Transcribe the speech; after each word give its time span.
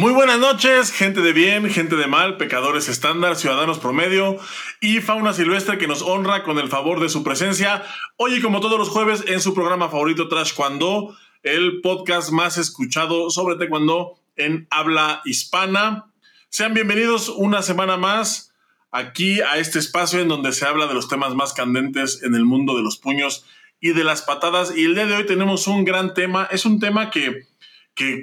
Muy 0.00 0.14
buenas 0.14 0.38
noches, 0.38 0.92
gente 0.92 1.20
de 1.20 1.34
bien, 1.34 1.68
gente 1.68 1.94
de 1.94 2.06
mal, 2.06 2.38
pecadores 2.38 2.88
estándar, 2.88 3.36
ciudadanos 3.36 3.78
promedio 3.78 4.38
y 4.80 5.02
fauna 5.02 5.34
silvestre 5.34 5.76
que 5.76 5.86
nos 5.86 6.00
honra 6.00 6.42
con 6.42 6.58
el 6.58 6.70
favor 6.70 7.00
de 7.00 7.10
su 7.10 7.22
presencia. 7.22 7.82
Hoy, 8.16 8.40
como 8.40 8.60
todos 8.60 8.78
los 8.78 8.88
jueves, 8.88 9.24
en 9.26 9.42
su 9.42 9.52
programa 9.52 9.90
favorito 9.90 10.26
Trash 10.28 10.54
Cuando, 10.54 11.14
el 11.42 11.82
podcast 11.82 12.30
más 12.30 12.56
escuchado 12.56 13.28
sobre 13.28 13.56
Taekwondo 13.56 14.18
en 14.36 14.66
habla 14.70 15.20
hispana. 15.26 16.06
Sean 16.48 16.72
bienvenidos 16.72 17.28
una 17.28 17.60
semana 17.60 17.98
más 17.98 18.54
aquí 18.90 19.42
a 19.42 19.58
este 19.58 19.78
espacio 19.78 20.20
en 20.20 20.28
donde 20.28 20.52
se 20.52 20.64
habla 20.64 20.86
de 20.86 20.94
los 20.94 21.08
temas 21.08 21.34
más 21.34 21.52
candentes 21.52 22.22
en 22.22 22.34
el 22.34 22.46
mundo 22.46 22.74
de 22.74 22.82
los 22.82 22.96
puños 22.96 23.44
y 23.80 23.92
de 23.92 24.04
las 24.04 24.22
patadas. 24.22 24.74
Y 24.74 24.86
el 24.86 24.94
día 24.94 25.04
de 25.04 25.16
hoy 25.16 25.26
tenemos 25.26 25.66
un 25.66 25.84
gran 25.84 26.14
tema. 26.14 26.48
Es 26.50 26.64
un 26.64 26.80
tema 26.80 27.10
que 27.10 27.49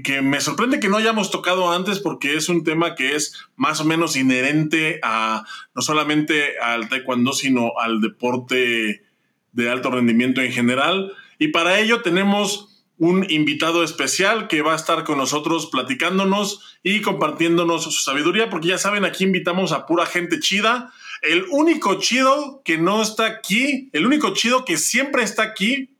que, 0.03 0.21
me 0.21 0.41
sorprende 0.41 0.79
que 0.79 0.89
no 0.89 0.97
hayamos 0.97 1.29
tocado 1.29 1.71
antes 1.71 1.99
porque 1.99 2.35
es 2.35 2.49
un 2.49 2.63
tema 2.63 2.95
que 2.95 3.15
es 3.15 3.35
más 3.55 3.79
o 3.79 3.85
menos 3.85 4.15
inherente 4.15 4.99
a 5.03 5.45
no 5.75 5.81
solamente 5.81 6.57
al 6.59 6.89
taekwondo, 6.89 7.33
sino 7.33 7.73
al 7.79 8.01
deporte 8.01 9.03
de 9.51 9.69
alto 9.69 9.91
rendimiento 9.91 10.41
en 10.41 10.51
general. 10.51 11.13
Y 11.37 11.49
para 11.49 11.79
ello 11.79 12.01
tenemos 12.01 12.83
un 12.97 13.29
invitado 13.29 13.83
especial 13.83 14.47
que 14.47 14.63
va 14.63 14.73
a 14.73 14.77
estar 14.77 15.03
con 15.03 15.19
nosotros 15.19 15.67
platicándonos 15.67 16.79
y 16.81 17.01
compartiéndonos 17.01 17.83
su 17.83 17.91
sabiduría, 17.91 18.49
porque 18.49 18.69
ya 18.69 18.79
saben, 18.79 19.05
aquí 19.05 19.25
invitamos 19.25 19.71
a 19.71 19.85
pura 19.85 20.07
gente 20.07 20.39
chida. 20.39 20.91
El 21.21 21.45
único 21.51 21.99
chido 21.99 22.63
que 22.65 22.79
no 22.79 23.03
está 23.03 23.27
aquí, 23.27 23.89
el 23.93 24.07
único 24.07 24.33
chido 24.33 24.65
que 24.65 24.77
siempre 24.77 25.21
está 25.21 25.43
aquí 25.43 25.91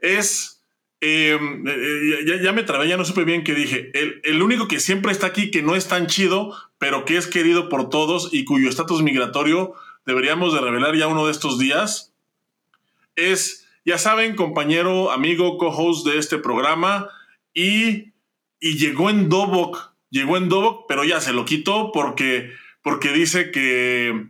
es 0.00 0.51
eh, 1.04 1.36
eh, 1.66 2.40
ya, 2.40 2.52
me 2.52 2.62
trabé, 2.62 2.86
ya 2.86 2.96
no 2.96 3.04
supe 3.04 3.24
bien 3.24 3.42
qué 3.42 3.54
dije. 3.54 3.90
El, 4.22 4.40
único 4.40 4.68
que 4.68 4.78
siempre 4.78 5.10
está 5.10 5.26
aquí, 5.26 5.50
que 5.50 5.60
no 5.60 5.74
es 5.74 5.88
tan 5.88 6.06
chido, 6.06 6.56
pero 6.78 7.04
que 7.04 7.16
es 7.16 7.26
querido 7.26 7.68
por 7.68 7.90
todos 7.90 8.28
y 8.32 8.44
cuyo 8.44 8.68
estatus 8.68 9.02
migratorio 9.02 9.74
deberíamos 10.06 10.54
de 10.54 10.60
revelar 10.60 10.94
ya 10.94 11.08
uno 11.08 11.26
de 11.26 11.32
estos 11.32 11.58
días, 11.58 12.14
es, 13.16 13.68
ya 13.84 13.98
saben, 13.98 14.36
compañero, 14.36 15.10
amigo, 15.10 15.58
co-host 15.58 16.06
de 16.06 16.18
este 16.18 16.38
programa 16.38 17.08
y, 17.52 18.12
y 18.60 18.78
llegó 18.78 19.10
en 19.10 19.28
Dobok, 19.28 19.94
llegó 20.08 20.36
en 20.36 20.48
Dobok, 20.48 20.86
pero 20.86 21.02
ya 21.02 21.20
se 21.20 21.32
lo 21.32 21.44
quitó 21.44 21.90
porque, 21.90 22.52
porque 22.80 23.12
dice 23.12 23.50
que, 23.50 24.28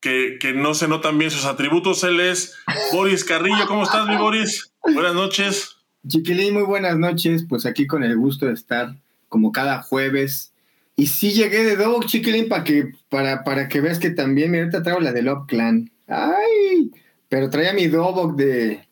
que, 0.00 0.38
que 0.40 0.52
no 0.52 0.74
se 0.74 0.86
notan 0.86 1.18
bien 1.18 1.32
sus 1.32 1.44
atributos. 1.44 2.04
Él 2.04 2.20
es 2.20 2.56
Boris 2.92 3.24
Carrillo. 3.24 3.66
¿Cómo 3.66 3.82
estás, 3.82 4.06
mi 4.06 4.16
Boris? 4.16 4.72
Buenas 4.82 5.14
noches. 5.14 5.73
Chiquilín, 6.06 6.54
muy 6.54 6.64
buenas 6.64 6.98
noches. 6.98 7.44
Pues 7.48 7.66
aquí 7.66 7.86
con 7.86 8.04
el 8.04 8.16
gusto 8.16 8.46
de 8.46 8.52
estar 8.52 8.96
como 9.28 9.52
cada 9.52 9.82
jueves. 9.82 10.52
Y 10.96 11.06
sí 11.06 11.32
llegué 11.32 11.64
de 11.64 11.76
Dog, 11.76 12.06
Chiquilín, 12.06 12.48
para 12.48 12.62
que, 12.64 12.92
para, 13.08 13.42
para 13.42 13.68
que 13.68 13.80
veas 13.80 13.98
que 13.98 14.10
también, 14.10 14.50
mira, 14.50 14.64
ahorita 14.64 14.82
traigo 14.82 15.00
la 15.00 15.12
de 15.12 15.22
Love 15.22 15.46
Clan. 15.48 15.90
¡Ay! 16.06 16.92
Pero 17.28 17.50
traía 17.50 17.72
mi 17.72 17.88
Dobok 17.88 18.36
de, 18.36 18.86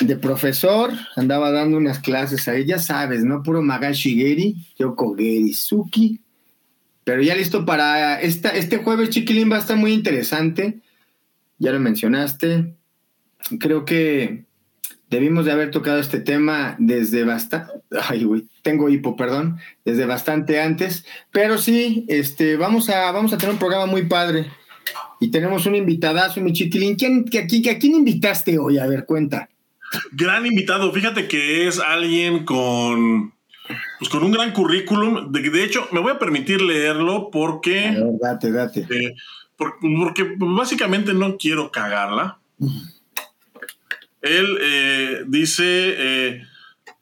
de 0.00 0.16
profesor, 0.16 0.90
andaba 1.14 1.52
dando 1.52 1.76
unas 1.76 2.00
clases 2.00 2.48
ahí, 2.48 2.64
ya 2.64 2.78
sabes, 2.78 3.22
¿no? 3.22 3.42
Puro 3.42 3.62
Magashigeri, 3.62 4.56
Yoko 4.76 5.14
Suki. 5.54 6.20
Pero 7.04 7.22
ya 7.22 7.36
listo 7.36 7.64
para 7.64 8.20
esta, 8.20 8.50
este 8.50 8.78
jueves, 8.78 9.10
Chiquilín, 9.10 9.52
va 9.52 9.56
a 9.56 9.60
estar 9.60 9.76
muy 9.76 9.92
interesante. 9.92 10.80
Ya 11.58 11.70
lo 11.70 11.78
mencionaste. 11.78 12.74
Creo 13.60 13.84
que 13.84 14.44
Debimos 15.12 15.44
de 15.44 15.52
haber 15.52 15.70
tocado 15.70 15.98
este 15.98 16.20
tema 16.20 16.74
desde 16.78 17.24
bastante, 17.24 17.70
ay, 18.08 18.24
güey, 18.24 18.44
tengo 18.62 18.88
hipo, 18.88 19.14
perdón, 19.14 19.58
desde 19.84 20.06
bastante 20.06 20.58
antes, 20.58 21.04
pero 21.30 21.58
sí, 21.58 22.06
este, 22.08 22.56
vamos 22.56 22.88
a, 22.88 23.12
vamos 23.12 23.30
a 23.34 23.36
tener 23.36 23.52
un 23.52 23.58
programa 23.58 23.84
muy 23.84 24.06
padre 24.06 24.46
y 25.20 25.30
tenemos 25.30 25.66
un 25.66 25.74
invitadazo, 25.74 26.40
mi 26.40 26.54
chiquilín. 26.54 26.96
¿Quién, 26.96 27.26
que 27.26 27.40
aquí, 27.40 27.60
que, 27.60 27.72
¿A 27.72 27.78
quién 27.78 27.94
invitaste 27.94 28.58
hoy? 28.58 28.78
A 28.78 28.86
ver, 28.86 29.04
cuenta. 29.04 29.50
Gran 30.12 30.46
invitado, 30.46 30.90
fíjate 30.92 31.28
que 31.28 31.68
es 31.68 31.78
alguien 31.78 32.46
con, 32.46 33.34
pues 33.98 34.10
con 34.10 34.22
un 34.22 34.32
gran 34.32 34.52
currículum. 34.52 35.30
De, 35.30 35.42
de 35.42 35.62
hecho, 35.62 35.88
me 35.92 36.00
voy 36.00 36.12
a 36.12 36.18
permitir 36.18 36.62
leerlo 36.62 37.28
porque. 37.30 37.90
Ver, 37.90 38.18
date, 38.18 38.50
date. 38.50 38.80
Eh, 38.80 39.14
porque 39.56 40.34
básicamente 40.38 41.12
no 41.12 41.36
quiero 41.36 41.70
cagarla. 41.70 42.38
Él 44.22 44.58
eh, 44.60 45.24
dice, 45.26 45.64
eh, 45.66 46.42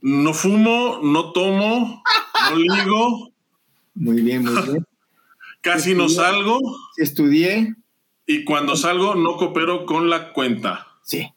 no 0.00 0.32
fumo, 0.32 1.00
no 1.02 1.32
tomo, 1.32 2.02
no 2.50 2.56
ligo. 2.56 3.32
Muy 3.94 4.22
bien, 4.22 4.44
muy 4.44 4.62
bien. 4.62 4.86
Casi 5.60 5.94
no 5.94 6.08
salgo. 6.08 6.58
Estudié. 6.96 7.74
Y 8.26 8.44
cuando 8.44 8.76
salgo 8.76 9.14
no 9.14 9.36
coopero 9.36 9.84
con 9.84 10.08
la 10.08 10.32
cuenta. 10.32 10.86
Sí, 11.02 11.28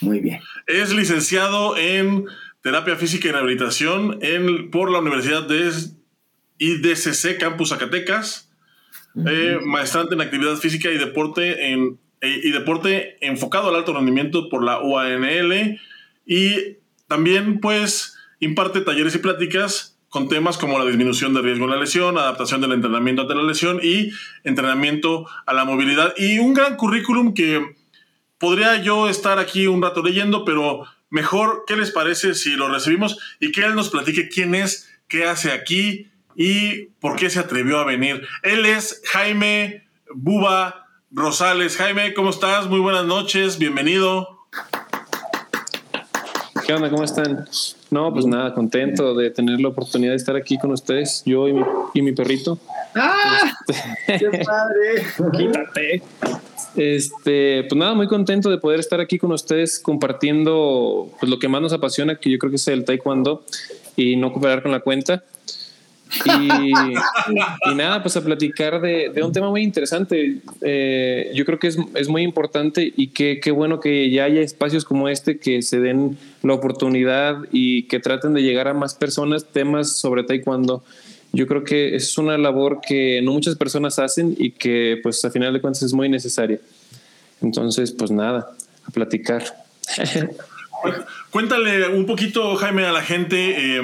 muy 0.00 0.20
bien. 0.20 0.40
Es 0.66 0.94
licenciado 0.94 1.76
en 1.76 2.26
terapia 2.62 2.96
física 2.96 3.28
y 3.28 3.32
rehabilitación 3.32 4.18
en, 4.20 4.70
por 4.70 4.90
la 4.90 5.00
Universidad 5.00 5.48
de 5.48 5.72
IDCC 6.58 7.38
Campus 7.38 7.70
Zacatecas. 7.70 8.52
Eh, 9.26 9.58
maestrante 9.64 10.14
en 10.14 10.20
actividad 10.20 10.56
física 10.56 10.90
y 10.90 10.98
deporte 10.98 11.72
en 11.72 11.98
y 12.22 12.50
deporte 12.50 13.16
enfocado 13.20 13.68
al 13.68 13.76
alto 13.76 13.94
rendimiento 13.94 14.48
por 14.48 14.64
la 14.64 14.80
UANL 14.82 15.80
y 16.26 16.76
también 17.06 17.60
pues 17.60 18.16
imparte 18.40 18.80
talleres 18.80 19.14
y 19.14 19.18
pláticas 19.18 19.98
con 20.08 20.28
temas 20.28 20.56
como 20.56 20.78
la 20.78 20.86
disminución 20.86 21.34
de 21.34 21.42
riesgo 21.42 21.66
de 21.66 21.72
la 21.72 21.80
lesión, 21.80 22.16
adaptación 22.16 22.60
del 22.60 22.72
entrenamiento 22.72 23.22
ante 23.22 23.34
la 23.34 23.42
lesión 23.42 23.80
y 23.82 24.10
entrenamiento 24.44 25.26
a 25.46 25.52
la 25.52 25.64
movilidad 25.64 26.14
y 26.16 26.38
un 26.38 26.54
gran 26.54 26.76
currículum 26.76 27.34
que 27.34 27.76
podría 28.38 28.80
yo 28.82 29.08
estar 29.08 29.38
aquí 29.38 29.66
un 29.66 29.82
rato 29.82 30.02
leyendo, 30.02 30.44
pero 30.44 30.84
mejor, 31.10 31.64
¿qué 31.66 31.76
les 31.76 31.90
parece 31.90 32.34
si 32.34 32.52
lo 32.52 32.68
recibimos 32.68 33.18
y 33.40 33.52
que 33.52 33.62
él 33.62 33.74
nos 33.74 33.90
platique 33.90 34.28
quién 34.28 34.54
es, 34.54 34.90
qué 35.08 35.24
hace 35.24 35.52
aquí 35.52 36.08
y 36.34 36.86
por 37.00 37.16
qué 37.16 37.28
se 37.28 37.40
atrevió 37.40 37.78
a 37.78 37.84
venir? 37.84 38.26
Él 38.42 38.64
es 38.64 39.02
Jaime 39.06 39.86
Buba 40.14 40.87
Rosales. 41.10 41.78
Jaime, 41.78 42.12
¿cómo 42.12 42.28
estás? 42.28 42.66
Muy 42.68 42.80
buenas 42.80 43.06
noches, 43.06 43.58
bienvenido. 43.58 44.46
¿Qué 46.66 46.74
onda? 46.74 46.90
¿Cómo 46.90 47.02
están? 47.02 47.46
No, 47.90 48.12
pues 48.12 48.26
nada, 48.26 48.52
contento 48.52 49.14
de 49.14 49.30
tener 49.30 49.58
la 49.58 49.68
oportunidad 49.68 50.12
de 50.12 50.16
estar 50.16 50.36
aquí 50.36 50.58
con 50.58 50.70
ustedes, 50.70 51.22
yo 51.24 51.48
y 51.48 51.54
mi, 51.54 51.62
y 51.94 52.02
mi 52.02 52.12
perrito. 52.12 52.58
¡Ah! 52.94 53.50
Este, 54.06 54.18
¡Qué 54.18 54.44
padre! 54.44 55.06
Quítate. 55.38 56.02
Este, 56.76 57.64
pues 57.64 57.78
nada, 57.78 57.94
muy 57.94 58.06
contento 58.06 58.50
de 58.50 58.58
poder 58.58 58.78
estar 58.78 59.00
aquí 59.00 59.18
con 59.18 59.32
ustedes 59.32 59.80
compartiendo 59.80 61.10
pues, 61.18 61.30
lo 61.30 61.38
que 61.38 61.48
más 61.48 61.62
nos 61.62 61.72
apasiona, 61.72 62.16
que 62.16 62.30
yo 62.30 62.38
creo 62.38 62.50
que 62.50 62.56
es 62.56 62.68
el 62.68 62.84
taekwondo 62.84 63.46
y 63.96 64.16
no 64.16 64.30
cooperar 64.30 64.62
con 64.62 64.72
la 64.72 64.80
cuenta. 64.80 65.24
Y, 66.24 67.74
nada, 67.74 68.02
pues 68.02 68.16
a 68.16 68.24
platicar 68.24 68.80
de, 68.80 69.12
un 69.22 69.32
tema 69.32 69.50
muy 69.50 69.62
interesante. 69.62 70.38
Eh, 70.62 71.30
yo 71.34 71.44
creo 71.44 71.58
que 71.58 71.68
es, 71.68 72.08
muy 72.08 72.22
importante 72.22 72.92
y 72.96 73.08
qué 73.08 73.50
bueno 73.50 73.80
que 73.80 74.10
ya 74.10 74.24
haya 74.24 74.40
espacios 74.40 74.84
como 74.84 75.08
este 75.08 75.38
que 75.38 75.62
se 75.62 75.80
den 75.80 76.18
la 76.42 76.54
oportunidad 76.54 77.38
y 77.52 77.84
que 77.84 78.00
traten 78.00 78.34
de 78.34 78.42
llegar 78.42 78.68
a 78.68 78.74
más 78.74 78.94
personas 78.94 79.44
temas 79.44 79.96
sobre 79.96 80.24
taekwondo. 80.24 80.82
Yo 81.32 81.46
creo 81.46 81.62
que 81.62 81.94
es 81.94 82.16
una 82.16 82.38
labor 82.38 82.80
que 82.86 83.20
no 83.22 83.32
muchas 83.32 83.56
personas 83.56 83.98
hacen 83.98 84.34
y 84.38 84.52
que 84.52 84.98
pues 85.02 85.24
a 85.24 85.30
final 85.30 85.52
de 85.52 85.60
cuentas 85.60 85.82
es 85.82 85.92
muy 85.92 86.08
necesaria. 86.08 86.58
Entonces, 87.42 87.92
pues 87.92 88.10
nada, 88.10 88.50
a 88.84 88.90
platicar. 88.90 89.44
Cuéntale 91.30 91.88
un 91.88 92.06
poquito, 92.06 92.56
Jaime, 92.56 92.86
a 92.86 92.92
la 92.92 93.02
gente. 93.02 93.76
Eh, 93.76 93.82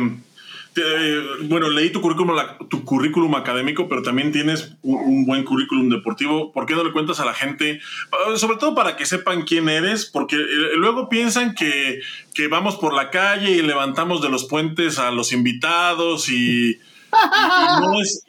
bueno, 1.43 1.69
leí 1.69 1.91
tu 1.91 2.01
currículum, 2.01 2.37
tu 2.69 2.85
currículum 2.85 3.35
académico, 3.35 3.89
pero 3.89 4.03
también 4.03 4.33
tienes 4.33 4.75
un, 4.83 5.25
buen 5.25 5.45
currículum 5.45 5.89
deportivo. 5.89 6.53
¿Por 6.53 6.67
qué 6.67 6.75
no 6.75 6.85
le 6.85 6.93
cuentas 6.93 7.21
a 7.21 7.25
la 7.25 7.35
gente? 7.35 7.81
Ah, 8.13 8.37
sobre 8.37 8.57
todo 8.57 8.75
para 8.75 8.97
que 8.97 9.07
sepan 9.07 9.43
quién 9.43 9.69
eres, 9.69 10.07
porque 10.07 10.37
eh, 10.37 10.77
luego 10.77 11.09
piensan 11.09 11.55
que, 11.55 12.01
vamos 12.49 12.77
por 12.77 12.95
la 12.95 13.11
calle 13.11 13.53
y 13.53 13.63
levantamos 13.63 14.21
de 14.23 14.31
los 14.31 14.45
puentes 14.45 14.99
a 14.99 15.11
los 15.11 15.33
invitados 15.33 16.29
y, 16.29 16.79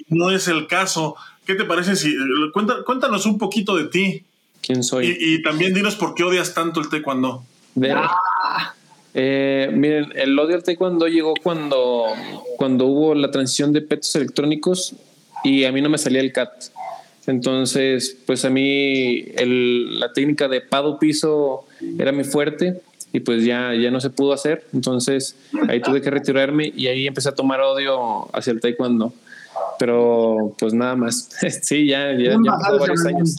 no, 0.10 0.32
es, 0.32 0.48
el 0.48 0.68
caso. 0.68 1.16
¿Qué 1.46 1.56
te 1.56 1.66
parece 1.66 1.96
si 1.96 2.12
eh, 2.12 2.52
cuéntanos 2.86 3.26
un 3.26 3.38
poquito 3.38 3.76
de 3.76 3.86
ti? 3.86 4.24
¿Quién 4.62 4.84
soy? 4.84 5.16
Y, 5.20 5.42
también 5.42 5.74
dinos 5.74 5.96
por 5.96 6.16
qué 6.16 6.24
odias 6.24 6.54
tanto 6.54 6.80
el 6.80 6.90
taekwondo. 6.90 7.44
Eh, 9.18 9.70
miren, 9.72 10.12
el 10.16 10.38
odio 10.38 10.56
al 10.56 10.64
taekwondo 10.64 11.08
llegó 11.08 11.34
cuando, 11.42 12.08
cuando 12.58 12.86
hubo 12.86 13.16
la 13.16 13.32
transición 13.32 13.72
de 13.72 13.82
petos 13.82 14.14
electrónicos 14.18 14.94
y 15.42 15.64
a 15.64 15.72
mí 15.72 15.82
no 15.82 15.90
me 15.90 15.98
salía 15.98 16.20
el 16.20 16.34
CAT. 16.34 16.66
Entonces, 17.26 18.18
pues 18.26 18.44
a 18.44 18.50
mí 18.50 19.24
la 19.24 20.12
técnica 20.12 20.50
de 20.50 20.60
pado 20.60 21.00
piso 21.00 21.66
era 21.98 22.12
muy 22.12 22.26
fuerte. 22.26 22.82
y 23.14 23.22
pues 23.22 23.46
ya, 23.46 23.74
ya 23.74 23.90
no 23.90 24.02
se 24.02 24.10
pudo 24.10 24.34
hacer. 24.34 24.66
Entonces 24.74 25.38
ahí 25.70 25.82
tuve 25.82 26.02
que 26.02 26.12
retirarme 26.12 26.74
y 26.76 26.88
ahí 26.88 27.08
empecé 27.08 27.30
a 27.30 27.36
tomar 27.36 27.62
odio 27.62 28.28
hacia 28.36 28.52
el 28.52 28.60
taekwondo. 28.60 29.14
Pero 29.80 30.54
pues 30.60 30.74
nada 30.74 30.98
más. 30.98 31.30
sí, 31.62 31.88
ya, 31.88 32.12
ya, 32.12 32.32
ya 32.44 32.78
varios 32.78 33.06
años. 33.06 33.38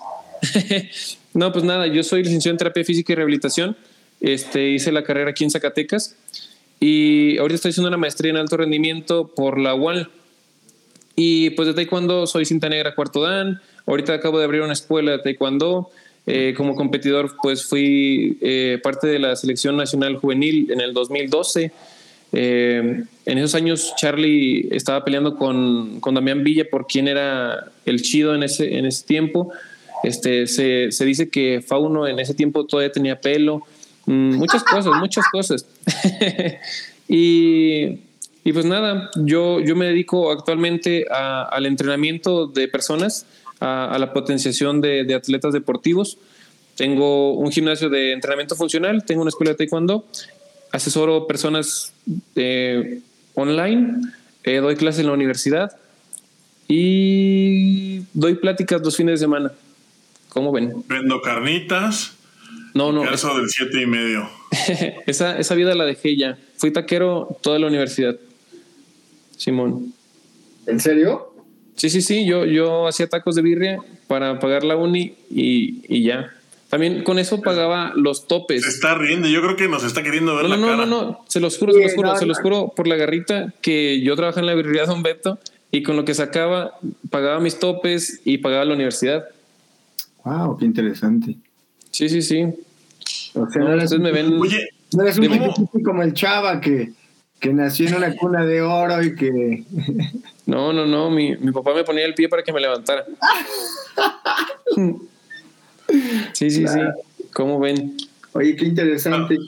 no, 1.35 1.53
pues 1.53 1.65
nada, 1.65 1.87
yo 1.87 2.03
soy 2.03 2.23
licenciado 2.23 2.55
en 2.55 2.59
terapia 2.59 2.83
física 2.83 3.13
y 3.13 3.17
rehabilitación. 3.17 3.77
Este, 4.21 4.71
hice 4.71 4.93
la 4.93 5.05
carrera 5.05 5.31
aquí 5.31 5.45
en 5.45 5.51
Zacatecas 5.51 6.17
y 6.81 7.39
ahorita 7.39 7.57
estoy 7.57 7.71
haciendo 7.71 7.89
una 7.89 7.97
maestría 7.97 8.31
en 8.31 8.37
alto 8.37 8.57
rendimiento 8.57 9.29
por 9.29 9.59
la 9.59 9.75
UAL. 9.75 10.11
Y 11.15 11.51
pues 11.51 11.69
de 11.69 11.75
taekwondo 11.75 12.27
soy 12.27 12.45
cinta 12.45 12.69
negra 12.69 12.95
cuarto 12.95 13.23
dan. 13.23 13.61
Ahorita 13.87 14.13
acabo 14.13 14.39
de 14.39 14.45
abrir 14.45 14.63
una 14.63 14.75
escuela 14.75 15.13
de 15.13 15.19
taekwondo. 15.19 15.91
Eh, 16.29 16.55
como 16.57 16.75
competidor, 16.75 17.37
pues 17.41 17.65
fui 17.65 18.37
eh, 18.41 18.81
parte 18.83 19.07
de 19.07 19.21
la 19.21 19.37
selección 19.37 19.77
nacional 19.77 20.17
juvenil 20.17 20.71
en 20.73 20.81
el 20.81 20.93
2012. 20.93 21.71
Eh, 22.33 23.05
en 23.25 23.39
esos 23.39 23.55
años 23.55 23.95
Charlie 23.97 24.69
estaba 24.73 25.05
peleando 25.05 25.37
con, 25.37 26.01
con, 26.01 26.15
Damián 26.17 26.43
Villa 26.43 26.69
por 26.69 26.89
quién 26.89 27.07
era 27.07 27.71
el 27.87 28.03
chido 28.03 28.35
en 28.35 28.43
ese, 28.43 28.77
en 28.77 28.87
ese 28.87 29.07
tiempo. 29.07 29.53
Este, 30.03 30.49
se, 30.49 30.91
se 30.91 31.05
dice 31.05 31.31
que 31.31 31.63
Fauno 31.67 32.09
en 32.09 32.19
ese 32.19 32.35
tiempo 32.35 32.67
todavía 32.67 32.93
tenía 32.93 33.21
pelo. 33.21 33.63
Mm, 34.07 34.37
muchas 34.37 34.65
cosas, 34.65 34.95
muchas 34.99 35.27
cosas. 35.31 35.67
y, 37.09 37.99
y, 38.45 38.53
pues 38.53 38.65
nada, 38.65 39.11
yo, 39.17 39.61
yo 39.61 39.77
me 39.77 39.87
dedico 39.87 40.31
actualmente 40.31 41.07
al 41.11 41.67
entrenamiento 41.67 42.47
de 42.47 42.69
personas 42.69 43.27
a, 43.61 43.97
la 43.99 44.13
potenciación 44.13 44.81
de, 44.81 45.13
atletas 45.15 45.53
deportivos. 45.53 46.19
Tengo 46.77 47.33
un 47.33 47.51
gimnasio 47.51 47.89
de 47.89 48.13
entrenamiento 48.13 48.55
funcional, 48.55 49.05
tengo 49.05 49.23
una 49.23 49.31
escuela 49.31 49.53
de 49.53 49.57
taekwondo, 49.57 50.05
asesoro 50.73 51.27
personas 51.27 51.93
eh, 52.35 53.01
online, 53.35 54.01
eh, 54.45 54.57
doy 54.57 54.77
clases 54.77 55.01
en 55.01 55.07
la 55.07 55.13
universidad 55.13 55.73
y 56.69 58.01
doy 58.13 58.35
pláticas 58.35 58.83
dos 58.83 58.97
fines 58.97 59.15
de 59.15 59.25
semana. 59.25 59.53
¿Cómo 60.29 60.53
ven? 60.53 60.85
Vendo 60.87 61.23
carnitas. 61.23 62.16
No, 62.77 62.93
no. 62.93 63.11
Eso 63.11 63.35
del 63.35 63.49
siete 63.49 63.81
y 63.81 63.87
medio. 63.87 64.29
esa, 65.07 65.39
esa 65.39 65.55
vida 65.55 65.75
la 65.75 65.87
dejé 65.87 66.15
ya. 66.15 66.37
Fui 66.59 66.71
taquero 66.71 67.39
toda 67.43 67.59
la 67.59 67.69
universidad. 67.69 68.17
Simón. 69.35 69.95
¿En 70.67 70.79
serio? 70.79 71.33
Sí, 71.77 71.89
sí, 71.89 72.03
sí, 72.03 72.27
yo, 72.27 72.45
yo 72.45 72.87
hacía 72.87 73.09
tacos 73.09 73.35
de 73.35 73.41
birria 73.41 73.79
para 74.09 74.39
pagar 74.41 74.63
la 74.63 74.77
uni 74.77 75.15
y, 75.31 76.03
ya. 76.03 76.35
También 76.69 77.03
con 77.03 77.19
eso 77.19 77.41
pagaba 77.41 77.93
los 77.95 78.29
topes. 78.29 78.63
Se 78.63 78.69
está 78.69 78.95
riendo, 78.95 79.27
yo 79.29 79.41
creo 79.41 79.57
que 79.57 79.69
nos 79.69 79.83
está 79.83 80.03
queriendo 80.03 80.37
ver 80.37 80.45
no, 80.45 80.49
la 80.51 80.57
no, 80.59 80.67
cara. 80.67 80.77
No, 80.77 80.87
no, 80.87 81.03
no, 81.03 81.25
se 81.29 81.41
los 81.41 81.57
juro, 81.57 81.73
se 81.73 81.83
los 81.83 81.95
juro, 81.95 82.17
se 82.17 82.27
los 82.27 82.39
juro 82.41 82.73
por 82.77 82.87
la 82.87 82.97
garrita 82.97 83.55
que 83.63 84.03
yo 84.03 84.17
trabajaba 84.17 84.41
en 84.41 84.47
la 84.49 84.55
birrería 84.55 84.85
Don 84.85 85.03
Beto 85.03 85.39
y 85.71 85.83
con 85.83 85.97
lo 85.97 86.05
que 86.05 86.13
sacaba 86.13 86.73
pagaba 87.09 87.41
mis 87.41 87.59
topes 87.59 88.21
y 88.25 88.39
pagaba 88.39 88.67
la 88.67 88.75
universidad. 88.75 89.25
Wow, 90.25 90.59
qué 90.59 90.67
interesante. 90.67 91.37
Sí, 91.91 92.11
sí, 92.11 92.21
sí. 92.21 92.47
O 93.37 93.51
sea, 93.51 93.63
no, 93.63 93.99
me 94.01 94.13
ven. 94.13 94.41
Oye, 94.41 94.69
no 94.93 95.03
eres 95.03 95.19
un 95.19 95.83
como 95.83 96.03
el 96.03 96.15
Chava 96.15 96.61
que 96.61 96.93
que 97.41 97.53
nació 97.53 97.89
en 97.89 97.97
una 97.97 98.15
cuna 98.17 98.45
de 98.45 98.63
oro 98.63 99.03
y 99.03 99.15
que... 99.15 99.65
No, 100.47 100.73
no, 100.73 100.87
no, 100.87 101.11
mi, 101.11 101.37
mi 101.37 101.51
papá 101.51 101.75
me 101.75 101.83
ponía 101.83 102.05
el 102.07 102.15
pie 102.15 102.29
para 102.29 102.45
que 102.45 102.53
me 102.53 102.61
levantara. 102.61 103.05
sí, 106.33 106.51
sí, 106.51 106.69
sí. 106.69 106.79
¿Cómo 107.33 107.59
ven? 107.59 107.97
Oye, 108.33 108.55
qué 108.55 108.65
interesante. 108.65 109.39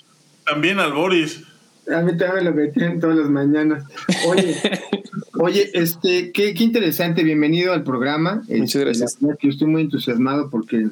también 0.45 0.81
al 0.81 0.93
Boris. 0.93 1.45
A 1.89 2.01
mí 2.01 2.17
también 2.17 2.35
me 2.35 2.43
lo 2.43 2.53
metían 2.53 2.99
todas 2.99 3.17
las 3.17 3.31
mañanas. 3.31 3.85
Oye, 4.27 4.57
oye, 5.39 5.71
este, 5.73 6.33
qué, 6.33 6.53
qué 6.53 6.65
interesante. 6.65 7.23
Bienvenido 7.23 7.73
al 7.73 7.85
programa. 7.85 8.43
Muchas 8.49 8.75
este, 8.75 8.81
gracias. 8.81 9.19
Yo 9.21 9.51
estoy 9.51 9.69
muy 9.69 9.83
entusiasmado 9.83 10.51
porque 10.51 10.89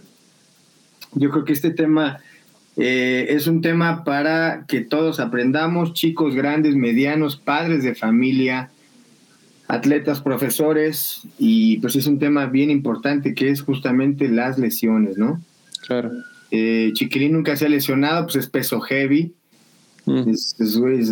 yo 1.14 1.30
creo 1.30 1.44
que 1.44 1.52
este 1.52 1.70
tema 1.70 2.20
eh, 2.76 3.26
es 3.30 3.46
un 3.46 3.62
tema 3.62 4.04
para 4.04 4.64
que 4.66 4.82
todos 4.82 5.18
aprendamos, 5.18 5.94
chicos 5.94 6.34
grandes, 6.34 6.76
medianos, 6.76 7.36
padres 7.36 7.82
de 7.82 7.94
familia, 7.94 8.70
atletas, 9.66 10.20
profesores, 10.20 11.22
y 11.38 11.78
pues 11.78 11.96
es 11.96 12.06
un 12.06 12.18
tema 12.18 12.46
bien 12.46 12.70
importante 12.70 13.34
que 13.34 13.48
es 13.48 13.62
justamente 13.62 14.28
las 14.28 14.58
lesiones, 14.58 15.16
¿no? 15.16 15.40
Claro. 15.86 16.10
Eh, 16.50 16.90
Chiquilín 16.92 17.32
nunca 17.32 17.56
se 17.56 17.64
ha 17.64 17.68
lesionado, 17.68 18.24
pues 18.24 18.36
es 18.36 18.46
peso 18.46 18.80
heavy, 18.80 19.32
mm. 20.04 20.32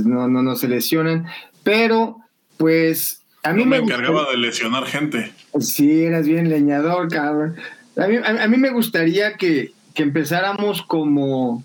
no, 0.04 0.28
no, 0.28 0.42
no 0.42 0.56
se 0.56 0.68
lesionan, 0.68 1.26
pero 1.62 2.18
pues 2.58 3.22
a 3.42 3.54
mí 3.54 3.64
me, 3.64 3.78
encargaba 3.78 4.30
de 4.30 4.36
lesionar 4.36 4.84
gente. 4.84 5.32
Sí, 5.60 6.02
eras 6.02 6.26
bien 6.26 6.50
leñador, 6.50 7.08
cabrón. 7.08 7.56
A 7.96 8.06
mí, 8.06 8.16
a 8.16 8.48
mí 8.48 8.56
me 8.56 8.70
gustaría 8.70 9.34
que, 9.34 9.72
que 9.94 10.02
empezáramos 10.02 10.82
como, 10.82 11.62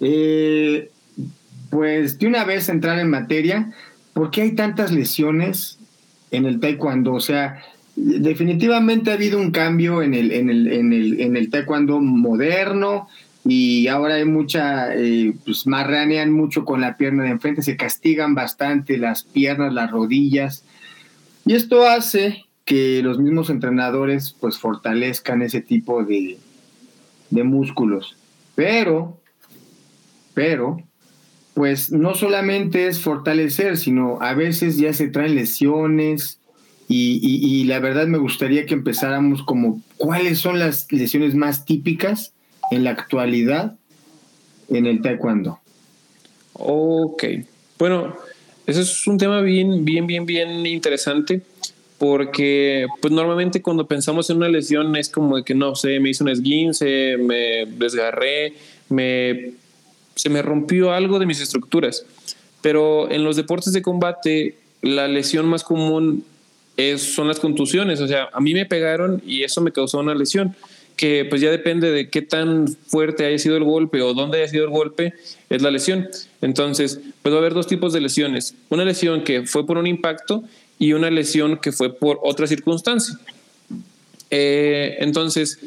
eh, 0.00 0.90
pues 1.70 2.18
de 2.18 2.26
una 2.26 2.44
vez 2.44 2.68
entrar 2.68 2.98
en 2.98 3.10
materia, 3.10 3.72
¿por 4.12 4.30
qué 4.30 4.42
hay 4.42 4.52
tantas 4.52 4.90
lesiones 4.90 5.78
en 6.30 6.44
el 6.44 6.60
taekwondo? 6.60 7.14
O 7.14 7.20
sea, 7.20 7.62
definitivamente 7.94 9.10
ha 9.10 9.14
habido 9.14 9.38
un 9.38 9.52
cambio 9.52 10.02
en 10.02 10.14
el, 10.14 10.32
en 10.32 10.50
el, 10.50 10.72
en 10.72 10.92
el, 10.92 11.20
en 11.20 11.36
el 11.36 11.50
taekwondo 11.50 12.00
moderno 12.00 13.08
y 13.44 13.86
ahora 13.86 14.16
hay 14.16 14.24
mucha, 14.24 14.94
eh, 14.94 15.32
pues 15.44 15.66
marranean 15.66 16.32
mucho 16.32 16.64
con 16.64 16.80
la 16.80 16.96
pierna 16.96 17.22
de 17.22 17.30
enfrente, 17.30 17.62
se 17.62 17.76
castigan 17.76 18.34
bastante 18.34 18.98
las 18.98 19.22
piernas, 19.22 19.72
las 19.72 19.90
rodillas. 19.90 20.64
Y 21.46 21.54
esto 21.54 21.86
hace 21.86 22.44
que 22.64 23.00
los 23.02 23.18
mismos 23.18 23.48
entrenadores 23.48 24.36
pues 24.38 24.58
fortalezcan 24.58 25.40
ese 25.40 25.62
tipo 25.62 26.04
de, 26.04 26.36
de 27.30 27.44
músculos. 27.44 28.16
Pero, 28.54 29.20
pero, 30.34 30.78
pues 31.54 31.90
no 31.90 32.14
solamente 32.14 32.86
es 32.86 33.00
fortalecer, 33.00 33.76
sino 33.76 34.18
a 34.20 34.34
veces 34.34 34.78
ya 34.78 34.92
se 34.92 35.08
traen 35.08 35.34
lesiones 35.34 36.38
y, 36.90 37.64
la 37.64 37.80
verdad 37.80 38.06
me 38.06 38.18
gustaría 38.18 38.64
que 38.64 38.74
empezáramos 38.74 39.42
como 39.42 39.82
cuáles 39.96 40.38
son 40.38 40.58
las 40.58 40.90
lesiones 40.90 41.34
más 41.34 41.66
típicas 41.66 42.32
en 42.70 42.84
la 42.84 42.90
actualidad 42.90 43.76
en 44.70 44.86
el 44.86 45.02
taekwondo. 45.02 45.58
Ok, 46.54 47.24
bueno, 47.78 48.16
eso 48.66 48.80
es 48.80 49.06
un 49.06 49.18
tema 49.18 49.42
bien, 49.42 49.84
bien, 49.84 50.06
bien, 50.06 50.24
bien 50.24 50.66
interesante 50.66 51.42
porque 51.98 52.86
pues 53.02 53.12
normalmente 53.12 53.60
cuando 53.60 53.86
pensamos 53.86 54.30
en 54.30 54.38
una 54.38 54.48
lesión 54.48 54.94
es 54.96 55.08
como 55.08 55.36
de 55.36 55.42
que 55.42 55.54
no 55.54 55.74
sé, 55.74 55.98
me 56.00 56.10
hizo 56.10 56.24
un 56.24 56.30
esguince, 56.30 57.16
me 57.18 57.66
desgarré, 57.66 58.54
me, 58.88 59.52
se 60.14 60.30
me 60.30 60.42
rompió 60.42 60.92
algo 60.92 61.18
de 61.18 61.26
mis 61.26 61.40
estructuras. 61.40 62.06
Pero 62.62 63.10
en 63.10 63.24
los 63.24 63.36
deportes 63.36 63.72
de 63.72 63.82
combate 63.82 64.56
la 64.80 65.08
lesión 65.08 65.46
más 65.46 65.64
común 65.64 66.24
es, 66.76 67.02
son 67.02 67.26
las 67.26 67.40
contusiones, 67.40 68.00
o 68.00 68.06
sea, 68.06 68.28
a 68.32 68.40
mí 68.40 68.54
me 68.54 68.64
pegaron 68.64 69.20
y 69.26 69.42
eso 69.42 69.60
me 69.60 69.72
causó 69.72 69.98
una 69.98 70.14
lesión 70.14 70.54
que 70.96 71.24
pues 71.24 71.40
ya 71.40 71.50
depende 71.50 71.90
de 71.92 72.10
qué 72.10 72.22
tan 72.22 72.68
fuerte 72.68 73.24
haya 73.24 73.38
sido 73.38 73.56
el 73.56 73.64
golpe 73.64 74.02
o 74.02 74.14
dónde 74.14 74.38
haya 74.38 74.48
sido 74.48 74.64
el 74.64 74.70
golpe, 74.70 75.14
es 75.48 75.62
la 75.62 75.70
lesión. 75.70 76.08
Entonces, 76.40 77.00
pues 77.22 77.32
va 77.32 77.38
a 77.38 77.40
haber 77.40 77.54
dos 77.54 77.68
tipos 77.68 77.92
de 77.92 78.00
lesiones. 78.00 78.56
Una 78.68 78.84
lesión 78.84 79.22
que 79.22 79.46
fue 79.46 79.64
por 79.64 79.78
un 79.78 79.86
impacto 79.86 80.42
y 80.78 80.92
una 80.92 81.10
lesión 81.10 81.58
que 81.58 81.72
fue 81.72 81.94
por 81.94 82.20
otra 82.22 82.46
circunstancia. 82.46 83.18
Eh, 84.30 84.96
entonces, 85.00 85.58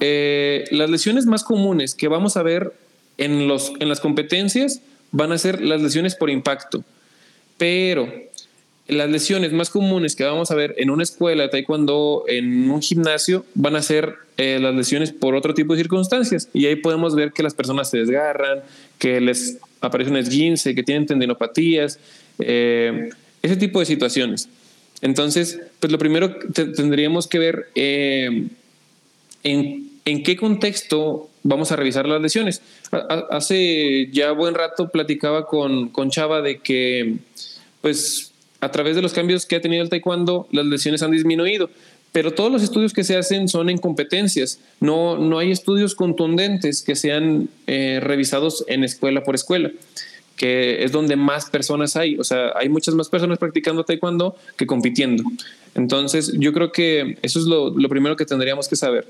eh, 0.00 0.64
las 0.70 0.88
lesiones 0.88 1.26
más 1.26 1.44
comunes 1.44 1.94
que 1.94 2.08
vamos 2.08 2.36
a 2.36 2.42
ver 2.42 2.72
en, 3.18 3.48
los, 3.48 3.72
en 3.80 3.88
las 3.88 4.00
competencias 4.00 4.80
van 5.12 5.32
a 5.32 5.38
ser 5.38 5.60
las 5.60 5.82
lesiones 5.82 6.14
por 6.14 6.30
impacto, 6.30 6.84
pero 7.58 8.10
las 8.88 9.10
lesiones 9.10 9.52
más 9.52 9.70
comunes 9.70 10.16
que 10.16 10.24
vamos 10.24 10.50
a 10.50 10.54
ver 10.54 10.74
en 10.78 10.90
una 10.90 11.02
escuela 11.02 11.44
de 11.44 11.48
taekwondo, 11.48 12.24
en 12.26 12.70
un 12.70 12.82
gimnasio, 12.82 13.44
van 13.54 13.76
a 13.76 13.82
ser 13.82 14.14
eh, 14.36 14.58
las 14.60 14.74
lesiones 14.74 15.12
por 15.12 15.34
otro 15.34 15.54
tipo 15.54 15.74
de 15.74 15.80
circunstancias. 15.80 16.48
Y 16.52 16.66
ahí 16.66 16.76
podemos 16.76 17.14
ver 17.14 17.32
que 17.32 17.42
las 17.42 17.54
personas 17.54 17.90
se 17.90 17.98
desgarran, 17.98 18.60
que 18.98 19.20
les 19.20 19.58
aparece 19.80 20.10
un 20.10 20.16
esguince, 20.16 20.74
que 20.74 20.82
tienen 20.82 21.06
tendinopatías. 21.06 21.98
Ese 23.42 23.56
tipo 23.56 23.80
de 23.80 23.86
situaciones. 23.86 24.48
Entonces, 25.02 25.58
pues 25.78 25.90
lo 25.90 25.98
primero 25.98 26.36
tendríamos 26.52 27.26
que 27.26 27.38
ver 27.38 27.70
eh, 27.74 28.48
en, 29.42 29.90
en, 30.04 30.22
qué 30.22 30.36
contexto 30.36 31.30
vamos 31.42 31.72
a 31.72 31.76
revisar 31.76 32.06
las 32.06 32.20
lesiones. 32.20 32.60
hace 33.30 34.08
ya 34.12 34.32
buen 34.32 34.54
rato 34.54 34.88
platicaba 34.88 35.46
con, 35.46 35.88
con 35.88 36.10
Chava 36.10 36.42
de 36.42 36.58
que, 36.58 37.16
pues, 37.80 38.32
a 38.60 38.70
través 38.70 38.94
de 38.94 39.02
los 39.02 39.12
cambios 39.12 39.46
que 39.46 39.56
ha 39.56 39.60
tenido 39.60 39.82
el 39.82 39.88
taekwondo, 39.88 40.46
las 40.52 40.66
lesiones 40.66 41.02
han 41.02 41.12
disminuido, 41.12 41.70
pero 42.12 42.32
todos 42.32 42.50
los 42.50 42.62
estudios 42.62 42.92
que 42.92 43.04
se 43.04 43.16
hacen 43.16 43.48
son 43.48 43.70
en 43.70 43.78
competencias. 43.78 44.60
No, 44.80 45.16
no 45.16 45.38
hay 45.38 45.50
estudios 45.50 45.94
contundentes 45.94 46.82
que 46.82 46.96
sean 46.96 47.48
eh, 47.66 48.00
revisados 48.02 48.64
en 48.66 48.84
escuela 48.84 49.22
por 49.22 49.34
escuela, 49.34 49.70
que 50.40 50.82
es 50.84 50.90
donde 50.90 51.16
más 51.16 51.50
personas 51.50 51.96
hay. 51.96 52.18
O 52.18 52.24
sea, 52.24 52.52
hay 52.56 52.70
muchas 52.70 52.94
más 52.94 53.10
personas 53.10 53.36
practicando 53.36 53.84
taekwondo 53.84 54.36
que 54.56 54.66
compitiendo. 54.66 55.22
Entonces, 55.74 56.32
yo 56.38 56.54
creo 56.54 56.72
que 56.72 57.18
eso 57.20 57.38
es 57.38 57.44
lo, 57.44 57.78
lo 57.78 57.88
primero 57.90 58.16
que 58.16 58.24
tendríamos 58.24 58.66
que 58.66 58.74
saber. 58.74 59.06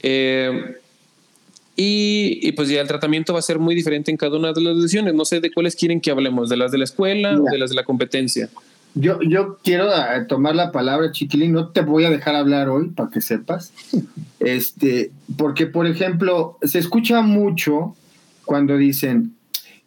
Eh, 0.00 0.76
y, 1.74 2.52
pues 2.52 2.68
ya 2.68 2.82
el 2.82 2.86
tratamiento 2.86 3.32
va 3.32 3.40
a 3.40 3.42
ser 3.42 3.58
muy 3.58 3.74
diferente 3.74 4.12
en 4.12 4.16
cada 4.16 4.38
una 4.38 4.52
de 4.52 4.60
las 4.60 4.76
lesiones. 4.76 5.12
No 5.12 5.24
sé 5.24 5.40
de 5.40 5.50
cuáles 5.50 5.74
quieren 5.74 6.00
que 6.00 6.12
hablemos, 6.12 6.48
de 6.48 6.56
las 6.56 6.70
de 6.70 6.78
la 6.78 6.84
escuela 6.84 7.36
o 7.36 7.50
de 7.50 7.58
las 7.58 7.70
de 7.70 7.74
la 7.74 7.82
competencia. 7.82 8.48
Yo, 8.94 9.18
yo 9.22 9.58
quiero 9.64 9.88
eh, 9.88 10.24
tomar 10.28 10.54
la 10.54 10.70
palabra, 10.70 11.10
Chiquilín, 11.10 11.50
no 11.50 11.70
te 11.70 11.80
voy 11.80 12.04
a 12.04 12.10
dejar 12.10 12.36
hablar 12.36 12.68
hoy 12.68 12.90
para 12.90 13.10
que 13.10 13.20
sepas. 13.20 13.72
Este, 14.38 15.10
porque, 15.36 15.66
por 15.66 15.86
ejemplo, 15.86 16.56
se 16.62 16.78
escucha 16.78 17.20
mucho 17.20 17.94
cuando 18.46 18.78
dicen, 18.78 19.34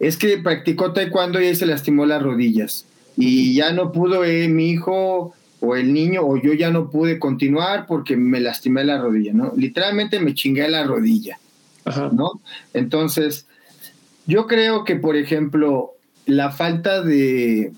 es 0.07 0.17
que 0.17 0.37
practicó 0.37 0.91
taekwondo 0.91 1.41
y 1.41 1.47
ahí 1.47 1.55
se 1.55 1.65
lastimó 1.65 2.05
las 2.05 2.21
rodillas. 2.21 2.85
Y 3.15 3.53
ya 3.55 3.71
no 3.71 3.91
pudo 3.91 4.25
eh, 4.25 4.47
mi 4.47 4.69
hijo 4.69 5.33
o 5.59 5.75
el 5.75 5.93
niño 5.93 6.21
o 6.23 6.37
yo 6.37 6.53
ya 6.53 6.71
no 6.71 6.89
pude 6.89 7.19
continuar 7.19 7.85
porque 7.87 8.17
me 8.17 8.41
lastimé 8.41 8.83
la 8.83 8.99
rodilla, 8.99 9.33
¿no? 9.33 9.53
Literalmente 9.55 10.19
me 10.19 10.33
chingué 10.33 10.67
la 10.67 10.83
rodilla, 10.83 11.39
¿no? 12.11 12.41
Entonces, 12.73 13.45
yo 14.25 14.47
creo 14.47 14.83
que, 14.83 14.95
por 14.95 15.15
ejemplo, 15.15 15.91
la 16.25 16.51
falta 16.51 17.01
de, 17.01 17.71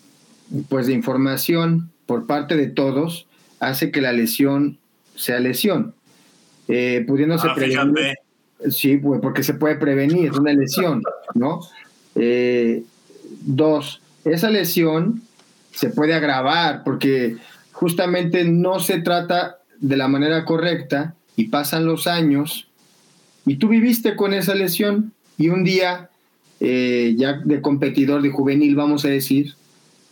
pues, 0.70 0.88
de 0.88 0.94
información 0.94 1.92
por 2.06 2.26
parte 2.26 2.56
de 2.56 2.68
todos 2.68 3.28
hace 3.60 3.92
que 3.92 4.02
la 4.02 4.14
lesión 4.14 4.80
sea 5.16 5.40
lesión. 5.40 5.94
Eh, 6.68 7.04
pudiéndose 7.08 7.48
ah, 7.50 7.54
prevenir. 7.56 8.16
Sí, 8.70 8.98
pues, 8.98 9.22
porque 9.22 9.44
se 9.44 9.54
puede 9.54 9.76
prevenir 9.76 10.32
una 10.32 10.54
lesión, 10.54 11.04
¿no? 11.36 11.62
Eh, 12.16 12.84
dos, 13.42 14.02
esa 14.24 14.50
lesión 14.50 15.22
se 15.72 15.90
puede 15.90 16.14
agravar 16.14 16.84
porque 16.84 17.38
justamente 17.72 18.46
no 18.46 18.80
se 18.80 19.02
trata 19.02 19.58
de 19.80 19.98
la 19.98 20.08
manera 20.08 20.46
correcta 20.46 21.16
y 21.36 21.50
pasan 21.50 21.86
los 21.86 22.08
años 22.08 22.68
y 23.46 23.58
tú 23.58 23.68
viviste 23.68 24.16
con 24.16 24.34
esa 24.34 24.56
lesión 24.56 25.14
y 25.38 25.50
un 25.50 25.64
día 25.64 26.10
eh, 26.60 27.14
ya 27.18 27.34
de 27.44 27.62
competidor 27.62 28.22
de 28.22 28.32
juvenil, 28.32 28.76
vamos 28.76 29.06
a 29.06 29.10
decir, 29.10 29.54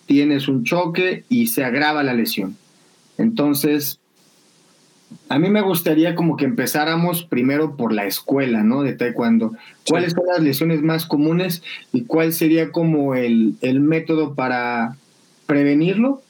tienes 0.05 0.47
un 0.47 0.65
choque 0.65 1.23
y 1.29 1.47
se 1.47 1.63
agrava 1.63 2.03
la 2.03 2.13
lesión. 2.13 2.57
Entonces, 3.17 3.99
a 5.29 5.39
mí 5.39 5.49
me 5.49 5.61
gustaría 5.61 6.15
como 6.15 6.37
que 6.37 6.45
empezáramos 6.45 7.23
primero 7.23 7.75
por 7.75 7.93
la 7.93 8.05
escuela, 8.05 8.63
¿no? 8.63 8.83
De 8.83 8.93
taekwondo. 8.93 9.53
¿Cuáles 9.87 10.13
son 10.13 10.25
las 10.27 10.41
lesiones 10.41 10.81
más 10.81 11.05
comunes 11.05 11.63
y 11.91 12.05
cuál 12.05 12.33
sería 12.33 12.71
como 12.71 13.15
el, 13.15 13.55
el 13.61 13.79
método 13.79 14.35
para 14.35 14.95
prevenirlo? 15.45 16.21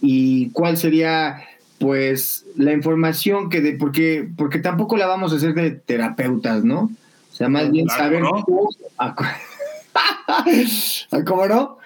¿Y 0.00 0.50
cuál 0.50 0.76
sería 0.76 1.42
pues 1.78 2.46
la 2.56 2.72
información 2.72 3.48
que 3.48 3.60
de 3.60 3.72
porque 3.72 4.28
porque 4.36 4.58
tampoco 4.58 4.96
la 4.96 5.06
vamos 5.06 5.32
a 5.32 5.36
hacer 5.36 5.54
de 5.54 5.70
terapeutas, 5.70 6.62
¿no? 6.62 6.90
O 7.32 7.34
sea, 7.34 7.48
más 7.48 7.70
bien 7.70 7.88
saber 7.88 8.22
¿Cómo 11.26 11.46
no? 11.46 11.54
No, 11.54 11.79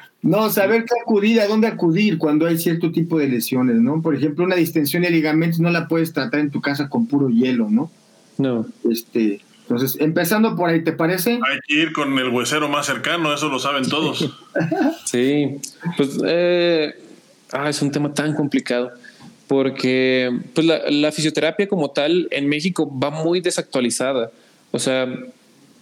saber 0.50 0.84
qué 0.84 0.94
acudir, 1.02 1.40
a 1.40 1.46
dónde 1.46 1.66
acudir 1.66 2.18
cuando 2.18 2.46
hay 2.46 2.58
cierto 2.58 2.90
tipo 2.92 3.18
de 3.18 3.28
lesiones, 3.28 3.76
¿no? 3.76 4.00
Por 4.02 4.14
ejemplo, 4.14 4.44
una 4.44 4.56
distensión 4.56 5.02
de 5.02 5.10
ligamentos 5.10 5.60
no 5.60 5.70
la 5.70 5.88
puedes 5.88 6.12
tratar 6.12 6.40
en 6.40 6.50
tu 6.50 6.60
casa 6.60 6.88
con 6.88 7.06
puro 7.06 7.28
hielo, 7.28 7.68
¿no? 7.70 7.90
No. 8.38 8.66
Este, 8.90 9.40
entonces, 9.62 9.96
empezando 10.00 10.56
por 10.56 10.68
ahí, 10.68 10.82
¿te 10.82 10.92
parece? 10.92 11.32
Hay 11.32 11.58
que 11.66 11.74
ir 11.74 11.92
con 11.92 12.18
el 12.18 12.28
huesero 12.28 12.68
más 12.68 12.86
cercano, 12.86 13.32
eso 13.32 13.48
lo 13.48 13.58
saben 13.58 13.88
todos. 13.88 14.30
sí, 15.06 15.56
pues 15.96 16.18
eh, 16.26 16.94
ah, 17.52 17.68
es 17.68 17.80
un 17.80 17.90
tema 17.90 18.12
tan 18.12 18.34
complicado 18.34 18.92
porque 19.46 20.30
pues 20.54 20.66
la, 20.66 20.90
la, 20.90 21.12
fisioterapia 21.12 21.68
como 21.68 21.90
tal 21.90 22.28
en 22.30 22.48
México 22.48 22.90
va 22.98 23.10
muy 23.10 23.40
desactualizada. 23.40 24.30
O 24.70 24.78
sea, 24.78 25.06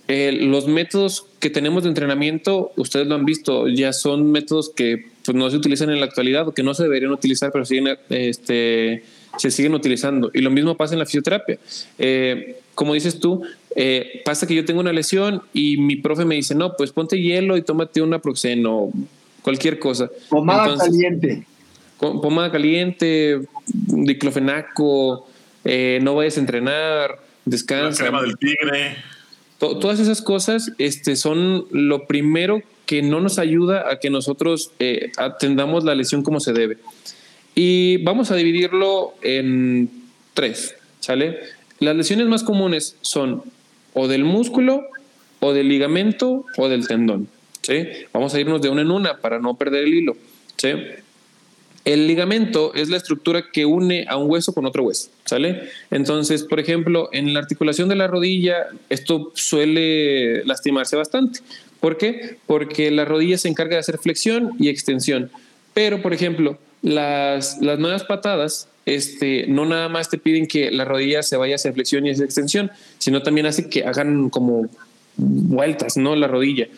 eh, 0.09 0.33
los 0.33 0.67
métodos 0.67 1.27
que 1.39 1.49
tenemos 1.49 1.85
de 1.85 1.89
entrenamiento, 1.89 2.73
ustedes 2.77 3.07
lo 3.07 3.15
han 3.15 3.25
visto, 3.25 3.69
ya 3.69 3.93
son 3.93 4.31
métodos 4.31 4.71
que 4.71 5.07
pues, 5.25 5.37
no 5.37 5.49
se 5.49 5.57
utilizan 5.57 5.91
en 5.91 6.01
la 6.01 6.07
actualidad 6.07 6.49
o 6.49 6.53
que 6.53 6.63
no 6.63 6.75
se 6.75 6.83
deberían 6.83 7.13
utilizar, 7.13 7.53
pero 7.53 7.65
siguen, 7.65 7.97
este, 8.11 9.05
se 9.39 9.51
siguen 9.51 9.75
utilizando. 9.75 10.31
Y 10.35 10.41
lo 10.41 10.51
mismo 10.51 10.77
pasa 10.77 10.95
en 10.95 10.99
la 10.99 11.07
fisioterapia. 11.07 11.59
Eh, 11.99 12.59
como 12.75 12.95
dices 12.95 13.21
tú, 13.21 13.43
eh, 13.77 14.23
pasa 14.25 14.47
que 14.47 14.55
yo 14.55 14.65
tengo 14.65 14.81
una 14.81 14.93
lesión 14.93 15.43
y 15.53 15.77
mi 15.77 15.97
profe 15.97 16.25
me 16.25 16.35
dice, 16.35 16.55
no, 16.55 16.75
pues 16.77 16.91
ponte 16.91 17.21
hielo 17.21 17.57
y 17.57 17.63
tómate 17.63 18.03
una 18.03 18.19
proxeno, 18.19 18.91
cualquier 19.43 19.79
cosa. 19.79 20.11
Pomada 20.29 20.77
caliente. 20.77 21.47
Pomada 21.99 22.51
caliente, 22.51 23.41
diclofenaco, 23.67 25.29
no 26.01 26.15
vayas 26.17 26.37
a 26.37 26.41
entrenar, 26.41 27.21
descansa. 27.45 28.03
La 28.03 28.09
crema 28.09 28.23
del 28.23 28.37
tigre 28.37 28.97
todas 29.63 30.01
esas 30.01 30.23
cosas 30.23 30.73
este, 30.79 31.15
son 31.17 31.67
lo 31.71 32.07
primero 32.07 32.63
que 32.87 33.01
no 33.01 33.21
nos 33.21 33.39
ayuda 33.39 33.91
a 33.91 34.01
que 34.01 34.11
nosotros 34.11 34.73
eh, 34.81 35.13
atendamos 35.17 35.85
la 35.85 35.95
lesión 35.95 36.23
como 36.23 36.41
se 36.41 36.53
debe. 36.53 36.79
Y 37.55 37.99
vamos 37.99 38.31
a 38.31 38.37
dividirlo 38.37 39.15
en 39.23 39.89
tres, 40.35 40.75
¿sale? 41.01 41.39
Las 41.79 41.97
lesiones 41.97 42.27
más 42.27 42.43
comunes 42.43 42.97
son 43.03 43.43
o 43.95 44.09
del 44.09 44.25
músculo, 44.25 44.87
o 45.41 45.53
del 45.53 45.69
ligamento, 45.69 46.45
o 46.57 46.69
del 46.69 46.89
tendón, 46.89 47.29
¿sí? 47.63 47.87
Vamos 48.13 48.35
a 48.35 48.41
irnos 48.41 48.63
de 48.63 48.69
una 48.69 48.83
en 48.83 48.91
una 48.91 49.19
para 49.19 49.39
no 49.39 49.55
perder 49.55 49.85
el 49.85 49.95
hilo, 49.95 50.17
¿sí? 50.57 50.71
El 51.85 52.07
ligamento 52.07 52.75
es 52.75 52.89
la 52.89 52.97
estructura 52.97 53.51
que 53.53 53.67
une 53.67 54.07
a 54.09 54.17
un 54.17 54.31
hueso 54.31 54.53
con 54.53 54.67
otro 54.67 54.85
hueso, 54.85 55.11
¿sale? 55.25 55.71
Entonces, 55.91 56.45
por 56.45 56.61
ejemplo, 56.61 57.09
en 57.13 57.35
la 57.35 57.41
articulación 57.41 57.89
de 57.89 57.97
la 57.97 58.07
rodilla, 58.07 58.67
esto 58.89 59.33
suele 59.35 60.45
lastimarse 60.45 60.95
bastante. 60.95 61.41
¿Por 61.81 61.99
qué? 61.99 62.37
Porque 62.47 62.93
la 62.93 63.05
rodilla 63.05 63.37
se 63.37 63.49
encarga 63.49 63.75
de 63.75 63.81
hacer 63.81 63.99
flexión 63.99 64.53
y 64.61 64.69
extensión. 64.69 65.31
Pero, 65.75 66.01
por 66.03 66.15
ejemplo, 66.15 66.57
las, 66.83 67.61
las 67.61 67.81
nuevas 67.81 68.05
patadas 68.05 68.69
este, 68.87 69.47
no 69.47 69.65
nada 69.65 69.89
más 69.89 70.09
te 70.09 70.19
piden 70.19 70.47
que 70.47 70.71
la 70.71 70.85
rodilla 70.85 71.23
se 71.23 71.37
vaya 71.37 71.55
hacia 71.55 71.73
flexión 71.73 72.07
y 72.07 72.11
hacia 72.11 72.25
extensión, 72.25 72.71
sino 72.99 73.23
también 73.23 73.47
hace 73.47 73.69
que 73.69 73.85
hagan 73.85 74.31
como 74.31 74.69
vueltas, 75.17 75.97
¿no? 75.97 76.17
La 76.17 76.27
rodilla. 76.27 76.69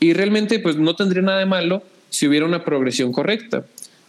Y 0.00 0.12
realmente, 0.12 0.58
pues 0.58 0.76
no 0.76 0.94
tendría 0.94 1.22
nada 1.22 1.38
de 1.38 1.46
malo 1.46 1.82
si 2.10 2.26
hubiera 2.26 2.46
una 2.46 2.64
progresión 2.64 3.12
correcta. 3.12 3.64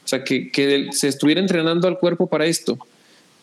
O 0.10 0.16
sea, 0.18 0.24
que, 0.24 0.89
se 0.92 1.08
estuviera 1.08 1.39
entrenando 1.39 1.88
al 1.88 2.00
cuerpo 2.00 2.25
para 2.25 2.48
esto, 2.48 2.80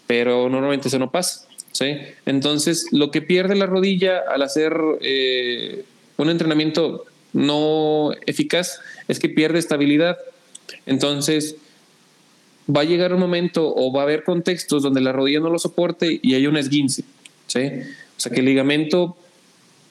pero 0.09 0.49
normalmente 0.49 0.89
eso 0.89 0.99
no 0.99 1.13
pasa. 1.13 1.47
¿sí? 1.71 1.97
Entonces, 2.25 2.89
lo 2.91 3.13
que 3.13 3.23
pierde 3.23 3.55
la 3.55 3.67
rodilla 3.67 4.19
al 4.29 4.43
hacer 4.43 4.77
eh, 5.01 5.85
un 6.17 6.29
entrenamiento 6.29 7.05
no 7.33 8.11
eficaz 8.27 8.81
es 9.07 9.21
que 9.21 9.29
pierde 9.29 9.61
estabilidad. 9.61 10.19
Entonces, 10.87 11.55
va 12.69 12.81
a 12.81 12.85
llegar 12.85 13.15
un 13.15 13.21
momento 13.21 13.73
o 13.73 13.93
va 13.93 14.01
a 14.01 14.03
haber 14.03 14.25
contextos 14.25 14.83
donde 14.83 15.01
la 15.01 15.13
rodilla 15.13 15.39
no 15.39 15.51
lo 15.51 15.61
soporte 15.61 16.19
y 16.21 16.35
hay 16.35 16.49
un 16.49 16.57
esguince. 16.57 17.05
¿sí? 17.47 17.61
O 17.61 18.21
sea, 18.21 18.33
que 18.33 18.41
el 18.41 18.47
ligamento 18.47 19.17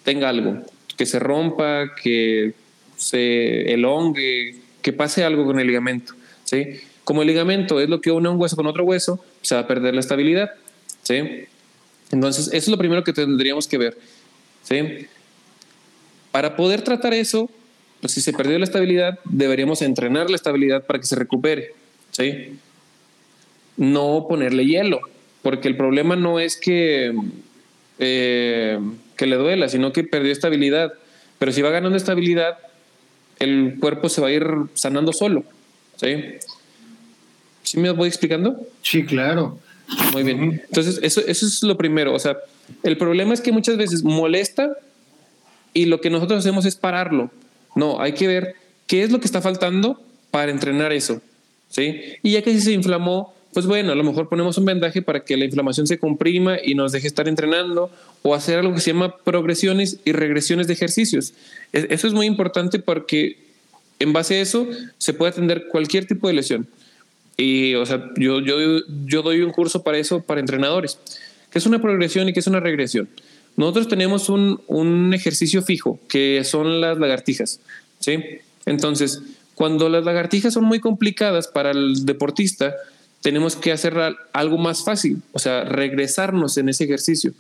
tenga 0.04 0.28
algo, 0.28 0.62
que 0.98 1.06
se 1.06 1.20
rompa, 1.20 1.96
que 1.96 2.52
se 2.98 3.72
elongue, 3.72 4.58
que 4.82 4.92
pase 4.92 5.24
algo 5.24 5.46
con 5.46 5.58
el 5.58 5.68
ligamento. 5.68 6.15
¿Sí? 6.46 6.80
Como 7.04 7.22
el 7.22 7.28
ligamento 7.28 7.80
es 7.80 7.90
lo 7.90 8.02
que 8.02 8.12
une 8.12 8.30
un 8.30 8.40
hueso 8.40 8.56
con 8.56 8.66
otro 8.68 8.84
hueso, 8.84 9.24
se 9.42 9.56
va 9.56 9.62
a 9.62 9.68
perder 9.68 9.94
la 9.94 10.00
estabilidad, 10.00 10.52
¿sí? 11.04 11.46
Entonces, 12.12 12.48
eso 12.48 12.56
es 12.56 12.68
lo 12.70 12.78
primero 12.78 13.04
que 13.04 13.14
tendríamos 13.14 13.68
que 13.68 13.78
ver, 13.78 13.98
¿sí? 14.64 15.08
Para 16.32 16.56
poder 16.56 16.82
tratar 16.82 17.14
eso, 17.14 17.50
pues 18.02 18.14
si 18.14 18.22
se 18.22 18.34
perdió 18.34 18.58
la 18.58 18.66
estabilidad, 18.66 19.20
deberíamos 19.26 19.82
entrenar 19.82 20.30
la 20.30 20.36
estabilidad 20.36 20.86
para 20.86 21.00
que 21.00 21.06
se 21.06 21.16
recupere, 21.16 21.74
¿sí? 22.12 22.58
No 23.78 24.26
ponerle 24.30 24.66
hielo, 24.66 25.02
porque 25.42 25.68
el 25.68 25.78
problema 25.78 26.16
no 26.16 26.40
es 26.40 26.58
que, 26.58 27.14
eh, 28.00 28.80
que 29.16 29.26
le 29.28 29.36
duela, 29.36 29.70
sino 29.70 29.94
que 29.94 30.04
perdió 30.04 30.32
estabilidad. 30.32 30.94
Pero 31.38 31.52
si 31.52 31.62
va 31.62 31.70
ganando 31.70 31.98
estabilidad, 31.98 32.58
el 33.40 33.78
cuerpo 33.80 34.10
se 34.10 34.22
va 34.22 34.28
a 34.28 34.32
ir 34.32 34.46
sanando 34.74 35.14
solo. 35.14 35.44
¿Sí? 35.96 36.16
¿Sí 37.64 37.80
me 37.80 37.92
voy 37.92 38.08
explicando? 38.08 38.60
Sí, 38.82 39.06
claro. 39.06 39.60
Muy 40.14 40.24
bien. 40.24 40.64
Entonces, 40.68 41.00
eso, 41.02 41.22
eso 41.26 41.46
es 41.46 41.64
lo 41.64 41.78
primero. 41.78 42.14
O 42.14 42.20
sea, 42.20 42.38
el 42.84 42.98
problema 42.98 43.34
es 43.34 43.42
que 43.42 43.52
muchas 43.52 43.78
veces 43.78 44.04
molesta 44.04 44.78
y 45.74 45.86
lo 45.86 46.02
que 46.02 46.10
nosotros 46.10 46.40
hacemos 46.40 46.66
es 46.66 46.76
pararlo. 46.76 47.32
No, 47.76 48.00
hay 48.00 48.14
que 48.14 48.28
ver 48.28 48.56
qué 48.88 49.04
es 49.04 49.12
lo 49.12 49.20
que 49.20 49.26
está 49.26 49.42
faltando 49.42 50.02
para 50.32 50.52
entrenar 50.52 50.94
eso. 50.94 51.22
¿Sí? 51.70 52.02
Y 52.24 52.32
ya 52.32 52.42
que 52.42 52.52
si 52.52 52.62
se 52.62 52.72
inflamó, 52.72 53.34
pues 53.54 53.66
bueno, 53.66 53.92
a 53.92 53.96
lo 53.96 54.04
mejor 54.04 54.30
ponemos 54.30 54.58
un 54.58 54.66
vendaje 54.66 55.02
para 55.02 55.24
que 55.24 55.38
la 55.38 55.46
inflamación 55.46 55.88
se 55.88 55.98
comprima 55.98 56.58
y 56.64 56.76
nos 56.76 56.92
deje 56.92 57.08
estar 57.08 57.28
entrenando 57.28 57.90
o 58.22 58.34
hacer 58.34 58.60
algo 58.60 58.74
que 58.74 58.82
se 58.82 58.92
llama 58.92 59.18
progresiones 59.18 60.00
y 60.06 60.12
regresiones 60.12 60.68
de 60.68 60.74
ejercicios. 60.74 61.34
Eso 61.74 62.08
es 62.08 62.14
muy 62.14 62.26
importante 62.26 62.80
porque 62.80 63.45
en 64.00 64.14
base 64.14 64.36
a 64.36 64.42
eso 64.42 64.68
se 64.98 65.14
puede 65.14 65.32
atender 65.32 65.68
cualquier 65.70 66.06
tipo 66.06 66.28
de 66.28 66.34
lesión. 66.34 66.68
Y, 67.38 67.76
o 67.76 67.86
sea, 67.86 68.12
yo, 68.18 68.40
yo, 68.40 68.58
yo 69.06 69.22
doy 69.22 69.42
un 69.42 69.52
curso 69.52 69.84
para 69.84 69.98
eso, 69.98 70.22
para 70.22 70.40
entrenadores, 70.40 70.98
que 71.52 71.60
es 71.60 71.66
una 71.66 71.82
progresión 71.82 72.30
y 72.30 72.34
que 72.34 72.40
es 72.40 72.48
una 72.48 72.60
regresión. 72.60 73.10
Nosotros 73.58 73.88
tenemos 73.88 74.30
un, 74.30 74.62
un 74.68 75.14
ejercicio 75.14 75.62
fijo, 75.62 76.00
que 76.08 76.44
son 76.44 76.82
las 76.82 76.98
lagartijas, 76.98 77.60
¿sí? 78.00 78.20
Entonces, 78.66 79.22
cuando 79.54 79.88
las 79.90 80.04
lagartijas 80.04 80.54
son 80.54 80.66
muy 80.66 80.80
complicadas 80.80 81.48
para 81.48 81.72
el 81.72 82.06
deportista, 82.06 82.76
tenemos 83.22 83.56
que 83.56 83.72
hacer 83.72 83.98
algo 84.34 84.58
más 84.58 84.84
fácil, 84.84 85.22
o 85.32 85.40
sea, 85.40 85.64
regresarnos 85.64 86.58
en 86.58 86.70
ese 86.70 86.84
ejercicio. 86.84 87.34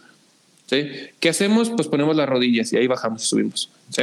¿sí? 0.68 0.88
¿Qué 1.20 1.30
hacemos? 1.30 1.70
Pues 1.70 1.88
ponemos 1.88 2.16
las 2.16 2.28
rodillas 2.28 2.74
y 2.74 2.78
ahí 2.78 2.88
bajamos 2.88 3.24
y 3.24 3.28
subimos. 3.28 3.70
¿sí? 3.90 4.02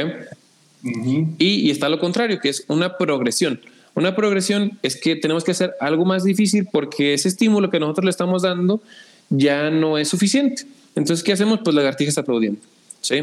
Y, 0.83 1.71
está 1.71 1.89
lo 1.89 1.99
contrario, 1.99 2.39
que 2.39 2.49
es 2.49 2.65
una 2.67 2.97
progresión. 2.97 3.61
Una 3.95 4.15
progresión 4.15 4.77
es 4.81 4.99
que 4.99 5.15
tenemos 5.15 5.43
que 5.43 5.51
hacer 5.51 5.73
algo 5.79 6.03
más 6.03 6.23
difícil 6.23 6.67
porque 6.71 7.13
ese 7.13 7.27
estímulo 7.27 7.69
que 7.69 7.79
nosotros 7.79 8.05
le 8.05 8.11
estamos 8.11 8.41
dando 8.41 8.81
ya 9.29 9.69
no 9.69 9.97
es 9.97 10.09
suficiente. 10.09 10.63
Entonces, 10.95 11.23
¿qué 11.23 11.31
hacemos? 11.31 11.59
Pues 11.63 11.75
lagartijas 11.75 12.17
aplaudiendo. 12.17 12.59
¿sí? 13.01 13.21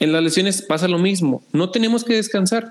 En 0.00 0.12
las 0.12 0.22
lesiones 0.22 0.62
pasa 0.62 0.88
lo 0.88 0.98
mismo. 0.98 1.42
No 1.52 1.70
tenemos 1.70 2.04
que 2.04 2.14
descansar, 2.14 2.70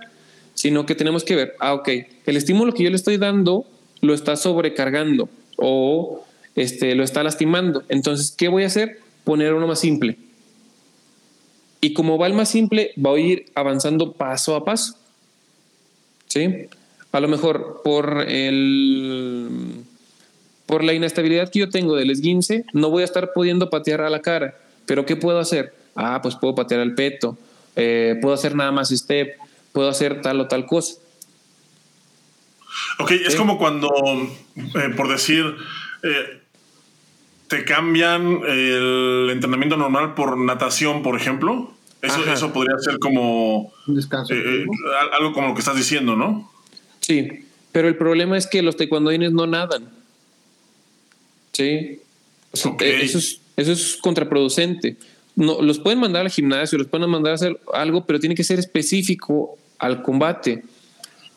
sino 0.53 0.85
que 0.85 0.95
tenemos 0.95 1.23
que 1.23 1.35
ver, 1.35 1.55
ah, 1.59 1.73
ok, 1.73 1.89
el 2.25 2.37
estímulo 2.37 2.73
que 2.73 2.83
yo 2.83 2.89
le 2.89 2.95
estoy 2.95 3.17
dando 3.17 3.65
lo 4.01 4.13
está 4.13 4.35
sobrecargando 4.35 5.29
o 5.57 6.25
este, 6.55 6.95
lo 6.95 7.03
está 7.03 7.23
lastimando. 7.23 7.83
Entonces, 7.89 8.33
¿qué 8.35 8.47
voy 8.47 8.63
a 8.63 8.67
hacer? 8.67 8.99
Poner 9.23 9.53
uno 9.53 9.67
más 9.67 9.79
simple. 9.79 10.17
Y 11.85 11.93
como 11.93 12.17
va 12.17 12.25
el 12.25 12.33
más 12.33 12.49
simple, 12.49 12.93
va 12.97 13.11
a 13.11 13.19
ir 13.19 13.45
avanzando 13.53 14.13
paso 14.13 14.55
a 14.55 14.65
paso. 14.65 14.95
¿Sí? 16.25 16.65
A 17.11 17.19
lo 17.19 17.27
mejor 17.27 17.81
por 17.83 18.25
el 18.27 19.83
por 20.65 20.83
la 20.83 20.93
inestabilidad 20.93 21.51
que 21.51 21.59
yo 21.59 21.69
tengo 21.69 21.95
del 21.95 22.09
esguince, 22.09 22.65
no 22.73 22.89
voy 22.89 23.03
a 23.03 23.05
estar 23.05 23.33
pudiendo 23.33 23.69
patear 23.69 24.01
a 24.01 24.09
la 24.09 24.23
cara. 24.23 24.57
Pero 24.87 25.05
¿qué 25.05 25.15
puedo 25.15 25.37
hacer? 25.37 25.75
Ah, 25.95 26.21
pues 26.23 26.35
puedo 26.35 26.55
patear 26.55 26.81
al 26.81 26.95
peto, 26.95 27.37
eh, 27.75 28.17
puedo 28.19 28.33
hacer 28.33 28.55
nada 28.55 28.71
más 28.71 28.89
step, 28.89 29.35
puedo 29.71 29.87
hacer 29.87 30.23
tal 30.23 30.41
o 30.41 30.47
tal 30.47 30.65
cosa. 30.65 30.95
Ok, 32.97 33.11
es 33.11 33.35
como 33.35 33.59
cuando, 33.59 33.93
eh, 34.55 34.89
por 34.97 35.07
decir, 35.07 35.55
eh, 36.01 36.39
te 37.47 37.63
cambian 37.63 38.41
el 38.47 39.29
entrenamiento 39.31 39.77
normal 39.77 40.15
por 40.15 40.35
natación, 40.35 41.03
por 41.03 41.15
ejemplo. 41.15 41.74
Eso, 42.05 42.31
eso 42.31 42.53
podría 42.53 42.77
ser 42.79 42.99
como 42.99 43.73
eh, 44.29 44.65
algo 45.17 45.33
como 45.33 45.49
lo 45.49 45.53
que 45.53 45.59
estás 45.59 45.75
diciendo, 45.75 46.15
¿no? 46.15 46.51
Sí, 46.99 47.45
pero 47.71 47.87
el 47.87 47.97
problema 47.97 48.37
es 48.37 48.47
que 48.47 48.61
los 48.61 48.77
taekwondoines 48.77 49.31
no 49.31 49.47
nadan. 49.47 49.89
Sí. 51.51 51.99
eso, 52.53 52.77
es, 52.79 53.39
eso 53.55 53.71
es 53.71 53.97
contraproducente. 54.01 54.97
No, 55.35 55.61
los 55.61 55.79
pueden 55.79 55.99
mandar 55.99 56.25
al 56.25 56.31
gimnasio, 56.31 56.77
los 56.77 56.87
pueden 56.87 57.09
mandar 57.09 57.33
a 57.33 57.35
hacer 57.35 57.59
algo, 57.73 58.05
pero 58.05 58.19
tiene 58.19 58.35
que 58.35 58.43
ser 58.43 58.59
específico 58.59 59.57
al 59.79 60.01
combate. 60.01 60.63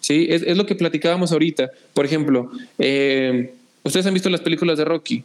Sí, 0.01 0.27
es, 0.31 0.57
lo 0.57 0.67
que 0.67 0.75
platicábamos 0.75 1.33
ahorita. 1.33 1.71
Por 1.93 2.05
ejemplo, 2.05 2.51
eh, 2.79 3.55
ustedes 3.83 4.07
han 4.07 4.15
visto 4.15 4.31
las 4.31 4.41
películas 4.41 4.79
de 4.79 4.85
Rocky. 4.85 5.25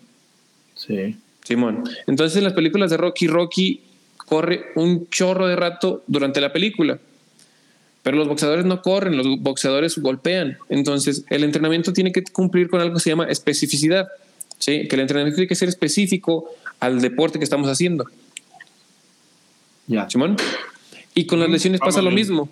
Sí. 0.76 1.16
Simón. 1.44 1.84
Entonces, 2.08 2.38
en 2.38 2.44
las 2.46 2.54
películas 2.54 2.90
de 2.90 2.98
Rocky, 2.98 3.28
Rocky 3.28 3.82
corre 4.34 4.72
un 4.74 5.08
chorro 5.10 5.46
de 5.46 5.56
rato 5.56 6.02
durante 6.08 6.42
la 6.42 6.52
película. 6.52 6.98
Pero 8.02 8.18
los 8.18 8.28
boxeadores 8.28 8.66
no 8.66 8.82
corren, 8.82 9.16
los 9.16 9.28
boxeadores 9.40 9.96
golpean. 10.00 10.58
Entonces, 10.70 11.24
el 11.30 11.44
entrenamiento 11.44 11.94
tiene 11.94 12.12
que 12.12 12.24
cumplir 12.24 12.68
con 12.68 12.82
algo 12.82 12.96
que 12.96 13.00
se 13.00 13.12
llama 13.12 13.26
especificidad. 13.26 14.08
¿sí? 14.58 14.88
Que 14.88 14.96
el 14.96 15.02
entrenamiento 15.02 15.36
tiene 15.36 15.48
que 15.48 15.54
ser 15.54 15.70
específico 15.70 16.50
al 16.80 17.00
deporte 17.00 17.38
que 17.38 17.44
estamos 17.44 17.70
haciendo. 17.70 18.06
Ya. 19.86 20.10
Simón. 20.10 20.38
Y 21.14 21.28
con 21.28 21.40
las 21.40 21.52
lesiones 21.52 21.80
pasa 21.80 22.02
lo 22.02 22.10
mismo 22.10 22.50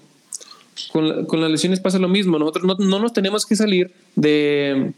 con, 0.91 1.26
con, 1.26 1.41
las 1.41 1.50
lesiones 1.50 1.80
pasa 1.80 1.98
lo 1.98 2.10
mismo. 2.10 2.38
Nosotros 2.38 2.63
no, 2.63 2.76
no, 2.76 3.00
nos 3.00 3.12
tenemos 3.12 3.48
que 3.48 3.56
salir 3.56 3.91
de, 4.15 4.94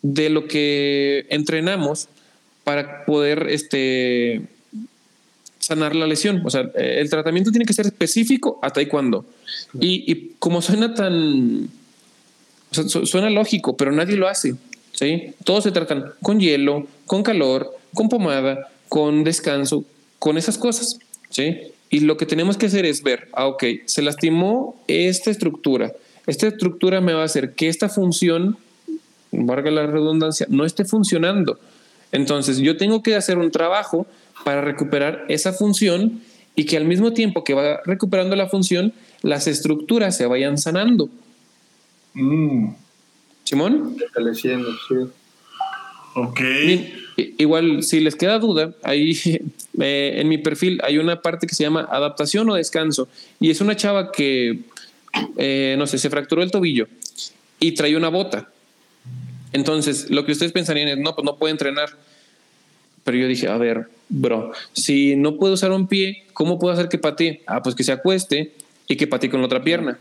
de 0.00 0.30
lo 0.30 0.46
que 0.46 1.26
entrenamos 1.28 2.08
para 2.64 3.04
poder 3.04 3.48
este, 3.50 4.48
sanar 5.70 5.94
la 5.94 6.06
lesión. 6.08 6.42
O 6.44 6.50
sea, 6.50 6.68
el 6.74 7.08
tratamiento 7.08 7.52
tiene 7.52 7.64
que 7.64 7.72
ser 7.72 7.86
específico 7.86 8.58
a 8.60 8.70
taekwondo. 8.70 9.24
Y, 9.78 10.10
y 10.10 10.32
como 10.40 10.60
suena 10.60 10.94
tan... 10.94 11.70
O 12.72 12.74
sea, 12.74 13.06
suena 13.06 13.30
lógico, 13.30 13.76
pero 13.76 13.92
nadie 13.92 14.16
lo 14.16 14.26
hace. 14.26 14.56
¿sí? 14.92 15.32
Todos 15.44 15.62
se 15.62 15.70
tratan 15.70 16.06
con 16.22 16.40
hielo, 16.40 16.88
con 17.06 17.22
calor, 17.22 17.76
con 17.94 18.08
pomada, 18.08 18.68
con 18.88 19.22
descanso, 19.22 19.84
con 20.18 20.36
esas 20.38 20.58
cosas. 20.58 20.98
¿sí? 21.28 21.58
Y 21.88 22.00
lo 22.00 22.16
que 22.16 22.26
tenemos 22.26 22.56
que 22.56 22.66
hacer 22.66 22.84
es 22.84 23.04
ver, 23.04 23.28
ah, 23.32 23.46
ok, 23.46 23.64
se 23.84 24.02
lastimó 24.02 24.76
esta 24.88 25.30
estructura. 25.30 25.92
Esta 26.26 26.48
estructura 26.48 27.00
me 27.00 27.12
va 27.12 27.22
a 27.22 27.26
hacer 27.26 27.54
que 27.54 27.68
esta 27.68 27.88
función, 27.88 28.56
valga 29.30 29.70
la 29.70 29.86
redundancia, 29.86 30.46
no 30.50 30.64
esté 30.64 30.84
funcionando. 30.84 31.60
Entonces 32.10 32.58
yo 32.58 32.76
tengo 32.76 33.04
que 33.04 33.14
hacer 33.14 33.38
un 33.38 33.52
trabajo 33.52 34.08
para 34.44 34.60
recuperar 34.60 35.24
esa 35.28 35.52
función 35.52 36.20
y 36.56 36.64
que 36.64 36.76
al 36.76 36.84
mismo 36.84 37.12
tiempo 37.12 37.44
que 37.44 37.54
va 37.54 37.80
recuperando 37.84 38.36
la 38.36 38.48
función, 38.48 38.92
las 39.22 39.46
estructuras 39.46 40.16
se 40.16 40.26
vayan 40.26 40.58
sanando. 40.58 41.08
Mm. 42.14 42.68
Simón. 43.44 43.96
Ok. 46.14 46.40
igual, 47.38 47.82
si 47.82 48.00
les 48.00 48.16
queda 48.16 48.38
duda, 48.38 48.74
ahí 48.82 49.12
eh, 49.80 50.14
en 50.16 50.28
mi 50.28 50.38
perfil 50.38 50.80
hay 50.84 50.98
una 50.98 51.22
parte 51.22 51.46
que 51.46 51.54
se 51.54 51.62
llama 51.62 51.86
adaptación 51.90 52.48
o 52.50 52.54
descanso. 52.54 53.08
Y 53.38 53.50
es 53.50 53.60
una 53.60 53.76
chava 53.76 54.12
que, 54.12 54.60
eh, 55.36 55.76
no 55.78 55.86
sé, 55.86 55.98
se 55.98 56.10
fracturó 56.10 56.42
el 56.42 56.50
tobillo 56.50 56.88
y 57.58 57.72
trae 57.72 57.96
una 57.96 58.08
bota. 58.08 58.48
Entonces, 59.52 60.10
lo 60.10 60.24
que 60.24 60.32
ustedes 60.32 60.52
pensarían 60.52 60.88
es, 60.88 60.98
no, 60.98 61.14
pues 61.14 61.24
no 61.24 61.36
puede 61.36 61.52
entrenar. 61.52 61.90
Pero 63.10 63.22
yo 63.22 63.26
dije, 63.26 63.48
a 63.48 63.56
ver, 63.56 63.88
bro, 64.08 64.52
si 64.72 65.16
no 65.16 65.36
puedo 65.36 65.54
usar 65.54 65.72
un 65.72 65.88
pie, 65.88 66.22
¿cómo 66.32 66.60
puedo 66.60 66.72
hacer 66.72 66.88
que 66.88 66.96
patee? 66.96 67.42
Ah, 67.44 67.60
pues 67.60 67.74
que 67.74 67.82
se 67.82 67.90
acueste 67.90 68.52
y 68.86 68.94
que 68.94 69.08
patee 69.08 69.28
con 69.28 69.40
la 69.40 69.46
otra 69.46 69.64
pierna. 69.64 69.98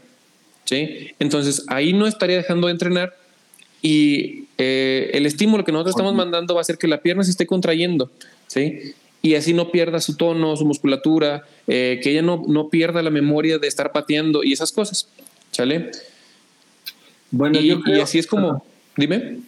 ¿Sí? 0.65 1.07
Entonces, 1.17 1.65
ahí 1.69 1.91
no 1.91 2.05
estaría 2.05 2.37
dejando 2.37 2.67
de 2.67 2.73
entrenar 2.73 3.15
y 3.81 4.43
eh, 4.59 5.09
el 5.15 5.25
estímulo 5.25 5.63
que 5.63 5.71
nosotros 5.71 5.95
estamos 5.95 6.13
mandando 6.13 6.53
va 6.53 6.59
a 6.59 6.61
hacer 6.61 6.77
que 6.77 6.87
la 6.87 7.01
pierna 7.01 7.23
se 7.23 7.31
esté 7.31 7.47
contrayendo, 7.47 8.11
¿sí? 8.45 8.93
Y 9.23 9.33
así 9.33 9.55
no 9.55 9.71
pierda 9.71 9.99
su 10.01 10.15
tono, 10.15 10.55
su 10.55 10.67
musculatura, 10.67 11.45
eh, 11.65 11.99
que 12.03 12.11
ella 12.11 12.21
no, 12.21 12.43
no 12.47 12.69
pierda 12.69 13.01
la 13.01 13.09
memoria 13.09 13.57
de 13.57 13.67
estar 13.67 13.91
pateando 13.91 14.43
y 14.43 14.53
esas 14.53 14.71
cosas, 14.71 15.07
¿sale? 15.49 15.89
Bueno, 17.31 17.59
y, 17.59 17.75
y 17.87 17.99
así 18.01 18.19
es 18.19 18.27
como, 18.27 18.63
dime. 18.95 19.39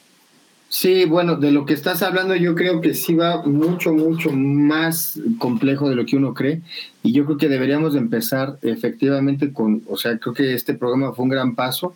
Sí, 0.73 1.03
bueno, 1.03 1.35
de 1.35 1.51
lo 1.51 1.65
que 1.65 1.73
estás 1.73 2.01
hablando 2.01 2.33
yo 2.33 2.55
creo 2.55 2.79
que 2.79 2.93
sí 2.93 3.13
va 3.13 3.43
mucho, 3.43 3.91
mucho 3.91 4.31
más 4.31 5.19
complejo 5.37 5.89
de 5.89 5.95
lo 5.95 6.05
que 6.05 6.15
uno 6.15 6.33
cree 6.33 6.61
y 7.03 7.11
yo 7.11 7.25
creo 7.25 7.37
que 7.37 7.49
deberíamos 7.49 7.93
empezar 7.93 8.57
efectivamente 8.61 9.51
con, 9.51 9.83
o 9.89 9.97
sea, 9.97 10.17
creo 10.17 10.33
que 10.33 10.53
este 10.53 10.73
programa 10.73 11.11
fue 11.11 11.23
un 11.23 11.29
gran 11.29 11.55
paso 11.55 11.93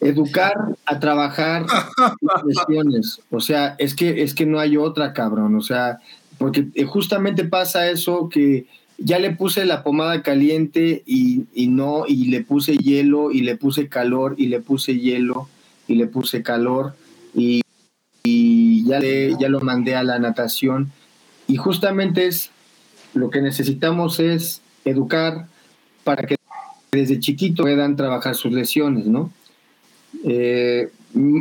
educar 0.00 0.54
a 0.84 1.00
trabajar 1.00 1.64
lesiones. 2.46 3.22
O 3.30 3.40
sea, 3.40 3.74
es 3.78 3.94
que, 3.94 4.22
es 4.22 4.34
que 4.34 4.44
no 4.44 4.60
hay 4.60 4.76
otra, 4.76 5.14
cabrón. 5.14 5.56
O 5.56 5.62
sea, 5.62 5.98
porque 6.36 6.68
eh, 6.74 6.84
justamente 6.84 7.44
pasa 7.44 7.88
eso 7.88 8.28
que 8.28 8.66
ya 8.98 9.18
le 9.18 9.30
puse 9.30 9.64
la 9.64 9.82
pomada 9.82 10.22
caliente 10.22 11.02
y, 11.06 11.46
no, 11.68 12.04
y 12.06 12.26
le 12.26 12.42
puse 12.42 12.76
hielo, 12.76 13.30
y 13.30 13.40
le 13.40 13.56
puse 13.56 13.88
calor, 13.88 14.34
y 14.36 14.48
le 14.48 14.60
puse 14.60 14.98
hielo, 14.98 15.48
y 15.86 15.94
le 15.94 16.06
puse 16.06 16.42
calor, 16.42 16.94
y, 17.34 17.62
y 18.28 18.84
ya, 18.84 19.00
le, 19.00 19.36
ya 19.38 19.48
lo 19.48 19.60
mandé 19.60 19.94
a 19.94 20.02
la 20.02 20.18
natación. 20.18 20.90
Y 21.46 21.56
justamente 21.56 22.26
es 22.26 22.50
lo 23.14 23.30
que 23.30 23.40
necesitamos 23.40 24.20
es 24.20 24.60
educar 24.84 25.46
para 26.04 26.26
que 26.26 26.36
desde 26.92 27.20
chiquito 27.20 27.62
puedan 27.62 27.96
trabajar 27.96 28.34
sus 28.34 28.52
lesiones, 28.52 29.06
¿no? 29.06 29.30
Eh, 30.24 30.90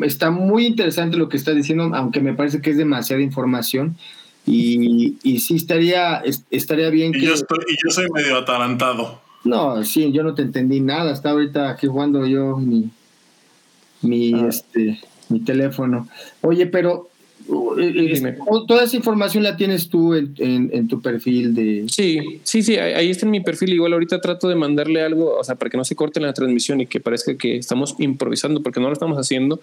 está 0.04 0.32
muy 0.32 0.66
interesante 0.66 1.18
lo 1.18 1.30
que 1.30 1.38
está 1.38 1.52
diciendo, 1.52 1.92
aunque 1.94 2.22
me 2.22 2.34
parece 2.34 2.62
que 2.62 2.72
es 2.72 2.78
demasiada 2.78 3.22
información. 3.22 3.98
Y, 4.46 5.18
y 5.24 5.40
sí 5.40 5.56
estaría, 5.56 6.24
estaría 6.52 6.90
bien 6.90 7.14
y 7.14 7.20
que... 7.20 7.26
Yo 7.26 7.34
y 7.34 7.76
yo 7.84 7.90
soy 7.90 8.08
medio 8.14 8.38
atarantado. 8.38 9.20
No, 9.44 9.84
sí, 9.84 10.12
yo 10.14 10.24
no 10.24 10.36
te 10.36 10.42
entendí 10.42 10.80
nada. 10.80 11.12
Hasta 11.12 11.32
ahorita 11.32 11.70
aquí 11.70 11.88
jugando 11.88 12.26
yo 12.26 12.56
mi... 12.56 12.90
mi 14.02 14.34
ah. 14.34 14.48
este... 14.48 15.00
mi 15.30 15.40
teléfono. 15.40 16.08
Oye, 16.42 16.68
pero 16.68 17.10
eh, 17.80 18.20
eh, 18.22 18.38
toda 18.68 18.84
esa 18.84 18.98
información 18.98 19.44
la 19.44 19.56
tienes 19.56 19.88
tú 19.90 20.14
en, 20.14 20.88
tu 20.88 21.02
perfil 21.02 21.54
de... 21.54 21.86
Sí, 21.90 22.20
sí, 22.44 22.62
sí, 22.62 22.76
ahí 22.78 23.10
está 23.10 23.26
en 23.26 23.32
mi 23.32 23.40
perfil. 23.40 23.74
Igual 23.74 23.94
ahorita 23.94 24.20
trato 24.20 24.50
de 24.50 24.56
mandarle 24.56 25.02
algo, 25.02 25.38
o 25.38 25.44
sea, 25.44 25.56
para 25.56 25.70
que 25.70 25.78
no 25.78 25.86
se 25.86 25.96
corte 25.96 26.20
la 26.20 26.34
transmisión 26.34 26.82
y 26.82 26.88
que 26.88 27.00
parezca 27.00 27.38
que 27.38 27.58
estamos 27.58 27.96
improvisando, 28.00 28.62
porque 28.62 28.80
no 28.80 28.88
lo 28.88 28.94
estamos 28.94 29.18
haciendo. 29.18 29.62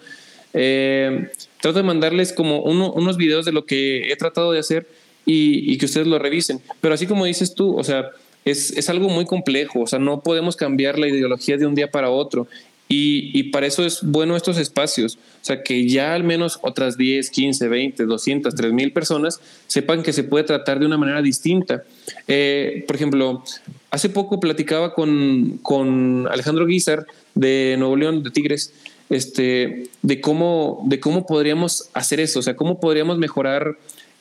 Eh, 0.53 1.29
trato 1.61 1.77
de 1.77 1.83
mandarles 1.83 2.33
como 2.33 2.63
unos 2.63 3.17
videos 3.17 3.45
de 3.45 3.51
lo 3.51 3.65
que 3.65 4.11
he 4.11 4.15
tratado 4.15 4.51
de 4.51 4.59
hacer 4.59 4.87
y, 5.25 5.77
que 5.77 5.85
ustedes 5.85 6.07
lo 6.07 6.17
revisen. 6.17 6.61
Pero 6.81 6.93
así 6.93 7.05
como 7.05 7.25
dices 7.25 7.53
tú, 7.53 7.77
o 7.77 7.83
sea, 7.83 8.09
es, 8.45 8.71
es, 8.71 8.89
algo 8.89 9.09
muy 9.09 9.25
complejo, 9.25 9.81
o 9.81 9.87
sea, 9.87 9.99
no 9.99 10.21
podemos 10.21 10.55
cambiar 10.55 10.97
la 10.97 11.07
ideología 11.07 11.57
de 11.57 11.65
un 11.65 11.75
día 11.75 11.91
para 11.91 12.09
otro. 12.09 12.47
Y, 12.87 13.43
para 13.49 13.65
eso 13.65 13.83
es 13.83 14.03
bueno 14.03 14.35
estos 14.35 14.57
espacios. 14.57 15.15
O 15.15 15.45
sea, 15.45 15.63
que 15.63 15.87
ya 15.87 16.13
al 16.13 16.23
menos 16.23 16.59
otras 16.61 16.97
10, 16.97 17.31
15, 17.31 17.67
20, 17.67 18.05
200, 18.05 18.53
3 18.53 18.73
mil 18.73 18.91
personas 18.91 19.39
sepan 19.65 20.03
que 20.03 20.13
se 20.13 20.23
puede 20.23 20.43
tratar 20.43 20.79
de 20.79 20.85
una 20.85 20.97
manera 20.97 21.21
distinta. 21.23 21.83
Eh, 22.27 22.83
por 22.85 22.95
ejemplo, 22.95 23.43
hace 23.89 24.09
poco 24.09 24.39
platicaba 24.39 24.93
con, 24.93 25.59
con 25.63 26.27
Alejandro 26.29 26.67
Guizar 26.67 27.07
de 27.33 27.75
Nuevo 27.79 27.95
León, 27.95 28.21
de 28.21 28.29
Tigres, 28.29 28.71
este, 29.09 29.87
de, 30.03 30.21
cómo, 30.21 30.83
de 30.85 30.99
cómo 30.99 31.25
podríamos 31.25 31.89
hacer 31.93 32.19
eso, 32.19 32.39
o 32.39 32.41
sea, 32.43 32.55
cómo 32.55 32.79
podríamos 32.79 33.17
mejorar 33.17 33.77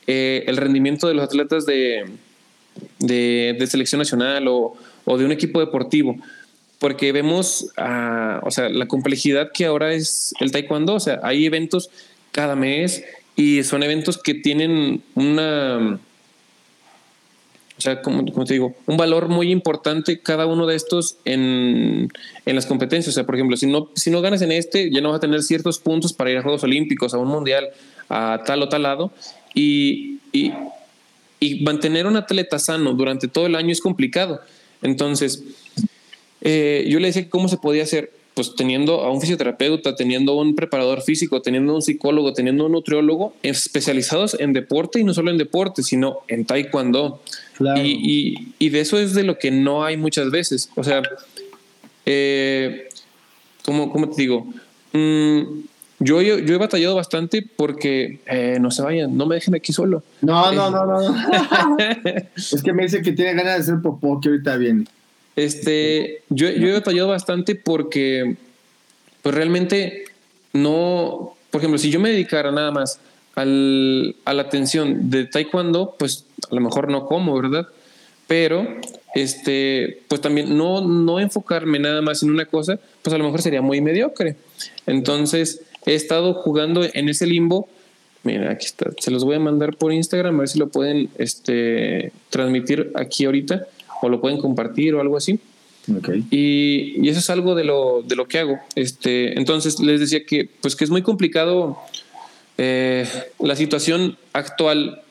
eh, 0.06 0.44
el 0.46 0.56
rendimiento 0.56 1.06
de 1.06 1.14
los 1.14 1.24
atletas 1.24 1.66
de, 1.66 2.04
de, 2.98 3.56
de 3.58 3.66
selección 3.66 3.98
nacional 3.98 4.48
o, 4.48 4.74
o 5.04 5.18
de 5.18 5.24
un 5.24 5.32
equipo 5.32 5.60
deportivo 5.60 6.16
porque 6.78 7.12
vemos, 7.12 7.68
o 8.42 8.50
sea, 8.50 8.68
la 8.68 8.86
complejidad 8.86 9.50
que 9.52 9.66
ahora 9.66 9.92
es 9.92 10.34
el 10.40 10.50
taekwondo, 10.50 10.94
o 10.94 11.00
sea, 11.00 11.20
hay 11.22 11.46
eventos 11.46 11.90
cada 12.32 12.56
mes 12.56 13.04
y 13.36 13.62
son 13.62 13.82
eventos 13.82 14.18
que 14.18 14.34
tienen 14.34 15.02
una, 15.14 15.98
o 17.76 17.80
sea, 17.80 18.02
como, 18.02 18.24
te 18.44 18.54
digo, 18.54 18.74
un 18.86 18.96
valor 18.96 19.28
muy 19.28 19.50
importante 19.50 20.20
cada 20.20 20.46
uno 20.46 20.66
de 20.66 20.76
estos 20.76 21.16
en, 21.24 22.08
en, 22.46 22.54
las 22.54 22.66
competencias. 22.66 23.12
O 23.12 23.16
sea, 23.16 23.26
por 23.26 23.34
ejemplo, 23.34 23.56
si 23.56 23.66
no, 23.66 23.90
si 23.94 24.10
no 24.10 24.20
ganas 24.20 24.42
en 24.42 24.52
este, 24.52 24.90
ya 24.90 25.00
no 25.00 25.10
vas 25.10 25.18
a 25.18 25.20
tener 25.20 25.42
ciertos 25.42 25.80
puntos 25.80 26.12
para 26.12 26.30
ir 26.30 26.38
a 26.38 26.42
Juegos 26.42 26.62
Olímpicos, 26.62 27.14
a 27.14 27.18
un 27.18 27.28
Mundial, 27.28 27.70
a 28.08 28.42
tal 28.46 28.62
o 28.62 28.68
tal 28.68 28.84
lado. 28.84 29.10
Y, 29.54 30.18
y 30.32 30.52
mantener 31.62 32.06
un 32.06 32.16
atleta 32.16 32.58
sano 32.58 32.92
durante 32.94 33.26
todo 33.26 33.46
el 33.46 33.56
año 33.56 33.72
es 33.72 33.80
complicado. 33.80 34.40
Entonces, 34.80 35.42
eh, 36.44 36.84
yo 36.88 37.00
le 37.00 37.08
decía 37.08 37.28
cómo 37.30 37.48
se 37.48 37.56
podía 37.56 37.82
hacer, 37.82 38.12
pues 38.34 38.54
teniendo 38.54 39.00
a 39.00 39.10
un 39.10 39.20
fisioterapeuta, 39.20 39.96
teniendo 39.96 40.34
un 40.34 40.54
preparador 40.54 41.00
físico, 41.00 41.40
teniendo 41.40 41.74
un 41.74 41.80
psicólogo, 41.82 42.34
teniendo 42.34 42.66
un 42.66 42.72
nutriólogo 42.72 43.34
especializados 43.42 44.36
en 44.38 44.52
deporte 44.52 45.00
y 45.00 45.04
no 45.04 45.14
solo 45.14 45.30
en 45.30 45.38
deporte, 45.38 45.82
sino 45.82 46.18
en 46.28 46.44
taekwondo. 46.44 47.20
Y, 47.76 48.52
y, 48.58 48.68
de 48.68 48.80
eso 48.80 48.98
es 48.98 49.14
de 49.14 49.22
lo 49.22 49.38
que 49.38 49.50
no 49.50 49.84
hay 49.84 49.96
muchas 49.96 50.30
veces. 50.30 50.68
O 50.74 50.84
sea, 50.84 51.02
eh, 52.04 52.88
¿cómo, 53.64 54.10
te 54.10 54.22
digo? 54.22 54.46
Mm, 54.92 55.60
yo, 56.00 56.20
yo, 56.20 56.36
he 56.36 56.58
batallado 56.58 56.96
bastante 56.96 57.42
porque 57.42 58.20
eh, 58.26 58.58
no 58.60 58.70
se 58.70 58.82
vayan, 58.82 59.16
no 59.16 59.26
me 59.26 59.36
dejen 59.36 59.54
aquí 59.54 59.72
solo. 59.72 60.02
No, 60.20 60.52
no, 60.52 60.70
no, 60.70 60.84
no. 60.84 61.76
es 62.36 62.62
que 62.62 62.72
me 62.72 62.82
dice 62.82 63.00
que 63.00 63.12
tiene 63.12 63.32
ganas 63.32 63.54
de 63.54 63.60
hacer 63.72 63.82
popó, 63.82 64.20
que 64.20 64.28
ahorita 64.28 64.56
viene. 64.56 64.84
Este, 65.36 66.22
yo, 66.28 66.48
yo 66.50 66.68
he 66.68 66.72
batallado 66.72 67.08
bastante 67.08 67.54
porque, 67.54 68.36
pues 69.22 69.34
realmente 69.34 70.04
no, 70.52 71.34
por 71.50 71.60
ejemplo, 71.60 71.78
si 71.78 71.90
yo 71.90 72.00
me 72.00 72.10
dedicara 72.10 72.52
nada 72.52 72.70
más 72.70 73.00
al, 73.34 74.14
a 74.24 74.32
la 74.32 74.42
atención 74.42 75.10
de 75.10 75.26
taekwondo, 75.26 75.96
pues 75.98 76.24
a 76.50 76.54
lo 76.54 76.60
mejor 76.60 76.90
no 76.90 77.06
como, 77.06 77.34
¿verdad? 77.40 77.66
Pero, 78.26 78.66
este, 79.14 80.02
pues 80.08 80.20
también 80.20 80.56
no, 80.56 80.80
no 80.80 81.20
enfocarme 81.20 81.78
nada 81.78 82.00
más 82.00 82.22
en 82.22 82.30
una 82.30 82.46
cosa, 82.46 82.78
pues 83.02 83.12
a 83.12 83.18
lo 83.18 83.24
mejor 83.24 83.42
sería 83.42 83.60
muy 83.60 83.80
mediocre. 83.80 84.36
Entonces, 84.86 85.62
he 85.84 85.94
estado 85.94 86.34
jugando 86.34 86.82
en 86.84 87.08
ese 87.08 87.26
limbo. 87.26 87.68
Mira, 88.22 88.52
aquí 88.52 88.66
está. 88.66 88.90
Se 88.98 89.10
los 89.10 89.24
voy 89.24 89.36
a 89.36 89.40
mandar 89.40 89.76
por 89.76 89.92
Instagram, 89.92 90.36
a 90.36 90.38
ver 90.38 90.48
si 90.48 90.58
lo 90.58 90.68
pueden 90.68 91.10
este, 91.18 92.12
transmitir 92.30 92.92
aquí 92.94 93.26
ahorita 93.26 93.66
o 94.02 94.08
lo 94.08 94.20
pueden 94.20 94.38
compartir 94.38 94.94
o 94.94 95.00
algo 95.00 95.16
así. 95.16 95.38
Y, 96.30 97.08
eso 97.08 97.18
es 97.18 97.30
algo 97.30 97.54
de 97.54 97.64
lo, 97.64 98.02
de 98.02 98.16
lo 98.16 98.26
que 98.26 98.38
hago. 98.38 98.58
Este, 98.74 99.38
entonces 99.38 99.80
les 99.80 100.00
decía 100.00 100.24
que, 100.24 100.48
pues 100.60 100.76
que 100.76 100.84
es 100.84 100.90
muy 100.90 101.02
complicado 101.02 101.78
eh, 102.56 103.06
la 103.38 103.56
situación 103.56 104.16
actual 104.32 105.02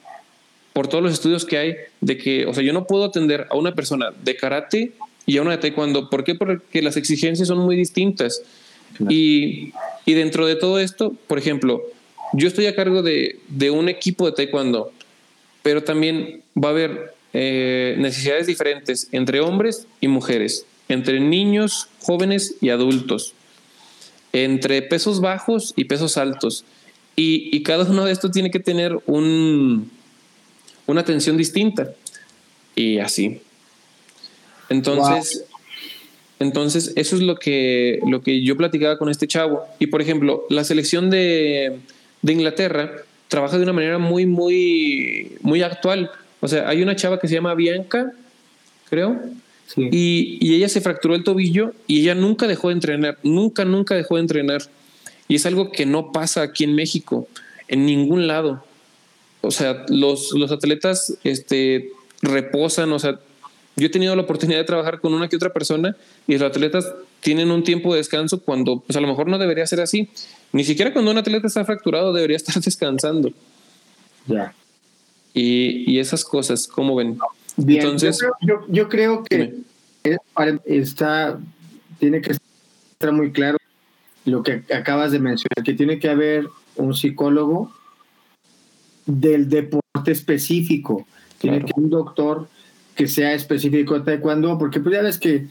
por 0.74 0.88
todos 0.88 1.04
los 1.04 1.14
estudios 1.14 1.46
que 1.46 1.58
hay 1.58 1.76
de 2.02 2.18
que, 2.18 2.46
o 2.48 2.54
sea, 2.54 2.64
yo 2.64 2.74
no 2.74 2.88
puedo 2.88 3.06
atender 3.06 3.48
a 3.52 3.58
una 3.58 3.76
persona 3.76 4.12
de 4.24 4.36
karate 4.36 4.94
y 5.26 5.38
a 5.38 5.42
una 5.42 5.52
de 5.52 5.58
taekwondo. 5.58 6.10
¿Por 6.10 6.24
qué? 6.24 6.36
Porque 6.36 6.82
las 6.82 6.98
exigencias 6.98 7.48
son 7.48 7.60
muy 7.60 7.76
distintas. 7.76 8.42
Y, 9.10 9.74
y, 10.06 10.14
dentro 10.14 10.46
de 10.46 10.56
todo 10.56 10.80
esto, 10.80 11.16
por 11.28 11.40
ejemplo, 11.40 11.82
yo 12.34 12.48
estoy 12.48 12.68
a 12.68 12.76
cargo 12.76 13.02
de, 13.02 13.40
de 13.48 13.72
un 13.72 13.90
equipo 13.90 14.26
de 14.26 14.34
taekwondo, 14.34 14.92
pero 15.64 15.84
también 15.84 16.42
va 16.56 16.70
a 16.70 16.72
haber 16.72 17.14
eh, 17.34 17.96
necesidades 17.98 18.46
diferentes 18.46 19.08
entre 19.12 19.40
hombres 19.40 19.88
y 20.00 20.08
mujeres, 20.08 20.68
entre 20.88 21.20
niños, 21.20 21.88
jóvenes 22.00 22.56
y 22.62 22.70
adultos, 22.70 23.34
entre 24.34 24.84
pesos 24.84 25.20
bajos 25.20 25.74
y 25.76 25.86
pesos 25.86 26.18
altos. 26.18 26.64
Y, 27.16 27.62
cada 27.64 27.86
uno 27.86 28.06
de 28.06 28.12
estos 28.12 28.32
tiene 28.32 28.52
que 28.52 28.60
tener 28.60 28.98
un, 29.06 29.92
una 30.88 31.02
atención 31.02 31.38
distinta. 31.38 31.94
Y 32.76 32.98
así. 32.98 33.42
Entonces, 34.70 35.46
entonces 36.40 36.92
eso 36.96 37.16
es 37.16 37.22
lo 37.22 37.36
que, 37.36 38.00
lo 38.08 38.22
que 38.22 38.44
yo 38.44 38.58
platicaba 38.58 38.98
con 38.98 39.10
este 39.10 39.28
chavo. 39.28 39.64
Y 39.80 39.88
por 39.88 40.02
ejemplo, 40.02 40.46
la 40.50 40.64
selección 40.64 41.10
de, 41.10 41.80
de 42.22 42.34
Inglaterra 42.34 42.92
trabaja 43.28 43.58
de 43.58 43.64
una 43.64 43.74
manera 43.74 44.00
muy, 44.00 44.26
muy, 44.26 45.38
muy 45.42 45.62
actual 45.62 46.12
o 46.44 46.48
sea, 46.50 46.68
hay 46.68 46.82
una 46.82 46.94
chava 46.94 47.22
que 47.22 47.30
se 47.30 47.36
llama 47.36 47.56
Bianca, 47.56 48.12
creo, 48.90 49.18
y, 49.78 50.54
ella 50.54 50.68
se 50.68 50.82
fracturó 50.82 51.16
el 51.16 51.24
tobillo 51.24 51.72
y 51.88 52.02
ella 52.02 52.16
nunca 52.16 52.48
dejó 52.48 52.68
de 52.68 52.74
entrenar, 52.74 53.18
nunca, 53.24 53.64
nunca 53.64 53.96
dejó 53.96 54.16
de 54.16 54.24
entrenar. 54.24 54.62
Y 55.30 55.36
es 55.36 55.46
algo 55.46 55.72
que 55.72 55.86
no 55.86 56.12
pasa 56.12 56.42
aquí 56.42 56.66
en 56.66 56.76
México, 56.76 57.30
en 57.70 57.86
ningún 57.86 58.28
lado. 58.28 58.62
O 59.40 59.52
sea, 59.52 59.86
los, 59.88 60.34
los 60.34 60.52
atletas 60.52 61.18
este, 61.24 61.92
reposan, 62.22 62.92
o 62.92 63.00
sea, 63.00 63.22
yo 63.78 63.88
he 63.88 63.90
tenido 63.90 64.14
la 64.14 64.24
oportunidad 64.24 64.60
de 64.60 64.66
trabajar 64.66 65.00
con 65.00 65.14
una 65.14 65.30
que 65.30 65.38
otra 65.38 65.54
persona 65.54 65.96
y 66.28 66.34
los 66.34 66.42
atletas 66.42 66.92
tienen 67.22 67.52
un 67.52 67.64
tiempo 67.64 67.94
de 67.94 68.00
descanso 68.00 68.42
cuando 68.42 68.82
pues 68.82 68.98
a 68.98 69.02
lo 69.02 69.08
mejor 69.08 69.30
no 69.30 69.38
debería 69.38 69.66
ser 69.66 69.80
así. 69.80 70.10
Ni 70.52 70.66
siquiera 70.66 70.92
cuando 70.92 71.10
un 71.10 71.18
atleta 71.20 71.48
está 71.48 71.64
fracturado 71.64 72.12
debería 72.12 72.36
estar 72.44 72.62
descansando. 72.62 73.32
Ya 74.28 74.54
y, 75.34 76.00
esas 76.00 76.24
cosas, 76.24 76.68
¿cómo 76.68 76.96
ven? 76.96 77.18
Entonces, 77.58 78.20
yo 78.68 78.90
creo, 78.90 79.24
que 79.24 79.56
está, 80.66 81.40
tiene 82.00 82.22
que 82.22 82.34
estar 82.34 83.12
muy 83.12 83.32
claro 83.32 83.58
lo 84.26 84.44
que 84.44 84.64
acabas 84.74 85.12
de 85.12 85.20
mencionar, 85.20 85.64
que 85.64 85.74
tiene 85.74 86.00
que 86.00 86.10
haber 86.10 86.48
un 86.76 86.94
psicólogo 86.94 87.72
del 89.06 89.50
deporte 89.50 90.12
específico, 90.12 91.06
tiene 91.40 91.60
que 91.60 91.72
haber 91.74 91.84
un 91.84 91.90
doctor 91.90 92.48
que 92.96 93.08
sea 93.08 93.34
específico 93.34 93.96
de 93.96 94.06
taekwondo, 94.06 94.58
porque 94.58 94.80
pues 94.80 94.96
ya 94.96 95.02
ves 95.02 95.18
que 95.18 95.48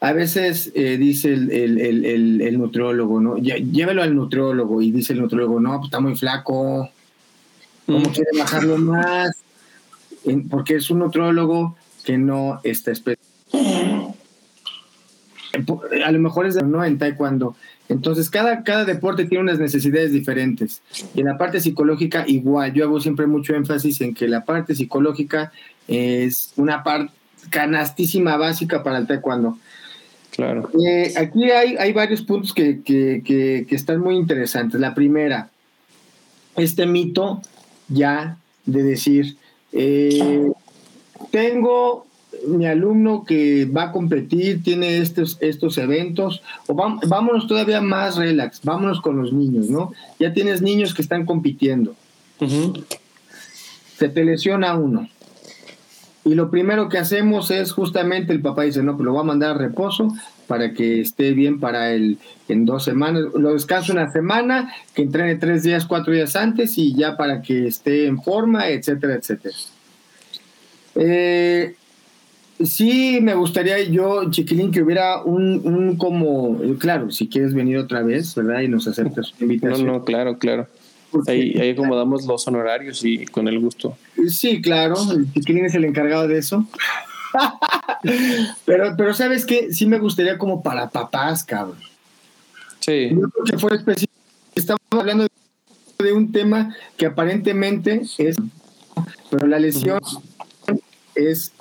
a 0.00 0.12
veces 0.12 0.70
eh, 0.74 0.96
dice 0.96 1.34
el, 1.34 1.50
el, 1.50 1.80
el, 1.80 2.40
el, 2.40 2.58
nutriólogo, 2.58 3.20
¿no? 3.20 3.36
Llévelo 3.36 4.02
al 4.02 4.14
nutriólogo 4.14 4.80
y 4.80 4.92
dice 4.92 5.12
el 5.12 5.20
nutriólogo, 5.20 5.58
no, 5.58 5.76
pues 5.78 5.86
está 5.86 6.00
muy 6.00 6.14
flaco, 6.14 6.88
¿Cómo 7.88 8.12
quiere 8.12 8.30
bajarlo 8.38 8.76
más? 8.76 9.32
Porque 10.50 10.76
es 10.76 10.90
un 10.90 10.98
nutrólogo 10.98 11.74
que 12.04 12.18
no 12.18 12.60
está 12.62 12.92
a 16.04 16.12
lo 16.12 16.18
mejor 16.18 16.46
es 16.46 16.54
de, 16.54 16.62
no 16.62 16.84
en 16.84 16.98
taekwondo. 16.98 17.56
Entonces, 17.88 18.28
cada, 18.28 18.62
cada 18.64 18.84
deporte 18.84 19.24
tiene 19.24 19.44
unas 19.44 19.58
necesidades 19.58 20.12
diferentes. 20.12 20.82
Y 21.14 21.20
en 21.20 21.26
la 21.26 21.38
parte 21.38 21.60
psicológica, 21.60 22.24
igual. 22.26 22.74
Yo 22.74 22.84
hago 22.84 23.00
siempre 23.00 23.26
mucho 23.26 23.54
énfasis 23.54 24.02
en 24.02 24.14
que 24.14 24.28
la 24.28 24.44
parte 24.44 24.74
psicológica 24.74 25.50
es 25.86 26.52
una 26.56 26.82
parte 26.82 27.12
canastísima 27.48 28.36
básica 28.36 28.82
para 28.82 28.98
el 28.98 29.06
taekwondo. 29.06 29.58
Claro. 30.30 30.70
Eh, 30.86 31.14
aquí 31.16 31.50
hay, 31.50 31.76
hay 31.76 31.92
varios 31.94 32.22
puntos 32.22 32.52
que, 32.52 32.82
que, 32.82 33.22
que, 33.24 33.64
que 33.66 33.74
están 33.74 34.00
muy 34.00 34.16
interesantes. 34.16 34.78
La 34.78 34.94
primera, 34.94 35.48
este 36.56 36.86
mito 36.86 37.40
ya 37.88 38.36
de 38.66 38.82
decir, 38.82 39.36
eh, 39.72 40.52
tengo 41.30 42.06
mi 42.46 42.66
alumno 42.66 43.24
que 43.24 43.64
va 43.64 43.84
a 43.84 43.92
competir, 43.92 44.62
tiene 44.62 44.98
estos, 44.98 45.38
estos 45.40 45.78
eventos, 45.78 46.42
o 46.66 46.74
vámonos 46.74 47.46
todavía 47.46 47.80
más 47.80 48.16
relax, 48.16 48.60
vámonos 48.62 49.00
con 49.00 49.16
los 49.16 49.32
niños, 49.32 49.70
¿no? 49.70 49.92
Ya 50.18 50.32
tienes 50.32 50.62
niños 50.62 50.94
que 50.94 51.02
están 51.02 51.26
compitiendo. 51.26 51.94
Se 53.96 54.08
te 54.08 54.24
lesiona 54.24 54.76
uno. 54.76 55.08
Y 56.24 56.34
lo 56.34 56.50
primero 56.50 56.88
que 56.88 56.98
hacemos 56.98 57.50
es 57.50 57.72
justamente 57.72 58.32
el 58.32 58.42
papá 58.42 58.62
dice, 58.62 58.82
no, 58.82 58.96
pues 58.96 59.04
lo 59.06 59.12
voy 59.12 59.22
a 59.22 59.24
mandar 59.24 59.52
a 59.52 59.58
reposo 59.58 60.12
para 60.48 60.72
que 60.72 61.00
esté 61.00 61.32
bien 61.32 61.60
para 61.60 61.92
el 61.92 62.18
en 62.48 62.64
dos 62.64 62.84
semanas. 62.84 63.24
Lo 63.34 63.52
descanso 63.52 63.92
una 63.92 64.10
semana, 64.10 64.74
que 64.94 65.02
entrene 65.02 65.36
tres 65.36 65.62
días, 65.62 65.86
cuatro 65.86 66.12
días 66.12 66.34
antes 66.34 66.76
y 66.78 66.94
ya 66.94 67.16
para 67.16 67.42
que 67.42 67.68
esté 67.68 68.06
en 68.06 68.20
forma, 68.20 68.68
etcétera, 68.68 69.14
etcétera. 69.14 69.54
Eh, 70.96 71.76
sí, 72.64 73.20
me 73.22 73.34
gustaría 73.34 73.80
yo, 73.84 74.30
Chiquilín, 74.30 74.72
que 74.72 74.82
hubiera 74.82 75.22
un, 75.22 75.60
un, 75.64 75.96
como, 75.96 76.58
claro, 76.78 77.10
si 77.10 77.28
quieres 77.28 77.54
venir 77.54 77.76
otra 77.76 78.02
vez, 78.02 78.34
¿verdad? 78.34 78.62
Y 78.62 78.68
nos 78.68 78.88
aceptas 78.88 79.28
su 79.28 79.44
invitación. 79.44 79.86
No, 79.86 79.92
no, 79.92 80.04
claro, 80.04 80.38
claro. 80.38 80.66
Ahí, 81.26 81.54
ahí, 81.58 81.70
acomodamos 81.70 82.26
los 82.26 82.46
honorarios 82.48 83.02
y 83.04 83.24
con 83.26 83.48
el 83.48 83.58
gusto. 83.60 83.96
Sí, 84.28 84.60
claro, 84.60 84.96
el 85.12 85.32
Chiquilín 85.32 85.66
es 85.66 85.74
el 85.74 85.84
encargado 85.84 86.26
de 86.26 86.38
eso. 86.38 86.66
pero, 88.64 88.94
pero 88.96 89.14
sabes 89.14 89.44
qué, 89.44 89.72
sí 89.72 89.86
me 89.86 89.98
gustaría 89.98 90.38
como 90.38 90.62
para 90.62 90.90
papás, 90.90 91.44
cabrón. 91.44 91.78
Sí. 92.80 93.10
Yo 93.10 93.28
creo 93.28 93.44
que 93.44 93.58
fue 93.58 93.76
específico. 93.76 94.12
Estamos 94.54 94.80
hablando 94.90 95.26
de 95.98 96.12
un 96.12 96.32
tema 96.32 96.74
que 96.96 97.06
aparentemente 97.06 98.02
es, 98.18 98.36
pero 99.30 99.46
la 99.46 99.58
lesión 99.58 100.00
es 101.14 101.52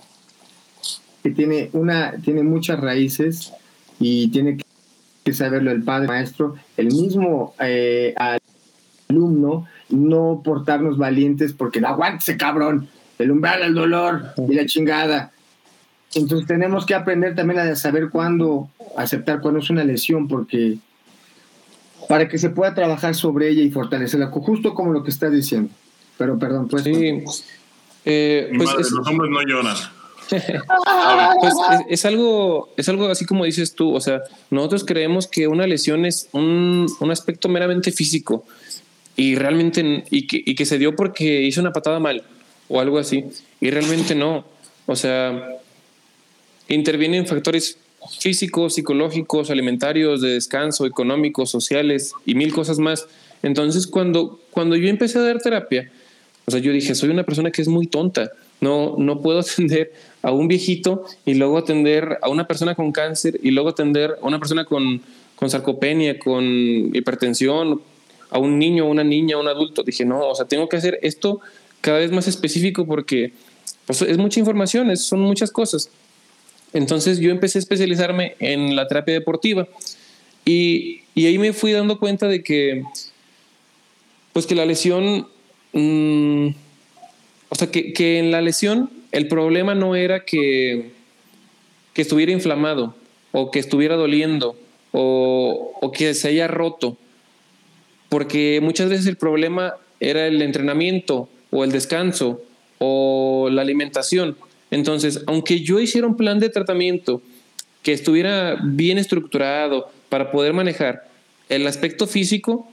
que 1.23 1.31
tiene 1.31 1.69
una, 1.73 2.13
tiene 2.23 2.43
muchas 2.43 2.79
raíces 2.79 3.53
y 3.99 4.29
tiene 4.29 4.57
que 5.23 5.33
saberlo 5.33 5.71
el 5.71 5.83
padre 5.83 6.07
maestro, 6.07 6.55
el 6.77 6.87
mismo 6.87 7.53
eh, 7.59 8.15
alumno, 9.09 9.67
no 9.89 10.41
portarnos 10.43 10.97
valientes 10.97 11.53
porque 11.53 11.81
no 11.81 11.87
aguántese 11.87 12.37
cabrón, 12.37 12.87
el 13.19 13.31
umbral 13.31 13.63
el 13.63 13.73
dolor 13.73 14.33
y 14.47 14.53
la 14.53 14.65
chingada. 14.65 15.31
Entonces 16.17 16.47
tenemos 16.47 16.85
que 16.85 16.95
aprender 16.95 17.35
también 17.35 17.59
a 17.59 17.75
saber 17.75 18.09
cuándo 18.09 18.69
aceptar 18.95 19.41
cuándo 19.41 19.59
es 19.59 19.69
una 19.69 19.83
lesión, 19.83 20.27
porque 20.27 20.77
para 22.09 22.27
que 22.27 22.37
se 22.37 22.49
pueda 22.49 22.73
trabajar 22.73 23.15
sobre 23.15 23.49
ella 23.49 23.61
y 23.61 23.69
fortalecerla, 23.69 24.27
justo 24.27 24.73
como 24.73 24.91
lo 24.91 25.03
que 25.03 25.11
estás 25.11 25.31
diciendo. 25.31 25.69
Pero 26.17 26.37
perdón, 26.39 26.67
pues. 26.67 26.83
Sí. 26.83 27.23
Eh, 28.05 28.51
pues 28.57 28.91
los 28.91 29.07
hombres 29.07 29.31
no 29.31 29.41
lloran. 29.43 29.75
pues 31.39 31.53
es, 31.89 32.05
algo, 32.05 32.69
es 32.75 32.89
algo 32.89 33.07
así 33.07 33.25
como 33.25 33.45
dices 33.45 33.75
tú, 33.75 33.93
o 33.93 34.01
sea, 34.01 34.21
nosotros 34.49 34.83
creemos 34.83 35.25
que 35.27 35.47
una 35.47 35.65
lesión 35.67 36.05
es 36.05 36.27
un, 36.33 36.87
un 36.99 37.11
aspecto 37.11 37.47
meramente 37.47 37.93
físico 37.93 38.43
y 39.15 39.35
realmente, 39.35 40.03
y 40.09 40.27
que, 40.27 40.43
y 40.45 40.55
que 40.55 40.65
se 40.65 40.77
dio 40.77 40.97
porque 40.97 41.43
hizo 41.43 41.61
una 41.61 41.71
patada 41.71 41.99
mal 41.99 42.23
o 42.67 42.81
algo 42.81 42.97
así, 42.97 43.23
y 43.61 43.69
realmente 43.71 44.15
no, 44.15 44.43
o 44.85 44.95
sea, 44.97 45.57
intervienen 46.69 47.25
factores 47.27 47.77
físicos, 48.19 48.75
psicológicos, 48.75 49.49
alimentarios, 49.49 50.21
de 50.21 50.29
descanso, 50.29 50.85
económicos, 50.85 51.49
sociales 51.49 52.13
y 52.25 52.35
mil 52.35 52.53
cosas 52.53 52.79
más. 52.79 53.07
Entonces, 53.43 53.87
cuando, 53.87 54.39
cuando 54.51 54.75
yo 54.75 54.87
empecé 54.87 55.19
a 55.19 55.21
dar 55.21 55.39
terapia, 55.39 55.91
o 56.45 56.51
sea, 56.51 56.59
yo 56.59 56.71
dije, 56.71 56.95
soy 56.95 57.09
una 57.09 57.23
persona 57.23 57.51
que 57.51 57.61
es 57.61 57.67
muy 57.67 57.87
tonta. 57.87 58.31
No, 58.61 58.95
no 58.97 59.21
puedo 59.21 59.39
atender 59.41 59.91
a 60.21 60.31
un 60.31 60.47
viejito 60.47 61.05
y 61.25 61.35
luego 61.35 61.57
atender 61.57 62.19
a 62.21 62.29
una 62.29 62.47
persona 62.47 62.75
con 62.75 62.91
cáncer 62.91 63.39
y 63.43 63.51
luego 63.51 63.69
atender 63.69 64.17
a 64.21 64.25
una 64.25 64.39
persona 64.39 64.65
con, 64.65 65.01
con 65.35 65.49
sarcopenia, 65.49 66.17
con 66.19 66.43
hipertensión, 66.95 67.81
a 68.29 68.39
un 68.39 68.59
niño, 68.59 68.85
una 68.85 69.03
niña, 69.03 69.37
un 69.37 69.47
adulto. 69.47 69.83
Dije, 69.83 70.05
no, 70.05 70.27
o 70.27 70.35
sea, 70.35 70.45
tengo 70.45 70.67
que 70.69 70.77
hacer 70.77 70.99
esto 71.01 71.39
cada 71.81 71.99
vez 71.99 72.11
más 72.11 72.27
específico 72.27 72.85
porque 72.85 73.33
pues, 73.85 74.01
es 74.01 74.17
mucha 74.17 74.39
información, 74.39 74.95
son 74.97 75.21
muchas 75.21 75.51
cosas. 75.51 75.89
Entonces 76.73 77.19
yo 77.19 77.31
empecé 77.31 77.57
a 77.57 77.61
especializarme 77.61 78.35
en 78.39 78.75
la 78.75 78.87
terapia 78.87 79.13
deportiva 79.13 79.67
y, 80.45 81.01
ahí 81.15 81.37
me 81.37 81.53
fui 81.53 81.71
dando 81.71 81.99
cuenta 81.99 82.27
de 82.27 82.43
que, 82.43 82.83
pues 84.33 84.45
que 84.45 84.55
la 84.55 84.65
lesión, 84.65 85.27
mm, 85.73 86.47
o 87.49 87.55
sea, 87.55 87.71
que, 87.71 88.19
en 88.19 88.31
la 88.31 88.41
lesión 88.41 88.89
el 89.11 89.27
problema 89.27 89.75
no 89.75 89.95
era 89.95 90.25
que, 90.25 90.91
que 91.93 92.01
estuviera 92.01 92.31
inflamado 92.31 92.95
o 93.31 93.51
que 93.51 93.59
estuviera 93.59 93.95
doliendo 93.95 94.55
o 94.91 95.91
que 95.93 96.13
se 96.13 96.29
haya 96.29 96.47
roto, 96.47 96.97
porque 98.09 98.59
muchas 98.61 98.89
veces 98.89 99.05
el 99.05 99.17
problema 99.17 99.75
era 99.99 100.27
el 100.27 100.41
entrenamiento 100.41 101.29
o 101.51 101.63
el 101.63 101.71
descanso 101.71 102.41
o 102.79 103.49
la 103.51 103.61
alimentación 103.61 104.37
entonces, 104.71 105.21
aunque 105.27 105.61
yo 105.61 105.79
hiciera 105.79 106.07
un 106.07 106.17
plan 106.17 106.39
de 106.39 106.49
tratamiento 106.49 107.21
que 107.83 107.93
estuviera 107.93 108.57
bien 108.63 108.97
estructurado 108.97 109.89
para 110.09 110.31
poder 110.31 110.53
manejar 110.53 111.07
el 111.49 111.65
aspecto 111.67 112.07
físico, 112.07 112.67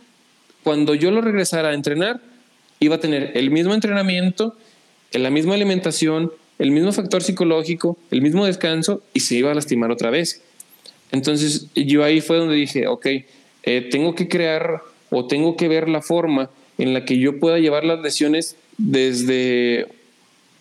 cuando 0.62 0.94
yo 0.94 1.10
lo 1.10 1.20
regresara 1.20 1.68
a 1.68 1.74
entrenar, 1.74 2.20
iba 2.80 2.96
a 2.96 3.00
tener 3.00 3.32
el 3.34 3.50
mismo 3.50 3.74
entrenamiento, 3.74 4.56
la 5.12 5.30
misma 5.30 5.54
alimentación, 5.54 6.32
el 6.58 6.70
mismo 6.70 6.92
factor 6.92 7.22
psicológico, 7.22 7.96
el 8.10 8.22
mismo 8.22 8.46
descanso 8.46 9.02
y 9.12 9.20
se 9.20 9.36
iba 9.36 9.50
a 9.50 9.54
lastimar 9.54 9.90
otra 9.90 10.10
vez. 10.10 10.42
Entonces 11.12 11.68
yo 11.74 12.02
ahí 12.02 12.20
fue 12.20 12.38
donde 12.38 12.56
dije, 12.56 12.86
ok, 12.88 13.06
eh, 13.06 13.88
tengo 13.90 14.14
que 14.14 14.28
crear 14.28 14.80
o 15.10 15.26
tengo 15.26 15.56
que 15.56 15.68
ver 15.68 15.88
la 15.88 16.02
forma 16.02 16.50
en 16.78 16.92
la 16.92 17.04
que 17.04 17.18
yo 17.18 17.38
pueda 17.38 17.58
llevar 17.58 17.84
las 17.84 18.00
lesiones 18.00 18.56
desde 18.78 19.86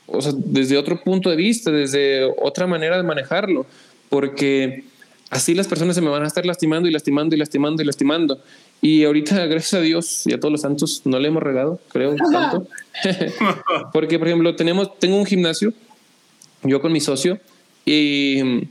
o 0.07 0.21
sea, 0.21 0.33
desde 0.35 0.77
otro 0.77 1.01
punto 1.01 1.29
de 1.29 1.35
vista, 1.35 1.71
desde 1.71 2.25
otra 2.41 2.67
manera 2.67 2.97
de 2.97 3.03
manejarlo, 3.03 3.65
porque 4.09 4.83
así 5.29 5.53
las 5.53 5.67
personas 5.67 5.95
se 5.95 6.01
me 6.01 6.09
van 6.09 6.23
a 6.23 6.27
estar 6.27 6.45
lastimando 6.45 6.87
y 6.87 6.91
lastimando 6.91 7.35
y 7.35 7.39
lastimando 7.39 7.81
y 7.81 7.85
lastimando. 7.85 8.39
Y 8.81 9.03
ahorita, 9.05 9.45
gracias 9.47 9.73
a 9.75 9.81
Dios 9.81 10.27
y 10.27 10.33
a 10.33 10.39
todos 10.39 10.51
los 10.51 10.61
santos, 10.61 11.01
no 11.05 11.19
le 11.19 11.29
hemos 11.29 11.43
regado, 11.43 11.79
creo, 11.89 12.15
tanto. 12.31 12.67
porque, 13.93 14.19
por 14.19 14.27
ejemplo, 14.27 14.55
tenemos, 14.55 14.99
tengo 14.99 15.17
un 15.17 15.25
gimnasio, 15.25 15.73
yo 16.63 16.81
con 16.81 16.91
mi 16.91 16.99
socio, 16.99 17.39
y 17.85 18.67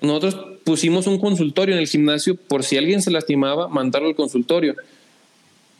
nosotros 0.00 0.36
pusimos 0.64 1.06
un 1.06 1.18
consultorio 1.18 1.74
en 1.74 1.80
el 1.80 1.88
gimnasio 1.88 2.36
por 2.36 2.62
si 2.62 2.76
alguien 2.76 3.02
se 3.02 3.10
lastimaba, 3.10 3.68
mandarlo 3.68 4.08
al 4.08 4.14
consultorio 4.14 4.76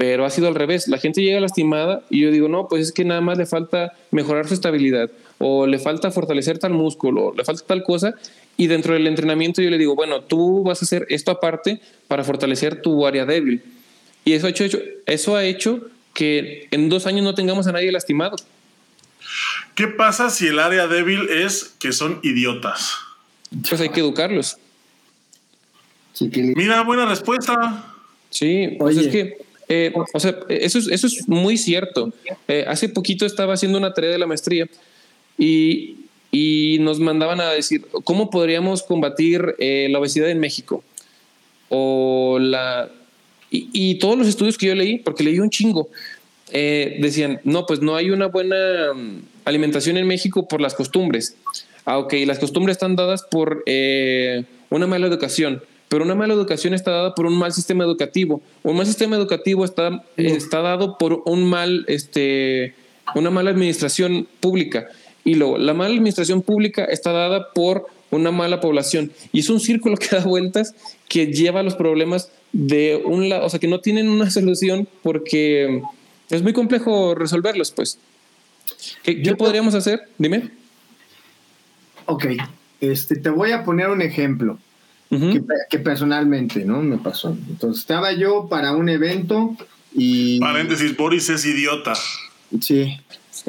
pero 0.00 0.24
ha 0.24 0.30
sido 0.30 0.48
al 0.48 0.54
revés. 0.54 0.88
La 0.88 0.96
gente 0.96 1.20
llega 1.20 1.40
lastimada 1.40 2.02
y 2.08 2.22
yo 2.22 2.30
digo, 2.30 2.48
no, 2.48 2.68
pues 2.68 2.86
es 2.86 2.92
que 2.92 3.04
nada 3.04 3.20
más 3.20 3.36
le 3.36 3.44
falta 3.44 3.92
mejorar 4.12 4.48
su 4.48 4.54
estabilidad 4.54 5.10
o 5.36 5.66
le 5.66 5.78
falta 5.78 6.10
fortalecer 6.10 6.58
tal 6.58 6.72
músculo, 6.72 7.26
o 7.26 7.34
le 7.34 7.44
falta 7.44 7.66
tal 7.66 7.82
cosa. 7.82 8.14
Y 8.56 8.66
dentro 8.68 8.94
del 8.94 9.06
entrenamiento 9.06 9.60
yo 9.60 9.68
le 9.68 9.76
digo, 9.76 9.94
bueno, 9.94 10.22
tú 10.22 10.62
vas 10.62 10.80
a 10.80 10.86
hacer 10.86 11.04
esto 11.10 11.30
aparte 11.30 11.82
para 12.08 12.24
fortalecer 12.24 12.80
tu 12.80 13.06
área 13.06 13.26
débil. 13.26 13.62
Y 14.24 14.32
eso 14.32 14.46
ha 14.46 14.50
hecho, 14.50 14.78
eso 15.04 15.36
ha 15.36 15.44
hecho 15.44 15.82
que 16.14 16.66
en 16.70 16.88
dos 16.88 17.06
años 17.06 17.22
no 17.22 17.34
tengamos 17.34 17.66
a 17.66 17.72
nadie 17.72 17.92
lastimado. 17.92 18.36
¿Qué 19.74 19.86
pasa 19.86 20.30
si 20.30 20.46
el 20.46 20.60
área 20.60 20.86
débil 20.86 21.28
es 21.28 21.74
que 21.78 21.92
son 21.92 22.20
idiotas? 22.22 22.94
Pues 23.68 23.78
hay 23.82 23.90
que 23.90 24.00
educarlos. 24.00 24.56
Mira, 26.20 26.84
buena 26.84 27.04
respuesta. 27.04 27.84
Sí, 28.30 28.76
pues 28.78 28.96
es 28.96 29.08
que 29.08 29.49
eh, 29.72 29.92
o 29.94 30.18
sea, 30.18 30.36
eso 30.48 30.80
es, 30.80 30.88
eso 30.88 31.06
es 31.06 31.28
muy 31.28 31.56
cierto. 31.56 32.12
Eh, 32.48 32.64
hace 32.66 32.88
poquito 32.88 33.24
estaba 33.24 33.54
haciendo 33.54 33.78
una 33.78 33.94
tarea 33.94 34.10
de 34.10 34.18
la 34.18 34.26
maestría 34.26 34.68
y, 35.38 36.06
y 36.32 36.78
nos 36.80 36.98
mandaban 36.98 37.40
a 37.40 37.50
decir 37.52 37.86
cómo 38.02 38.30
podríamos 38.30 38.82
combatir 38.82 39.54
eh, 39.60 39.86
la 39.88 40.00
obesidad 40.00 40.28
en 40.28 40.40
México. 40.40 40.82
O 41.68 42.38
la, 42.40 42.90
y, 43.48 43.94
todos 44.00 44.18
los 44.18 44.26
estudios 44.26 44.58
que 44.58 44.66
yo 44.66 44.74
leí, 44.74 44.98
porque 44.98 45.22
leí 45.22 45.38
un 45.38 45.50
chingo, 45.50 45.88
decían, 46.50 47.40
no, 47.44 47.64
pues 47.64 47.80
no 47.80 47.94
hay 47.94 48.10
una 48.10 48.26
buena 48.26 48.92
mm, 48.92 49.22
alimentación 49.44 49.96
en 49.96 50.08
México 50.08 50.48
por 50.48 50.60
las 50.60 50.74
costumbres. 50.74 51.36
Ah, 51.84 51.98
ok, 51.98 52.12
las 52.26 52.40
costumbres 52.40 52.74
están 52.74 52.96
dadas 52.96 53.22
por 53.22 53.62
una 54.70 54.86
mala 54.88 55.06
educación 55.06 55.62
pero 55.90 56.04
una 56.04 56.14
mala 56.14 56.34
educación 56.34 56.72
está 56.72 56.92
dada 56.92 57.14
por 57.16 57.26
un 57.26 57.36
mal 57.36 57.52
sistema 57.52 57.82
educativo. 57.82 58.40
Un 58.62 58.76
mal 58.76 58.86
sistema 58.86 59.16
educativo 59.16 59.64
está, 59.64 60.04
está 60.16 60.60
dado 60.60 60.96
por 60.98 61.24
un 61.26 61.50
mal, 61.50 61.84
este, 61.88 62.74
una 63.16 63.30
mala 63.30 63.50
administración 63.50 64.28
pública. 64.38 64.86
Y 65.24 65.34
luego, 65.34 65.58
la 65.58 65.74
mala 65.74 65.92
administración 65.92 66.42
pública 66.42 66.84
está 66.84 67.10
dada 67.10 67.52
por 67.52 67.88
una 68.12 68.30
mala 68.30 68.60
población. 68.60 69.10
Y 69.32 69.40
es 69.40 69.50
un 69.50 69.58
círculo 69.58 69.96
que 69.96 70.06
da 70.16 70.22
vueltas 70.22 70.76
que 71.08 71.26
lleva 71.26 71.58
a 71.58 71.64
los 71.64 71.74
problemas 71.74 72.30
de 72.52 73.02
un 73.04 73.28
lado, 73.28 73.46
o 73.46 73.50
sea, 73.50 73.58
que 73.58 73.66
no 73.66 73.80
tienen 73.80 74.08
una 74.08 74.30
solución 74.30 74.86
porque 75.02 75.82
es 76.30 76.42
muy 76.44 76.52
complejo 76.52 77.16
resolverlos, 77.16 77.72
pues. 77.72 77.98
¿Qué, 79.02 79.16
podríamos 79.36 79.74
hacer? 79.74 80.02
Dime. 80.18 80.50
Ok, 82.06 82.26
este, 82.80 83.16
te 83.16 83.30
voy 83.30 83.50
a 83.50 83.64
poner 83.64 83.88
un 83.88 84.02
ejemplo 84.02 84.56
que, 85.10 85.42
que 85.68 85.78
personalmente, 85.80 86.64
¿no? 86.64 86.80
Me 86.82 86.96
pasó. 86.98 87.36
Entonces, 87.48 87.80
estaba 87.80 88.12
yo 88.12 88.46
para 88.48 88.72
un 88.72 88.88
evento 88.88 89.56
y... 89.92 90.38
Paréntesis, 90.38 90.96
Boris 90.96 91.28
es 91.30 91.44
idiota. 91.44 91.94
Sí, 92.60 92.96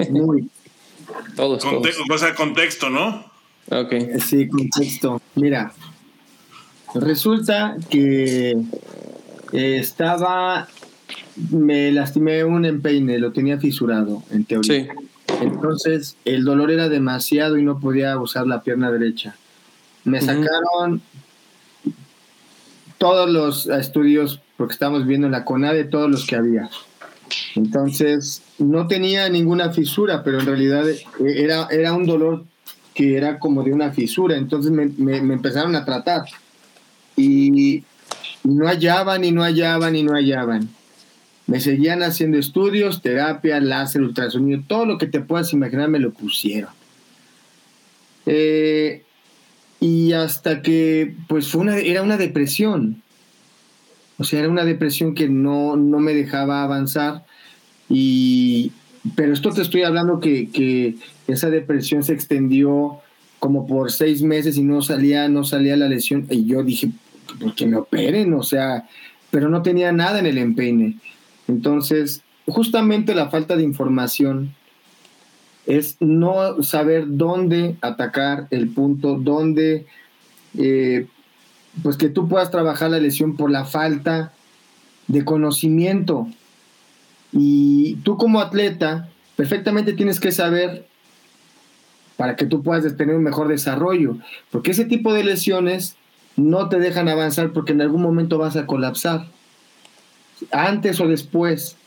muy. 0.09 0.49
Todos, 1.35 1.63
Conte- 1.63 1.91
todos. 1.91 2.09
O 2.09 2.17
sea, 2.17 2.33
contexto, 2.35 2.89
¿no? 2.89 3.25
Ok. 3.69 3.93
Sí, 4.25 4.47
contexto. 4.47 5.21
Mira, 5.35 5.71
resulta 6.95 7.75
que 7.89 8.51
eh, 9.53 9.77
estaba, 9.77 10.67
me 11.51 11.91
lastimé 11.91 12.43
un 12.43 12.65
empeine, 12.65 13.19
lo 13.19 13.31
tenía 13.31 13.57
fisurado, 13.59 14.23
en 14.31 14.45
teoría. 14.45 14.85
Sí. 14.85 15.35
Entonces, 15.41 16.17
el 16.25 16.43
dolor 16.43 16.71
era 16.71 16.89
demasiado 16.89 17.57
y 17.57 17.63
no 17.63 17.79
podía 17.79 18.17
usar 18.19 18.47
la 18.47 18.61
pierna 18.61 18.91
derecha. 18.91 19.35
Me 20.03 20.19
sacaron 20.21 21.01
todos 23.01 23.27
los 23.31 23.65
estudios, 23.67 24.39
porque 24.57 24.73
estábamos 24.73 25.07
viendo 25.07 25.25
en 25.25 25.31
la 25.31 25.43
CONADE 25.43 25.85
todos 25.85 26.07
los 26.07 26.27
que 26.27 26.35
había. 26.35 26.69
Entonces, 27.55 28.43
no 28.59 28.85
tenía 28.87 29.27
ninguna 29.27 29.71
fisura, 29.71 30.23
pero 30.23 30.39
en 30.39 30.45
realidad 30.45 30.87
eh, 30.87 31.03
era, 31.19 31.67
era 31.71 31.93
un 31.93 32.05
dolor 32.05 32.43
que 32.93 33.17
era 33.17 33.39
como 33.39 33.63
de 33.63 33.73
una 33.73 33.91
fisura. 33.91 34.37
Entonces 34.37 34.71
me, 34.71 34.85
me- 34.85 35.21
me 35.21 35.33
empezaron 35.33 35.75
a 35.75 35.83
tratar. 35.83 36.25
Y 37.17 37.83
no 38.43 38.67
hallaban 38.67 39.23
y 39.23 39.31
no 39.31 39.41
hallaban 39.41 39.95
y 39.95 40.03
no 40.03 40.13
hallaban. 40.13 40.69
Me 41.47 41.59
seguían 41.59 42.03
haciendo 42.03 42.37
estudios, 42.37 43.01
terapia, 43.01 43.59
láser, 43.59 44.03
ultrasonido, 44.03 44.61
todo 44.67 44.85
lo 44.85 44.99
que 44.99 45.07
te 45.07 45.21
puedas 45.21 45.51
imaginar 45.53 45.89
me 45.89 45.97
lo 45.99 46.11
pusieron. 46.11 46.69
Eh, 48.27 49.03
y 49.81 50.13
hasta 50.13 50.61
que, 50.61 51.15
pues, 51.27 51.49
fue 51.49 51.61
una, 51.61 51.77
era 51.79 52.03
una 52.03 52.15
depresión. 52.15 53.01
O 54.19 54.23
sea, 54.23 54.39
era 54.39 54.47
una 54.47 54.63
depresión 54.63 55.15
que 55.15 55.27
no, 55.27 55.75
no 55.75 55.99
me 55.99 56.13
dejaba 56.13 56.63
avanzar. 56.63 57.25
Y, 57.89 58.71
pero 59.15 59.33
esto 59.33 59.49
te 59.49 59.63
estoy 59.63 59.81
hablando 59.81 60.19
que, 60.19 60.51
que 60.51 60.97
esa 61.27 61.49
depresión 61.49 62.03
se 62.03 62.13
extendió 62.13 62.99
como 63.39 63.65
por 63.65 63.91
seis 63.91 64.21
meses 64.21 64.55
y 64.57 64.61
no 64.61 64.83
salía, 64.83 65.27
no 65.29 65.43
salía 65.43 65.75
la 65.75 65.89
lesión. 65.89 66.27
Y 66.29 66.45
yo 66.45 66.61
dije, 66.61 66.91
pues 67.39 67.55
que 67.55 67.65
me 67.65 67.77
operen, 67.77 68.35
o 68.35 68.43
sea, 68.43 68.87
pero 69.31 69.49
no 69.49 69.63
tenía 69.63 69.91
nada 69.91 70.19
en 70.19 70.27
el 70.27 70.37
empeine. 70.37 70.97
Entonces, 71.47 72.21
justamente 72.45 73.15
la 73.15 73.31
falta 73.31 73.55
de 73.55 73.63
información 73.63 74.53
es 75.65 75.97
no 75.99 76.63
saber 76.63 77.05
dónde 77.07 77.77
atacar 77.81 78.47
el 78.51 78.69
punto, 78.69 79.15
dónde, 79.15 79.85
eh, 80.57 81.07
pues 81.83 81.97
que 81.97 82.09
tú 82.09 82.27
puedas 82.27 82.51
trabajar 82.51 82.91
la 82.91 82.99
lesión 82.99 83.37
por 83.37 83.51
la 83.51 83.65
falta 83.65 84.33
de 85.07 85.23
conocimiento. 85.23 86.27
Y 87.31 87.95
tú 88.03 88.17
como 88.17 88.39
atleta, 88.39 89.09
perfectamente 89.35 89.93
tienes 89.93 90.19
que 90.19 90.31
saber 90.31 90.87
para 92.17 92.35
que 92.35 92.45
tú 92.45 92.61
puedas 92.61 92.95
tener 92.97 93.15
un 93.15 93.23
mejor 93.23 93.47
desarrollo, 93.47 94.17
porque 94.51 94.71
ese 94.71 94.85
tipo 94.85 95.13
de 95.13 95.23
lesiones 95.23 95.95
no 96.35 96.69
te 96.69 96.79
dejan 96.79 97.09
avanzar 97.09 97.51
porque 97.51 97.71
en 97.71 97.81
algún 97.81 98.01
momento 98.01 98.37
vas 98.37 98.55
a 98.55 98.67
colapsar, 98.67 99.27
antes 100.51 100.99
o 100.99 101.07
después. 101.07 101.77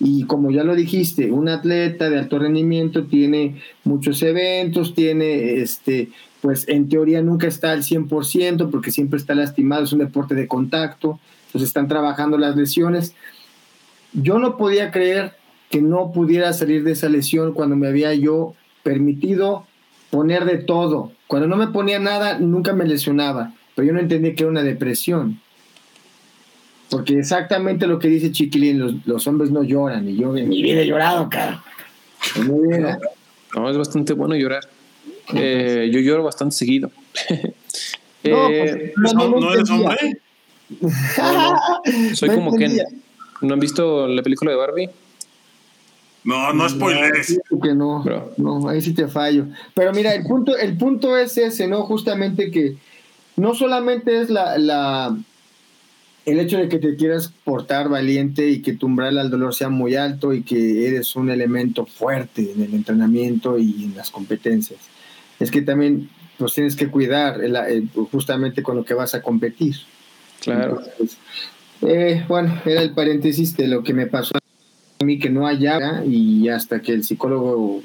Y 0.00 0.24
como 0.24 0.50
ya 0.50 0.64
lo 0.64 0.74
dijiste, 0.74 1.30
un 1.30 1.48
atleta 1.48 2.10
de 2.10 2.18
alto 2.18 2.38
rendimiento 2.38 3.04
tiene 3.04 3.60
muchos 3.84 4.22
eventos, 4.22 4.94
tiene, 4.94 5.60
este, 5.60 6.08
pues 6.40 6.68
en 6.68 6.88
teoría 6.88 7.22
nunca 7.22 7.46
está 7.46 7.70
al 7.72 7.82
100% 7.82 8.70
porque 8.70 8.90
siempre 8.90 9.18
está 9.18 9.34
lastimado, 9.34 9.84
es 9.84 9.92
un 9.92 10.00
deporte 10.00 10.34
de 10.34 10.48
contacto, 10.48 11.20
entonces 11.46 11.68
están 11.68 11.88
trabajando 11.88 12.38
las 12.38 12.56
lesiones. 12.56 13.14
Yo 14.12 14.38
no 14.38 14.56
podía 14.56 14.90
creer 14.90 15.34
que 15.70 15.80
no 15.80 16.12
pudiera 16.12 16.52
salir 16.52 16.84
de 16.84 16.92
esa 16.92 17.08
lesión 17.08 17.52
cuando 17.52 17.76
me 17.76 17.88
había 17.88 18.14
yo 18.14 18.54
permitido 18.82 19.66
poner 20.10 20.44
de 20.44 20.58
todo. 20.58 21.12
Cuando 21.26 21.48
no 21.48 21.56
me 21.56 21.68
ponía 21.68 21.98
nada, 21.98 22.38
nunca 22.38 22.72
me 22.72 22.84
lesionaba, 22.84 23.54
pero 23.74 23.86
yo 23.86 23.92
no 23.92 24.00
entendía 24.00 24.34
que 24.34 24.42
era 24.42 24.50
una 24.50 24.62
depresión. 24.62 25.40
Porque 26.90 27.18
exactamente 27.18 27.86
lo 27.86 27.98
que 27.98 28.08
dice 28.08 28.30
Chiquilín, 28.32 28.78
los, 28.78 28.94
los 29.06 29.26
hombres 29.26 29.50
no 29.50 29.62
lloran, 29.62 30.08
y 30.08 30.16
yo 30.16 30.36
en 30.36 30.48
mi 30.48 30.62
vida 30.62 30.80
he 30.82 30.86
llorado, 30.86 31.28
cara. 31.28 31.62
Mi 32.36 32.76
vida. 32.76 32.98
No, 33.56 33.70
es 33.70 33.76
bastante 33.76 34.12
bueno 34.12 34.34
llorar. 34.36 34.68
Eh, 35.34 35.88
yo 35.92 36.00
lloro 36.00 36.22
bastante 36.24 36.54
seguido. 36.56 36.90
No, 38.26 38.48
Eh, 38.48 38.92
pues, 38.96 39.12
¿No, 39.14 39.28
no, 39.28 39.30
no 39.32 39.40
no 39.40 39.52
eres 39.54 39.68
hombre? 39.68 40.18
soy 42.14 42.28
no 42.30 42.34
como 42.34 42.52
Ken. 42.52 42.70
entendía. 42.70 42.84
¿No 43.42 43.52
han 43.52 43.60
visto 43.60 44.06
la 44.08 44.22
película 44.22 44.50
de 44.50 44.56
Barbie? 44.56 44.90
No, 46.24 46.54
no 46.54 46.66
spoilers. 46.66 47.38
Que 47.62 47.74
no, 47.74 48.02
Bro. 48.02 48.32
no, 48.38 48.66
ahí 48.70 48.80
sí 48.80 48.94
te 48.94 49.08
fallo. 49.08 49.44
Pero 49.74 49.92
mira, 49.92 50.14
el 50.14 50.24
punto, 50.24 50.56
el 50.56 50.74
punto 50.78 51.18
es 51.18 51.36
ese, 51.36 51.66
¿no? 51.68 51.82
Justamente 51.82 52.50
que 52.50 52.76
no 53.36 53.54
solamente 53.54 54.22
es 54.22 54.30
la, 54.30 54.56
la 54.56 55.14
el 56.26 56.38
hecho 56.40 56.56
de 56.58 56.68
que 56.68 56.78
te 56.78 56.96
quieras 56.96 57.32
portar 57.44 57.88
valiente 57.88 58.48
y 58.48 58.62
que 58.62 58.72
tu 58.72 58.86
umbral 58.86 59.18
al 59.18 59.30
dolor 59.30 59.54
sea 59.54 59.68
muy 59.68 59.94
alto 59.94 60.32
y 60.32 60.42
que 60.42 60.88
eres 60.88 61.16
un 61.16 61.30
elemento 61.30 61.84
fuerte 61.86 62.52
en 62.52 62.62
el 62.62 62.74
entrenamiento 62.74 63.58
y 63.58 63.84
en 63.84 63.94
las 63.96 64.10
competencias. 64.10 64.80
Es 65.38 65.50
que 65.50 65.62
también 65.62 66.08
pues 66.38 66.54
tienes 66.54 66.74
que 66.76 66.88
cuidar 66.88 67.44
el- 67.44 67.54
el- 67.56 67.88
justamente 68.10 68.62
con 68.62 68.76
lo 68.76 68.84
que 68.84 68.94
vas 68.94 69.14
a 69.14 69.22
competir. 69.22 69.76
Claro. 70.40 70.80
Entonces, 70.80 71.18
eh, 71.82 72.24
bueno, 72.28 72.60
era 72.64 72.82
el 72.82 72.90
paréntesis 72.92 73.56
de 73.56 73.68
lo 73.68 73.82
que 73.82 73.92
me 73.94 74.06
pasó 74.06 74.32
a 75.00 75.04
mí 75.04 75.18
que 75.18 75.30
no 75.30 75.46
hallaba 75.46 76.04
y 76.04 76.48
hasta 76.48 76.80
que 76.80 76.92
el 76.92 77.04
psicólogo 77.04 77.82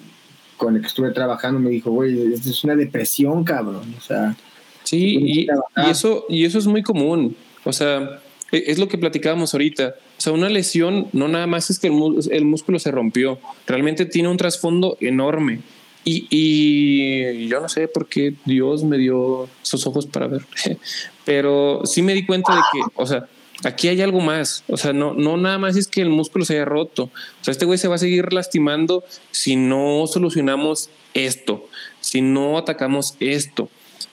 con 0.58 0.75
el 0.75 0.82
que 0.82 0.88
estuve 0.88 1.12
trabajando 1.12 1.60
me 1.60 1.69
dijo, 1.69 1.91
güey, 1.91 2.34
esto 2.34 2.49
es 2.49 2.63
una 2.63 2.75
depresión, 2.75 3.43
cabrón. 3.43 3.93
O 3.97 4.02
sea, 4.02 4.36
Sí, 4.84 5.17
y, 5.21 5.41
y 5.41 5.89
eso, 5.91 6.25
y 6.30 6.45
eso 6.45 6.58
es 6.58 6.65
muy 6.65 6.82
común. 6.82 7.36
O 7.65 7.71
sea, 7.73 8.21
es 8.51 8.77
lo 8.79 8.88
que 8.88 8.97
platicábamos 8.97 9.53
ahorita. 9.53 9.95
O 10.17 10.21
sea, 10.21 10.33
una 10.33 10.49
lesión 10.49 11.07
no 11.13 11.27
nada 11.27 11.47
más 11.47 11.69
es 11.69 11.79
que 11.79 11.88
el, 11.88 11.93
el 12.31 12.45
músculo 12.45 12.79
se 12.79 12.91
rompió, 12.91 13.39
realmente 13.67 14.05
tiene 14.05 14.29
un 14.29 14.38
trasfondo 14.38 14.97
enorme. 15.01 15.62
Y, 16.05 16.27
y 16.29 17.47
yo 17.47 17.59
no 17.59 17.69
sé 17.69 17.88
por 17.88 18.07
qué 18.07 18.33
Dios 18.45 18.83
me 18.83 18.97
dio 18.97 19.49
esos 19.62 19.85
ojos 19.85 20.07
para 20.07 20.27
ver, 20.27 20.41
pero 21.25 21.81
sí 21.85 22.01
me 22.01 22.13
di 22.13 22.25
cuenta 22.25 22.55
de 22.55 22.62
que, 22.71 22.79
o 22.95 23.05
sea, 23.05 23.27
aquí 23.63 23.88
hay 23.88 24.01
algo 24.01 24.19
más. 24.21 24.63
O 24.67 24.77
sea, 24.77 24.93
no, 24.93 25.13
no 25.13 25.38
nada 25.38 25.57
más 25.57 25.75
es 25.75 25.88
que 25.88 26.01
el 26.01 26.09
músculo 26.09 26.45
se 26.45 26.53
haya 26.55 26.65
roto. 26.65 27.03
O 27.03 27.43
sea, 27.43 27.51
este 27.51 27.65
güey 27.65 27.77
se 27.77 27.88
va 27.88 27.95
a 27.95 27.99
seguir 27.99 28.31
lastimando 28.33 29.03
si 29.31 29.55
no 29.55 30.05
solucionamos 30.07 30.89
esto, 31.13 31.67
si 31.99 32.21
no 32.21 32.57
atacamos 32.57 33.15
esto. 33.19 33.69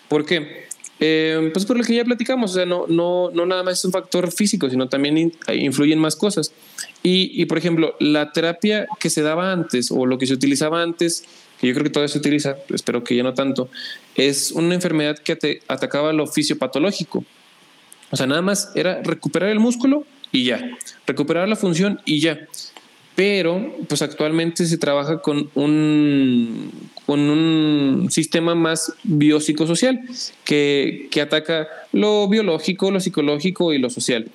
¿Por 0.09 0.25
qué? 0.25 0.66
Eh, 0.99 1.51
pues 1.53 1.67
por 1.67 1.77
lo 1.77 1.85
que 1.85 1.95
ya 1.95 2.05
platicamos, 2.05 2.53
o 2.53 2.55
sea, 2.55 2.65
no, 2.65 2.87
no, 2.89 3.31
no 3.31 3.45
nada 3.45 3.63
más 3.63 3.79
es 3.79 3.85
un 3.85 3.93
factor 3.93 4.33
físico, 4.33 4.71
sino 4.71 4.89
también 4.89 5.19
in- 5.19 5.33
influyen 5.55 5.99
más 5.99 6.17
cosas. 6.17 6.53
Y, 7.03 7.31
y, 7.41 7.45
por 7.47 7.59
ejemplo, 7.59 7.95
la 8.01 8.33
terapia 8.33 8.87
que 8.99 9.11
se 9.11 9.21
daba 9.23 9.53
antes 9.53 9.91
o 9.91 10.07
lo 10.07 10.17
que 10.19 10.27
se 10.27 10.33
utilizaba 10.33 10.83
antes, 10.83 11.25
que 11.61 11.67
yo 11.67 11.75
creo 11.75 11.85
que 11.85 11.91
todavía 11.91 12.09
se 12.13 12.19
utiliza, 12.19 12.57
espero 12.75 13.05
que 13.05 13.15
ya 13.15 13.23
no 13.23 13.35
tanto, 13.35 13.69
es 14.15 14.53
una 14.53 14.75
enfermedad 14.75 15.19
que 15.19 15.33
ate- 15.33 15.63
atacaba 15.69 16.13
lo 16.15 16.27
fisiopatológico. 16.27 17.25
O 18.11 18.17
sea, 18.17 18.27
nada 18.27 18.41
más 18.43 18.71
era 18.75 19.03
recuperar 19.03 19.51
el 19.51 19.61
músculo 19.61 20.05
y 20.33 20.45
ya, 20.45 20.71
recuperar 21.07 21.47
la 21.49 21.57
función 21.57 22.01
y 22.07 22.21
ya. 22.21 22.39
Pero, 23.15 23.75
pues 23.89 24.03
actualmente 24.03 24.67
se 24.67 24.77
trabaja 24.79 25.21
con 25.23 25.51
un, 25.55 26.71
con 27.07 27.21
un 27.21 28.09
sistema 28.11 28.55
más 28.55 28.93
biopsicosocial 29.05 30.01
que, 30.45 31.09
que 31.11 31.21
ataca 31.21 31.69
lo 31.93 32.29
biológico, 32.29 32.91
lo 32.91 32.99
psicológico 33.01 33.73
y 33.73 33.79
lo 33.79 33.91
social. 33.91 34.29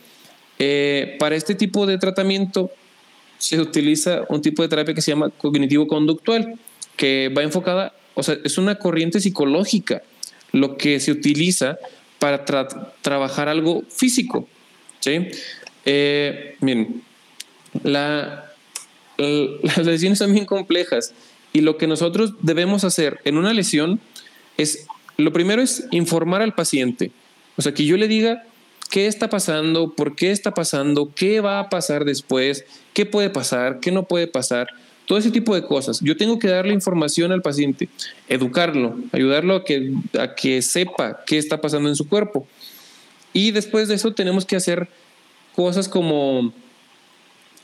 Eh, 0.57 1.17
para 1.19 1.35
este 1.35 1.53
tipo 1.55 1.85
de 1.85 1.97
tratamiento 1.97 2.71
se 3.37 3.59
utiliza 3.59 4.21
un 4.29 4.41
tipo 4.41 4.61
de 4.61 4.69
terapia 4.69 4.93
que 4.93 5.01
se 5.01 5.11
llama 5.11 5.29
cognitivo-conductual, 5.31 6.57
que 6.95 7.29
va 7.35 7.41
enfocada, 7.43 7.93
o 8.13 8.23
sea, 8.23 8.37
es 8.43 8.57
una 8.57 8.75
corriente 8.75 9.19
psicológica 9.19 10.03
lo 10.53 10.77
que 10.77 10.99
se 10.99 11.11
utiliza 11.11 11.77
para 12.19 12.45
tra- 12.45 12.91
trabajar 13.01 13.49
algo 13.49 13.83
físico. 13.89 14.47
¿sí? 14.99 15.27
Eh, 15.85 16.55
miren, 16.59 17.01
las 17.83 18.43
lesiones 19.83 20.19
son 20.19 20.33
bien 20.33 20.45
complejas 20.45 21.13
y 21.53 21.61
lo 21.61 21.77
que 21.77 21.87
nosotros 21.87 22.33
debemos 22.41 22.83
hacer 22.83 23.19
en 23.25 23.37
una 23.37 23.53
lesión 23.53 23.99
es, 24.57 24.85
lo 25.17 25.33
primero 25.33 25.61
es 25.61 25.85
informar 25.91 26.41
al 26.41 26.55
paciente. 26.55 27.11
O 27.57 27.61
sea, 27.61 27.73
que 27.73 27.85
yo 27.85 27.97
le 27.97 28.07
diga 28.07 28.43
qué 28.89 29.07
está 29.07 29.29
pasando, 29.29 29.93
por 29.93 30.15
qué 30.15 30.31
está 30.31 30.53
pasando, 30.53 31.11
qué 31.13 31.41
va 31.41 31.59
a 31.59 31.69
pasar 31.69 32.05
después, 32.05 32.65
qué 32.93 33.05
puede 33.05 33.29
pasar, 33.29 33.79
qué 33.79 33.91
no 33.91 34.03
puede 34.03 34.27
pasar, 34.27 34.67
todo 35.05 35.17
ese 35.17 35.31
tipo 35.31 35.55
de 35.55 35.63
cosas. 35.63 35.99
Yo 36.01 36.15
tengo 36.15 36.39
que 36.39 36.47
darle 36.47 36.73
información 36.73 37.31
al 37.31 37.41
paciente, 37.41 37.89
educarlo, 38.29 38.97
ayudarlo 39.11 39.55
a 39.55 39.65
que, 39.65 39.93
a 40.17 40.35
que 40.35 40.61
sepa 40.61 41.21
qué 41.25 41.37
está 41.37 41.59
pasando 41.59 41.89
en 41.89 41.95
su 41.95 42.07
cuerpo. 42.07 42.47
Y 43.33 43.51
después 43.51 43.87
de 43.87 43.95
eso 43.95 44.13
tenemos 44.13 44.45
que 44.45 44.55
hacer 44.55 44.89
cosas 45.55 45.89
como 45.89 46.53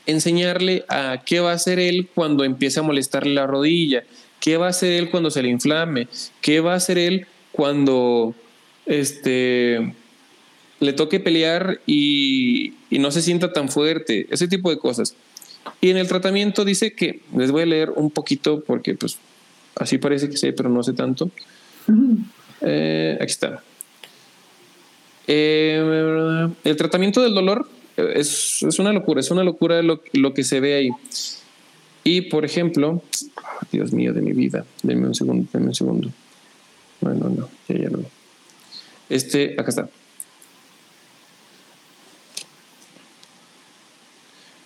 enseñarle 0.08 0.84
a 0.88 1.22
qué 1.24 1.40
va 1.40 1.52
a 1.52 1.54
hacer 1.54 1.78
él 1.78 2.08
cuando 2.14 2.42
empiece 2.42 2.80
a 2.80 2.82
molestarle 2.82 3.34
la 3.34 3.46
rodilla, 3.46 4.04
qué 4.40 4.56
va 4.56 4.66
a 4.66 4.70
hacer 4.70 4.92
él 4.92 5.10
cuando 5.10 5.30
se 5.30 5.42
le 5.42 5.50
inflame, 5.50 6.08
qué 6.40 6.60
va 6.60 6.72
a 6.72 6.76
hacer 6.76 6.96
él 6.96 7.26
cuando 7.52 8.34
este, 8.86 9.94
le 10.80 10.92
toque 10.94 11.20
pelear 11.20 11.80
y, 11.86 12.72
y 12.88 12.98
no 12.98 13.10
se 13.10 13.20
sienta 13.20 13.52
tan 13.52 13.68
fuerte, 13.68 14.26
ese 14.30 14.48
tipo 14.48 14.70
de 14.70 14.78
cosas. 14.78 15.14
Y 15.82 15.90
en 15.90 15.98
el 15.98 16.08
tratamiento 16.08 16.64
dice 16.64 16.94
que, 16.94 17.20
les 17.36 17.50
voy 17.50 17.62
a 17.62 17.66
leer 17.66 17.90
un 17.90 18.10
poquito 18.10 18.64
porque 18.64 18.94
pues 18.94 19.18
así 19.76 19.98
parece 19.98 20.30
que 20.30 20.38
sé, 20.38 20.54
pero 20.54 20.70
no 20.70 20.82
sé 20.82 20.94
tanto. 20.94 21.30
Eh, 22.62 23.18
aquí 23.20 23.30
está. 23.30 23.62
Eh, 25.26 26.48
el 26.64 26.76
tratamiento 26.76 27.20
del 27.20 27.34
dolor 27.34 27.68
es, 28.14 28.62
es, 28.62 28.78
una 28.78 28.92
locura, 28.92 29.20
es 29.20 29.30
una 29.30 29.44
locura 29.44 29.82
lo, 29.82 30.02
lo, 30.12 30.34
que 30.34 30.44
se 30.44 30.60
ve 30.60 30.74
ahí. 30.74 30.90
Y 32.04 32.22
por 32.22 32.44
ejemplo, 32.44 33.02
Dios 33.72 33.92
mío 33.92 34.12
de 34.12 34.22
mi 34.22 34.32
vida, 34.32 34.64
denme 34.82 35.08
un 35.08 35.14
segundo, 35.14 35.48
denme 35.52 35.68
un 35.68 35.74
segundo. 35.74 36.10
Bueno, 37.00 37.28
no, 37.28 37.48
ya, 37.68 37.76
ya 37.76 37.90
no. 37.90 38.00
Este, 39.08 39.54
acá 39.58 39.70
está. 39.70 39.88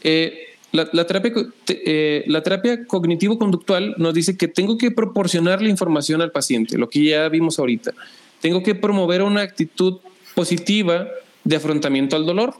Eh, 0.04 0.56
la, 0.72 0.88
la, 0.92 1.06
terapia, 1.06 1.32
eh, 1.68 2.24
la 2.26 2.42
terapia 2.42 2.86
cognitivo-conductual 2.86 3.94
nos 3.98 4.14
dice 4.14 4.36
que 4.36 4.48
tengo 4.48 4.78
que 4.78 4.90
proporcionarle 4.90 5.68
información 5.68 6.22
al 6.22 6.32
paciente, 6.32 6.78
lo 6.78 6.88
que 6.88 7.04
ya 7.04 7.28
vimos 7.28 7.58
ahorita. 7.58 7.92
Tengo 8.40 8.62
que 8.62 8.74
promover 8.74 9.22
una 9.22 9.42
actitud 9.42 10.00
positiva 10.34 11.08
de 11.44 11.56
afrontamiento 11.56 12.16
al 12.16 12.26
dolor. 12.26 12.54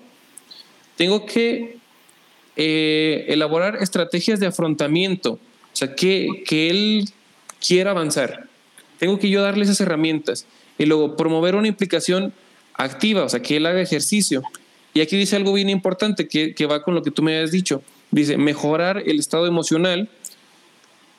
Tengo 1.02 1.26
que 1.26 1.78
eh, 2.54 3.24
elaborar 3.26 3.82
estrategias 3.82 4.38
de 4.38 4.46
afrontamiento, 4.46 5.32
o 5.32 5.40
sea, 5.72 5.96
que, 5.96 6.28
que 6.46 6.70
él 6.70 7.08
quiera 7.58 7.90
avanzar. 7.90 8.46
Tengo 9.00 9.18
que 9.18 9.28
yo 9.28 9.42
darle 9.42 9.64
esas 9.64 9.80
herramientas 9.80 10.46
y 10.78 10.86
luego 10.86 11.16
promover 11.16 11.56
una 11.56 11.66
implicación 11.66 12.32
activa, 12.74 13.24
o 13.24 13.28
sea, 13.28 13.42
que 13.42 13.56
él 13.56 13.66
haga 13.66 13.80
ejercicio. 13.80 14.44
Y 14.94 15.00
aquí 15.00 15.16
dice 15.16 15.34
algo 15.34 15.52
bien 15.54 15.70
importante 15.70 16.28
que, 16.28 16.54
que 16.54 16.66
va 16.66 16.84
con 16.84 16.94
lo 16.94 17.02
que 17.02 17.10
tú 17.10 17.20
me 17.20 17.36
has 17.40 17.50
dicho. 17.50 17.82
Dice, 18.12 18.36
mejorar 18.36 19.02
el 19.04 19.18
estado 19.18 19.48
emocional, 19.48 20.08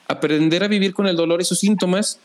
aprender 0.08 0.64
a 0.64 0.70
vivir 0.70 0.94
con 0.94 1.08
el 1.08 1.18
dolor 1.18 1.42
y 1.42 1.44
sus 1.44 1.60
síntomas 1.60 2.22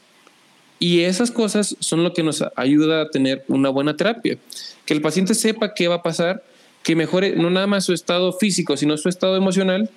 y 0.78 1.00
esas 1.00 1.32
cosas 1.32 1.76
son 1.80 2.04
lo 2.04 2.12
que 2.12 2.22
nos 2.22 2.44
ayuda 2.54 3.02
a 3.02 3.10
tener 3.10 3.44
una 3.48 3.68
buena 3.68 3.96
terapia. 3.96 4.38
Que 4.86 4.94
el 4.94 5.02
paciente 5.02 5.34
sepa 5.34 5.74
qué 5.74 5.88
va 5.88 5.96
a 5.96 6.02
pasar, 6.04 6.44
que 6.88 6.96
mejore 6.96 7.36
no 7.36 7.50
nada 7.50 7.66
más 7.66 7.84
su 7.84 7.92
estado 7.92 8.32
físico, 8.32 8.78
sino 8.78 8.96
su 8.96 9.10
estado 9.10 9.36
emocional 9.36 9.90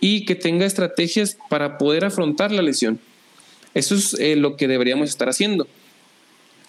y 0.00 0.24
que 0.26 0.36
tenga 0.36 0.64
estrategias 0.64 1.36
para 1.50 1.76
poder 1.76 2.04
afrontar 2.04 2.52
la 2.52 2.62
lesión. 2.62 3.00
Eso 3.74 3.96
es 3.96 4.14
eh, 4.20 4.36
lo 4.36 4.56
que 4.56 4.68
deberíamos 4.68 5.08
estar 5.08 5.28
haciendo. 5.28 5.66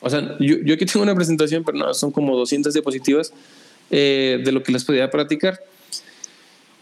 O 0.01 0.09
sea, 0.09 0.35
yo, 0.39 0.55
yo, 0.65 0.73
aquí 0.73 0.87
tengo 0.87 1.03
una 1.03 1.13
presentación, 1.13 1.63
pero 1.63 1.77
no, 1.77 1.93
son 1.93 2.09
como 2.09 2.35
200 2.35 2.73
diapositivas 2.73 3.31
eh, 3.91 4.41
de 4.43 4.51
lo 4.51 4.63
que 4.63 4.71
les 4.71 4.83
podía 4.83 5.11
platicar. 5.11 5.59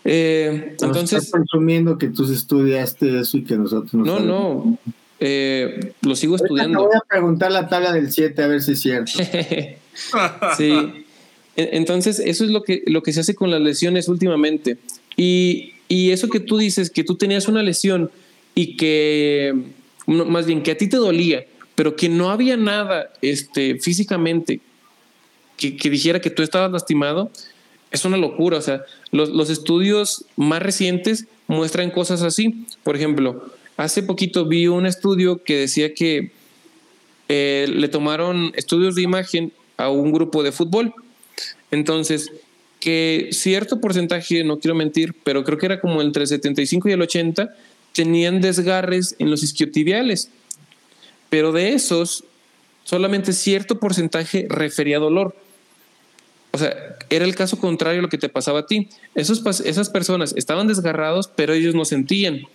Eh, 0.05 0.77
entonces. 0.79 1.25
Estás 1.25 1.31
presumiendo 1.31 1.97
que 1.97 2.07
tú 2.07 2.31
estudiaste 2.31 3.19
eso 3.19 3.39
y 3.39 3.43
que 3.43 3.57
nosotros 3.57 3.93
no. 3.93 4.21
No, 4.21 4.25
no. 4.25 4.77
Eh, 5.19 5.95
lo 6.01 6.15
sigo 6.15 6.37
estudiando. 6.37 6.79
Te 6.79 6.85
voy 6.85 6.95
a 6.95 7.05
preguntar 7.09 7.51
la 7.51 7.67
tabla 7.67 7.91
del 7.91 8.09
7 8.09 8.41
a 8.41 8.47
ver 8.47 8.61
si 8.61 8.71
es 8.71 8.79
cierto. 8.79 9.11
sí. 10.57 11.04
Entonces, 11.55 12.19
eso 12.19 12.43
es 12.43 12.51
lo 12.51 12.63
que, 12.63 12.83
lo 12.85 13.01
que 13.03 13.13
se 13.13 13.21
hace 13.21 13.35
con 13.35 13.51
las 13.51 13.61
lesiones 13.61 14.07
últimamente. 14.07 14.77
Y, 15.15 15.73
y 15.87 16.11
eso 16.11 16.29
que 16.29 16.39
tú 16.39 16.57
dices, 16.57 16.89
que 16.89 17.03
tú 17.03 17.15
tenías 17.15 17.47
una 17.47 17.63
lesión 17.63 18.11
y 18.53 18.75
que, 18.77 19.53
más 20.07 20.45
bien, 20.45 20.63
que 20.63 20.71
a 20.71 20.77
ti 20.77 20.87
te 20.87 20.97
dolía, 20.97 21.45
pero 21.75 21.95
que 21.95 22.09
no 22.09 22.29
había 22.29 22.57
nada 22.57 23.11
este, 23.21 23.79
físicamente 23.79 24.59
que, 25.57 25.77
que 25.77 25.89
dijera 25.89 26.19
que 26.19 26.29
tú 26.29 26.43
estabas 26.43 26.71
lastimado, 26.71 27.31
es 27.91 28.03
una 28.03 28.17
locura. 28.17 28.57
O 28.57 28.61
sea, 28.61 28.83
los, 29.11 29.29
los 29.29 29.49
estudios 29.49 30.25
más 30.35 30.61
recientes 30.61 31.27
muestran 31.47 31.91
cosas 31.91 32.21
así. 32.21 32.65
Por 32.83 32.95
ejemplo, 32.95 33.43
Hace 33.77 34.03
poquito 34.03 34.45
vi 34.45 34.67
un 34.67 34.85
estudio 34.85 35.43
que 35.43 35.57
decía 35.57 35.93
que 35.93 36.31
eh, 37.27 37.67
le 37.69 37.87
tomaron 37.89 38.53
estudios 38.55 38.95
de 38.95 39.01
imagen 39.01 39.51
a 39.75 39.89
un 39.89 40.13
grupo 40.13 40.43
de 40.43 40.53
fútbol. 40.53 40.93
Entonces, 41.75 42.31
que 42.79 43.29
cierto 43.31 43.81
porcentaje, 43.81 44.43
no 44.43 44.59
quiero 44.59 44.75
mentir, 44.75 45.13
pero 45.23 45.43
creo 45.43 45.57
que 45.57 45.65
era 45.65 45.81
como 45.81 46.01
entre 46.01 46.23
el 46.23 46.27
75 46.27 46.87
y 46.87 46.91
el 46.93 47.01
80, 47.01 47.53
tenían 47.93 48.39
desgarres 48.39 49.15
en 49.19 49.29
los 49.29 49.43
isquiotibiales. 49.43 50.29
Pero 51.29 51.51
de 51.51 51.73
esos, 51.73 52.23
solamente 52.85 53.33
cierto 53.33 53.79
porcentaje 53.79 54.47
refería 54.49 54.97
a 54.97 55.01
dolor. 55.01 55.35
O 56.51 56.57
sea, 56.57 56.97
era 57.09 57.25
el 57.25 57.35
caso 57.35 57.59
contrario 57.59 57.99
a 57.99 58.03
lo 58.03 58.09
que 58.09 58.17
te 58.17 58.29
pasaba 58.29 58.59
a 58.59 58.65
ti. 58.65 58.87
Esos, 59.15 59.43
esas 59.65 59.89
personas 59.89 60.33
estaban 60.37 60.67
desgarrados, 60.67 61.27
pero 61.27 61.53
ellos 61.53 61.75
no 61.75 61.83
sentían. 61.83 62.47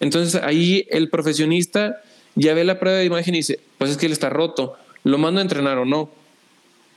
Entonces 0.00 0.42
ahí 0.42 0.86
el 0.90 1.08
profesionista 1.08 2.02
ya 2.34 2.52
ve 2.52 2.64
la 2.64 2.78
prueba 2.78 2.98
de 2.98 3.06
imagen 3.06 3.34
y 3.34 3.38
dice, 3.38 3.60
pues 3.78 3.90
es 3.90 3.96
que 3.96 4.06
él 4.06 4.12
está 4.12 4.28
roto, 4.28 4.76
¿lo 5.02 5.16
mando 5.16 5.40
a 5.40 5.42
entrenar 5.42 5.78
o 5.78 5.86
no? 5.86 6.10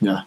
Ya. 0.00 0.26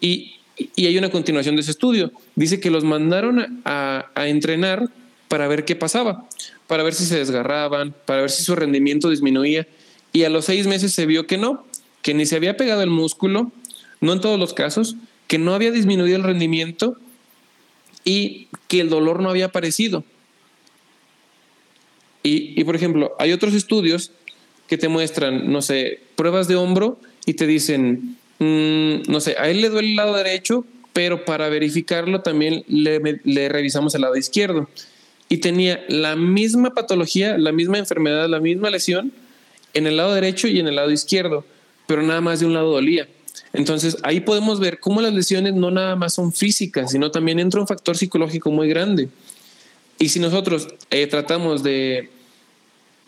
Y, 0.00 0.35
y, 0.56 0.86
hay 0.86 0.98
una 0.98 1.10
continuación 1.10 1.56
de 1.56 1.62
ese 1.62 1.70
estudio. 1.70 2.12
Dice 2.34 2.60
que 2.60 2.70
los 2.70 2.84
mandaron 2.84 3.62
a, 3.64 4.10
a, 4.14 4.28
entrenar 4.28 4.90
para 5.28 5.48
ver 5.48 5.64
qué 5.64 5.76
pasaba, 5.76 6.26
para 6.66 6.82
ver 6.82 6.94
si 6.94 7.04
se 7.04 7.18
desgarraban, 7.18 7.94
para 8.04 8.22
ver 8.22 8.30
si 8.30 8.42
su 8.42 8.54
rendimiento 8.54 9.10
disminuía. 9.10 9.66
Y 10.12 10.24
a 10.24 10.30
los 10.30 10.46
seis 10.46 10.66
meses 10.66 10.92
se 10.92 11.06
vio 11.06 11.26
que 11.26 11.38
no, 11.38 11.66
que 12.02 12.14
ni 12.14 12.26
se 12.26 12.36
había 12.36 12.56
pegado 12.56 12.82
el 12.82 12.90
músculo, 12.90 13.52
no 14.00 14.12
en 14.12 14.20
todos 14.20 14.38
los 14.38 14.54
casos, 14.54 14.96
que 15.26 15.38
no 15.38 15.54
había 15.54 15.72
disminuido 15.72 16.16
el 16.16 16.22
rendimiento 16.22 16.96
y 18.04 18.48
que 18.68 18.80
el 18.80 18.88
dolor 18.88 19.20
no 19.20 19.30
había 19.30 19.46
aparecido. 19.46 20.04
Y, 22.28 22.64
por 22.64 22.74
ejemplo, 22.74 23.14
hay 23.20 23.32
otros 23.32 23.54
estudios 23.54 24.10
que 24.66 24.76
te 24.76 24.88
muestran, 24.88 25.52
no 25.52 25.62
sé, 25.62 26.00
pruebas 26.16 26.48
de 26.48 26.56
hombro 26.56 26.98
y 27.24 27.34
te 27.34 27.46
dicen, 27.46 28.16
mmm, 28.38 29.02
no 29.08 29.20
sé, 29.20 29.36
a 29.38 29.48
él 29.48 29.60
le 29.60 29.68
duele 29.68 29.90
el 29.90 29.96
lado 29.96 30.14
derecho, 30.14 30.64
pero 30.92 31.24
para 31.24 31.48
verificarlo 31.48 32.22
también 32.22 32.64
le, 32.68 33.20
le, 33.24 33.48
revisamos 33.48 33.94
el 33.94 34.02
lado 34.02 34.16
izquierdo. 34.16 34.68
Y 35.28 35.38
tenía 35.38 35.84
la 35.88 36.16
misma 36.16 36.72
patología, 36.72 37.36
la 37.36 37.52
misma 37.52 37.78
enfermedad, 37.78 38.28
la 38.28 38.40
misma 38.40 38.70
lesión 38.70 39.12
en 39.74 39.86
el 39.86 39.96
lado 39.96 40.14
derecho 40.14 40.48
y 40.48 40.60
en 40.60 40.68
el 40.68 40.76
lado 40.76 40.90
izquierdo, 40.90 41.44
pero 41.86 42.02
nada 42.02 42.20
más 42.20 42.40
de 42.40 42.46
un 42.46 42.54
lado 42.54 42.70
dolía. 42.70 43.08
Entonces 43.52 43.96
ahí 44.02 44.20
podemos 44.20 44.60
ver 44.60 44.78
cómo 44.80 45.00
las 45.00 45.12
lesiones 45.12 45.54
no 45.54 45.70
nada 45.70 45.96
más 45.96 46.14
son 46.14 46.32
físicas, 46.32 46.92
sino 46.92 47.10
también 47.10 47.40
entra 47.40 47.60
un 47.60 47.66
factor 47.66 47.96
psicológico 47.96 48.50
muy 48.50 48.68
grande. 48.68 49.08
Y 49.98 50.08
si 50.08 50.20
nosotros 50.20 50.68
eh, 50.90 51.06
tratamos 51.06 51.62
de 51.62 52.10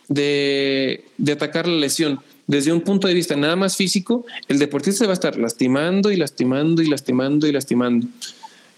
de, 0.09 1.05
atacar 1.31 1.67
la 1.67 1.77
lesión 1.77 2.19
desde 2.49 2.73
un 2.73 2.81
punto 2.81 3.07
de 3.07 3.13
vista 3.13 3.35
nada 3.35 3.55
más 3.55 3.77
físico, 3.77 4.25
el 4.47 4.57
deportista 4.57 4.97
se 4.97 5.05
va 5.05 5.11
a 5.11 5.13
estar 5.13 5.37
lastimando 5.37 6.11
y 6.11 6.15
lastimando 6.15 6.81
y 6.81 6.87
lastimando 6.87 7.45
y 7.45 7.51
lastimando. 7.51 8.07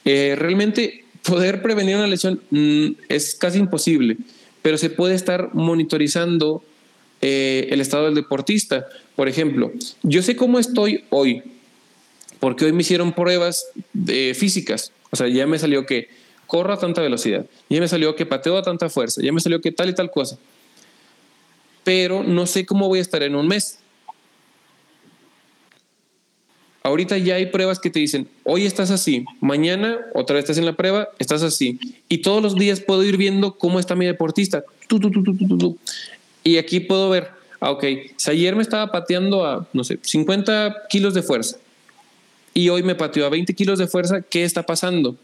Eh, 0.03 0.36
realmente 0.38 1.05
poder 1.24 1.61
prevenir 1.61 1.95
una 1.95 2.07
lesión 2.07 2.41
mm, 2.49 2.88
es 3.07 3.34
casi 3.34 3.59
imposible, 3.59 4.17
pero 4.61 4.78
se 4.78 4.89
puede 4.89 5.15
estar 5.15 5.51
monitorizando 5.53 6.61
eh, 7.22 7.69
el 7.72 7.80
estado 7.80 8.07
del 8.07 8.15
deportista. 8.15 8.88
Por 9.15 9.30
ejemplo, 9.30 9.72
yo 10.03 10.22
sé 10.22 10.36
cómo 10.36 10.59
estoy 10.59 11.05
hoy, 11.09 11.41
porque 12.41 12.65
hoy 12.65 12.74
me 12.74 12.82
hicieron 12.82 13.13
pruebas 13.13 13.67
de 13.93 14.36
físicas. 14.38 14.91
O 15.11 15.15
sea, 15.15 15.30
ya 15.30 15.47
me 15.47 15.57
salió 15.57 15.86
que 15.86 16.09
corro 16.45 16.74
a 16.74 16.78
tanta 16.78 17.01
velocidad, 17.01 17.45
ya 17.69 17.80
me 17.80 17.88
salió 17.88 18.17
que 18.17 18.26
pateo 18.26 18.57
a 18.57 18.63
tanta 18.63 18.89
fuerza, 18.89 19.22
ya 19.22 19.32
me 19.32 19.39
salió 19.39 19.61
que 19.61 19.72
tal 19.72 19.88
y 19.88 19.95
tal 19.95 20.11
cosa 20.11 20.38
pero 21.84 22.23
no 22.23 22.45
sé 22.45 22.65
cómo 22.65 22.88
voy 22.88 22.99
a 22.99 23.01
estar 23.01 23.23
en 23.23 23.36
un 23.36 23.47
mes. 23.47 23.79
Ahorita 26.84 27.17
ya 27.19 27.36
hay 27.36 27.45
pruebas 27.45 27.79
que 27.79 27.91
te 27.91 27.99
dicen, 27.99 28.27
hoy 28.43 28.65
estás 28.65 28.89
así, 28.89 29.23
mañana 29.39 29.99
otra 30.15 30.36
vez 30.36 30.43
estás 30.43 30.57
en 30.57 30.65
la 30.65 30.73
prueba, 30.73 31.09
estás 31.19 31.43
así. 31.43 31.79
Y 32.09 32.19
todos 32.19 32.41
los 32.41 32.55
días 32.55 32.79
puedo 32.79 33.03
ir 33.03 33.17
viendo 33.17 33.57
cómo 33.57 33.79
está 33.79 33.95
mi 33.95 34.05
deportista. 34.05 34.63
y 36.43 36.57
aquí 36.57 36.79
puedo 36.79 37.09
ver, 37.11 37.29
ah, 37.59 37.69
ok, 37.71 37.86
si 38.15 38.32
ayer 38.32 38.55
me 38.55 38.63
estaba 38.63 38.91
pateando 38.91 39.45
a, 39.45 39.67
no 39.73 39.84
sé, 39.84 39.99
50 40.01 40.88
kilos 40.89 41.13
de 41.13 41.21
fuerza 41.21 41.57
y 42.53 42.69
hoy 42.69 42.82
me 42.82 42.95
pateó 42.95 43.27
a 43.27 43.29
20 43.29 43.53
kilos 43.53 43.77
de 43.77 43.88
fuerza, 43.88 44.21
¿qué 44.21 44.43
está 44.43 44.63
pasando? 44.63 45.15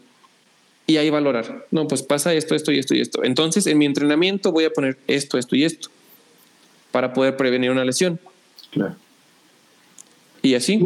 y 0.86 0.96
ahí 0.96 1.10
valorar. 1.10 1.66
No, 1.70 1.86
pues 1.86 2.02
pasa 2.02 2.32
esto, 2.32 2.54
esto 2.54 2.72
y 2.72 2.78
esto 2.78 2.94
y 2.94 3.02
esto. 3.02 3.22
Entonces, 3.22 3.66
en 3.66 3.76
mi 3.76 3.84
entrenamiento 3.84 4.52
voy 4.52 4.64
a 4.64 4.70
poner 4.70 4.96
esto, 5.06 5.36
esto 5.36 5.54
y 5.54 5.64
esto 5.64 5.90
para 6.90 7.12
poder 7.12 7.36
prevenir 7.36 7.70
una 7.70 7.84
lesión. 7.84 8.20
Claro. 8.70 8.96
Y 10.42 10.54
así. 10.54 10.84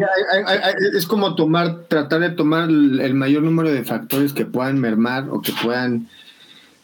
es 0.97 1.07
como 1.07 1.35
tomar, 1.35 1.85
tratar 1.89 2.21
de 2.21 2.31
tomar 2.31 2.69
el 2.69 3.15
mayor 3.15 3.43
número 3.43 3.71
de 3.71 3.85
factores 3.85 4.33
que 4.33 4.47
puedan 4.47 4.79
mermar 4.79 5.29
o 5.31 5.43
que 5.43 5.53
puedan. 5.63 6.09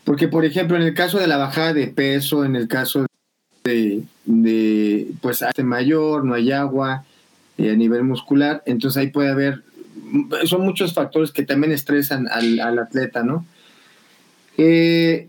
Porque, 0.05 0.29
por 0.29 0.45
ejemplo, 0.45 0.77
en 0.77 0.83
el 0.83 0.95
caso 0.95 1.19
de 1.19 1.27
la 1.27 1.39
bajada 1.39 1.73
de 1.73 1.87
peso, 1.89 2.45
en 2.45 2.57
el 2.57 2.69
caso 2.69 3.07
de, 3.64 4.03
de 4.25 5.09
pues, 5.21 5.43
hace 5.43 5.62
mayor, 5.62 6.25
no 6.25 6.35
hay 6.35 6.53
agua 6.53 7.05
eh, 7.57 7.71
a 7.71 7.75
nivel 7.75 8.05
muscular, 8.05 8.62
entonces 8.66 8.99
ahí 8.99 9.09
puede 9.09 9.31
haber 9.31 9.62
son 10.45 10.62
muchos 10.62 10.95
factores 10.95 11.33
que 11.33 11.45
también 11.45 11.73
estresan 11.73 12.29
al, 12.29 12.79
atleta, 12.79 13.23
¿no? 13.23 13.45
Eh, 14.57 15.29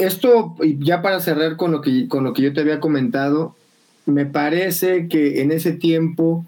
esto, 0.00 0.56
ya 0.78 1.02
para 1.02 1.20
cerrar 1.20 1.56
con 1.56 1.72
lo, 1.72 1.80
que, 1.80 2.08
con 2.08 2.24
lo 2.24 2.32
que 2.32 2.42
yo 2.42 2.52
te 2.52 2.60
había 2.60 2.80
comentado, 2.80 3.54
me 4.06 4.26
parece 4.26 5.08
que 5.08 5.42
en 5.42 5.52
ese 5.52 5.72
tiempo 5.72 6.46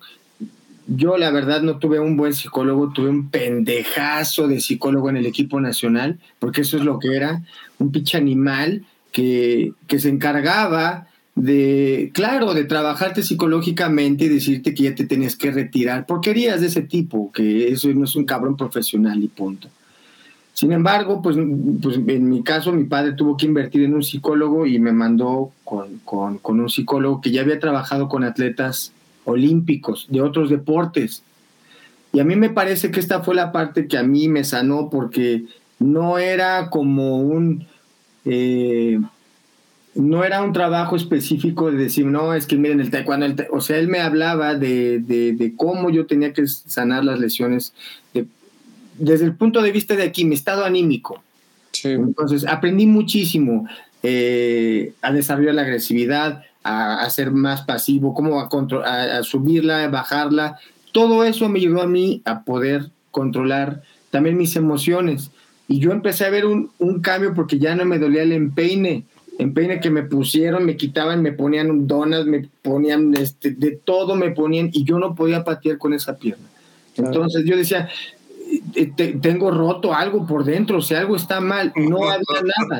yo 0.86 1.16
la 1.16 1.30
verdad 1.30 1.62
no 1.62 1.78
tuve 1.78 2.00
un 2.00 2.16
buen 2.16 2.32
psicólogo, 2.32 2.92
tuve 2.92 3.08
un 3.08 3.30
pendejazo 3.30 4.48
de 4.48 4.60
psicólogo 4.60 5.10
en 5.10 5.16
el 5.16 5.26
equipo 5.26 5.60
nacional, 5.60 6.18
porque 6.38 6.62
eso 6.62 6.76
es 6.76 6.84
lo 6.84 6.98
que 6.98 7.14
era, 7.14 7.42
un 7.78 7.92
pinche 7.92 8.18
animal 8.18 8.84
que, 9.12 9.72
que 9.86 9.98
se 9.98 10.08
encargaba 10.08 11.06
de, 11.34 12.10
claro, 12.12 12.52
de 12.52 12.64
trabajarte 12.64 13.22
psicológicamente 13.22 14.24
y 14.24 14.28
decirte 14.28 14.74
que 14.74 14.84
ya 14.84 14.94
te 14.94 15.06
tenías 15.06 15.36
que 15.36 15.50
retirar, 15.50 16.06
porquerías 16.06 16.60
de 16.60 16.66
ese 16.66 16.82
tipo, 16.82 17.32
que 17.32 17.68
eso 17.68 17.88
no 17.88 18.04
es 18.04 18.16
un 18.16 18.24
cabrón 18.24 18.56
profesional 18.56 19.22
y 19.22 19.28
punto. 19.28 19.68
Sin 20.54 20.72
embargo, 20.72 21.22
pues, 21.22 21.36
pues 21.82 21.96
en 21.96 22.28
mi 22.28 22.42
caso 22.42 22.72
mi 22.72 22.84
padre 22.84 23.12
tuvo 23.12 23.36
que 23.36 23.46
invertir 23.46 23.82
en 23.82 23.94
un 23.94 24.02
psicólogo 24.02 24.66
y 24.66 24.78
me 24.78 24.92
mandó 24.92 25.50
con, 25.64 25.98
con, 26.04 26.60
un 26.60 26.68
psicólogo 26.68 27.20
que 27.20 27.30
ya 27.30 27.40
había 27.40 27.58
trabajado 27.58 28.08
con 28.08 28.22
atletas 28.22 28.92
olímpicos 29.24 30.06
de 30.10 30.20
otros 30.20 30.50
deportes. 30.50 31.22
Y 32.12 32.20
a 32.20 32.24
mí 32.24 32.36
me 32.36 32.50
parece 32.50 32.90
que 32.90 33.00
esta 33.00 33.22
fue 33.22 33.34
la 33.34 33.50
parte 33.50 33.86
que 33.86 33.96
a 33.96 34.02
mí 34.02 34.28
me 34.28 34.44
sanó 34.44 34.90
porque 34.90 35.44
no 35.78 36.18
era 36.18 36.68
como 36.70 37.18
un... 37.18 37.66
Eh, 38.24 39.00
no 39.94 40.24
era 40.24 40.42
un 40.42 40.52
trabajo 40.52 40.96
específico 40.96 41.70
de 41.70 41.76
decir, 41.76 42.06
no, 42.06 42.32
es 42.32 42.46
que 42.46 42.56
miren 42.56 42.80
el 42.80 42.90
taekwondo, 42.90 43.26
el 43.26 43.46
o 43.50 43.60
sea, 43.60 43.76
él 43.76 43.88
me 43.88 44.00
hablaba 44.00 44.54
de, 44.54 45.00
de, 45.00 45.52
cómo 45.56 45.90
yo 45.90 46.06
tenía 46.06 46.32
que 46.32 46.46
sanar 46.46 47.04
las 47.04 47.18
lesiones 47.18 47.74
desde 48.98 49.24
el 49.24 49.34
punto 49.34 49.62
de 49.62 49.72
vista 49.72 49.96
de 49.96 50.04
aquí, 50.04 50.24
mi 50.24 50.34
estado 50.34 50.64
anímico. 50.64 51.22
Entonces, 51.84 52.46
aprendí 52.46 52.86
muchísimo 52.86 53.66
eh, 54.02 54.92
a 55.00 55.12
desarrollar 55.12 55.54
la 55.54 55.62
agresividad, 55.62 56.42
a, 56.62 57.08
ser 57.10 57.32
más 57.32 57.62
pasivo, 57.62 58.14
cómo 58.14 58.40
a, 58.40 58.48
a, 59.18 59.22
subirla, 59.22 59.84
a 59.84 59.88
bajarla. 59.88 60.58
Todo 60.92 61.24
eso 61.24 61.48
me 61.48 61.58
ayudó 61.58 61.82
a 61.82 61.86
mí 61.86 62.22
a 62.24 62.44
poder 62.44 62.90
controlar 63.10 63.82
también 64.10 64.36
mis 64.36 64.54
emociones. 64.56 65.30
Y 65.66 65.78
yo 65.78 65.92
empecé 65.92 66.26
a 66.26 66.30
ver 66.30 66.46
un, 66.46 66.70
un 66.78 67.00
cambio 67.00 67.34
porque 67.34 67.58
ya 67.58 67.74
no 67.74 67.84
me 67.84 67.98
dolía 67.98 68.22
el 68.22 68.32
empeine 68.32 69.06
empeine 69.38 69.80
que 69.80 69.90
me 69.90 70.02
pusieron, 70.02 70.64
me 70.64 70.76
quitaban, 70.76 71.22
me 71.22 71.32
ponían 71.32 71.86
donas, 71.86 72.26
me 72.26 72.48
ponían 72.62 73.14
este, 73.14 73.50
de 73.50 73.72
todo 73.72 74.14
me 74.14 74.30
ponían 74.30 74.70
y 74.72 74.84
yo 74.84 74.98
no 74.98 75.14
podía 75.14 75.44
patear 75.44 75.78
con 75.78 75.94
esa 75.94 76.16
pierna. 76.16 76.46
Entonces 76.96 77.44
yo 77.44 77.56
decía, 77.56 77.88
tengo 79.20 79.50
roto 79.50 79.94
algo 79.94 80.26
por 80.26 80.44
dentro, 80.44 80.78
o 80.78 80.82
sea, 80.82 81.00
algo 81.00 81.16
está 81.16 81.40
mal, 81.40 81.72
no 81.76 82.10
había 82.10 82.42
nada. 82.58 82.78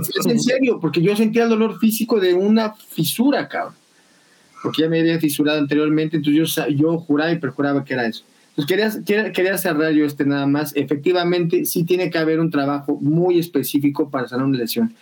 Es, 0.00 0.26
en 0.26 0.40
serio, 0.40 0.78
porque 0.80 1.02
yo 1.02 1.16
sentía 1.16 1.44
el 1.44 1.50
dolor 1.50 1.78
físico 1.78 2.20
de 2.20 2.34
una 2.34 2.74
fisura, 2.74 3.48
cabrón. 3.48 3.74
Porque 4.62 4.82
ya 4.82 4.88
me 4.88 5.00
había 5.00 5.18
fisurado 5.18 5.58
anteriormente, 5.58 6.16
entonces 6.16 6.54
yo, 6.54 6.68
yo 6.68 6.98
juraba 6.98 7.32
y 7.32 7.38
perjuraba 7.38 7.84
que 7.84 7.94
era 7.94 8.06
eso. 8.06 8.24
Entonces 8.56 9.02
quería, 9.04 9.32
quería 9.32 9.58
cerrar 9.58 9.92
yo 9.92 10.04
este 10.04 10.24
nada 10.24 10.46
más. 10.46 10.76
Efectivamente, 10.76 11.64
sí 11.64 11.84
tiene 11.84 12.10
que 12.10 12.18
haber 12.18 12.38
un 12.38 12.50
trabajo 12.50 12.98
muy 13.00 13.38
específico 13.38 14.10
para 14.10 14.28
sanar 14.28 14.46
una 14.46 14.58
lesión. 14.58 14.94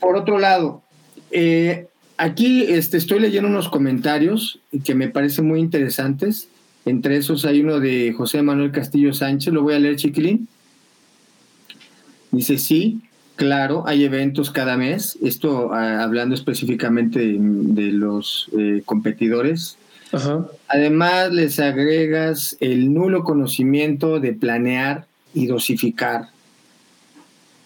Por 0.00 0.16
otro 0.16 0.38
lado, 0.38 0.82
eh, 1.30 1.86
aquí 2.16 2.62
este, 2.68 2.96
estoy 2.98 3.20
leyendo 3.20 3.48
unos 3.48 3.68
comentarios 3.68 4.60
que 4.84 4.94
me 4.94 5.08
parecen 5.08 5.46
muy 5.46 5.60
interesantes. 5.60 6.48
Entre 6.86 7.16
esos 7.16 7.44
hay 7.44 7.60
uno 7.60 7.80
de 7.80 8.12
José 8.12 8.42
Manuel 8.42 8.72
Castillo 8.72 9.12
Sánchez. 9.12 9.52
Lo 9.52 9.62
voy 9.62 9.74
a 9.74 9.78
leer, 9.78 9.96
chiquilín. 9.96 10.48
Dice, 12.30 12.58
sí, 12.58 13.00
claro, 13.36 13.84
hay 13.86 14.04
eventos 14.04 14.50
cada 14.50 14.76
mes. 14.76 15.18
Esto 15.22 15.72
ah, 15.72 16.02
hablando 16.02 16.34
específicamente 16.34 17.20
de, 17.38 17.92
los 17.92 18.50
eh, 18.58 18.82
competidores. 18.84 19.78
Además, 20.68 21.32
les 21.32 21.58
agregas 21.58 22.56
el 22.60 22.94
nulo 22.94 23.24
conocimiento 23.24 24.20
de 24.20 24.32
planear 24.32 25.06
y 25.32 25.46
dosificar 25.46 26.28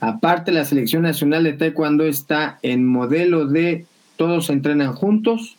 Aparte, 0.01 0.53
la 0.53 0.65
selección 0.65 1.03
nacional 1.03 1.45
de 1.45 1.55
Taekwondo 1.55 2.05
está 2.05 2.59
en 2.63 2.87
modelo 2.87 3.47
de 3.47 3.87
todos 4.17 4.49
entrenan 4.51 4.93
juntos 4.93 5.57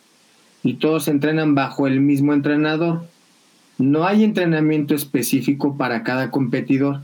y 0.62 0.74
todos 0.74 1.08
entrenan 1.08 1.54
bajo 1.54 1.86
el 1.86 2.00
mismo 2.00 2.32
entrenador. 2.32 3.02
No 3.80 4.06
hay 4.06 4.24
entrenamiento 4.24 4.94
específico 4.94 5.78
para 5.78 6.02
cada 6.02 6.30
competidor. 6.30 7.00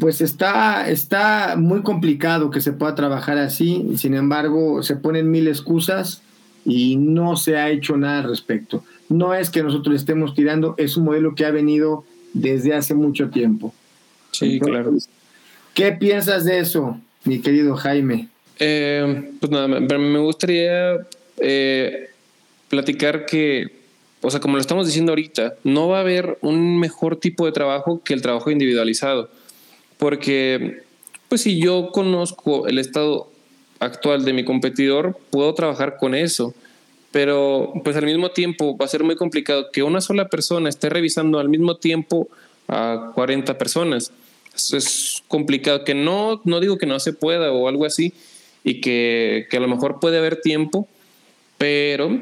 Pues 0.00 0.22
está, 0.22 0.88
está 0.88 1.54
muy 1.56 1.82
complicado 1.82 2.50
que 2.50 2.62
se 2.62 2.72
pueda 2.72 2.94
trabajar 2.94 3.36
así, 3.36 3.84
sin 3.96 4.14
embargo, 4.14 4.82
se 4.82 4.96
ponen 4.96 5.30
mil 5.30 5.48
excusas 5.48 6.22
y 6.64 6.96
no 6.96 7.36
se 7.36 7.56
ha 7.58 7.68
hecho 7.68 7.96
nada 7.98 8.20
al 8.20 8.30
respecto. 8.30 8.84
No 9.10 9.34
es 9.34 9.50
que 9.50 9.62
nosotros 9.62 9.96
estemos 9.96 10.34
tirando, 10.34 10.74
es 10.78 10.96
un 10.96 11.04
modelo 11.04 11.34
que 11.34 11.44
ha 11.44 11.50
venido 11.50 12.04
desde 12.32 12.74
hace 12.74 12.94
mucho 12.94 13.28
tiempo. 13.28 13.74
Sí, 14.30 14.60
claro. 14.60 14.94
¿Qué 15.74 15.92
piensas 15.92 16.44
de 16.46 16.58
eso, 16.60 16.98
mi 17.24 17.40
querido 17.40 17.76
Jaime? 17.76 18.28
Eh, 18.58 19.30
pues 19.40 19.52
nada, 19.52 19.68
me 19.68 20.18
gustaría 20.18 20.96
eh, 21.38 22.10
platicar 22.68 23.26
que, 23.26 23.68
o 24.20 24.30
sea, 24.30 24.40
como 24.40 24.56
lo 24.56 24.60
estamos 24.60 24.86
diciendo 24.86 25.12
ahorita, 25.12 25.54
no 25.64 25.88
va 25.88 25.98
a 25.98 26.00
haber 26.00 26.38
un 26.40 26.78
mejor 26.78 27.16
tipo 27.16 27.46
de 27.46 27.52
trabajo 27.52 28.02
que 28.04 28.14
el 28.14 28.22
trabajo 28.22 28.50
individualizado. 28.50 29.30
Porque, 29.96 30.82
pues 31.28 31.42
si 31.42 31.60
yo 31.60 31.90
conozco 31.92 32.66
el 32.68 32.78
estado 32.78 33.30
actual 33.80 34.24
de 34.24 34.32
mi 34.32 34.44
competidor, 34.44 35.18
puedo 35.30 35.54
trabajar 35.54 35.96
con 35.98 36.14
eso. 36.14 36.54
Pero, 37.10 37.72
pues 37.84 37.96
al 37.96 38.04
mismo 38.04 38.30
tiempo, 38.30 38.76
va 38.76 38.84
a 38.84 38.88
ser 38.88 39.02
muy 39.02 39.16
complicado 39.16 39.70
que 39.72 39.82
una 39.82 40.00
sola 40.00 40.28
persona 40.28 40.68
esté 40.68 40.88
revisando 40.88 41.38
al 41.38 41.48
mismo 41.48 41.76
tiempo 41.76 42.28
a 42.68 43.12
40 43.14 43.56
personas. 43.56 44.12
Eso 44.54 44.76
es 44.76 45.22
complicado, 45.28 45.84
que 45.84 45.94
no, 45.94 46.40
no 46.44 46.60
digo 46.60 46.78
que 46.78 46.86
no 46.86 47.00
se 47.00 47.12
pueda 47.12 47.52
o 47.52 47.68
algo 47.68 47.86
así, 47.86 48.12
y 48.64 48.80
que, 48.80 49.46
que 49.50 49.56
a 49.56 49.60
lo 49.60 49.68
mejor 49.68 50.00
puede 50.00 50.18
haber 50.18 50.40
tiempo, 50.40 50.86
pero 51.56 52.20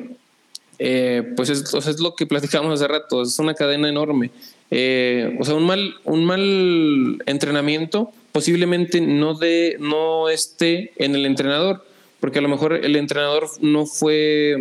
eh, 0.78 1.32
pues 1.36 1.48
es, 1.48 1.72
es, 1.74 2.00
lo 2.00 2.14
que 2.14 2.26
platicamos 2.26 2.72
hace 2.72 2.88
rato, 2.88 3.22
es 3.22 3.38
una 3.38 3.54
cadena 3.54 3.88
enorme. 3.88 4.30
Eh, 4.70 5.36
o 5.38 5.44
sea, 5.44 5.54
un 5.54 5.64
mal, 5.64 5.94
un 6.04 6.24
mal 6.24 7.22
entrenamiento 7.26 8.12
posiblemente 8.32 9.00
no, 9.00 9.34
de, 9.34 9.76
no 9.80 10.28
esté 10.28 10.92
en 10.96 11.14
el 11.14 11.24
entrenador, 11.24 11.82
porque 12.20 12.40
a 12.40 12.42
lo 12.42 12.48
mejor 12.48 12.74
el 12.74 12.96
entrenador 12.96 13.48
no 13.60 13.86
fue 13.86 14.52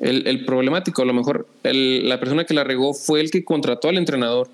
el, 0.00 0.26
el 0.26 0.44
problemático. 0.44 1.02
A 1.02 1.04
lo 1.04 1.12
mejor 1.12 1.46
la 1.62 2.18
persona 2.18 2.44
que 2.44 2.54
la 2.54 2.64
regó 2.64 2.92
fue 2.92 3.20
el 3.20 3.30
que 3.30 3.44
contrató 3.44 3.88
al 3.88 3.98
entrenador. 3.98 4.48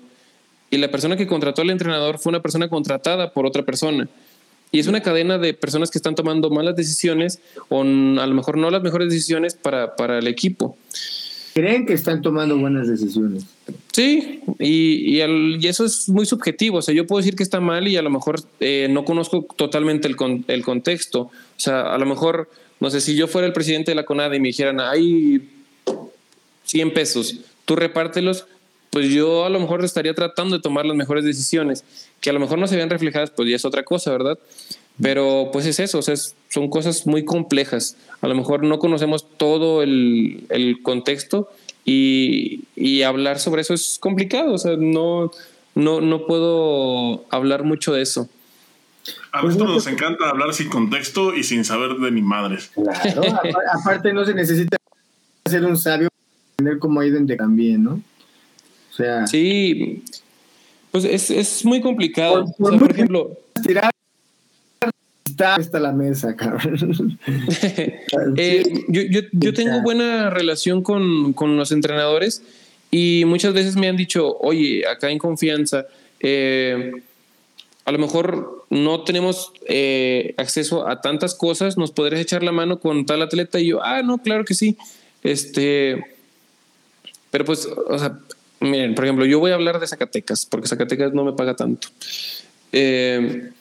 Y 0.69 0.77
la 0.77 0.91
persona 0.91 1.17
que 1.17 1.25
contrató 1.25 1.63
al 1.63 1.69
entrenador 1.69 2.19
fue 2.19 2.29
una 2.29 2.41
persona 2.41 2.69
contratada 2.69 3.31
por 3.31 3.47
otra 3.47 3.63
persona. 3.63 4.07
Y 4.71 4.79
es 4.79 4.87
una 4.87 5.01
cadena 5.01 5.37
de 5.37 5.53
personas 5.53 5.91
que 5.91 5.97
están 5.97 6.15
tomando 6.15 6.49
malas 6.49 6.75
decisiones 6.75 7.39
o 7.69 7.81
a 7.81 7.85
lo 7.85 8.33
mejor 8.33 8.57
no 8.57 8.69
las 8.69 8.83
mejores 8.83 9.09
decisiones 9.09 9.55
para, 9.55 9.95
para 9.95 10.19
el 10.19 10.27
equipo. 10.27 10.77
Creen 11.53 11.85
que 11.85 11.93
están 11.93 12.21
tomando 12.21 12.57
buenas 12.57 12.87
decisiones. 12.87 13.45
Sí, 13.91 14.41
y, 14.59 15.17
y, 15.17 15.67
eso 15.67 15.85
es 15.85 16.07
muy 16.07 16.25
subjetivo. 16.25 16.77
O 16.77 16.81
sea, 16.81 16.93
yo 16.93 17.07
puedo 17.07 17.19
decir 17.19 17.35
que 17.35 17.43
está 17.43 17.59
mal 17.59 17.87
y 17.87 17.97
a 17.97 18.01
lo 18.01 18.11
mejor 18.11 18.41
eh, 18.59 18.87
no 18.91 19.05
conozco 19.05 19.47
totalmente 19.55 20.07
el, 20.07 20.15
el 20.47 20.63
contexto. 20.63 21.21
O 21.21 21.31
sea, 21.59 21.93
a 21.93 21.97
lo 21.97 22.05
mejor 22.05 22.47
no 22.79 22.89
sé, 22.89 23.01
si 23.01 23.15
yo 23.15 23.27
fuera 23.27 23.47
el 23.47 23.53
presidente 23.53 23.91
de 23.91 23.95
la 23.95 24.05
CONADE 24.05 24.37
y 24.37 24.39
me 24.39 24.49
dijeran, 24.49 24.79
hay 24.79 25.49
100 26.65 26.93
pesos, 26.93 27.39
tú 27.65 27.75
repártelos, 27.75 28.45
pues 28.97 29.11
yo 29.11 29.45
a 29.45 29.49
lo 29.51 29.59
mejor 29.59 29.85
estaría 29.85 30.15
tratando 30.15 30.55
de 30.55 30.61
tomar 30.63 30.83
las 30.83 30.97
mejores 30.97 31.23
decisiones, 31.23 31.83
que 32.19 32.31
a 32.31 32.33
lo 32.33 32.39
mejor 32.39 32.57
no 32.57 32.65
se 32.65 32.75
vean 32.75 32.89
reflejadas, 32.89 33.29
pues 33.29 33.47
ya 33.47 33.55
es 33.55 33.63
otra 33.63 33.83
cosa, 33.83 34.11
¿verdad? 34.11 34.39
Pero 34.99 35.51
pues 35.53 35.67
es 35.67 35.79
eso, 35.79 35.99
o 35.99 36.01
sea, 36.01 36.15
son 36.49 36.67
cosas 36.67 37.05
muy 37.05 37.23
complejas. 37.23 37.95
A 38.21 38.27
lo 38.27 38.33
mejor 38.33 38.63
no 38.63 38.79
conocemos 38.79 39.27
todo 39.37 39.83
el, 39.83 40.45
el 40.49 40.81
contexto 40.81 41.47
y, 41.85 42.61
y 42.75 43.03
hablar 43.03 43.37
sobre 43.37 43.61
eso 43.61 43.75
es 43.75 43.99
complicado, 43.99 44.53
o 44.53 44.57
sea, 44.57 44.75
no, 44.77 45.31
no, 45.75 46.01
no 46.01 46.25
puedo 46.25 47.23
hablar 47.29 47.63
mucho 47.63 47.93
de 47.93 48.01
eso. 48.01 48.27
A 49.31 49.43
nosotros 49.43 49.69
nos 49.69 49.85
encanta 49.85 50.27
hablar 50.27 50.55
sin 50.55 50.69
contexto 50.69 51.35
y 51.35 51.43
sin 51.43 51.65
saber 51.65 51.97
de 51.97 52.09
ni 52.09 52.23
madres. 52.23 52.71
Claro, 52.73 53.21
aparte 53.79 54.11
no 54.11 54.25
se 54.25 54.33
necesita 54.33 54.75
ser 55.45 55.65
un 55.65 55.77
sabio 55.77 56.09
para 56.09 56.49
entender 56.57 56.79
cómo 56.79 56.99
ha 56.99 57.05
ido 57.05 57.23
también, 57.37 57.83
¿no? 57.83 58.01
Sea. 58.97 59.27
Sí, 59.27 60.03
pues 60.91 61.05
es, 61.05 61.29
es 61.29 61.63
muy 61.63 61.81
complicado. 61.81 62.53
Por, 62.57 62.67
o 62.67 62.71
sea, 62.71 62.79
por 62.79 62.91
ejemplo. 62.91 63.31
Tirar 63.63 63.91
está 65.59 65.79
la 65.79 65.91
mesa, 65.91 66.35
cabrón. 66.35 67.19
eh, 68.37 68.63
yo, 68.87 69.01
yo, 69.03 69.21
yo, 69.31 69.53
tengo 69.53 69.81
buena 69.81 70.29
relación 70.29 70.81
con, 70.81 71.33
con, 71.33 71.57
los 71.57 71.71
entrenadores 71.71 72.41
y 72.91 73.23
muchas 73.25 73.53
veces 73.53 73.75
me 73.75 73.87
han 73.87 73.97
dicho, 73.97 74.37
oye, 74.39 74.87
acá 74.87 75.09
en 75.11 75.19
confianza, 75.19 75.85
eh, 76.19 76.91
a 77.85 77.91
lo 77.91 77.99
mejor 77.99 78.65
no 78.69 79.03
tenemos 79.03 79.51
eh, 79.67 80.33
acceso 80.37 80.87
a 80.87 81.01
tantas 81.01 81.35
cosas, 81.35 81.77
nos 81.77 81.91
podrías 81.91 82.21
echar 82.21 82.43
la 82.43 82.51
mano 82.51 82.79
con 82.79 83.05
tal 83.05 83.21
atleta 83.21 83.59
y 83.59 83.67
yo, 83.67 83.83
ah, 83.83 84.01
no, 84.01 84.17
claro 84.17 84.45
que 84.45 84.53
sí. 84.53 84.77
Este, 85.23 86.03
pero 87.31 87.45
pues, 87.45 87.65
o 87.65 87.99
sea, 87.99 88.17
miren, 88.59 88.95
por 88.95 89.05
ejemplo, 89.05 89.25
yo 89.25 89.39
voy 89.39 89.51
a 89.51 89.55
hablar 89.55 89.79
de 89.79 89.87
Zacatecas, 89.87 90.45
porque 90.45 90.67
Zacatecas 90.67 91.13
no 91.13 91.23
me 91.23 91.33
paga 91.33 91.55
tanto. 91.55 91.87
Eh, 92.71 93.51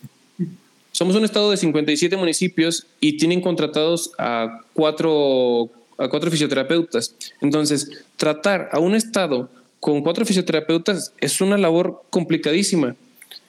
somos 0.93 1.15
un 1.17 1.25
estado 1.25 1.51
de 1.51 1.57
57 1.57 2.17
municipios 2.17 2.87
y 3.01 3.19
tienen 3.19 3.41
contratados 3.41 4.13
a 4.19 4.63
cuatro, 4.73 5.71
a 5.99 6.09
cuatro 6.09 6.31
fisioterapeutas. 6.31 7.15
Entonces, 7.41 8.05
tratar 8.17 8.71
a 8.73 8.79
un 8.79 8.95
estado 8.95 9.51
con 9.81 10.03
cuatro 10.03 10.25
fisioterapeutas 10.25 11.13
es 11.21 11.41
una 11.41 11.59
labor 11.59 12.03
complicadísima 12.11 12.97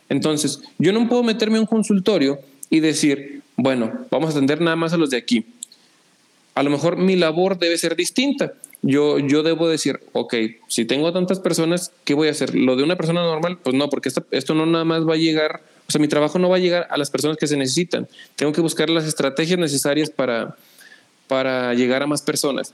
entonces, 0.09 0.61
yo 0.77 0.93
no 0.93 1.07
puedo 1.07 1.23
meterme 1.23 1.57
a 1.57 1.61
un 1.61 1.67
consultorio 1.67 2.39
y 2.69 2.79
decir, 2.79 3.41
bueno, 3.55 4.05
vamos 4.09 4.29
a 4.29 4.31
atender 4.31 4.61
nada 4.61 4.75
más 4.75 4.93
a 4.93 4.97
los 4.97 5.09
de 5.09 5.17
aquí. 5.17 5.45
A 6.55 6.63
lo 6.63 6.69
mejor 6.69 6.97
mi 6.97 7.15
labor 7.15 7.59
debe 7.59 7.77
ser 7.77 7.95
distinta. 7.95 8.53
Yo, 8.81 9.19
yo 9.19 9.43
debo 9.43 9.67
decir, 9.67 9.99
ok, 10.13 10.33
si 10.67 10.85
tengo 10.85 11.11
tantas 11.11 11.39
personas, 11.39 11.91
¿qué 12.05 12.13
voy 12.13 12.27
a 12.27 12.31
hacer? 12.31 12.55
¿Lo 12.55 12.75
de 12.75 12.83
una 12.83 12.95
persona 12.95 13.21
normal? 13.23 13.57
Pues 13.61 13.75
no, 13.75 13.89
porque 13.89 14.09
esto, 14.31 14.53
no 14.53 14.65
nada 14.65 14.85
más 14.85 15.07
va 15.07 15.13
a 15.13 15.17
llegar, 15.17 15.61
o 15.87 15.91
sea, 15.91 15.99
mi 15.99 16.07
trabajo 16.07 16.39
no 16.39 16.49
va 16.49 16.57
a 16.57 16.59
llegar 16.59 16.87
a 16.89 16.97
las 16.97 17.09
personas 17.09 17.37
que 17.37 17.47
se 17.47 17.57
necesitan. 17.57 18.07
Tengo 18.35 18.53
que 18.53 18.61
buscar 18.61 18.89
las 18.89 19.05
estrategias 19.05 19.57
necesarias 19.59 20.09
para, 20.09 20.55
para 21.27 21.73
llegar 21.73 22.03
a 22.03 22.07
más 22.07 22.21
personas. 22.21 22.73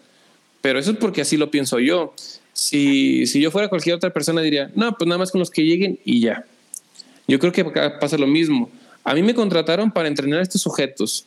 Pero 0.61 0.79
eso 0.79 0.91
es 0.91 0.97
porque 0.97 1.21
así 1.21 1.37
lo 1.37 1.49
pienso 1.49 1.79
yo. 1.79 2.13
Si, 2.51 3.25
si 3.25 3.41
yo 3.41 3.49
fuera 3.49 3.69
cualquier 3.69 3.95
otra 3.95 4.11
persona, 4.11 4.41
diría, 4.41 4.71
no, 4.75 4.95
pues 4.97 5.07
nada 5.07 5.19
más 5.19 5.31
con 5.31 5.39
los 5.39 5.49
que 5.49 5.63
lleguen 5.63 5.99
y 6.05 6.21
ya. 6.21 6.45
Yo 7.27 7.39
creo 7.39 7.51
que 7.51 7.63
pasa 7.99 8.17
lo 8.17 8.27
mismo. 8.27 8.69
A 9.03 9.13
mí 9.13 9.23
me 9.23 9.33
contrataron 9.33 9.91
para 9.91 10.07
entrenar 10.07 10.39
a 10.39 10.43
estos 10.43 10.61
sujetos 10.61 11.25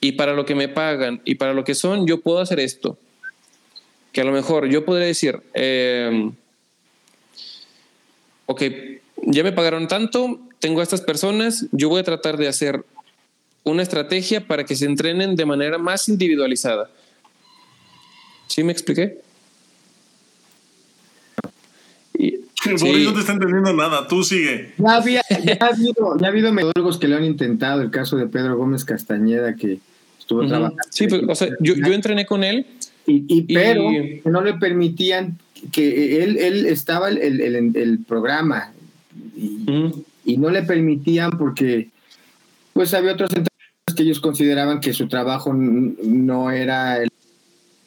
y 0.00 0.12
para 0.12 0.32
lo 0.34 0.44
que 0.44 0.54
me 0.54 0.68
pagan 0.68 1.20
y 1.24 1.36
para 1.36 1.54
lo 1.54 1.64
que 1.64 1.74
son, 1.74 2.06
yo 2.06 2.20
puedo 2.20 2.40
hacer 2.40 2.60
esto. 2.60 2.98
Que 4.12 4.20
a 4.20 4.24
lo 4.24 4.32
mejor 4.32 4.68
yo 4.68 4.84
podría 4.84 5.06
decir, 5.06 5.42
eh, 5.54 6.30
ok, 8.46 8.62
ya 9.24 9.42
me 9.42 9.52
pagaron 9.52 9.88
tanto, 9.88 10.38
tengo 10.58 10.80
a 10.80 10.82
estas 10.82 11.00
personas, 11.00 11.66
yo 11.72 11.88
voy 11.88 12.00
a 12.00 12.04
tratar 12.04 12.36
de 12.36 12.48
hacer 12.48 12.84
una 13.64 13.82
estrategia 13.82 14.46
para 14.46 14.64
que 14.64 14.76
se 14.76 14.84
entrenen 14.84 15.36
de 15.36 15.46
manera 15.46 15.78
más 15.78 16.08
individualizada. 16.08 16.90
¿Sí 18.48 18.62
me 18.62 18.72
expliqué? 18.72 19.20
Boris 22.64 23.04
no 23.04 23.14
te 23.14 23.20
está 23.20 23.32
entendiendo 23.32 23.72
nada, 23.72 24.06
tú 24.06 24.22
sigue. 24.22 24.72
Ya, 24.78 24.96
había, 24.96 25.22
ya, 25.44 25.58
ha 25.60 25.66
habido, 25.66 26.16
ya 26.18 26.26
ha 26.26 26.30
habido 26.30 26.52
metodólogos 26.52 26.98
que 26.98 27.08
lo 27.08 27.16
han 27.16 27.24
intentado, 27.24 27.82
el 27.82 27.90
caso 27.90 28.16
de 28.16 28.26
Pedro 28.26 28.56
Gómez 28.56 28.84
Castañeda, 28.84 29.56
que 29.56 29.80
estuvo 30.18 30.46
trabajando. 30.46 30.82
Sí, 30.90 31.08
pues, 31.08 31.22
o 31.26 31.34
sea, 31.34 31.48
yo, 31.60 31.74
yo, 31.74 31.92
entrené 31.92 32.26
con 32.26 32.44
él. 32.44 32.66
Y, 33.06 33.24
y 33.28 33.54
pero 33.54 33.90
no 34.24 34.42
le 34.42 34.54
permitían 34.54 35.38
que 35.70 36.22
él, 36.22 36.38
él 36.38 36.66
estaba 36.66 37.08
el, 37.08 37.18
el, 37.18 37.76
el 37.76 37.98
programa 38.00 38.72
y, 39.36 40.04
y, 40.24 40.36
no 40.36 40.50
le 40.50 40.62
permitían 40.62 41.32
porque 41.32 41.90
pues 42.72 42.94
había 42.94 43.12
otros 43.12 43.30
que 43.94 44.02
ellos 44.02 44.20
consideraban 44.20 44.80
que 44.80 44.92
su 44.92 45.08
trabajo 45.08 45.52
no 45.52 46.50
era 46.50 47.02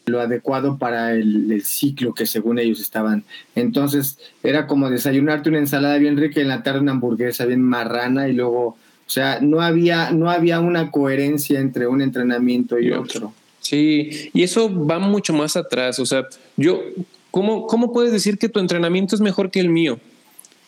lo 0.05 0.21
adecuado 0.21 0.77
para 0.77 1.13
el, 1.13 1.61
ciclo 1.63 2.13
que 2.13 2.25
según 2.25 2.59
ellos 2.59 2.79
estaban. 2.79 3.23
Entonces 3.55 4.17
era 4.43 4.67
como 4.67 4.89
desayunarte 4.89 5.49
una 5.49 5.59
ensalada 5.59 5.97
bien 5.97 6.17
rica 6.17 6.39
y 6.39 6.43
en 6.43 6.49
la 6.49 6.63
tarde 6.63 6.81
una 6.81 6.91
hamburguesa 6.91 7.45
bien 7.45 7.61
marrana 7.61 8.27
y 8.27 8.33
luego, 8.33 8.67
o 8.67 9.09
sea, 9.09 9.39
no 9.41 9.61
había, 9.61 10.11
no 10.11 10.29
había 10.29 10.59
una 10.59 10.91
coherencia 10.91 11.59
entre 11.59 11.87
un 11.87 12.01
entrenamiento 12.01 12.79
y, 12.79 12.91
otro. 12.91 13.33
Sí, 13.65 14.29
y 14.31 14.43
eso 14.43 14.69
va 14.71 14.99
mucho 14.99 15.33
más 15.33 15.55
atrás. 15.55 15.97
O 15.97 16.05
sea, 16.05 16.27
yo, 16.55 16.83
¿cómo, 17.31 17.65
cómo 17.65 17.91
puedes 17.91 18.11
decir 18.11 18.37
que 18.37 18.47
tu 18.47 18.59
entrenamiento 18.59 19.15
es 19.15 19.21
mejor 19.21 19.49
que 19.49 19.59
el 19.59 19.69
mío? 19.69 19.99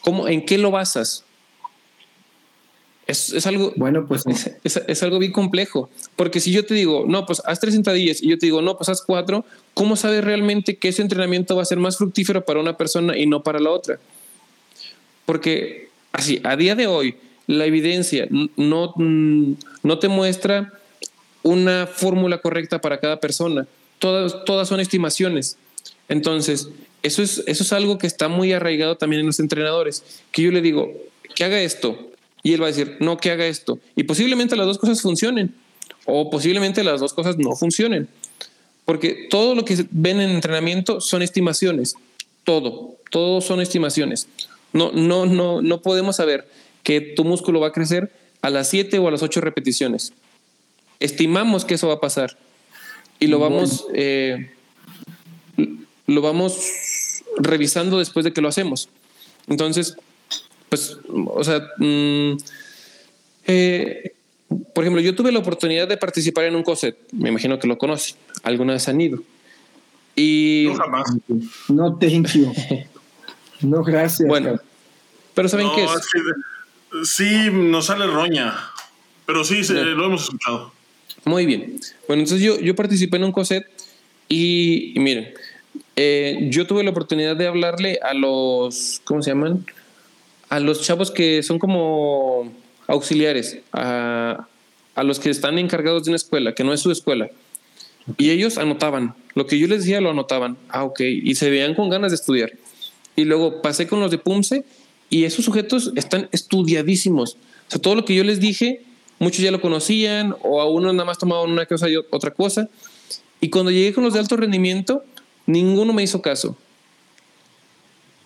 ¿Cómo, 0.01 0.27
¿En 0.27 0.43
qué 0.43 0.57
lo 0.57 0.71
basas? 0.71 1.23
Es, 3.05 3.31
es, 3.33 3.45
algo, 3.45 3.71
bueno, 3.75 4.07
pues 4.07 4.23
es, 4.63 4.81
es, 4.87 5.03
algo 5.03 5.19
bien 5.19 5.31
complejo, 5.31 5.91
porque 6.15 6.39
si 6.39 6.51
yo 6.51 6.65
te 6.65 6.73
digo, 6.73 7.05
no, 7.07 7.27
pues 7.27 7.39
haz 7.45 7.59
tres 7.59 7.75
sentadillas 7.75 8.23
y 8.23 8.29
yo 8.29 8.39
te 8.39 8.47
digo, 8.47 8.63
no, 8.63 8.75
pues 8.77 8.89
haz 8.89 9.03
cuatro, 9.03 9.45
¿cómo 9.75 9.95
sabes 9.95 10.23
realmente 10.23 10.77
que 10.77 10.87
ese 10.87 11.03
entrenamiento 11.03 11.55
va 11.55 11.61
a 11.61 11.65
ser 11.65 11.77
más 11.77 11.97
fructífero 11.97 12.45
para 12.45 12.59
una 12.59 12.77
persona 12.77 13.15
y 13.15 13.27
no 13.27 13.43
para 13.43 13.59
la 13.59 13.69
otra? 13.69 13.99
Porque 15.27 15.89
así, 16.13 16.41
a 16.43 16.55
día 16.55 16.73
de 16.73 16.87
hoy, 16.87 17.15
la 17.45 17.65
evidencia 17.65 18.27
no, 18.29 18.95
no 18.97 19.99
te 19.99 20.07
muestra 20.07 20.73
una 21.43 21.87
fórmula 21.87 22.39
correcta 22.39 22.79
para 22.81 22.99
cada 22.99 23.19
persona, 23.19 23.67
todas, 23.99 24.45
todas 24.45 24.67
son 24.67 24.79
estimaciones. 24.79 25.57
Entonces, 26.09 26.69
eso 27.03 27.21
es, 27.21 27.43
eso 27.47 27.63
es 27.63 27.73
algo 27.73 27.97
que 27.97 28.07
está 28.07 28.27
muy 28.27 28.53
arraigado 28.53 28.97
también 28.97 29.21
en 29.21 29.27
los 29.27 29.39
entrenadores, 29.39 30.03
que 30.31 30.41
yo 30.41 30.51
le 30.51 30.61
digo, 30.61 30.91
que 31.35 31.43
haga 31.43 31.61
esto, 31.61 32.11
y 32.43 32.53
él 32.53 32.61
va 32.61 32.67
a 32.67 32.71
decir, 32.71 32.97
no, 32.99 33.17
que 33.17 33.31
haga 33.31 33.45
esto. 33.45 33.79
Y 33.95 34.03
posiblemente 34.03 34.55
las 34.55 34.65
dos 34.65 34.77
cosas 34.77 35.01
funcionen 35.01 35.53
o 36.05 36.29
posiblemente 36.29 36.83
las 36.83 36.99
dos 36.99 37.13
cosas 37.13 37.37
no 37.37 37.55
funcionen. 37.55 38.07
Porque 38.85 39.27
todo 39.29 39.53
lo 39.53 39.65
que 39.65 39.85
ven 39.91 40.21
en 40.21 40.29
entrenamiento 40.29 41.01
son 41.01 41.21
estimaciones. 41.21 41.95
Todo, 42.45 42.95
todo 43.11 43.41
son 43.41 43.59
estimaciones. 43.59 44.27
No, 44.71 44.91
no, 44.93 45.25
no, 45.25 45.61
no 45.61 45.81
podemos 45.81 46.15
saber 46.15 46.47
que 46.83 47.01
tu 47.01 47.25
músculo 47.25 47.59
va 47.59 47.67
a 47.67 47.71
crecer 47.73 48.13
a 48.41 48.49
las 48.49 48.69
7 48.69 48.97
o 48.99 49.07
a 49.09 49.11
las 49.11 49.23
8 49.23 49.41
repeticiones. 49.41 50.13
Estimamos 50.99 51.65
que 51.65 51.75
eso 51.75 51.87
va 51.87 51.95
a 51.95 51.99
pasar 51.99 52.37
y 53.19 53.27
lo 53.27 53.39
vamos, 53.39 53.85
eh, 53.93 54.51
lo 56.05 56.21
vamos 56.21 56.57
revisando 57.37 57.99
después 57.99 58.23
de 58.23 58.33
que 58.33 58.41
lo 58.41 58.47
hacemos. 58.47 58.89
Entonces, 59.47 59.95
pues, 60.69 60.97
o 61.07 61.43
sea, 61.43 61.61
mm, 61.77 62.37
eh, 63.47 64.11
por 64.73 64.83
ejemplo, 64.83 65.01
yo 65.01 65.15
tuve 65.15 65.31
la 65.31 65.39
oportunidad 65.39 65.87
de 65.87 65.97
participar 65.97 66.45
en 66.45 66.55
un 66.55 66.63
COSET, 66.63 66.97
me 67.11 67.29
imagino 67.29 67.59
que 67.59 67.67
lo 67.67 67.77
conoce, 67.77 68.15
alguna 68.43 68.73
vez 68.73 68.87
han 68.87 68.99
ido. 68.99 69.19
Y... 70.15 70.65
No, 70.67 70.75
jamás. 70.75 71.13
No, 71.67 71.97
thank 71.97 72.29
you. 72.33 72.51
No, 73.61 73.83
gracias. 73.83 74.27
Bueno, 74.27 74.59
pero 75.33 75.49
¿saben 75.49 75.67
qué 75.75 75.83
es? 75.83 77.09
sí, 77.09 77.49
nos 77.51 77.87
sale 77.87 78.05
roña, 78.07 78.55
pero 79.25 79.43
sí, 79.43 79.61
lo 79.63 80.05
hemos 80.05 80.23
escuchado. 80.23 80.76
Muy 81.27 81.45
bien. 81.45 81.79
Bueno, 82.07 82.23
entonces 82.23 82.45
yo, 82.45 82.59
yo 82.59 82.75
participé 82.75 83.17
en 83.17 83.25
un 83.25 83.31
COSET 83.31 83.65
y, 84.29 84.93
y 84.95 84.99
miren, 84.99 85.29
eh, 85.95 86.47
yo 86.49 86.65
tuve 86.67 86.83
la 86.83 86.91
oportunidad 86.91 87.35
de 87.35 87.47
hablarle 87.47 87.99
a 88.01 88.13
los, 88.13 89.01
¿cómo 89.03 89.21
se 89.21 89.31
llaman? 89.31 89.65
a 90.49 90.59
los 90.59 90.81
chavos 90.81 91.11
que 91.11 91.43
son 91.43 91.59
como 91.59 92.51
auxiliares, 92.87 93.59
a, 93.73 94.47
a, 94.95 95.03
los 95.03 95.19
que 95.19 95.29
están 95.29 95.59
encargados 95.59 96.05
de 96.05 96.11
una 96.11 96.15
escuela, 96.15 96.53
que 96.53 96.63
no 96.63 96.73
es 96.73 96.79
su 96.79 96.91
escuela. 96.91 97.29
Y 98.17 98.29
ellos 98.29 98.57
anotaban. 98.57 99.13
Lo 99.35 99.45
que 99.45 99.59
yo 99.59 99.67
les 99.67 99.79
decía 99.79 99.99
lo 99.99 100.11
anotaban. 100.11 100.57
Ah, 100.69 100.85
ok. 100.85 101.01
Y 101.01 101.35
se 101.35 101.49
veían 101.49 101.75
con 101.75 101.89
ganas 101.89 102.11
de 102.11 102.15
estudiar. 102.15 102.53
Y 103.17 103.25
luego 103.25 103.61
pasé 103.61 103.87
con 103.87 103.99
los 103.99 104.11
de 104.11 104.17
PUMSE 104.17 104.63
y 105.09 105.25
esos 105.25 105.43
sujetos 105.43 105.91
están 105.95 106.29
estudiadísimos. 106.31 107.33
O 107.67 107.71
sea, 107.71 107.81
todo 107.81 107.95
lo 107.95 108.05
que 108.05 108.15
yo 108.15 108.23
les 108.23 108.39
dije, 108.39 108.83
muchos 109.19 109.41
ya 109.41 109.51
lo 109.51 109.61
conocían 109.61 110.35
o 110.43 110.61
a 110.61 110.69
uno 110.69 110.91
nada 110.93 111.05
más 111.05 111.17
tomaban 111.17 111.49
una 111.49 111.65
cosa 111.65 111.89
y 111.89 111.95
otra 111.95 112.31
cosa. 112.31 112.69
Y 113.39 113.49
cuando 113.49 113.71
llegué 113.71 113.93
con 113.93 114.03
los 114.03 114.13
de 114.13 114.19
alto 114.19 114.35
rendimiento, 114.35 115.03
ninguno 115.45 115.93
me 115.93 116.03
hizo 116.03 116.21
caso. 116.21 116.57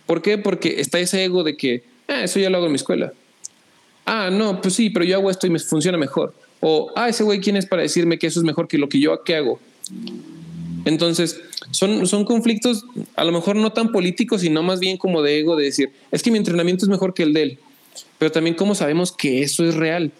¿Por 0.06 0.22
qué? 0.22 0.38
Porque 0.38 0.82
está 0.82 1.00
ese 1.00 1.24
ego 1.24 1.44
de 1.44 1.58
que 1.58 1.84
Ah, 2.12 2.26
eso 2.26 2.40
ya 2.40 2.50
lo 2.50 2.58
hago 2.58 2.66
en 2.66 2.74
mi 2.74 2.76
escuela. 2.76 3.14
Ah, 4.06 4.30
no, 4.30 4.62
pues 4.62 4.74
sí, 4.74 4.90
pero 4.90 5.06
yo 5.06 5.16
hago 5.16 5.32
esto 5.32 5.48
y 5.48 5.50
me 5.50 5.60
funciona 5.60 5.98
mejor. 5.98 6.34
O, 6.60 6.92
ah, 6.98 7.08
ese 7.08 7.24
güey, 7.24 7.40
¿quién 7.40 7.56
es 7.56 7.66
para 7.66 7.84
decirme 7.84 8.20
que 8.20 8.28
eso 8.28 8.42
es 8.42 8.44
mejor 8.44 8.68
que 8.68 8.78
lo 8.78 8.90
que 8.90 9.00
yo 9.00 9.24
que 9.24 9.36
hago? 9.36 9.62
Entonces, 10.84 11.40
son, 11.72 12.06
son 12.08 12.26
conflictos 12.26 12.84
a 13.16 13.24
lo 13.24 13.32
mejor 13.32 13.56
no 13.56 13.72
tan 13.72 13.94
políticos, 13.94 14.42
sino 14.42 14.62
más 14.62 14.82
bien 14.82 14.98
como 14.98 15.22
de 15.22 15.40
ego, 15.40 15.56
de 15.56 15.66
decir, 15.66 15.92
es 16.12 16.22
que 16.22 16.32
mi 16.32 16.38
entrenamiento 16.38 16.84
es 16.84 16.90
mejor 16.90 17.14
que 17.14 17.24
el 17.24 17.32
de 17.32 17.44
él, 17.44 17.60
pero 18.18 18.30
también 18.30 18.58
cómo 18.58 18.76
sabemos 18.76 19.14
que 19.14 19.44
eso 19.44 19.64
es 19.64 19.76
real. 19.76 20.12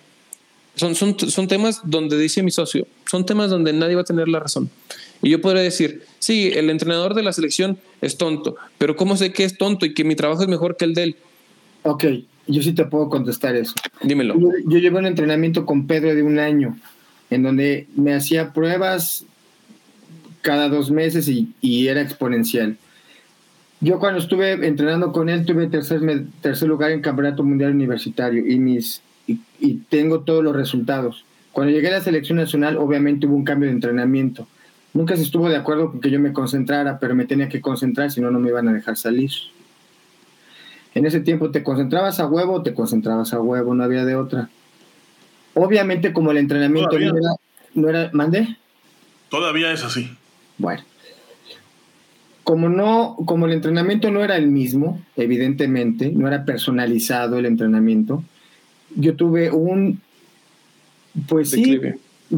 Son, 0.76 0.96
son, 0.96 1.20
son 1.20 1.48
temas 1.48 1.82
donde 1.84 2.18
dice 2.18 2.44
mi 2.44 2.52
socio, 2.52 2.88
son 3.10 3.26
temas 3.26 3.50
donde 3.50 3.74
nadie 3.74 3.96
va 3.96 4.02
a 4.02 4.06
tener 4.06 4.28
la 4.28 4.40
razón. 4.40 4.70
Y 5.22 5.30
yo 5.30 5.42
podría 5.42 5.62
decir, 5.62 6.04
sí, 6.20 6.52
el 6.54 6.70
entrenador 6.70 7.14
de 7.14 7.24
la 7.24 7.34
selección 7.34 7.78
es 8.02 8.18
tonto, 8.18 8.56
pero 8.78 8.96
¿cómo 8.96 9.18
sé 9.18 9.34
que 9.34 9.44
es 9.44 9.58
tonto 9.58 9.86
y 9.86 9.94
que 9.94 10.04
mi 10.04 10.16
trabajo 10.16 10.42
es 10.42 10.48
mejor 10.48 10.78
que 10.78 10.86
el 10.86 10.94
de 10.94 11.04
él? 11.04 11.16
Ok, 11.84 12.06
yo 12.48 12.64
sí 12.64 12.74
te 12.74 12.86
puedo 12.86 13.10
contestar 13.10 13.56
eso. 13.56 13.74
Dímelo. 14.02 14.40
Yo, 14.40 14.50
yo 14.68 14.78
llevé 14.78 15.00
un 15.00 15.06
entrenamiento 15.06 15.66
con 15.66 15.88
Pedro 15.88 16.16
de 16.16 16.24
un 16.24 16.40
año, 16.40 16.78
en 17.30 17.44
donde 17.44 17.88
me 17.96 18.14
hacía 18.14 18.54
pruebas 18.54 19.26
cada 20.42 20.70
dos 20.70 20.90
meses 20.90 21.28
y, 21.28 21.50
y 21.62 21.88
era 21.88 22.02
exponencial. 22.02 22.78
Yo 23.82 23.98
cuando 23.98 24.20
estuve 24.20 24.54
entrenando 24.66 25.12
con 25.12 25.28
él 25.28 25.44
tuve 25.44 25.68
tercer, 25.68 26.02
tercer 26.42 26.68
lugar 26.68 26.92
en 26.92 27.02
Campeonato 27.02 27.44
Mundial 27.44 27.72
Universitario 27.72 28.46
y, 28.46 28.60
mis, 28.60 29.02
y, 29.28 29.40
y 29.60 29.76
tengo 29.90 30.22
todos 30.22 30.44
los 30.44 30.56
resultados. 30.56 31.26
Cuando 31.52 31.74
llegué 31.74 31.90
a 31.90 31.92
la 31.92 32.02
selección 32.02 32.38
nacional, 32.38 32.78
obviamente 32.78 33.28
hubo 33.28 33.36
un 33.36 33.44
cambio 33.44 33.68
de 33.68 33.76
entrenamiento. 33.76 34.48
Nunca 34.94 35.16
se 35.16 35.24
estuvo 35.24 35.50
de 35.50 35.56
acuerdo 35.56 35.92
con 35.92 36.02
que 36.02 36.10
yo 36.10 36.20
me 36.20 36.34
concentrara, 36.34 37.00
pero 37.00 37.16
me 37.16 37.26
tenía 37.26 37.50
que 37.50 37.62
concentrar, 37.62 38.12
si 38.12 38.22
no, 38.22 38.32
no 38.32 38.40
me 38.40 38.50
iban 38.50 38.68
a 38.68 38.74
dejar 38.74 38.98
salir. 38.98 39.32
En 40.94 41.06
ese 41.06 41.22
tiempo 41.22 41.52
te 41.52 41.64
concentrabas 41.64 42.20
a 42.20 42.28
huevo, 42.28 42.62
te 42.62 42.74
concentrabas 42.74 43.34
a 43.34 43.40
huevo, 43.40 43.74
no 43.74 43.84
había 43.84 44.04
de 44.04 44.16
otra. 44.16 44.50
Obviamente, 45.54 46.12
como 46.14 46.32
el 46.32 46.38
entrenamiento 46.38 47.00
no 47.00 47.18
era, 47.18 47.36
no 47.74 47.90
era. 47.90 48.10
¿Mande? 48.14 48.58
Todavía 49.30 49.72
es 49.72 49.84
así. 49.84 50.12
Bueno. 50.58 50.84
Como 52.44 52.70
no, 52.70 53.16
como 53.26 53.46
el 53.46 53.54
entrenamiento 53.54 54.12
no 54.12 54.24
era 54.24 54.36
el 54.36 54.48
mismo, 54.48 55.02
evidentemente, 55.16 56.12
no 56.12 56.28
era 56.28 56.44
personalizado 56.44 57.38
el 57.38 57.46
entrenamiento, 57.46 58.24
yo 58.96 59.16
tuve 59.16 59.52
un 59.52 60.00
pues 61.28 61.50
sí, 61.50 61.80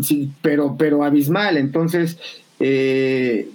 sí, 0.01 0.31
pero, 0.41 0.75
pero 0.77 1.03
abismal. 1.03 1.57
Entonces, 1.57 2.17
eh, 2.59 3.47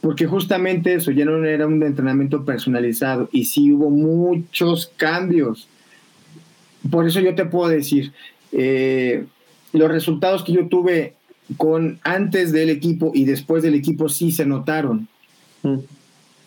porque 0.00 0.26
justamente 0.26 0.94
eso 0.94 1.10
ya 1.10 1.24
no 1.24 1.44
era 1.44 1.66
un 1.66 1.82
entrenamiento 1.82 2.44
personalizado 2.44 3.28
y 3.32 3.46
sí 3.46 3.72
hubo 3.72 3.90
muchos 3.90 4.92
cambios. 4.96 5.68
Por 6.90 7.06
eso 7.06 7.20
yo 7.20 7.34
te 7.34 7.44
puedo 7.44 7.68
decir, 7.68 8.12
eh, 8.52 9.24
los 9.72 9.90
resultados 9.90 10.44
que 10.44 10.52
yo 10.52 10.68
tuve 10.68 11.14
con 11.56 11.98
antes 12.04 12.52
del 12.52 12.68
equipo 12.68 13.12
y 13.14 13.24
después 13.24 13.62
del 13.62 13.74
equipo 13.74 14.08
sí 14.08 14.32
se 14.32 14.46
notaron. 14.46 15.08
Mm. 15.62 15.78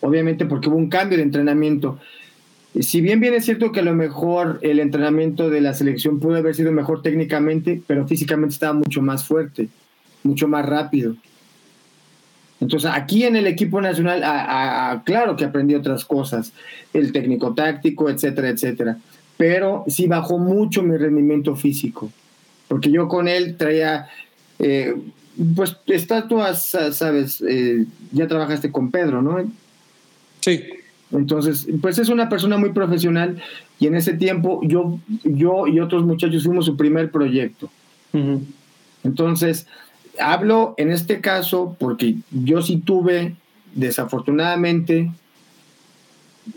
Obviamente 0.01 0.45
porque 0.45 0.69
hubo 0.69 0.77
un 0.77 0.89
cambio 0.89 1.17
de 1.17 1.23
entrenamiento. 1.23 1.99
Si 2.79 3.01
bien 3.01 3.19
bien 3.19 3.33
es 3.33 3.43
cierto 3.45 3.71
que 3.71 3.81
a 3.81 3.83
lo 3.83 3.93
mejor 3.93 4.59
el 4.61 4.79
entrenamiento 4.79 5.49
de 5.49 5.59
la 5.59 5.73
selección 5.73 6.19
pudo 6.19 6.37
haber 6.37 6.55
sido 6.55 6.71
mejor 6.71 7.01
técnicamente, 7.01 7.81
pero 7.85 8.07
físicamente 8.07 8.53
estaba 8.53 8.73
mucho 8.73 9.01
más 9.01 9.25
fuerte, 9.25 9.67
mucho 10.23 10.47
más 10.47 10.65
rápido. 10.65 11.15
Entonces 12.61 12.91
aquí 12.93 13.23
en 13.23 13.35
el 13.35 13.47
equipo 13.47 13.81
nacional, 13.81 14.21
claro 15.03 15.35
que 15.35 15.45
aprendí 15.45 15.75
otras 15.75 16.05
cosas, 16.05 16.53
el 16.93 17.11
técnico 17.11 17.53
táctico, 17.53 18.09
etcétera, 18.09 18.49
etcétera, 18.49 18.97
pero 19.35 19.83
sí 19.87 20.07
bajó 20.07 20.37
mucho 20.37 20.83
mi 20.83 20.95
rendimiento 20.95 21.55
físico, 21.55 22.11
porque 22.67 22.91
yo 22.91 23.07
con 23.07 23.27
él 23.27 23.57
traía, 23.57 24.07
eh, 24.59 24.95
pues 25.55 25.75
estatuas, 25.87 26.77
sabes, 26.91 27.43
eh, 27.45 27.85
ya 28.11 28.27
trabajaste 28.27 28.71
con 28.71 28.91
Pedro, 28.91 29.21
¿no? 29.23 29.51
Sí. 30.39 30.61
Entonces, 31.11 31.67
pues 31.81 31.97
es 31.99 32.09
una 32.09 32.29
persona 32.29 32.57
muy 32.57 32.71
profesional 32.71 33.41
y 33.79 33.87
en 33.87 33.95
ese 33.95 34.13
tiempo 34.13 34.61
yo, 34.63 34.99
yo 35.23 35.67
y 35.67 35.79
otros 35.79 36.05
muchachos 36.05 36.43
fuimos 36.43 36.65
su 36.65 36.77
primer 36.77 37.11
proyecto. 37.11 37.69
Uh 38.13 38.17
-huh. 38.17 38.39
Entonces, 39.03 39.67
hablo 40.19 40.73
en 40.77 40.91
este 40.91 41.19
caso 41.21 41.75
porque 41.79 42.15
yo 42.31 42.61
sí 42.61 42.77
tuve, 42.77 43.35
desafortunadamente, 43.75 45.11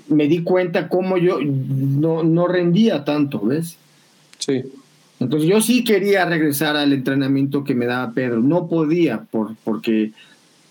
me 0.09 0.29
di 0.29 0.43
cuenta 0.43 0.89
cómo 0.89 1.17
yo 1.19 1.39
no, 1.41 2.23
no 2.23 2.47
rendía 2.47 3.05
tanto, 3.05 3.41
¿ves? 3.41 3.77
Sí. 4.39 4.63
Entonces 5.21 5.49
yo 5.49 5.61
sí 5.61 5.85
quería 5.85 6.25
regresar 6.25 6.77
al 6.77 6.93
entrenamiento 6.93 7.65
que 7.65 7.75
me 7.75 7.87
daba 7.87 8.13
Pedro. 8.13 8.41
No 8.41 8.69
podía 8.69 9.23
por, 9.23 9.55
porque 9.65 10.13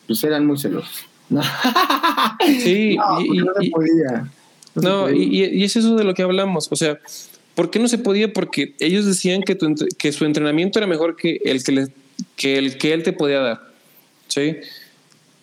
pues, 0.07 0.23
eran 0.23 0.45
muy 0.45 0.57
celosos. 0.57 1.05
Sí, 1.29 2.95
no, 2.97 3.21
y, 3.21 3.37
no 3.37 3.51
se 3.59 3.69
podía. 3.69 4.31
No, 4.75 4.81
no 4.81 5.07
se 5.07 5.13
podía. 5.13 5.25
Y, 5.25 5.59
y, 5.59 5.63
es 5.63 5.75
eso 5.75 5.95
de 5.95 6.03
lo 6.03 6.13
que 6.13 6.23
hablamos. 6.23 6.67
O 6.71 6.75
sea, 6.75 6.99
¿por 7.55 7.69
qué 7.69 7.79
no 7.79 7.87
se 7.87 7.97
podía? 7.97 8.31
Porque 8.31 8.75
ellos 8.79 9.05
decían 9.05 9.41
que, 9.43 9.55
tu, 9.55 9.73
que 9.97 10.11
su 10.11 10.25
entrenamiento 10.25 10.79
era 10.79 10.87
mejor 10.87 11.15
que 11.15 11.41
el 11.45 11.63
que, 11.63 11.71
les, 11.71 11.89
que 12.35 12.57
el 12.57 12.77
que 12.77 12.93
él 12.93 13.03
te 13.03 13.13
podía 13.13 13.39
dar. 13.39 13.61
¿Sí? 14.27 14.57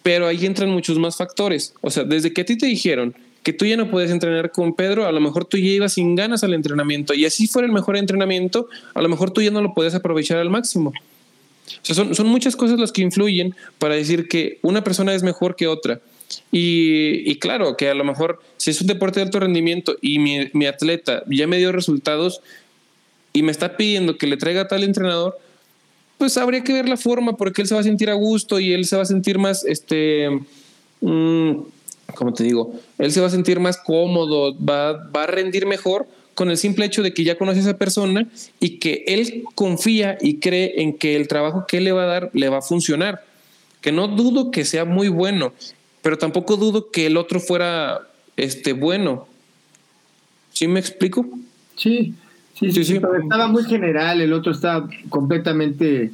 Pero 0.02 0.26
ahí 0.26 0.46
entran 0.46 0.70
muchos 0.70 0.98
más 0.98 1.16
factores. 1.16 1.74
O 1.80 1.90
sea, 1.90 2.04
desde 2.04 2.32
que 2.32 2.42
a 2.42 2.44
ti 2.44 2.56
te 2.56 2.66
dijeron 2.66 3.14
que 3.42 3.52
tú 3.52 3.64
ya 3.64 3.76
no 3.76 3.90
puedes 3.90 4.10
entrenar 4.10 4.50
con 4.52 4.74
Pedro, 4.74 5.06
a 5.06 5.12
lo 5.12 5.20
mejor 5.20 5.44
tú 5.44 5.56
ya 5.56 5.70
ibas 5.70 5.94
sin 5.94 6.14
ganas 6.14 6.44
al 6.44 6.52
entrenamiento 6.52 7.14
y 7.14 7.24
así 7.24 7.46
fuera 7.46 7.66
el 7.66 7.72
mejor 7.72 7.96
entrenamiento, 7.96 8.68
a 8.94 9.00
lo 9.00 9.08
mejor 9.08 9.30
tú 9.30 9.40
ya 9.40 9.50
no 9.50 9.62
lo 9.62 9.72
puedes 9.72 9.94
aprovechar 9.94 10.38
al 10.38 10.50
máximo. 10.50 10.92
O 11.82 11.84
sea, 11.84 11.94
son, 11.94 12.14
son 12.14 12.26
muchas 12.26 12.56
cosas 12.56 12.78
las 12.78 12.92
que 12.92 13.02
influyen 13.02 13.54
para 13.78 13.94
decir 13.94 14.28
que 14.28 14.58
una 14.62 14.82
persona 14.84 15.14
es 15.14 15.22
mejor 15.22 15.56
que 15.56 15.66
otra. 15.66 16.00
Y, 16.52 17.30
y, 17.30 17.36
claro, 17.36 17.76
que 17.76 17.88
a 17.88 17.94
lo 17.94 18.04
mejor 18.04 18.40
si 18.56 18.70
es 18.70 18.80
un 18.80 18.86
deporte 18.86 19.20
de 19.20 19.24
alto 19.24 19.40
rendimiento 19.40 19.96
y 20.00 20.18
mi, 20.18 20.48
mi, 20.52 20.66
atleta 20.66 21.24
ya 21.28 21.46
me 21.46 21.58
dio 21.58 21.72
resultados 21.72 22.40
y 23.32 23.42
me 23.42 23.50
está 23.50 23.76
pidiendo 23.76 24.16
que 24.16 24.26
le 24.26 24.36
traiga 24.36 24.62
a 24.62 24.68
tal 24.68 24.84
entrenador, 24.84 25.38
pues 26.18 26.36
habría 26.36 26.62
que 26.62 26.72
ver 26.72 26.88
la 26.88 26.96
forma 26.96 27.36
porque 27.36 27.62
él 27.62 27.68
se 27.68 27.74
va 27.74 27.80
a 27.80 27.84
sentir 27.84 28.10
a 28.10 28.14
gusto 28.14 28.60
y 28.60 28.72
él 28.72 28.84
se 28.84 28.96
va 28.96 29.02
a 29.02 29.06
sentir 29.06 29.38
más, 29.38 29.64
este, 29.64 30.28
mmm, 31.00 31.52
como 32.14 32.34
te 32.34 32.44
digo, 32.44 32.74
él 32.98 33.10
se 33.12 33.20
va 33.20 33.28
a 33.28 33.30
sentir 33.30 33.58
más 33.58 33.76
cómodo, 33.78 34.54
va, 34.56 34.92
va 34.92 35.24
a 35.24 35.26
rendir 35.26 35.66
mejor 35.66 36.06
con 36.40 36.50
el 36.50 36.56
simple 36.56 36.86
hecho 36.86 37.02
de 37.02 37.12
que 37.12 37.22
ya 37.22 37.36
conoce 37.36 37.58
a 37.58 37.60
esa 37.60 37.76
persona 37.76 38.26
y 38.60 38.78
que 38.78 39.04
él 39.06 39.44
confía 39.54 40.16
y 40.22 40.38
cree 40.38 40.80
en 40.80 40.96
que 40.96 41.14
el 41.16 41.28
trabajo 41.28 41.66
que 41.68 41.76
él 41.76 41.84
le 41.84 41.92
va 41.92 42.04
a 42.04 42.06
dar 42.06 42.30
le 42.32 42.48
va 42.48 42.60
a 42.60 42.62
funcionar. 42.62 43.22
Que 43.82 43.92
no 43.92 44.08
dudo 44.08 44.50
que 44.50 44.64
sea 44.64 44.86
muy 44.86 45.08
bueno, 45.08 45.52
pero 46.00 46.16
tampoco 46.16 46.56
dudo 46.56 46.90
que 46.90 47.04
el 47.04 47.18
otro 47.18 47.40
fuera 47.40 48.08
este, 48.38 48.72
bueno. 48.72 49.28
¿Sí 50.54 50.66
me 50.66 50.80
explico? 50.80 51.28
Sí, 51.76 52.14
sí, 52.58 52.72
sí, 52.72 52.84
sí, 52.84 52.84
sí. 52.84 53.00
estaba 53.22 53.46
muy 53.46 53.64
general, 53.64 54.22
el 54.22 54.32
otro 54.32 54.52
estaba 54.52 54.88
completamente 55.10 56.10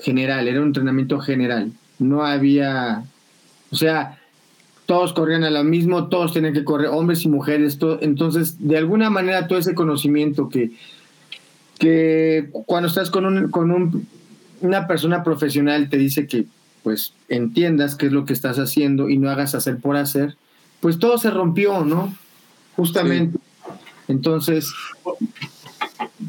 general, 0.00 0.48
era 0.48 0.62
un 0.62 0.68
entrenamiento 0.68 1.20
general. 1.20 1.72
No 1.98 2.24
había, 2.24 3.04
o 3.70 3.76
sea, 3.76 4.17
todos 4.88 5.12
corrían 5.12 5.44
a 5.44 5.50
lo 5.50 5.62
mismo, 5.64 6.08
todos 6.08 6.32
tenían 6.32 6.54
que 6.54 6.64
correr, 6.64 6.88
hombres 6.88 7.22
y 7.26 7.28
mujeres, 7.28 7.76
todo, 7.76 7.98
entonces 8.00 8.66
de 8.66 8.78
alguna 8.78 9.10
manera 9.10 9.46
todo 9.46 9.58
ese 9.58 9.74
conocimiento 9.74 10.48
que, 10.48 10.70
que 11.78 12.48
cuando 12.64 12.88
estás 12.88 13.10
con, 13.10 13.26
un, 13.26 13.50
con 13.50 13.70
un, 13.70 14.08
una 14.62 14.86
persona 14.86 15.22
profesional 15.22 15.90
te 15.90 15.98
dice 15.98 16.26
que 16.26 16.46
pues 16.82 17.12
entiendas 17.28 17.96
qué 17.96 18.06
es 18.06 18.12
lo 18.12 18.24
que 18.24 18.32
estás 18.32 18.58
haciendo 18.58 19.10
y 19.10 19.18
no 19.18 19.28
hagas 19.28 19.54
hacer 19.54 19.76
por 19.76 19.94
hacer, 19.98 20.38
pues 20.80 20.98
todo 20.98 21.18
se 21.18 21.30
rompió, 21.30 21.84
¿no? 21.84 22.16
Justamente. 22.74 23.36
Sí. 23.36 23.72
Entonces, 24.08 24.72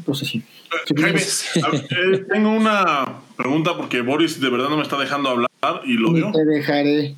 pues 0.04 0.20
así. 0.20 0.44
Eh, 0.90 2.26
tengo 2.30 2.50
una 2.50 3.20
pregunta 3.38 3.74
porque 3.74 4.02
Boris 4.02 4.38
de 4.38 4.50
verdad 4.50 4.68
no 4.68 4.76
me 4.76 4.82
está 4.82 4.98
dejando 4.98 5.30
hablar 5.30 5.50
y 5.86 5.94
lo 5.94 6.12
veo. 6.12 6.30
Te 6.32 6.44
dejaré. 6.44 7.16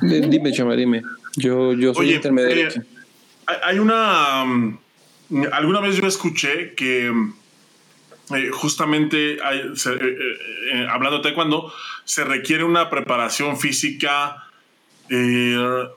Dime, 0.00 0.52
Chama, 0.52 0.74
dime. 0.74 1.02
Yo, 1.36 1.72
yo 1.72 1.94
soy 1.94 2.06
Oye, 2.06 2.16
intermediario. 2.16 2.68
Eh, 2.68 2.82
hay 3.62 3.78
una. 3.78 4.42
Um, 4.42 4.78
alguna 5.52 5.80
vez 5.80 5.96
yo 5.96 6.06
escuché 6.06 6.74
que 6.74 7.08
eh, 8.34 8.50
justamente 8.52 9.38
hay, 9.42 9.76
se, 9.76 9.92
eh, 9.92 10.86
hablando 10.88 11.18
de 11.18 11.22
taekwondo, 11.24 11.72
se 12.04 12.24
requiere 12.24 12.64
una 12.64 12.90
preparación 12.90 13.58
física 13.58 14.40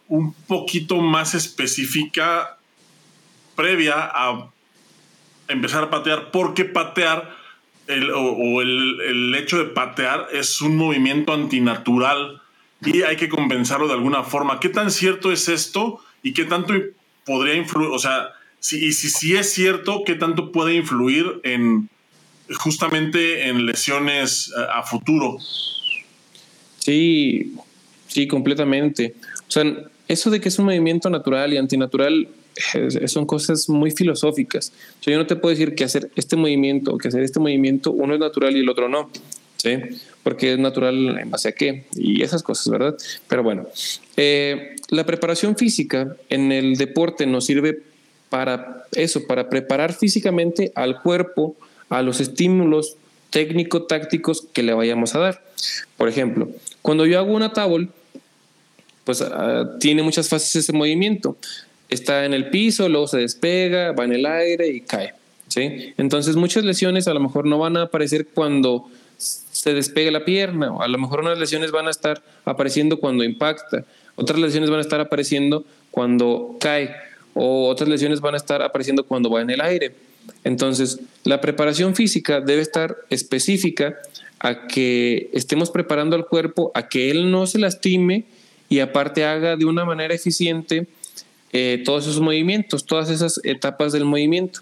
un 0.09 0.33
poquito 0.47 0.97
más 0.99 1.33
específica 1.33 2.57
previa 3.55 3.95
a 3.97 4.49
empezar 5.47 5.85
a 5.85 5.89
patear, 5.89 6.29
porque 6.29 6.65
patear 6.65 7.33
el, 7.87 8.11
o, 8.11 8.19
o 8.19 8.61
el, 8.61 8.99
el 8.99 9.35
hecho 9.35 9.57
de 9.59 9.65
patear 9.65 10.27
es 10.33 10.59
un 10.59 10.75
movimiento 10.75 11.33
antinatural 11.33 12.41
y 12.85 13.01
hay 13.01 13.15
que 13.15 13.29
compensarlo 13.29 13.87
de 13.87 13.93
alguna 13.93 14.23
forma. 14.23 14.59
¿Qué 14.59 14.69
tan 14.69 14.91
cierto 14.91 15.31
es 15.31 15.49
esto 15.49 15.99
y 16.23 16.33
qué 16.33 16.45
tanto 16.45 16.73
podría 17.25 17.55
influir? 17.55 17.89
O 17.89 17.99
sea, 17.99 18.29
si, 18.59 18.85
y 18.85 18.93
si, 18.93 19.35
es 19.35 19.51
cierto, 19.51 20.03
¿qué 20.05 20.15
tanto 20.15 20.51
puede 20.51 20.75
influir 20.75 21.41
en 21.43 21.89
justamente 22.59 23.47
en 23.47 23.65
lesiones 23.65 24.53
a, 24.55 24.79
a 24.79 24.83
futuro? 24.83 25.37
Sí, 26.79 27.53
Sí, 28.07 28.27
completamente. 28.27 29.15
O 29.47 29.51
sea, 29.51 29.63
eso 30.07 30.29
de 30.29 30.39
que 30.39 30.49
es 30.49 30.57
un 30.57 30.65
movimiento 30.65 31.09
natural 31.09 31.53
y 31.53 31.57
antinatural 31.57 32.29
son 33.05 33.25
cosas 33.25 33.69
muy 33.69 33.91
filosóficas. 33.91 34.73
O 34.99 35.03
sea, 35.03 35.13
yo 35.13 35.19
no 35.19 35.27
te 35.27 35.35
puedo 35.35 35.51
decir 35.51 35.75
que 35.75 35.83
hacer 35.83 36.09
este 36.15 36.35
movimiento 36.35 36.93
o 36.93 36.97
que 36.97 37.09
hacer 37.09 37.21
este 37.21 37.39
movimiento 37.39 37.91
uno 37.91 38.15
es 38.15 38.19
natural 38.19 38.55
y 38.55 38.61
el 38.61 38.69
otro 38.69 38.89
no. 38.89 39.11
¿Sí? 39.57 39.77
Porque 40.23 40.53
es 40.53 40.59
natural 40.59 41.17
en 41.19 41.31
base 41.31 41.49
a 41.49 41.51
qué 41.53 41.85
y 41.95 42.21
esas 42.21 42.43
cosas, 42.43 42.69
¿verdad? 42.69 42.95
Pero 43.27 43.43
bueno, 43.43 43.67
eh, 44.15 44.75
la 44.89 45.05
preparación 45.05 45.57
física 45.57 46.15
en 46.29 46.51
el 46.51 46.75
deporte 46.75 47.25
nos 47.25 47.45
sirve 47.45 47.81
para 48.29 48.85
eso, 48.91 49.25
para 49.25 49.49
preparar 49.49 49.93
físicamente 49.93 50.71
al 50.75 51.01
cuerpo 51.01 51.55
a 51.89 52.01
los 52.01 52.19
estímulos 52.19 52.97
técnico-tácticos 53.29 54.47
que 54.53 54.63
le 54.63 54.73
vayamos 54.73 55.15
a 55.15 55.19
dar. 55.19 55.43
Por 55.97 56.09
ejemplo, 56.09 56.49
cuando 56.81 57.05
yo 57.05 57.19
hago 57.19 57.33
una 57.33 57.53
tabla, 57.53 57.87
pues 59.03 59.21
ah, 59.21 59.77
tiene 59.79 60.03
muchas 60.03 60.29
fases 60.29 60.55
ese 60.55 60.73
movimiento. 60.73 61.37
Está 61.89 62.25
en 62.25 62.33
el 62.33 62.49
piso, 62.49 62.89
luego 62.89 63.07
se 63.07 63.19
despega, 63.19 63.93
va 63.93 64.03
en 64.05 64.13
el 64.13 64.25
aire 64.25 64.67
y 64.67 64.81
cae. 64.81 65.13
¿sí? 65.47 65.93
Entonces 65.97 66.35
muchas 66.35 66.63
lesiones 66.63 67.07
a 67.07 67.13
lo 67.13 67.19
mejor 67.19 67.45
no 67.45 67.57
van 67.59 67.77
a 67.77 67.83
aparecer 67.83 68.27
cuando 68.27 68.89
se 69.17 69.73
despega 69.73 70.11
la 70.11 70.25
pierna, 70.25 70.71
o 70.71 70.81
a 70.81 70.87
lo 70.87 70.97
mejor 70.97 71.21
unas 71.21 71.37
lesiones 71.37 71.71
van 71.71 71.87
a 71.87 71.91
estar 71.91 72.21
apareciendo 72.45 72.99
cuando 72.99 73.23
impacta, 73.23 73.83
otras 74.15 74.39
lesiones 74.39 74.69
van 74.69 74.79
a 74.79 74.81
estar 74.81 74.99
apareciendo 74.99 75.65
cuando 75.91 76.57
cae, 76.59 76.95
o 77.33 77.67
otras 77.67 77.89
lesiones 77.89 78.21
van 78.21 78.33
a 78.33 78.37
estar 78.37 78.61
apareciendo 78.61 79.03
cuando 79.03 79.29
va 79.29 79.41
en 79.41 79.49
el 79.49 79.61
aire. 79.61 79.93
Entonces, 80.43 80.99
la 81.23 81.41
preparación 81.41 81.95
física 81.95 82.41
debe 82.41 82.61
estar 82.61 82.97
específica 83.09 83.97
a 84.39 84.67
que 84.67 85.29
estemos 85.33 85.71
preparando 85.71 86.15
al 86.15 86.27
cuerpo 86.27 86.71
a 86.75 86.87
que 86.87 87.09
él 87.09 87.31
no 87.31 87.47
se 87.47 87.59
lastime 87.59 88.25
y 88.69 88.79
aparte 88.79 89.25
haga 89.25 89.55
de 89.55 89.65
una 89.65 89.85
manera 89.85 90.13
eficiente 90.13 90.87
eh, 91.53 91.81
todos 91.85 92.05
esos 92.05 92.19
movimientos, 92.19 92.85
todas 92.85 93.09
esas 93.09 93.39
etapas 93.43 93.93
del 93.93 94.05
movimiento. 94.05 94.59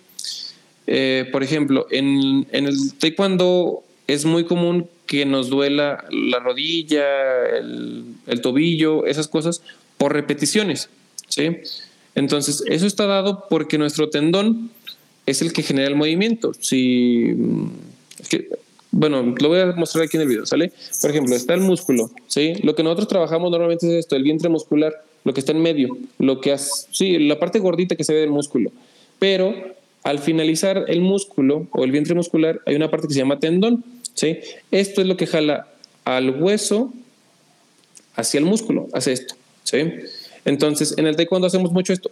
Eh, 0.87 1.27
por 1.31 1.43
ejemplo, 1.43 1.87
en, 1.89 2.45
el 2.51 2.93
taekwondo 2.99 3.83
es 4.07 4.25
muy 4.25 4.45
común 4.45 4.87
que 5.07 5.25
nos 5.25 5.49
duela 5.49 6.05
la 6.09 6.39
rodilla, 6.39 7.03
el, 7.57 8.41
tobillo, 8.41 9.05
esas 9.05 9.27
cosas, 9.27 9.61
por 9.97 10.13
repeticiones. 10.13 10.89
¿sí? 11.27 11.57
Entonces, 12.15 12.63
eso 12.67 12.87
está 12.87 13.05
dado 13.05 13.45
porque 13.49 13.77
nuestro 13.77 14.09
tendón 14.09 14.71
es 15.25 15.41
el 15.41 15.53
que 15.53 15.63
genera 15.63 15.87
el 15.87 15.95
movimiento. 15.95 16.53
Si, 16.59 17.33
bueno, 18.91 19.35
lo 19.39 19.49
voy 19.49 19.59
a 19.59 19.67
mostrar 19.73 20.05
aquí 20.05 20.17
en 20.17 20.21
el 20.21 20.29
video, 20.29 20.45
¿sale? 20.45 20.71
Por 21.01 21.11
ejemplo, 21.11 21.35
está 21.35 21.53
el 21.53 21.61
músculo, 21.61 22.11
¿sí? 22.27 22.53
Lo 22.63 22.75
que 22.75 22.83
nosotros 22.83 23.07
trabajamos 23.07 23.51
normalmente 23.51 23.87
es 23.87 24.05
esto, 24.05 24.15
el 24.15 24.23
vientre 24.23 24.49
muscular, 24.49 24.93
lo 25.23 25.33
que 25.33 25.39
está 25.39 25.51
en 25.51 25.61
medio, 25.61 25.97
lo 26.19 26.39
que 26.39 26.53
hace, 26.53 26.87
sí, 26.91 27.17
la 27.19 27.39
parte 27.39 27.59
gordita 27.59 27.95
que 27.95 28.03
se 28.03 28.13
ve 28.13 28.19
del 28.19 28.29
músculo. 28.29 28.71
Pero 29.19 29.55
al 30.03 30.19
finalizar 30.19 30.85
el 30.87 31.01
músculo 31.01 31.67
o 31.71 31.83
el 31.83 31.91
vientre 31.91 32.13
muscular, 32.13 32.61
hay 32.65 32.75
una 32.75 32.91
parte 32.91 33.07
que 33.07 33.13
se 33.13 33.19
llama 33.19 33.39
tendón, 33.39 33.83
¿sí? 34.15 34.39
Esto 34.71 35.01
es 35.01 35.07
lo 35.07 35.15
que 35.15 35.27
jala 35.27 35.67
al 36.03 36.41
hueso 36.41 36.91
hacia 38.15 38.39
el 38.39 38.45
músculo, 38.45 38.87
hace 38.93 39.11
esto, 39.11 39.35
¿sí? 39.63 39.77
Entonces, 40.45 40.95
en 40.97 41.07
el 41.07 41.15
taekwondo 41.15 41.47
hacemos 41.47 41.71
mucho 41.71 41.93
esto. 41.93 42.09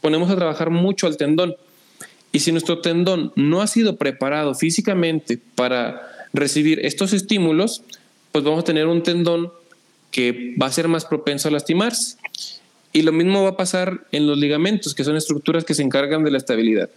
Ponemos 0.00 0.30
a 0.30 0.36
trabajar 0.36 0.70
mucho 0.70 1.06
al 1.06 1.16
tendón. 1.16 1.56
Y 2.32 2.40
si 2.40 2.50
nuestro 2.50 2.80
tendón 2.80 3.32
no 3.36 3.62
ha 3.62 3.66
sido 3.66 3.96
preparado 3.96 4.54
físicamente 4.54 5.38
para 5.54 6.02
recibir 6.32 6.84
estos 6.84 7.12
estímulos, 7.12 7.82
pues 8.32 8.44
vamos 8.44 8.60
a 8.60 8.64
tener 8.64 8.86
un 8.86 9.02
tendón 9.02 9.52
que 10.10 10.54
va 10.60 10.66
a 10.66 10.72
ser 10.72 10.88
más 10.88 11.04
propenso 11.04 11.48
a 11.48 11.52
lastimarse. 11.52 12.16
Y 12.92 13.02
lo 13.02 13.12
mismo 13.12 13.42
va 13.42 13.50
a 13.50 13.56
pasar 13.56 14.00
en 14.12 14.26
los 14.26 14.38
ligamentos, 14.38 14.94
que 14.94 15.04
son 15.04 15.16
estructuras 15.16 15.64
que 15.64 15.74
se 15.74 15.82
encargan 15.82 16.24
de 16.24 16.30
la 16.30 16.38
estabilidad. 16.38 16.88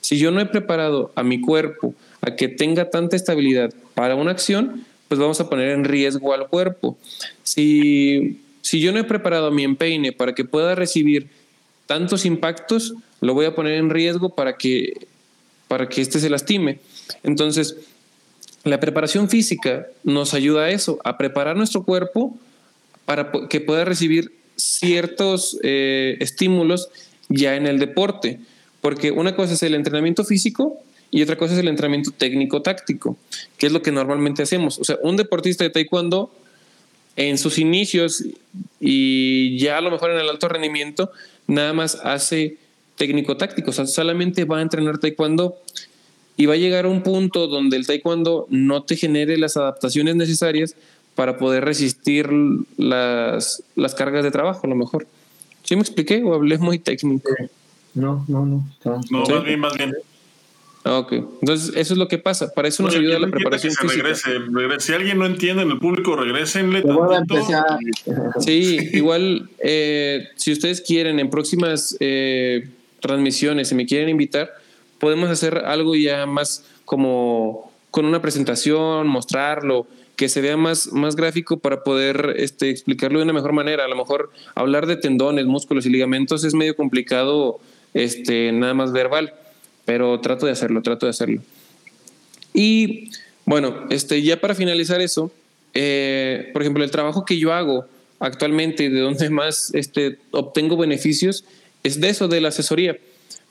Si 0.00 0.18
yo 0.18 0.30
no 0.30 0.40
he 0.40 0.46
preparado 0.46 1.12
a 1.14 1.22
mi 1.22 1.40
cuerpo 1.40 1.94
a 2.26 2.34
que 2.34 2.48
tenga 2.48 2.90
tanta 2.90 3.14
estabilidad 3.14 3.72
para 3.94 4.16
una 4.16 4.32
acción, 4.32 4.84
pues 5.08 5.20
vamos 5.20 5.40
a 5.40 5.48
poner 5.48 5.70
en 5.70 5.84
riesgo 5.84 6.34
al 6.34 6.48
cuerpo. 6.48 6.98
Si, 7.44 8.40
si 8.62 8.80
yo 8.80 8.92
no 8.92 8.98
he 8.98 9.04
preparado 9.04 9.52
mi 9.52 9.62
empeine 9.62 10.12
para 10.12 10.34
que 10.34 10.44
pueda 10.44 10.74
recibir 10.74 11.28
tantos 11.86 12.26
impactos, 12.26 12.94
lo 13.20 13.32
voy 13.32 13.46
a 13.46 13.54
poner 13.54 13.74
en 13.74 13.90
riesgo 13.90 14.34
para 14.34 14.56
que, 14.56 15.06
para 15.68 15.88
que 15.88 16.00
éste 16.00 16.18
se 16.18 16.28
lastime. 16.28 16.80
Entonces, 17.22 17.76
la 18.64 18.80
preparación 18.80 19.28
física 19.28 19.86
nos 20.02 20.34
ayuda 20.34 20.64
a 20.64 20.70
eso, 20.70 20.98
a 21.04 21.16
preparar 21.18 21.56
nuestro 21.56 21.84
cuerpo 21.84 22.36
para 23.04 23.30
que 23.48 23.60
pueda 23.60 23.84
recibir 23.84 24.32
ciertos 24.56 25.58
eh, 25.62 26.16
estímulos 26.18 26.88
ya 27.28 27.54
en 27.54 27.68
el 27.68 27.78
deporte. 27.78 28.40
Porque 28.80 29.12
una 29.12 29.36
cosa 29.36 29.54
es 29.54 29.62
el 29.62 29.74
entrenamiento 29.74 30.24
físico 30.24 30.82
y 31.10 31.22
otra 31.22 31.36
cosa 31.36 31.54
es 31.54 31.60
el 31.60 31.68
entrenamiento 31.68 32.10
técnico-táctico, 32.10 33.16
que 33.56 33.66
es 33.66 33.72
lo 33.72 33.82
que 33.82 33.92
normalmente 33.92 34.42
hacemos. 34.42 34.78
O 34.78 34.84
sea, 34.84 34.98
un 35.02 35.16
deportista 35.16 35.64
de 35.64 35.70
taekwondo 35.70 36.30
en 37.16 37.38
sus 37.38 37.58
inicios 37.58 38.24
y 38.80 39.58
ya 39.58 39.78
a 39.78 39.80
lo 39.80 39.90
mejor 39.90 40.10
en 40.10 40.18
el 40.18 40.28
alto 40.28 40.48
rendimiento, 40.48 41.10
nada 41.46 41.72
más 41.72 41.96
hace 42.02 42.58
técnico-táctico, 42.96 43.70
o 43.70 43.72
sea, 43.72 43.86
solamente 43.86 44.44
va 44.44 44.58
a 44.58 44.62
entrenar 44.62 44.98
taekwondo 44.98 45.56
y 46.36 46.46
va 46.46 46.54
a 46.54 46.58
llegar 46.58 46.84
a 46.84 46.88
un 46.88 47.02
punto 47.02 47.46
donde 47.46 47.76
el 47.76 47.86
taekwondo 47.86 48.46
no 48.50 48.82
te 48.82 48.96
genere 48.96 49.38
las 49.38 49.56
adaptaciones 49.56 50.16
necesarias 50.16 50.74
para 51.14 51.38
poder 51.38 51.64
resistir 51.64 52.28
las, 52.76 53.62
las 53.74 53.94
cargas 53.94 54.22
de 54.22 54.30
trabajo, 54.30 54.66
a 54.66 54.68
lo 54.68 54.76
mejor. 54.76 55.06
¿Sí 55.62 55.74
me 55.74 55.82
expliqué 55.82 56.22
o 56.22 56.34
hablé 56.34 56.58
muy 56.58 56.78
técnico? 56.78 57.30
No, 57.94 58.24
no, 58.28 58.44
no. 58.44 58.64
No, 58.84 59.00
más 59.10 59.44
bien, 59.44 59.60
más 59.60 59.76
bien. 59.76 59.94
Ok, 60.88 61.12
entonces 61.12 61.72
eso 61.74 61.94
es 61.94 61.98
lo 61.98 62.06
que 62.06 62.18
pasa. 62.18 62.52
Para 62.54 62.68
eso 62.68 62.84
nos 62.84 62.94
ayuda 62.94 63.18
la 63.18 63.26
preparación 63.26 63.72
física. 63.74 64.04
Regrese, 64.04 64.30
Si 64.78 64.92
alguien 64.92 65.18
no 65.18 65.26
entiende 65.26 65.62
en 65.64 65.70
el 65.72 65.78
público, 65.78 66.14
regresenle. 66.14 66.84
Sí, 68.38 68.78
igual, 68.92 69.48
eh, 69.58 70.28
si 70.36 70.52
ustedes 70.52 70.80
quieren, 70.80 71.18
en 71.18 71.28
próximas 71.28 71.96
eh, 71.98 72.68
transmisiones, 73.00 73.68
si 73.68 73.74
me 73.74 73.84
quieren 73.84 74.08
invitar, 74.08 74.52
podemos 75.00 75.28
hacer 75.28 75.58
algo 75.58 75.96
ya 75.96 76.24
más 76.26 76.64
como 76.84 77.72
con 77.90 78.04
una 78.04 78.22
presentación, 78.22 79.08
mostrarlo, 79.08 79.88
que 80.14 80.28
se 80.28 80.40
vea 80.40 80.56
más, 80.56 80.92
más 80.92 81.16
gráfico 81.16 81.58
para 81.58 81.82
poder 81.82 82.34
este, 82.36 82.70
explicarlo 82.70 83.18
de 83.18 83.24
una 83.24 83.32
mejor 83.32 83.52
manera. 83.52 83.86
A 83.86 83.88
lo 83.88 83.96
mejor 83.96 84.30
hablar 84.54 84.86
de 84.86 84.96
tendones, 84.96 85.46
músculos 85.46 85.84
y 85.84 85.90
ligamentos 85.90 86.44
es 86.44 86.54
medio 86.54 86.76
complicado, 86.76 87.58
este, 87.92 88.52
nada 88.52 88.72
más 88.72 88.92
verbal 88.92 89.34
pero 89.86 90.20
trato 90.20 90.44
de 90.44 90.52
hacerlo, 90.52 90.82
trato 90.82 91.06
de 91.06 91.10
hacerlo. 91.10 91.40
Y 92.52 93.10
bueno, 93.46 93.86
este, 93.88 94.20
ya 94.20 94.38
para 94.38 94.54
finalizar 94.54 95.00
eso, 95.00 95.32
eh, 95.72 96.50
por 96.52 96.60
ejemplo, 96.60 96.84
el 96.84 96.90
trabajo 96.90 97.24
que 97.24 97.38
yo 97.38 97.54
hago 97.54 97.86
actualmente 98.18 98.84
y 98.84 98.88
de 98.88 99.00
donde 99.00 99.30
más 99.30 99.74
este, 99.74 100.18
obtengo 100.32 100.76
beneficios 100.76 101.44
es 101.82 102.00
de 102.00 102.10
eso, 102.10 102.28
de 102.28 102.40
la 102.42 102.48
asesoría. 102.48 102.98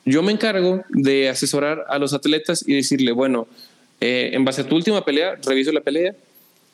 Yo 0.03 0.21
me 0.21 0.31
encargo 0.31 0.83
de 0.89 1.29
asesorar 1.29 1.85
a 1.87 1.97
los 1.97 2.13
atletas 2.13 2.63
y 2.67 2.75
decirle, 2.75 3.11
bueno, 3.11 3.47
eh, 4.01 4.31
en 4.33 4.45
base 4.45 4.61
a 4.61 4.67
tu 4.67 4.75
última 4.75 5.03
pelea, 5.03 5.35
reviso 5.43 5.71
la 5.71 5.81
pelea, 5.81 6.13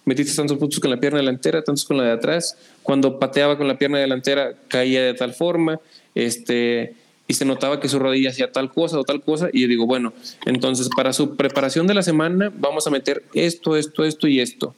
metiste 0.06 0.36
tantos 0.36 0.58
puntos 0.58 0.80
con 0.80 0.90
la 0.90 0.98
pierna 0.98 1.20
delantera, 1.20 1.64
tantos 1.64 1.86
con 1.86 1.98
la 1.98 2.04
de 2.04 2.12
atrás, 2.12 2.58
cuando 2.82 3.20
pateaba 3.20 3.58
con 3.58 3.68
la 3.68 3.78
pierna 3.78 4.00
delantera 4.00 4.56
caía 4.68 5.04
de 5.04 5.14
tal 5.14 5.34
forma, 5.34 5.80
este, 6.16 6.96
y 7.28 7.34
se 7.34 7.46
notaba 7.46 7.80
que 7.80 7.88
su 7.88 8.00
rodilla 8.00 8.30
hacía 8.30 8.52
tal 8.52 8.72
cosa 8.72 9.00
o 9.00 9.04
tal 9.04 9.22
cosa 9.22 9.50
y 9.54 9.62
yo 9.62 9.68
digo, 9.68 9.86
bueno, 9.86 10.14
entonces 10.46 10.90
para 10.96 11.14
su 11.14 11.36
preparación 11.36 11.88
de 11.88 11.94
la 11.94 12.04
semana 12.04 12.52
vamos 12.58 12.88
a 12.88 12.90
meter 12.90 13.24
esto, 13.34 13.78
esto, 13.78 14.04
esto 14.04 14.28
y 14.28 14.40
esto. 14.40 14.76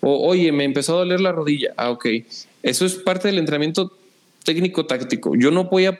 O 0.00 0.28
oye, 0.28 0.52
me 0.52 0.64
empezó 0.64 0.94
a 0.94 0.98
doler 0.98 1.20
la 1.20 1.32
rodilla. 1.32 1.74
Ah, 1.76 1.90
ok. 1.90 2.06
Eso 2.62 2.86
es 2.86 2.94
parte 2.94 3.28
del 3.28 3.38
entrenamiento 3.38 3.92
técnico 4.44 4.86
táctico. 4.86 5.34
Yo 5.36 5.50
no 5.50 5.64
voy 5.64 5.86
a 5.86 5.98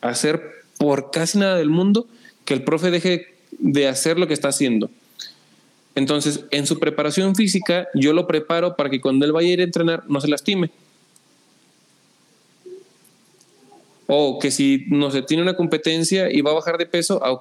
hacer 0.00 0.42
por 0.78 1.10
casi 1.10 1.38
nada 1.38 1.56
del 1.56 1.70
mundo 1.70 2.06
que 2.44 2.54
el 2.54 2.62
profe 2.62 2.90
deje 2.90 3.34
de 3.58 3.88
hacer 3.88 4.18
lo 4.18 4.26
que 4.26 4.34
está 4.34 4.48
haciendo. 4.48 4.90
Entonces, 5.94 6.44
en 6.50 6.66
su 6.66 6.78
preparación 6.78 7.36
física, 7.36 7.88
yo 7.94 8.12
lo 8.12 8.26
preparo 8.26 8.76
para 8.76 8.90
que 8.90 9.00
cuando 9.00 9.24
él 9.24 9.32
vaya 9.32 9.48
a 9.48 9.52
ir 9.52 9.60
a 9.60 9.64
entrenar 9.64 10.04
no 10.08 10.20
se 10.20 10.28
lastime. 10.28 10.70
O 14.06 14.38
que 14.38 14.50
si 14.50 14.84
no 14.88 15.10
se 15.10 15.22
tiene 15.22 15.42
una 15.42 15.54
competencia 15.54 16.30
y 16.30 16.40
va 16.42 16.50
a 16.50 16.54
bajar 16.54 16.78
de 16.78 16.86
peso, 16.86 17.20
ah, 17.24 17.40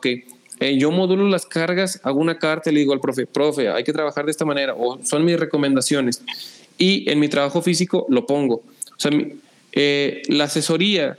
eh, 0.60 0.78
yo 0.78 0.92
modulo 0.92 1.28
las 1.28 1.46
cargas, 1.46 2.00
hago 2.04 2.20
una 2.20 2.38
carta 2.38 2.70
y 2.70 2.74
le 2.74 2.80
digo 2.82 2.94
al 2.94 3.00
profe, 3.00 3.26
profe, 3.26 3.70
hay 3.70 3.84
que 3.84 3.92
trabajar 3.92 4.26
de 4.26 4.32
esta 4.32 4.46
manera, 4.46 4.74
o 4.78 5.04
son 5.04 5.26
mis 5.26 5.40
recomendaciones. 5.40 6.22
Y 6.78 7.10
en 7.10 7.20
mi 7.20 7.28
trabajo 7.28 7.62
físico 7.62 8.06
lo 8.10 8.26
pongo. 8.26 8.56
O 8.56 9.00
sea, 9.00 9.12
eh, 9.74 10.22
la 10.28 10.46
asesoría 10.46 11.18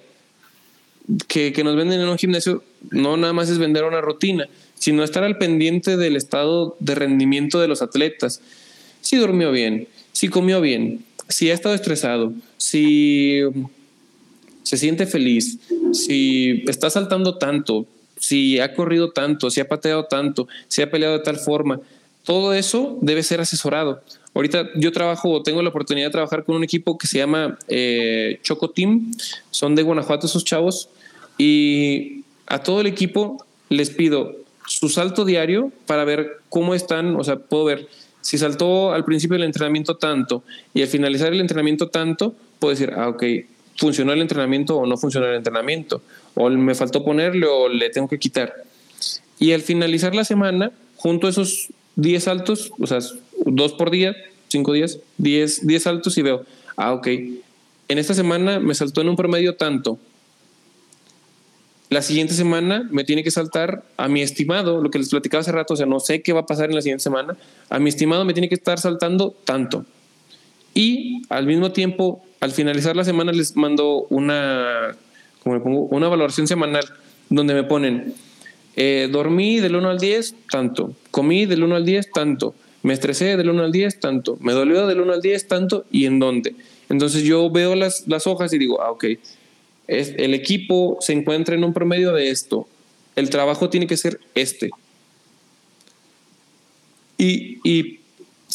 que, 1.29 1.53
que 1.53 1.65
nos 1.65 1.77
venden 1.77 2.01
en 2.01 2.09
un 2.09 2.17
gimnasio 2.17 2.63
no 2.91 3.17
nada 3.17 3.33
más 3.33 3.51
es 3.51 3.59
vender 3.59 3.85
una 3.85 4.01
rutina, 4.01 4.49
sino 4.75 5.05
estar 5.05 5.25
al 5.25 5.39
pendiente 5.39 5.97
del 5.97 6.17
estado 6.17 6.77
de 6.81 6.95
rendimiento 6.95 7.61
de 7.61 7.69
los 7.69 7.83
atletas. 7.83 8.41
Si 9.01 9.17
durmió 9.17 9.53
bien, 9.53 9.89
si 10.13 10.29
comió 10.29 10.61
bien, 10.61 11.05
si 11.29 11.51
ha 11.51 11.55
estado 11.55 11.75
estresado, 11.75 12.33
si 12.57 13.43
se 14.65 14.77
siente 14.77 15.07
feliz, 15.07 15.61
si 15.93 16.65
está 16.67 16.91
saltando 16.91 17.39
tanto, 17.39 17.87
si 18.19 18.59
ha 18.59 18.75
corrido 18.75 19.13
tanto, 19.13 19.51
si 19.51 19.61
ha 19.61 19.69
pateado 19.69 20.07
tanto, 20.07 20.49
si 20.67 20.83
ha 20.83 20.91
peleado 20.91 21.19
de 21.19 21.25
tal 21.25 21.37
forma, 21.37 21.81
todo 22.25 22.55
eso 22.55 22.99
debe 23.03 23.23
ser 23.23 23.41
asesorado. 23.41 24.03
Ahorita 24.33 24.71
yo 24.75 24.91
trabajo, 24.91 25.43
tengo 25.43 25.63
la 25.63 25.69
oportunidad 25.69 26.09
de 26.09 26.13
trabajar 26.13 26.45
con 26.45 26.57
un 26.57 26.65
equipo 26.65 26.99
que 26.99 27.07
se 27.07 27.19
llama 27.19 27.59
eh, 27.69 28.41
Choco 28.43 28.71
Team, 28.71 29.13
son 29.51 29.75
de 29.75 29.83
Guanajuato 29.83 30.27
esos 30.27 30.45
chavos, 30.45 30.89
y 31.39 32.25
a 32.47 32.63
todo 32.63 32.81
el 32.81 32.87
equipo 32.87 33.45
les 33.69 33.91
pido 33.91 34.37
su 34.67 34.89
salto 34.89 35.25
diario 35.25 35.71
para 35.87 36.05
ver 36.05 36.39
cómo 36.49 36.75
están, 36.75 37.17
o 37.17 37.25
sea, 37.25 37.37
puedo 37.37 37.65
ver 37.65 37.89
si 38.23 38.39
saltó 38.39 38.95
al 38.95 39.05
principio 39.05 39.37
del 39.37 39.45
entrenamiento 39.45 39.97
tanto 39.97 40.43
y 40.73 40.81
al 40.81 40.89
finalizar 40.89 41.33
el 41.33 41.41
entrenamiento 41.41 41.91
tanto, 41.91 42.35
puedo 42.59 42.71
decir, 42.71 42.91
ah, 42.97 43.09
ok, 43.09 43.23
funcionó 43.77 44.13
el 44.13 44.21
entrenamiento 44.21 44.77
o 44.77 44.87
no 44.87 44.97
funcionó 44.97 45.27
el 45.27 45.37
entrenamiento, 45.37 46.03
o 46.35 46.49
me 46.51 46.75
faltó 46.75 47.05
ponerle 47.05 47.47
o 47.47 47.69
le 47.69 47.91
tengo 47.91 48.09
que 48.09 48.19
quitar. 48.19 48.55
Y 49.39 49.53
al 49.53 49.63
finalizar 49.63 50.15
la 50.15 50.25
semana, 50.25 50.73
junto 50.97 51.27
a 51.27 51.31
esos 51.31 51.69
10 51.97 52.25
saltos, 52.25 52.73
o 52.79 52.87
sea, 52.87 52.99
dos 53.45 53.73
por 53.73 53.91
día, 53.91 54.15
cinco 54.49 54.73
días, 54.73 54.99
10, 55.19 55.67
10 55.67 55.83
saltos 55.83 56.17
y 56.19 56.23
veo, 56.23 56.45
ah, 56.77 56.93
ok, 56.93 57.07
en 57.89 57.99
esta 57.99 58.15
semana 58.15 58.61
me 58.61 58.75
saltó 58.75 59.01
en 59.01 59.09
un 59.09 59.17
promedio 59.17 59.57
tanto. 59.57 59.99
La 61.91 62.03
siguiente 62.03 62.35
semana 62.35 62.89
me 62.91 63.05
tiene 63.05 63.23
que 63.23 63.31
saltar 63.31 63.85
a 63.97 64.09
mi 64.09 64.23
estimado, 64.23 64.81
lo 64.81 64.91
que 64.91 64.99
les 64.99 65.11
platicaba 65.11 65.43
hace 65.43 65.53
rato, 65.53 65.75
o 65.75 65.77
sea, 65.77 65.87
no 65.87 66.01
sé 66.01 66.23
qué 66.23 66.33
va 66.33 66.41
a 66.41 66.47
pasar 66.47 66.71
en 66.71 66.77
la 66.77 66.83
siguiente 66.83 67.03
semana, 67.03 67.37
a 67.69 67.79
mi 67.79 67.89
estimado 67.89 68.25
me 68.25 68.33
tiene 68.33 68.49
que 68.49 68.55
estar 68.55 68.79
saltando 68.79 69.35
tanto. 69.45 69.85
Y 70.73 71.23
al 71.29 71.47
mismo 71.47 71.71
tiempo, 71.73 72.25
al 72.45 72.53
finalizar 72.53 72.95
la 72.95 73.05
semana 73.05 73.33
les 73.33 73.57
mando 73.57 74.07
una, 74.11 74.95
como 75.43 75.63
pongo, 75.63 75.81
una 75.87 76.09
valoración 76.09 76.47
semanal 76.47 76.85
donde 77.31 77.55
me 77.55 77.65
ponen, 77.65 78.13
eh, 78.77 79.09
dormí 79.11 79.61
del 79.61 79.77
1 79.77 79.89
al 79.89 79.99
10, 79.99 80.35
tanto, 80.51 80.93
comí 81.11 81.47
del 81.47 81.63
1 81.63 81.75
al 81.75 81.87
10, 81.87 82.11
tanto, 82.13 82.55
me 82.83 82.93
estresé 82.93 83.39
del 83.39 83.49
1 83.49 83.65
al 83.65 83.73
10, 83.73 83.99
tanto, 83.99 84.37
me 84.41 84.53
dolió 84.53 84.87
del 84.87 85.01
1 85.01 85.15
al 85.15 85.23
10, 85.23 85.49
tanto, 85.49 85.87
y 85.91 86.05
en 86.05 86.19
dónde. 86.19 86.55
Entonces 86.91 87.23
yo 87.23 87.49
veo 87.49 87.75
las, 87.75 88.07
las 88.09 88.27
hojas 88.27 88.53
y 88.53 88.59
digo, 88.59 88.83
ah, 88.83 88.91
ok, 88.91 89.07
es, 89.87 90.13
el 90.19 90.35
equipo 90.35 90.99
se 91.01 91.15
encuentra 91.15 91.55
en 91.55 91.65
un 91.65 91.73
promedio 91.73 92.13
de 92.13 92.29
esto, 92.29 92.69
el 93.17 93.31
trabajo 93.31 93.71
tiene 93.71 93.87
que 93.87 93.97
ser 93.97 94.21
este. 94.35 94.69
Y, 97.17 97.59
y 97.65 98.01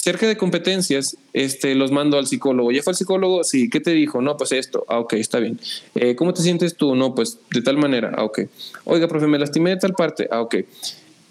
cerca 0.01 0.27
de 0.27 0.37
competencias, 0.37 1.17
este, 1.33 1.75
los 1.75 1.91
mando 1.91 2.17
al 2.17 2.27
psicólogo. 2.27 2.71
¿Ya 2.71 2.81
fue 2.81 2.91
el 2.91 2.97
psicólogo? 2.97 3.43
Sí. 3.43 3.69
¿Qué 3.69 3.79
te 3.79 3.91
dijo? 3.91 4.21
No, 4.21 4.37
pues 4.37 4.51
esto. 4.51 4.85
Ah, 4.87 4.99
ok, 4.99 5.13
está 5.13 5.39
bien. 5.39 5.59
Eh, 5.95 6.15
¿Cómo 6.15 6.33
te 6.33 6.41
sientes 6.41 6.75
tú? 6.75 6.95
No, 6.95 7.13
pues 7.15 7.39
de 7.51 7.61
tal 7.61 7.77
manera. 7.77 8.11
Ah, 8.15 8.23
ok. 8.23 8.41
Oiga, 8.85 9.07
profe, 9.07 9.27
me 9.27 9.37
lastimé 9.37 9.71
de 9.71 9.77
tal 9.77 9.93
parte. 9.93 10.27
Ah, 10.31 10.41
ok. 10.41 10.55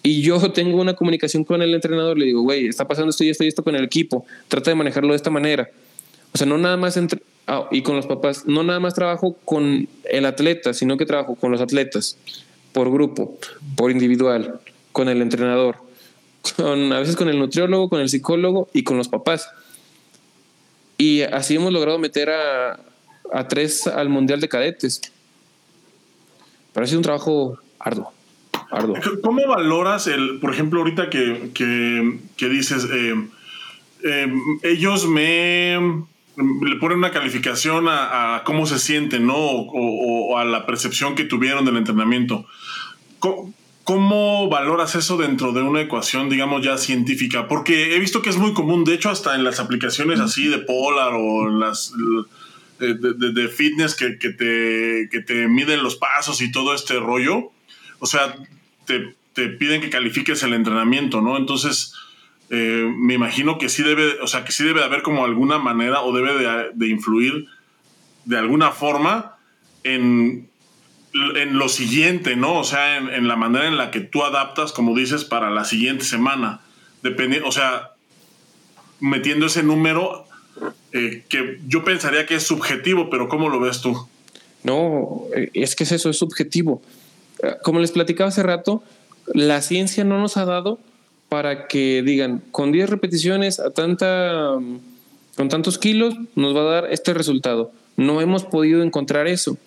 Y 0.03 0.23
yo 0.23 0.53
tengo 0.53 0.81
una 0.81 0.95
comunicación 0.95 1.45
con 1.45 1.63
el 1.63 1.75
entrenador, 1.75 2.19
le 2.19 2.27
digo, 2.27 2.43
güey, 2.43 2.67
está 2.67 2.87
pasando 2.87 3.11
esto 3.11 3.25
y 3.25 3.31
esto 3.31 3.45
y 3.45 3.49
esto 3.49 3.65
con 3.65 3.75
el 3.75 3.85
equipo. 3.85 4.27
Trata 4.49 4.71
de 4.71 4.75
manejarlo 4.75 5.11
de 5.11 5.17
esta 5.17 5.31
manera. 5.31 5.71
O 6.35 6.39
sea, 6.39 6.47
no 6.47 6.59
nada 6.59 6.77
más 6.77 6.97
entre... 6.97 7.23
Ah, 7.47 7.67
y 7.71 7.81
con 7.81 7.97
los 7.97 8.07
papás, 8.07 8.45
no 8.47 8.63
nada 8.63 8.79
más 8.79 8.93
trabajo 8.93 9.35
con 9.47 9.89
el 10.05 10.27
atleta, 10.27 10.75
sino 10.75 10.99
que 10.99 11.07
trabajo 11.07 11.35
con 11.35 11.51
los 11.51 11.63
atletas, 11.63 12.19
por 12.73 12.93
grupo, 12.93 13.39
por 13.75 13.91
individual, 13.91 14.61
con 14.93 15.09
el 15.09 15.23
entrenador 15.23 15.88
a 16.59 16.99
veces 16.99 17.17
con 17.17 17.29
el 17.29 17.39
nutriólogo, 17.39 17.89
con 17.89 18.01
el 18.01 18.09
psicólogo 18.09 18.69
y 18.73 18.85
con 18.85 18.97
los 18.97 19.09
papás. 19.09 19.49
Y 20.97 21.23
así 21.23 21.57
hemos 21.57 21.73
logrado 21.73 21.99
meter 21.99 22.31
a, 22.31 22.81
a 23.33 23.49
tres 23.49 23.87
al 23.87 24.09
Mundial 24.09 24.41
de 24.41 24.49
Cadetes. 24.49 25.01
Pero 26.73 26.85
ha 26.85 26.87
sido 26.87 26.99
un 26.99 27.05
trabajo 27.05 27.59
arduo. 27.79 28.13
arduo. 28.71 28.97
¿Cómo 29.23 29.47
valoras 29.47 30.07
el, 30.07 30.41
por 30.41 30.53
ejemplo, 30.53 30.81
ahorita 30.81 31.11
que, 31.11 31.51
que, 31.55 32.19
que 32.37 32.49
dices, 32.49 32.87
eh, 32.91 33.15
eh, 34.05 34.33
ellos 34.63 35.07
me 35.07 35.79
le 36.37 36.77
ponen 36.77 36.99
una 36.99 37.11
calificación 37.11 37.87
a, 37.89 38.43
cómo 38.45 38.67
se 38.67 38.79
sienten, 38.79 39.27
¿no? 39.27 39.37
O, 39.37 40.33
o, 40.33 40.39
a 40.39 40.45
la 40.45 40.67
percepción 40.67 41.15
que 41.15 41.25
tuvieron 41.25 41.65
del 41.65 41.77
entrenamiento. 41.77 42.47
¿Cómo, 43.19 43.53
¿Cómo 43.89 44.51
valoras 44.51 44.95
eso 44.97 45.17
dentro 45.17 45.55
de 45.55 45.63
una 45.63 45.81
ecuación, 45.81 46.29
digamos, 46.29 46.63
ya 46.63 46.77
científica? 46.77 47.49
Porque 47.49 47.97
he 47.97 47.99
visto 47.99 48.21
que 48.21 48.29
es 48.29 48.37
muy 48.37 48.53
común, 48.53 48.85
de 48.85 48.93
hecho, 48.93 49.09
hasta 49.09 49.35
en 49.35 49.45
las 49.45 49.61
aplicaciones 49.61 50.21
así 50.21 50.47
de 50.47 50.59
Polar 50.59 51.15
o 51.15 51.49
las 51.49 51.95
de, 52.79 52.93
de, 52.93 53.33
de 53.33 53.49
fitness 53.49 53.95
que, 53.95 54.11
te, 54.11 55.09
que 55.11 55.21
te 55.23 55.49
miden 55.49 55.83
los 55.83 55.97
pasos 55.97 56.43
y 56.43 56.53
todo 56.53 56.75
este 56.75 57.01
rollo. 57.01 57.51
O 57.99 58.05
sea, 58.05 58.35
te, 58.85 59.17
te 59.33 59.49
piden 59.49 59.81
que 59.81 59.89
califiques 59.89 60.43
el 60.43 60.53
entrenamiento, 60.53 61.23
¿no? 61.23 61.39
Entonces, 61.39 61.95
eh, 62.51 62.93
me 62.95 63.15
imagino 63.15 63.57
que 63.57 63.71
sí 63.71 63.83
debe, 63.83 64.21
o 64.21 64.27
sea, 64.27 64.45
que 64.45 64.53
sí 64.53 64.65
debe 64.65 64.85
haber 64.85 65.01
como 65.01 65.25
alguna 65.25 65.57
manera 65.57 66.03
o 66.03 66.15
debe 66.15 66.35
de, 66.35 66.73
de 66.75 66.89
influir 66.89 67.47
de 68.27 68.37
alguna 68.37 68.71
forma 68.71 69.39
en 69.83 70.47
en 71.13 71.59
lo 71.59 71.69
siguiente, 71.69 72.37
¿no? 72.37 72.59
O 72.59 72.65
sea, 72.65 72.99
en, 72.99 73.29
la 73.29 73.37
manera 73.37 73.67
en 73.67 73.77
la 73.77 73.91
que 73.91 74.01
tú 74.01 74.23
adaptas, 74.23 74.73
como 74.73 74.97
dices, 74.97 75.25
para 75.25 75.51
la 75.51 75.65
siguiente 75.65 76.05
semana. 76.05 76.61
Dependiendo, 77.03 77.49
o 77.49 77.53
sea, 77.53 77.93
metiendo 79.01 79.47
ese 79.47 79.63
número 79.63 80.27
eh, 80.93 81.25
que 81.29 81.61
yo 81.67 81.85
pensaría 81.85 82.27
que 82.27 82.35
es 82.35 82.43
subjetivo, 82.43 83.09
pero 83.11 83.29
¿cómo 83.29 83.49
lo 83.49 83.61
ves 83.61 83.81
tú? 83.81 84.09
No, 84.63 85.23
eh, 85.35 85.51
es 85.55 85.77
que 85.77 85.85
es 85.85 85.93
eso, 85.93 86.11
es 86.11 86.19
subjetivo. 86.19 86.83
Eh, 87.43 87.55
como 87.63 87.79
les 87.79 87.93
platicaba 87.93 88.29
hace 88.29 88.43
rato, 88.43 88.83
la 89.33 89.63
ciencia 89.63 90.05
no 90.05 90.21
nos 90.21 90.37
ha 90.37 90.45
dado 90.45 90.79
para 91.29 91.69
que 91.69 92.03
digan, 92.03 92.43
con 92.51 92.73
10 92.73 92.89
repeticiones 92.89 93.61
a 93.61 93.71
tanta, 93.71 94.55
con 95.37 95.49
tantos 95.49 95.79
kilos, 95.79 96.15
nos 96.35 96.57
va 96.57 96.61
a 96.61 96.81
dar 96.81 96.93
este 96.93 97.15
resultado. 97.15 97.71
No 97.97 98.21
hemos 98.21 98.45
podido 98.45 98.83
encontrar 98.83 99.27
eso. 99.27 99.59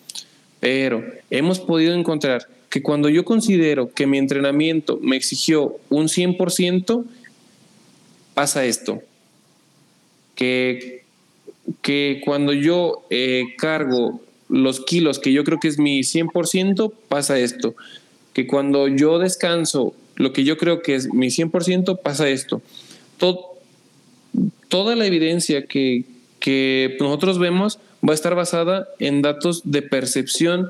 Pero 0.61 1.03
hemos 1.29 1.59
podido 1.59 1.93
encontrar 1.95 2.47
que 2.69 2.81
cuando 2.81 3.09
yo 3.09 3.25
considero 3.25 3.91
que 3.91 4.07
mi 4.07 4.17
entrenamiento 4.17 4.97
me 5.01 5.17
exigió 5.17 5.75
un 5.89 6.07
100%, 6.07 7.03
pasa 8.33 8.63
esto. 8.63 9.01
Que, 10.35 11.03
que 11.81 12.21
cuando 12.23 12.53
yo 12.53 13.03
eh, 13.09 13.43
cargo 13.57 14.21
los 14.47 14.81
kilos 14.81 15.19
que 15.19 15.33
yo 15.33 15.43
creo 15.43 15.59
que 15.59 15.67
es 15.67 15.79
mi 15.79 16.01
100%, 16.01 16.93
pasa 17.09 17.39
esto. 17.39 17.75
Que 18.33 18.47
cuando 18.47 18.87
yo 18.87 19.19
descanso 19.19 19.93
lo 20.15 20.31
que 20.31 20.43
yo 20.43 20.57
creo 20.57 20.81
que 20.81 20.95
es 20.95 21.13
mi 21.13 21.27
100%, 21.27 21.99
pasa 22.01 22.29
esto. 22.29 22.61
toda 24.69 24.95
la 24.95 25.05
evidencia 25.05 25.65
que, 25.65 26.05
que 26.39 26.95
nosotros 26.99 27.39
vemos 27.39 27.79
va 28.07 28.13
a 28.13 28.15
estar 28.15 28.35
basada 28.35 28.87
en 28.99 29.21
datos 29.21 29.61
de 29.63 29.81
percepción 29.81 30.69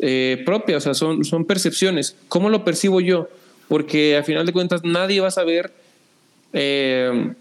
eh, 0.00 0.42
propia, 0.46 0.78
o 0.78 0.80
sea, 0.80 0.94
son, 0.94 1.24
son 1.24 1.44
percepciones. 1.44 2.16
¿Cómo 2.28 2.48
lo 2.48 2.64
percibo 2.64 3.00
yo? 3.00 3.28
Porque 3.68 4.16
a 4.16 4.24
final 4.24 4.46
de 4.46 4.52
cuentas 4.52 4.82
nadie 4.82 5.20
va 5.20 5.28
a 5.28 5.32
saber 5.32 5.72
eh, 6.52 7.32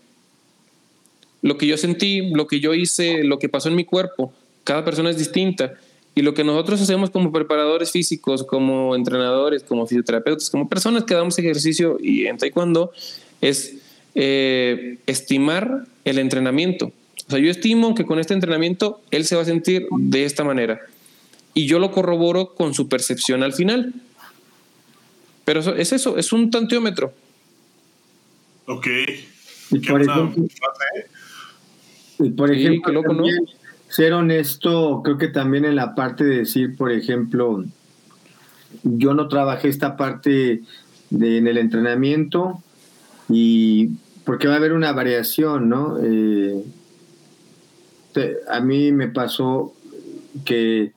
lo 1.42 1.58
que 1.58 1.68
yo 1.68 1.78
sentí, 1.78 2.30
lo 2.34 2.48
que 2.48 2.60
yo 2.60 2.74
hice, 2.74 3.24
lo 3.24 3.40
que 3.40 3.50
pasó 3.50 3.70
en 3.70 3.76
mi 3.76 3.86
cuerpo. 3.86 4.34
Cada 4.64 4.84
persona 4.84 5.10
es 5.10 5.18
distinta. 5.18 5.74
Y 6.16 6.22
lo 6.22 6.34
que 6.34 6.44
nosotros 6.44 6.82
hacemos 6.82 7.10
como 7.12 7.32
preparadores 7.32 7.92
físicos, 7.92 8.44
como 8.44 8.96
entrenadores, 8.96 9.64
como 9.64 9.88
fisioterapeutas, 9.88 10.50
como 10.50 10.68
personas 10.68 11.06
que 11.06 11.14
damos 11.14 11.40
ejercicio 11.40 11.98
y 12.02 12.26
en 12.26 12.38
taekwondo, 12.38 12.92
es 13.40 13.76
eh, 14.16 14.98
estimar 15.06 15.86
el 16.04 16.20
entrenamiento. 16.20 16.92
O 17.30 17.32
sea, 17.32 17.40
yo 17.40 17.52
estimo 17.52 17.94
que 17.94 18.06
con 18.06 18.18
este 18.18 18.34
entrenamiento 18.34 19.02
él 19.12 19.24
se 19.24 19.36
va 19.36 19.44
a 19.44 19.46
sentir 19.46 19.86
de 19.92 20.26
esta 20.26 20.44
manera. 20.44 20.82
Y 21.54 21.68
yo 21.68 21.78
lo 21.78 21.92
corroboro 21.92 22.56
con 22.56 22.74
su 22.74 22.90
percepción 22.90 23.44
al 23.44 23.54
final. 23.54 23.94
Pero 25.46 25.60
eso, 25.60 25.76
es 25.76 25.94
eso, 25.94 26.18
es 26.18 26.34
un 26.34 26.50
tanteómetro. 26.50 27.14
Ok. 28.66 28.88
Y 29.70 29.80
por 29.80 30.02
ejemplo, 30.02 30.48
y 32.18 32.30
por 32.32 32.52
ejemplo 32.52 32.94
loco, 32.94 33.14
¿no? 33.14 33.24
ser 33.90 34.14
honesto, 34.14 35.02
creo 35.04 35.20
que 35.20 35.28
también 35.28 35.66
en 35.66 35.76
la 35.76 35.94
parte 35.94 36.24
de 36.24 36.38
decir, 36.38 36.76
por 36.76 36.92
ejemplo, 36.92 37.64
yo 38.82 39.14
no 39.14 39.28
trabajé 39.28 39.68
esta 39.68 39.98
parte 39.98 40.64
de, 41.12 41.38
en 41.38 41.46
el 41.46 41.60
entrenamiento 41.60 42.64
y 43.30 43.90
porque 44.24 44.48
va 44.48 44.56
a 44.56 44.58
haber 44.58 44.74
una 44.74 44.94
variación, 44.94 45.70
¿no? 45.70 46.00
Eh, 46.02 46.64
a 48.50 48.60
mí 48.60 48.92
me 48.92 49.08
pasó 49.08 49.74
que 50.46 50.92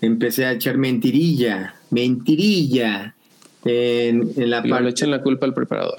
empecé 0.00 0.46
a 0.46 0.52
echar 0.52 0.78
mentirilla, 0.78 1.74
mentirilla 1.90 3.14
en, 3.64 4.32
en 4.36 4.50
la 4.50 4.62
parte. 4.62 4.84
Le 4.84 4.90
echan 4.90 5.10
la 5.10 5.22
culpa 5.22 5.46
al 5.46 5.54
preparador. 5.54 5.98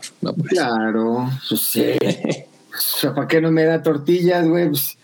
Claro, 0.49 1.29
O 2.79 2.81
sea, 2.81 3.13
¿para 3.13 3.27
qué 3.27 3.41
no 3.41 3.51
me 3.51 3.65
da 3.65 3.83
tortillas, 3.83 4.47
güey? 4.47 4.69
Pues, 4.69 4.97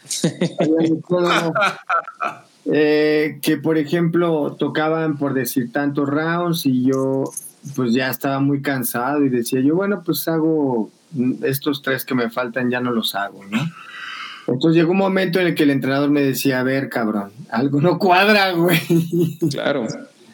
eh, 2.71 3.39
que 3.41 3.57
por 3.57 3.77
ejemplo 3.77 4.55
tocaban 4.57 5.17
por 5.17 5.33
decir 5.33 5.71
tantos 5.71 6.07
rounds 6.07 6.65
y 6.65 6.85
yo 6.85 7.25
pues 7.75 7.93
ya 7.93 8.09
estaba 8.09 8.39
muy 8.39 8.61
cansado 8.61 9.25
y 9.25 9.29
decía 9.29 9.59
yo, 9.61 9.75
bueno, 9.75 10.03
pues 10.05 10.27
hago 10.27 10.89
estos 11.43 11.81
tres 11.81 12.05
que 12.05 12.15
me 12.15 12.29
faltan, 12.29 12.69
ya 12.69 12.79
no 12.79 12.91
los 12.91 13.15
hago, 13.15 13.43
¿no? 13.45 13.59
Entonces 14.47 14.75
llegó 14.75 14.91
un 14.91 14.97
momento 14.97 15.39
en 15.39 15.47
el 15.47 15.55
que 15.55 15.63
el 15.63 15.71
entrenador 15.71 16.11
me 16.11 16.21
decía, 16.21 16.59
a 16.59 16.63
ver, 16.63 16.89
cabrón, 16.89 17.31
algo 17.49 17.81
no 17.81 17.97
cuadra, 17.97 18.51
güey. 18.51 18.79
Claro. 19.51 19.87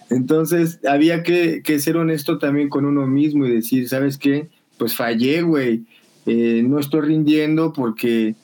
Entonces 0.09 0.79
había 0.85 1.23
que, 1.23 1.61
que 1.63 1.79
ser 1.79 1.95
honesto 1.95 2.37
también 2.37 2.67
con 2.67 2.85
uno 2.85 3.07
mismo 3.07 3.45
y 3.45 3.51
decir, 3.51 3.87
¿sabes 3.87 4.17
qué? 4.17 4.49
Pues 4.77 4.95
fallé, 4.95 5.41
güey. 5.41 5.85
Eh, 6.25 6.63
no 6.65 6.79
estoy 6.79 7.01
rindiendo 7.01 7.71
porque, 7.71 8.35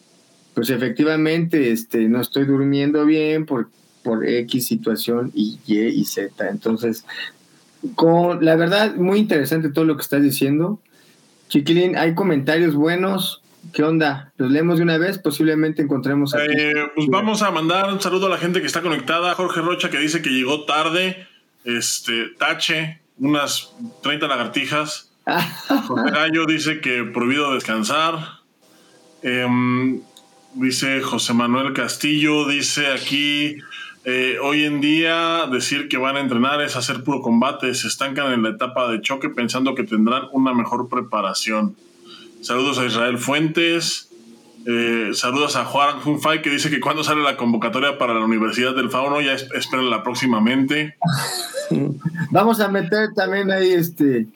pues 0.54 0.70
efectivamente, 0.70 1.72
este, 1.72 2.08
no 2.08 2.22
estoy 2.22 2.46
durmiendo 2.46 3.06
bien 3.06 3.46
por, 3.46 3.70
por 4.02 4.26
X 4.26 4.66
situación 4.66 5.32
y 5.36 5.60
Y 5.68 5.80
y 5.80 6.06
Z. 6.06 6.50
Entonces, 6.50 7.04
con, 7.96 8.44
la 8.44 8.56
verdad, 8.56 8.96
muy 8.96 9.20
interesante 9.20 9.70
todo 9.70 9.84
lo 9.84 9.98
que 9.98 10.04
estás 10.04 10.24
diciendo. 10.24 10.80
Chiquilín, 11.50 11.98
hay 11.98 12.16
comentarios 12.16 12.76
buenos. 12.76 13.42
¿Qué 13.74 13.84
onda? 13.84 14.32
¿Los 14.38 14.52
leemos 14.52 14.78
de 14.78 14.84
una 14.84 14.98
vez? 14.98 15.18
Posiblemente 15.18 15.82
encontremos 15.82 16.34
aquí. 16.34 16.54
Eh, 16.58 16.92
pues 16.96 17.08
vamos 17.08 17.42
a 17.42 17.52
mandar 17.52 17.92
un 17.92 18.02
saludo 18.02 18.28
a 18.28 18.30
la 18.30 18.38
gente 18.38 18.62
que 18.62 18.68
está 18.68 18.82
conectada. 18.82 19.34
Jorge 19.36 19.62
Rocha 19.62 19.90
que 19.90 20.00
dice 20.00 20.22
que 20.22 20.30
llegó 20.30 20.66
tarde. 20.66 21.28
Este, 21.64 22.30
Tache, 22.38 23.02
unas 23.18 23.74
30 24.04 24.28
lagartijas. 24.28 25.12
Jorge 25.88 26.12
Gallo 26.12 26.46
dice 26.46 26.82
que 26.82 27.04
prohibido 27.04 27.54
descansar. 27.54 28.38
Em, 29.22 30.02
dice 30.54 31.02
José 31.02 31.34
Manuel 31.34 31.74
Castillo, 31.74 32.48
dice 32.48 32.88
aquí, 32.88 33.58
eh, 34.06 34.38
hoy 34.42 34.64
en 34.64 34.80
día 34.80 35.48
decir 35.52 35.90
que 35.90 35.98
van 35.98 36.16
a 36.16 36.22
entrenar 36.22 36.62
es 36.62 36.76
hacer 36.76 37.04
puro 37.04 37.22
combate, 37.22 37.74
se 37.76 37.88
estancan 37.88 38.32
en 38.32 38.44
la 38.44 38.50
etapa 38.50 38.90
de 38.90 39.02
choque 39.02 39.30
pensando 39.30 39.76
que 39.76 39.84
tendrán 39.84 40.30
una 40.32 40.54
mejor 40.54 40.88
preparación. 40.88 41.76
Saludos 42.42 42.80
a 42.80 42.86
Israel 42.86 43.18
Fuentes. 43.18 44.10
Eh, 44.66 45.12
saludos 45.14 45.56
a 45.56 45.64
Juan 45.64 46.02
Funfay 46.02 46.42
que 46.42 46.50
dice 46.50 46.70
que 46.70 46.82
cuando 46.82 47.04
sale 47.04 47.24
la 47.24 47.38
convocatoria 47.38 47.98
para 47.98 48.14
la 48.14 48.26
Universidad 48.26 48.76
del 48.76 48.90
Fauno, 48.90 49.22
ya 49.22 49.38
la 49.82 50.04
próximamente. 50.04 50.98
Vamos 52.32 52.60
a 52.60 52.68
meter 52.68 53.14
también 53.14 53.52
ahí 53.52 53.72
este 53.72 54.28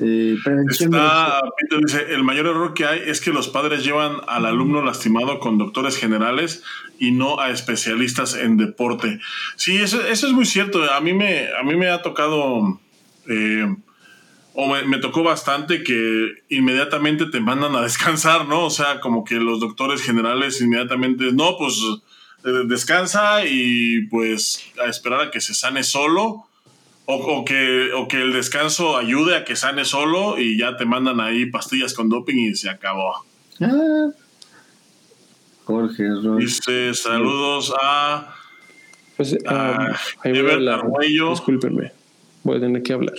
eh, 0.00 0.36
Está, 0.70 1.40
dice, 1.84 2.14
el 2.14 2.22
mayor 2.22 2.46
error 2.46 2.72
que 2.72 2.86
hay 2.86 3.00
es 3.06 3.20
que 3.20 3.32
los 3.32 3.48
padres 3.48 3.84
llevan 3.84 4.18
al 4.28 4.46
alumno 4.46 4.80
lastimado 4.80 5.40
con 5.40 5.58
doctores 5.58 5.96
generales 5.96 6.62
y 7.00 7.10
no 7.10 7.40
a 7.40 7.50
especialistas 7.50 8.34
en 8.34 8.56
deporte. 8.56 9.18
Sí, 9.56 9.76
eso, 9.78 10.00
es 10.06 10.22
muy 10.32 10.46
cierto. 10.46 10.84
A 10.92 11.00
mí 11.00 11.14
me, 11.14 11.48
a 11.52 11.64
mí 11.64 11.74
me 11.74 11.88
ha 11.88 12.00
tocado, 12.02 12.78
eh, 13.28 13.74
o 14.60 14.66
me, 14.66 14.98
tocó 14.98 15.22
bastante 15.22 15.84
que 15.84 16.32
inmediatamente 16.48 17.26
te 17.26 17.38
mandan 17.38 17.76
a 17.76 17.82
descansar, 17.88 18.48
¿no? 18.48 18.64
O 18.64 18.70
sea, 18.70 18.98
como 18.98 19.24
que 19.24 19.36
los 19.36 19.60
doctores 19.60 20.02
generales 20.02 20.60
inmediatamente, 20.60 21.30
no, 21.32 21.56
pues 21.56 21.80
eh, 22.44 22.64
descansa 22.66 23.46
y 23.46 24.08
pues 24.08 24.64
a 24.84 24.88
esperar 24.88 25.20
a 25.20 25.30
que 25.30 25.40
se 25.40 25.54
sane 25.54 25.84
solo 25.84 26.46
o, 27.06 27.44
que, 27.44 27.92
o 27.92 28.08
que 28.08 28.20
el 28.20 28.32
descanso 28.32 28.96
ayude 28.96 29.36
a 29.36 29.44
que 29.44 29.54
sane 29.54 29.84
solo 29.84 30.40
y 30.40 30.58
ya 30.58 30.76
te 30.76 30.84
mandan 30.84 31.20
ahí 31.20 31.46
pastillas 31.46 31.94
con 31.94 32.08
doping 32.08 32.36
y 32.50 32.56
se 32.56 32.68
acabó. 32.68 33.14
Ah. 33.60 34.08
Jorge 35.66 36.02
Dice 36.36 36.94
saludos 36.94 37.72
a. 37.80 38.34
Pues, 39.16 39.36
a 39.46 39.94
um, 40.24 41.30
Discúlpenme, 41.30 41.92
voy 42.42 42.56
a 42.56 42.60
tener 42.60 42.82
que 42.82 42.92
hablar. 42.92 43.14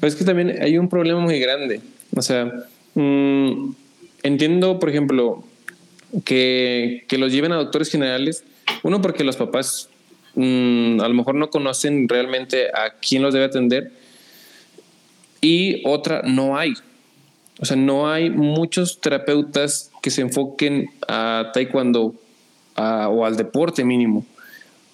Pero 0.00 0.08
es 0.08 0.16
que 0.16 0.24
también 0.24 0.56
hay 0.60 0.78
un 0.78 0.88
problema 0.88 1.20
muy 1.20 1.38
grande. 1.38 1.80
O 2.16 2.22
sea, 2.22 2.52
mm, 2.94 3.72
entiendo, 4.22 4.78
por 4.80 4.88
ejemplo, 4.88 5.44
que, 6.24 7.04
que 7.06 7.18
los 7.18 7.32
lleven 7.32 7.52
a 7.52 7.56
doctores 7.56 7.90
generales. 7.90 8.44
Uno, 8.82 9.02
porque 9.02 9.24
los 9.24 9.36
papás 9.36 9.90
Mm, 10.34 11.00
a 11.00 11.08
lo 11.08 11.14
mejor 11.14 11.34
no 11.34 11.50
conocen 11.50 12.08
realmente 12.08 12.68
a 12.68 12.94
quién 13.00 13.22
los 13.22 13.34
debe 13.34 13.46
atender. 13.46 13.92
Y 15.40 15.82
otra, 15.86 16.22
no 16.24 16.56
hay. 16.56 16.74
O 17.58 17.64
sea, 17.64 17.76
no 17.76 18.10
hay 18.10 18.30
muchos 18.30 19.00
terapeutas 19.00 19.90
que 20.02 20.10
se 20.10 20.22
enfoquen 20.22 20.90
a 21.08 21.50
taekwondo 21.52 22.14
o 22.76 23.26
al 23.26 23.36
deporte 23.36 23.84
mínimo. 23.84 24.24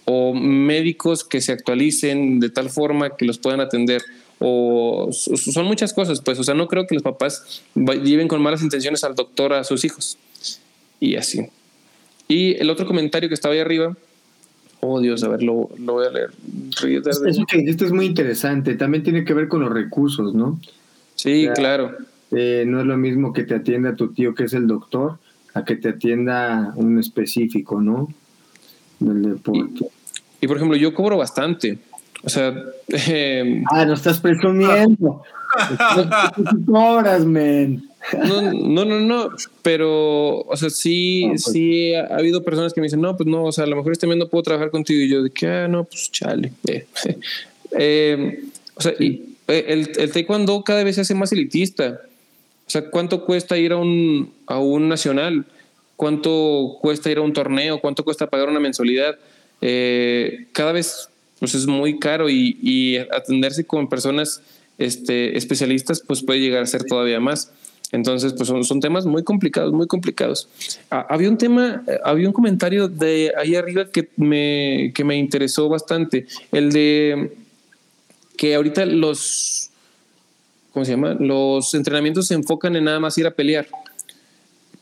O 0.06 0.32
médicos 0.32 1.24
que 1.24 1.40
se 1.40 1.52
actualicen 1.52 2.40
de 2.40 2.48
tal 2.48 2.70
forma 2.70 3.16
que 3.16 3.24
los 3.24 3.38
puedan 3.38 3.60
atender. 3.60 4.02
O 4.38 5.10
son 5.12 5.66
muchas 5.66 5.92
cosas, 5.92 6.20
pues. 6.20 6.38
O 6.38 6.44
sea, 6.44 6.54
no 6.54 6.68
creo 6.68 6.86
que 6.86 6.94
los 6.94 7.02
papás 7.02 7.62
lleven 7.74 8.28
con 8.28 8.40
malas 8.40 8.62
intenciones 8.62 9.04
al 9.04 9.14
doctor 9.14 9.52
a 9.52 9.64
sus 9.64 9.84
hijos. 9.84 10.16
Y 11.00 11.16
así. 11.16 11.46
Y 12.28 12.54
el 12.54 12.70
otro 12.70 12.86
comentario 12.86 13.28
que 13.28 13.34
estaba 13.34 13.54
ahí 13.54 13.60
arriba 13.60 13.96
Oh, 14.80 15.00
Dios, 15.00 15.24
a 15.24 15.28
ver, 15.28 15.42
lo, 15.42 15.68
voy 15.78 16.06
a 16.06 16.10
leer. 16.10 16.30
Eso 16.80 17.44
que 17.48 17.58
es 17.68 17.92
muy 17.92 18.06
interesante. 18.06 18.74
También 18.74 19.02
tiene 19.02 19.24
que 19.24 19.34
ver 19.34 19.48
con 19.48 19.60
los 19.60 19.72
recursos, 19.72 20.34
¿no? 20.34 20.60
Sí, 21.14 21.48
claro. 21.54 21.96
Eh, 22.30 22.64
no 22.66 22.80
es 22.80 22.86
lo 22.86 22.96
mismo 22.96 23.32
que 23.32 23.44
te 23.44 23.54
atienda 23.54 23.96
tu 23.96 24.12
tío, 24.12 24.34
que 24.34 24.44
es 24.44 24.52
el 24.52 24.66
doctor, 24.66 25.18
a 25.54 25.64
que 25.64 25.76
te 25.76 25.88
atienda 25.90 26.72
un 26.76 26.98
específico, 26.98 27.80
¿no? 27.80 28.12
Del 29.00 29.22
deporte. 29.22 29.86
Y, 29.86 29.88
por 30.46 30.56
ejemplo, 30.56 30.76
yo 30.76 30.94
cobro 30.94 31.16
bastante. 31.16 31.78
O 32.22 32.28
sea. 32.28 32.54
Eh, 32.88 33.62
ah, 33.72 33.84
no 33.84 33.94
estás 33.94 34.20
presumiendo. 34.20 35.22
cobras, 36.66 37.24
men. 37.24 37.88
No, 38.12 38.52
no, 38.52 38.84
no, 38.84 39.00
no, 39.00 39.30
pero, 39.62 40.40
o 40.42 40.56
sea, 40.56 40.70
sí, 40.70 41.24
pues. 41.28 41.42
sí 41.42 41.92
ha, 41.94 42.16
habido 42.16 42.44
personas 42.44 42.72
que 42.72 42.80
me 42.80 42.86
dicen, 42.86 43.00
no, 43.00 43.16
pues 43.16 43.28
no, 43.28 43.44
o 43.44 43.52
sea, 43.52 43.64
a 43.64 43.66
lo 43.66 43.74
mejor 43.74 43.92
este 43.92 44.06
mes 44.06 44.16
no 44.16 44.28
puedo 44.28 44.42
trabajar 44.42 44.70
contigo. 44.70 45.00
Y 45.00 45.08
yo, 45.08 45.22
de 45.22 45.30
que, 45.30 45.46
ah, 45.46 45.68
no, 45.68 45.84
pues 45.84 46.10
chale. 46.12 46.52
Eh, 47.72 48.44
o 48.74 48.80
sea, 48.80 48.92
y 48.98 49.36
eh, 49.48 49.64
el, 49.68 49.90
el 49.96 50.12
taekwondo 50.12 50.62
cada 50.62 50.84
vez 50.84 50.96
se 50.96 51.00
hace 51.00 51.14
más 51.14 51.32
elitista. 51.32 52.00
O 52.66 52.70
sea, 52.70 52.90
¿cuánto 52.90 53.24
cuesta 53.24 53.56
ir 53.58 53.72
a 53.72 53.76
un, 53.76 54.32
a 54.46 54.58
un 54.58 54.88
nacional? 54.88 55.44
¿Cuánto 55.96 56.78
cuesta 56.80 57.10
ir 57.10 57.18
a 57.18 57.22
un 57.22 57.32
torneo? 57.32 57.80
¿Cuánto 57.80 58.04
cuesta 58.04 58.28
pagar 58.28 58.48
una 58.48 58.60
mensualidad? 58.60 59.16
Eh, 59.60 60.46
cada 60.52 60.72
vez 60.72 61.08
pues 61.38 61.54
es 61.54 61.66
muy 61.66 61.98
caro 61.98 62.28
y, 62.30 62.96
atenderse 63.10 63.64
con 63.64 63.88
personas 63.88 64.40
este, 64.78 65.36
especialistas 65.36 66.00
pues 66.00 66.22
puede 66.22 66.40
llegar 66.40 66.62
a 66.62 66.66
ser 66.66 66.84
todavía 66.84 67.20
más. 67.20 67.52
Entonces, 67.92 68.32
pues 68.32 68.48
son, 68.48 68.64
son 68.64 68.80
temas 68.80 69.06
muy 69.06 69.22
complicados, 69.22 69.72
muy 69.72 69.86
complicados. 69.86 70.48
Ah, 70.90 71.06
había 71.08 71.28
un 71.28 71.38
tema, 71.38 71.84
eh, 71.86 71.98
había 72.04 72.26
un 72.26 72.32
comentario 72.32 72.88
de 72.88 73.32
ahí 73.38 73.54
arriba 73.54 73.90
que 73.90 74.08
me, 74.16 74.92
que 74.94 75.04
me 75.04 75.16
interesó 75.16 75.68
bastante, 75.68 76.26
el 76.50 76.72
de 76.72 77.32
que 78.36 78.54
ahorita 78.56 78.86
los, 78.86 79.70
¿cómo 80.72 80.84
se 80.84 80.92
llama? 80.92 81.14
Los 81.14 81.74
entrenamientos 81.74 82.26
se 82.26 82.34
enfocan 82.34 82.74
en 82.74 82.84
nada 82.84 82.98
más 82.98 83.16
ir 83.18 83.26
a 83.26 83.30
pelear. 83.30 83.68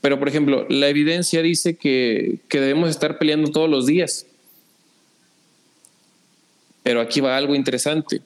Pero, 0.01 0.19
por 0.19 0.29
ejemplo, 0.29 0.67
la 0.69 0.89
evidencia 0.89 1.43
dice 1.43 1.77
que, 1.77 2.39
que 2.49 2.61
debemos 2.61 2.91
estar 2.91 3.19
peleando 3.19 3.51
todos 3.51 3.71
los 3.71 3.87
días. 3.87 4.27
Pero 6.85 7.01
aquí 7.01 7.21
va 7.21 7.37
algo 7.37 7.57
interesante. 7.57 8.23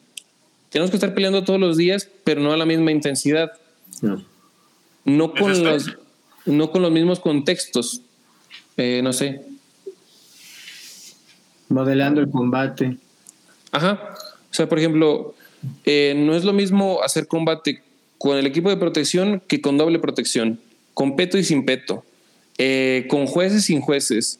Tenemos 0.69 0.91
que 0.91 0.97
estar 0.97 1.15
peleando 1.15 1.43
todos 1.43 1.59
los 1.59 1.77
días, 1.77 2.07
pero 2.23 2.41
no 2.41 2.51
a 2.51 2.57
la 2.57 2.65
misma 2.67 2.91
intensidad. 2.91 3.51
No 4.03 4.23
no 5.09 5.33
con, 5.33 5.63
los, 5.63 5.97
no 6.45 6.71
con 6.71 6.81
los 6.81 6.91
mismos 6.91 7.19
contextos. 7.19 8.01
Eh, 8.77 9.01
no 9.03 9.13
sé. 9.13 9.41
Modelando 11.67 12.21
el 12.21 12.29
combate. 12.29 12.97
Ajá. 13.71 14.15
O 14.49 14.53
sea, 14.53 14.67
por 14.67 14.79
ejemplo, 14.79 15.35
eh, 15.85 16.13
no 16.15 16.35
es 16.35 16.43
lo 16.43 16.53
mismo 16.53 17.01
hacer 17.03 17.27
combate 17.27 17.83
con 18.17 18.37
el 18.37 18.45
equipo 18.45 18.69
de 18.69 18.77
protección 18.77 19.41
que 19.47 19.61
con 19.61 19.77
doble 19.77 19.99
protección, 19.99 20.59
con 20.93 21.15
peto 21.15 21.37
y 21.37 21.43
sin 21.43 21.65
peto, 21.65 22.03
eh, 22.57 23.07
con 23.09 23.27
jueces 23.27 23.63
y 23.63 23.65
sin 23.67 23.81
jueces. 23.81 24.39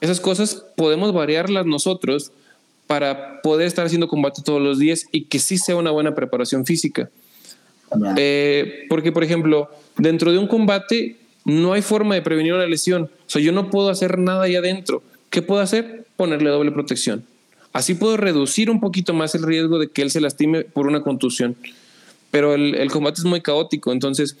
Esas 0.00 0.20
cosas 0.20 0.64
podemos 0.76 1.12
variarlas 1.12 1.66
nosotros 1.66 2.32
para 2.86 3.42
poder 3.42 3.66
estar 3.66 3.86
haciendo 3.86 4.08
combate 4.08 4.42
todos 4.42 4.62
los 4.62 4.78
días 4.78 5.06
y 5.12 5.24
que 5.24 5.38
sí 5.38 5.58
sea 5.58 5.76
una 5.76 5.90
buena 5.90 6.14
preparación 6.14 6.64
física. 6.64 7.10
porque, 7.90 9.12
por 9.12 9.24
ejemplo, 9.24 9.70
dentro 9.96 10.32
de 10.32 10.38
un 10.38 10.46
combate 10.46 11.16
no 11.44 11.72
hay 11.72 11.82
forma 11.82 12.14
de 12.14 12.22
prevenir 12.22 12.54
una 12.54 12.66
lesión. 12.66 13.04
O 13.04 13.30
sea, 13.30 13.40
yo 13.40 13.52
no 13.52 13.70
puedo 13.70 13.88
hacer 13.88 14.18
nada 14.18 14.44
ahí 14.44 14.56
adentro. 14.56 15.02
¿Qué 15.30 15.42
puedo 15.42 15.60
hacer? 15.60 16.06
Ponerle 16.16 16.50
doble 16.50 16.72
protección. 16.72 17.24
Así 17.72 17.94
puedo 17.94 18.16
reducir 18.16 18.70
un 18.70 18.80
poquito 18.80 19.12
más 19.12 19.34
el 19.34 19.42
riesgo 19.42 19.78
de 19.78 19.88
que 19.88 20.02
él 20.02 20.10
se 20.10 20.20
lastime 20.20 20.64
por 20.64 20.86
una 20.86 21.02
contusión. 21.02 21.56
Pero 22.30 22.54
el, 22.54 22.90
combate 22.90 23.20
es 23.20 23.24
muy 23.24 23.40
caótico, 23.40 23.92
entonces 23.92 24.36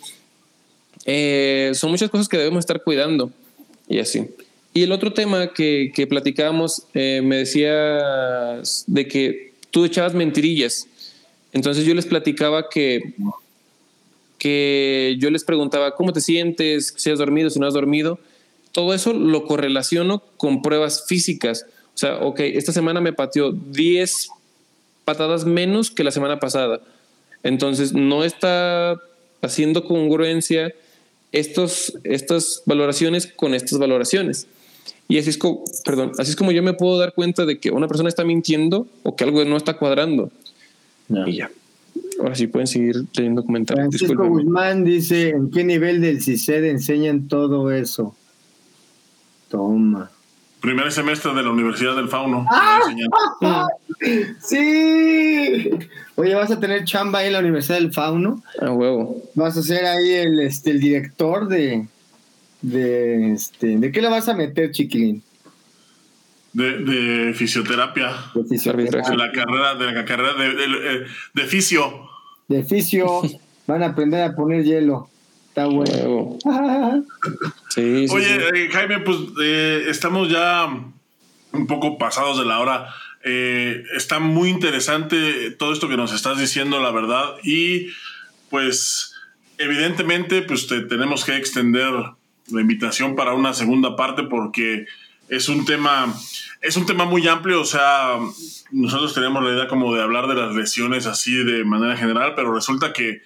eh, 1.04 1.70
son 1.74 1.90
muchas 1.90 2.10
cosas 2.10 2.28
que 2.28 2.36
debemos 2.36 2.60
estar 2.60 2.82
cuidando 2.82 3.30
y 3.88 3.98
así. 3.98 4.26
Y 4.76 4.82
el 4.82 4.92
otro 4.92 5.14
tema 5.14 5.54
que, 5.54 5.90
que 5.94 6.06
platicábamos, 6.06 6.82
eh, 6.92 7.22
me 7.24 7.36
decías 7.36 8.84
de 8.86 9.08
que 9.08 9.54
tú 9.70 9.86
echabas 9.86 10.12
mentirillas. 10.12 10.86
Entonces 11.54 11.86
yo 11.86 11.94
les 11.94 12.04
platicaba 12.04 12.68
que, 12.68 13.14
que 14.36 15.16
yo 15.18 15.30
les 15.30 15.44
preguntaba, 15.44 15.94
¿cómo 15.94 16.12
te 16.12 16.20
sientes? 16.20 16.92
Si 16.94 17.08
has 17.08 17.18
dormido, 17.18 17.48
si 17.48 17.58
no 17.58 17.66
has 17.66 17.72
dormido. 17.72 18.18
Todo 18.72 18.92
eso 18.92 19.14
lo 19.14 19.46
correlaciono 19.46 20.22
con 20.36 20.60
pruebas 20.60 21.06
físicas. 21.08 21.64
O 21.94 21.96
sea, 21.96 22.18
ok, 22.18 22.40
esta 22.40 22.74
semana 22.74 23.00
me 23.00 23.14
pateó 23.14 23.52
10 23.52 24.28
patadas 25.06 25.46
menos 25.46 25.90
que 25.90 26.04
la 26.04 26.10
semana 26.10 26.38
pasada. 26.38 26.82
Entonces 27.42 27.94
no 27.94 28.24
está 28.24 29.00
haciendo 29.40 29.84
congruencia 29.86 30.74
estos, 31.32 31.94
estas 32.04 32.62
valoraciones 32.66 33.26
con 33.26 33.54
estas 33.54 33.78
valoraciones. 33.78 34.48
Y 35.08 35.18
así 35.18 35.30
es, 35.30 35.38
como, 35.38 35.64
perdón, 35.84 36.12
así 36.18 36.30
es 36.30 36.36
como 36.36 36.50
yo 36.50 36.62
me 36.62 36.72
puedo 36.72 36.98
dar 36.98 37.14
cuenta 37.14 37.46
de 37.46 37.58
que 37.58 37.70
una 37.70 37.86
persona 37.86 38.08
está 38.08 38.24
mintiendo 38.24 38.86
o 39.04 39.14
que 39.14 39.24
algo 39.24 39.44
no 39.44 39.56
está 39.56 39.74
cuadrando. 39.74 40.30
Y 41.08 41.36
ya. 41.36 41.50
Ahora 42.20 42.34
sí 42.34 42.46
pueden 42.46 42.66
seguir 42.66 43.04
leyendo 43.14 43.44
comentarios. 43.44 43.88
Francisco 43.88 44.26
Guzmán 44.26 44.84
dice, 44.84 45.30
¿en 45.30 45.50
qué 45.50 45.64
nivel 45.64 46.00
del 46.00 46.22
CICED 46.22 46.64
enseñan 46.64 47.28
todo 47.28 47.70
eso? 47.70 48.16
Toma. 49.48 50.10
Primer 50.60 50.90
semestre 50.90 51.32
de 51.34 51.42
la 51.42 51.50
Universidad 51.50 51.94
del 51.94 52.08
Fauno. 52.08 52.44
¡Ah! 52.50 52.80
sí. 54.40 55.70
Oye, 56.16 56.34
¿vas 56.34 56.50
a 56.50 56.58
tener 56.58 56.84
chamba 56.84 57.20
ahí 57.20 57.26
en 57.28 57.34
la 57.34 57.40
Universidad 57.40 57.78
del 57.78 57.92
Fauno? 57.92 58.42
A 58.60 58.72
huevo. 58.72 59.22
Vas 59.34 59.56
a 59.56 59.62
ser 59.62 59.84
ahí 59.84 60.10
el, 60.12 60.40
este, 60.40 60.70
el 60.70 60.80
director 60.80 61.46
de, 61.46 61.86
de, 62.62 63.32
este, 63.32 63.76
¿de 63.78 63.92
qué 63.92 64.00
le 64.02 64.08
vas 64.08 64.28
a 64.28 64.34
meter, 64.34 64.70
chiquilín? 64.72 65.22
De, 66.52 66.78
de 66.78 67.34
fisioterapia. 67.34 68.12
De 68.34 68.44
fisioterapia. 68.44 69.10
De 69.10 69.16
la 69.16 69.30
carrera, 69.32 69.74
de 69.74 69.92
la 69.92 70.04
carrera 70.04 70.32
de, 70.34 70.54
de, 70.54 71.06
de 71.34 71.44
fisio. 71.44 72.08
De 72.48 72.62
fisio. 72.64 73.22
Van 73.66 73.82
a 73.82 73.86
aprender 73.86 74.22
a 74.22 74.34
poner 74.34 74.64
hielo. 74.64 75.08
Está 75.48 75.66
bueno. 75.66 76.38
Sí, 77.68 78.08
sí, 78.08 78.14
Oye, 78.14 78.24
sí. 78.24 78.40
eh, 78.54 78.68
Jaime, 78.72 79.00
pues 79.00 79.18
eh, 79.42 79.84
estamos 79.88 80.30
ya 80.30 80.66
un 81.52 81.66
poco 81.66 81.98
pasados 81.98 82.38
de 82.38 82.46
la 82.46 82.58
hora. 82.58 82.88
Eh, 83.22 83.82
está 83.94 84.18
muy 84.18 84.48
interesante 84.48 85.50
todo 85.58 85.74
esto 85.74 85.86
que 85.86 85.98
nos 85.98 86.14
estás 86.14 86.38
diciendo, 86.38 86.80
la 86.80 86.90
verdad. 86.90 87.34
Y 87.44 87.88
pues 88.48 89.12
evidentemente, 89.58 90.40
pues 90.40 90.66
te 90.68 90.80
tenemos 90.80 91.26
que 91.26 91.36
extender 91.36 91.92
la 92.50 92.60
invitación 92.60 93.16
para 93.16 93.34
una 93.34 93.54
segunda 93.54 93.96
parte 93.96 94.22
porque 94.24 94.86
es 95.28 95.48
un 95.48 95.64
tema, 95.64 96.14
es 96.62 96.76
un 96.76 96.86
tema 96.86 97.04
muy 97.04 97.26
amplio. 97.26 97.60
O 97.60 97.64
sea, 97.64 98.18
nosotros 98.70 99.14
tenemos 99.14 99.42
la 99.44 99.52
idea 99.52 99.68
como 99.68 99.94
de 99.94 100.02
hablar 100.02 100.26
de 100.28 100.34
las 100.34 100.54
lesiones 100.54 101.06
así 101.06 101.34
de 101.34 101.64
manera 101.64 101.96
general, 101.96 102.34
pero 102.34 102.54
resulta 102.54 102.92
que 102.92 103.22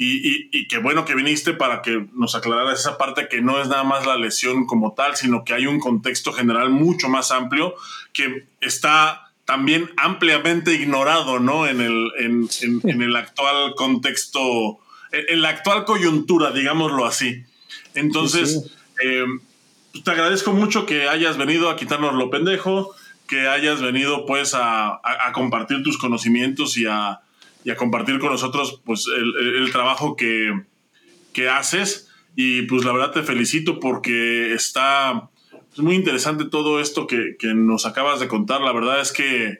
y, 0.00 0.28
y, 0.28 0.48
y 0.52 0.68
qué 0.68 0.78
bueno 0.78 1.04
que 1.04 1.16
viniste 1.16 1.54
para 1.54 1.82
que 1.82 2.06
nos 2.12 2.36
aclararas 2.36 2.78
esa 2.78 2.96
parte 2.98 3.26
que 3.28 3.40
no 3.42 3.60
es 3.60 3.66
nada 3.66 3.82
más 3.82 4.06
la 4.06 4.16
lesión 4.16 4.64
como 4.64 4.94
tal, 4.94 5.16
sino 5.16 5.44
que 5.44 5.54
hay 5.54 5.66
un 5.66 5.80
contexto 5.80 6.32
general 6.32 6.70
mucho 6.70 7.08
más 7.08 7.32
amplio 7.32 7.74
que 8.12 8.46
está 8.60 9.32
también 9.44 9.90
ampliamente 9.96 10.74
ignorado, 10.74 11.40
¿no? 11.40 11.66
En 11.66 11.80
el, 11.80 12.12
en, 12.18 12.48
en, 12.60 12.80
en 12.88 13.02
el 13.02 13.16
actual 13.16 13.74
contexto, 13.74 14.78
en, 15.10 15.24
en, 15.30 15.42
la 15.42 15.48
actual 15.48 15.84
coyuntura, 15.84 16.52
digámoslo 16.52 17.04
así. 17.04 17.44
Entonces, 17.94 18.52
sí, 18.52 18.60
sí. 18.60 18.74
Eh, 19.04 19.26
te 20.04 20.10
agradezco 20.10 20.52
mucho 20.52 20.86
que 20.86 21.08
hayas 21.08 21.36
venido 21.36 21.70
a 21.70 21.76
quitarnos 21.76 22.14
lo 22.14 22.30
pendejo, 22.30 22.94
que 23.26 23.48
hayas 23.48 23.80
venido 23.80 24.26
pues 24.26 24.54
a, 24.54 24.88
a, 24.88 25.28
a 25.28 25.32
compartir 25.32 25.82
tus 25.82 25.98
conocimientos 25.98 26.76
y 26.76 26.86
a, 26.86 27.20
y 27.64 27.70
a 27.70 27.76
compartir 27.76 28.18
con 28.18 28.30
nosotros 28.30 28.80
pues 28.84 29.06
el, 29.06 29.56
el 29.56 29.70
trabajo 29.72 30.16
que, 30.16 30.62
que, 31.32 31.48
haces 31.48 32.08
y 32.34 32.62
pues 32.62 32.84
la 32.84 32.92
verdad 32.92 33.12
te 33.12 33.22
felicito 33.22 33.80
porque 33.80 34.54
está 34.54 35.28
es 35.72 35.78
muy 35.80 35.94
interesante 35.94 36.46
todo 36.46 36.80
esto 36.80 37.06
que, 37.06 37.36
que, 37.38 37.54
nos 37.54 37.84
acabas 37.84 38.20
de 38.20 38.28
contar 38.28 38.60
la 38.60 38.72
verdad 38.72 39.00
es 39.00 39.12
que 39.12 39.58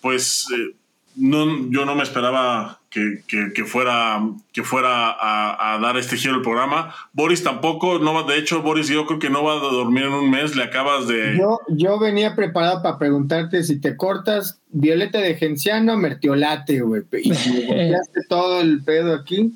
pues 0.00 0.46
eh, 0.54 0.74
no, 1.14 1.70
yo 1.70 1.84
no 1.84 1.94
me 1.94 2.02
esperaba 2.02 2.80
que, 2.92 3.22
que 3.54 3.64
fuera, 3.64 4.22
que 4.52 4.62
fuera 4.62 5.10
a, 5.10 5.74
a, 5.74 5.78
dar 5.78 5.96
este 5.96 6.16
giro 6.16 6.34
al 6.34 6.42
programa. 6.42 6.94
Boris 7.12 7.42
tampoco, 7.42 7.98
no 7.98 8.12
va, 8.12 8.22
de 8.24 8.38
hecho, 8.38 8.62
Boris 8.62 8.88
yo 8.88 9.06
creo 9.06 9.18
que 9.18 9.30
no 9.30 9.44
va 9.44 9.54
a 9.54 9.60
dormir 9.60 10.04
en 10.04 10.12
un 10.12 10.30
mes, 10.30 10.54
le 10.54 10.64
acabas 10.64 11.08
de... 11.08 11.36
Yo, 11.38 11.58
yo 11.68 11.98
venía 11.98 12.34
preparado 12.34 12.82
para 12.82 12.98
preguntarte 12.98 13.62
si 13.64 13.80
te 13.80 13.96
cortas 13.96 14.60
violeta 14.70 15.18
de 15.18 15.34
genciano, 15.36 15.96
mertiolate, 15.96 16.80
güey, 16.80 17.02
y 17.22 17.30
me 17.70 17.96
todo 18.28 18.60
el 18.60 18.82
pedo 18.82 19.14
aquí. 19.14 19.54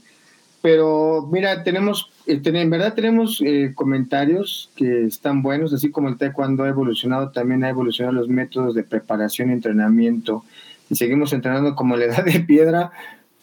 Pero 0.63 1.29
mira, 1.31 1.63
tenemos, 1.63 2.11
eh, 2.27 2.41
en 2.43 2.71
verdad 2.71 2.95
tenemos 2.95 3.41
eh, 3.45 3.73
comentarios 3.75 4.71
que 4.75 5.05
están 5.05 5.43
buenos, 5.43 5.73
así 5.73 5.91
como 5.91 6.09
el 6.09 6.17
taekwondo 6.17 6.65
ha 6.65 6.69
evolucionado, 6.69 7.31
también 7.31 7.63
ha 7.65 7.69
evolucionado 7.69 8.17
los 8.17 8.29
métodos 8.29 8.75
de 8.75 8.83
preparación 8.83 9.51
y 9.51 9.53
entrenamiento. 9.53 10.43
Y 10.91 10.97
seguimos 10.97 11.33
entrenando 11.33 11.75
como 11.75 11.97
la 11.97 12.07
edad 12.07 12.25
de 12.25 12.41
piedra, 12.41 12.93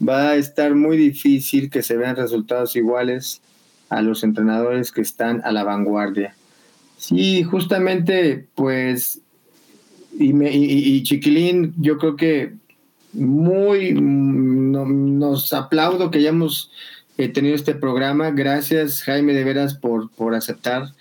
va 0.08 0.32
a 0.32 0.36
estar 0.36 0.76
muy 0.76 0.98
difícil 0.98 1.70
que 1.70 1.84
se 1.84 1.98
vean 1.98 2.16
resultados 2.16 2.76
iguales 2.76 3.42
a 3.90 4.02
los 4.02 4.24
entrenadores 4.24 4.92
que 4.92 5.02
están 5.02 5.42
a 5.44 5.52
la 5.52 5.64
vanguardia. 5.64 6.36
Sí, 6.98 7.44
justamente, 7.44 8.48
pues, 8.56 9.20
y, 10.18 10.34
me, 10.34 10.52
y, 10.52 11.04
Chiquilín, 11.04 11.74
yo 11.78 11.98
creo 11.98 12.16
que 12.16 12.54
muy 13.12 13.94
no, 13.94 14.86
nos 14.86 15.54
aplaudo 15.54 16.12
que 16.12 16.20
hayamos 16.20 16.72
eh, 17.18 17.28
tenido 17.28 17.56
este 17.56 17.76
programa. 17.76 18.32
Gracias, 18.32 19.04
Jaime, 19.04 19.34
de 19.34 19.44
veras, 19.44 19.74
por, 19.76 20.10
por 20.12 20.34
aceptar 20.34 20.94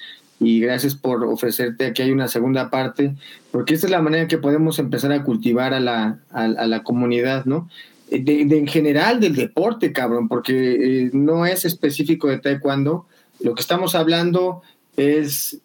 y 0.42 0.60
gracias 0.60 0.94
por 0.94 1.24
ofrecerte 1.24 1.86
aquí 1.86 2.02
hay 2.02 2.10
una 2.10 2.28
segunda 2.28 2.70
parte, 2.70 3.14
porque 3.50 3.74
esta 3.74 3.86
es 3.86 3.90
la 3.90 4.02
manera 4.02 4.28
que 4.28 4.38
podemos 4.38 4.78
empezar 4.78 5.12
a 5.12 5.22
cultivar 5.22 5.72
a 5.74 5.80
la, 5.80 6.18
a, 6.30 6.48
la 6.48 6.82
comunidad, 6.82 7.44
¿no? 7.44 7.68
De, 8.10 8.44
de, 8.44 8.58
en 8.58 8.66
general 8.66 9.20
del 9.20 9.34
deporte, 9.34 9.92
cabrón, 9.92 10.28
porque 10.28 11.04
eh, 11.04 11.10
no 11.12 11.46
es 11.46 11.64
específico 11.64 12.28
de 12.28 12.38
taekwondo. 12.38 13.06
Lo 13.40 13.54
que 13.54 13.62
estamos 13.62 13.94
hablando 13.94 14.62
es, 14.96 15.60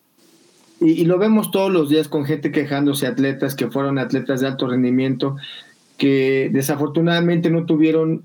y, 0.80 0.92
y, 0.92 1.06
lo 1.06 1.18
vemos 1.18 1.52
todos 1.52 1.72
los 1.72 1.90
días 1.90 2.08
con 2.08 2.26
gente 2.26 2.52
quejándose, 2.52 3.06
atletas 3.06 3.56
que 3.56 3.68
fueron 3.68 4.00
atletas 4.00 4.40
de 4.40 4.48
alto 4.48 4.68
rendimiento, 4.68 5.36
que 5.98 6.50
desafortunadamente 6.54 7.50
no 7.50 7.66
tuvieron 7.66 8.24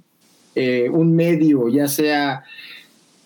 eh, 0.54 0.90
un 0.90 1.16
medio, 1.16 1.68
ya 1.68 1.88
sea 1.88 2.44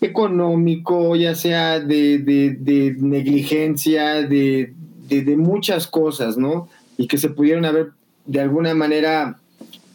económico, 0.06 1.14
ya 1.16 1.34
sea 1.34 1.80
de, 1.80 2.18
de, 2.18 2.96
negligencia, 2.98 4.22
de, 4.22 4.72
de 5.08 5.36
muchas 5.36 5.86
cosas, 5.86 6.36
¿no? 6.36 6.68
Y 6.96 7.06
que 7.06 7.18
se 7.18 7.28
pudieron 7.28 7.64
haber 7.64 7.90
de 8.24 8.40
alguna 8.40 8.74
manera 8.74 9.38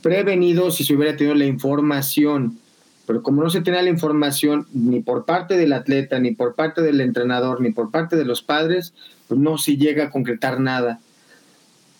prevenido 0.02 0.72
si 0.72 0.84
se 0.84 0.96
hubiera 0.96 1.18
tenido 1.18 1.36
la 1.36 1.46
información. 1.46 2.58
Pero 3.06 3.24
como 3.24 3.44
no 3.44 3.50
se 3.50 3.62
tenía 3.62 3.82
la 3.82 3.90
información 3.90 4.68
ni 4.74 5.02
por 5.02 5.26
parte 5.26 5.58
del 5.58 5.74
atleta, 5.74 6.20
ni 6.20 6.32
por 6.32 6.56
parte 6.56 6.82
del 6.82 7.02
entrenador, 7.02 7.62
ni 7.62 7.72
por 7.72 7.92
parte 7.92 8.16
de 8.16 8.26
los 8.26 8.42
padres, 8.42 8.94
pues 9.28 9.40
no 9.40 9.58
se 9.58 9.78
llega 9.78 10.06
a 10.06 10.10
concretar 10.12 10.60
nada. 10.60 11.00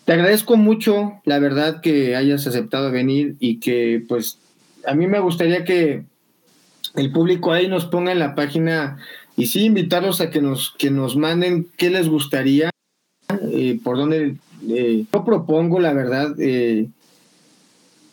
Te 0.04 0.12
agradezco 0.12 0.56
mucho, 0.56 1.20
la 1.24 1.38
verdad, 1.38 1.80
que 1.80 2.16
hayas 2.16 2.46
aceptado 2.46 2.90
venir 2.90 3.36
y 3.38 3.60
que, 3.60 4.04
pues, 4.08 4.38
a 4.86 4.94
mí 4.94 5.06
me 5.06 5.20
gustaría 5.20 5.64
que 5.64 6.04
el 6.94 7.12
público 7.12 7.52
ahí 7.52 7.68
nos 7.68 7.86
ponga 7.86 8.12
en 8.12 8.18
la 8.18 8.34
página 8.34 8.98
y 9.36 9.46
sí 9.46 9.64
invitarlos 9.64 10.20
a 10.20 10.30
que 10.30 10.42
nos, 10.42 10.74
que 10.78 10.90
nos 10.90 11.16
manden 11.16 11.66
qué 11.76 11.90
les 11.90 12.08
gustaría, 12.08 12.70
eh, 13.50 13.78
por 13.82 13.96
dónde. 13.96 14.36
Eh, 14.68 15.04
yo 15.12 15.24
propongo, 15.24 15.80
la 15.80 15.92
verdad, 15.92 16.34
eh, 16.38 16.88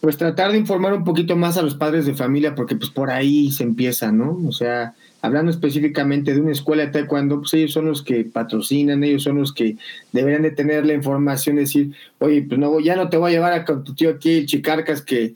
pues 0.01 0.17
tratar 0.17 0.51
de 0.51 0.57
informar 0.57 0.93
un 0.93 1.03
poquito 1.03 1.35
más 1.35 1.57
a 1.57 1.61
los 1.61 1.75
padres 1.75 2.05
de 2.05 2.13
familia, 2.13 2.55
porque 2.55 2.75
pues 2.75 2.89
por 2.89 3.11
ahí 3.11 3.51
se 3.51 3.63
empieza, 3.63 4.11
¿no? 4.11 4.39
O 4.47 4.51
sea, 4.51 4.95
hablando 5.21 5.51
específicamente 5.51 6.33
de 6.33 6.41
una 6.41 6.53
escuela 6.53 6.85
de 6.85 6.91
taekwondo, 6.91 7.41
pues 7.41 7.53
ellos 7.53 7.73
son 7.73 7.85
los 7.85 8.01
que 8.01 8.23
patrocinan, 8.23 9.03
ellos 9.03 9.23
son 9.23 9.37
los 9.37 9.53
que 9.53 9.75
deberían 10.13 10.43
de 10.43 10.51
tener 10.51 10.85
la 10.85 10.93
información, 10.93 11.57
decir, 11.57 11.91
oye, 12.19 12.41
pues 12.47 12.59
no, 12.59 12.79
ya 12.79 12.95
no 12.95 13.09
te 13.09 13.17
voy 13.17 13.31
a 13.31 13.33
llevar 13.33 13.53
a 13.53 13.65
tu 13.65 13.93
tío 13.93 14.09
aquí, 14.09 14.45
chicarcas, 14.45 15.01
que 15.01 15.35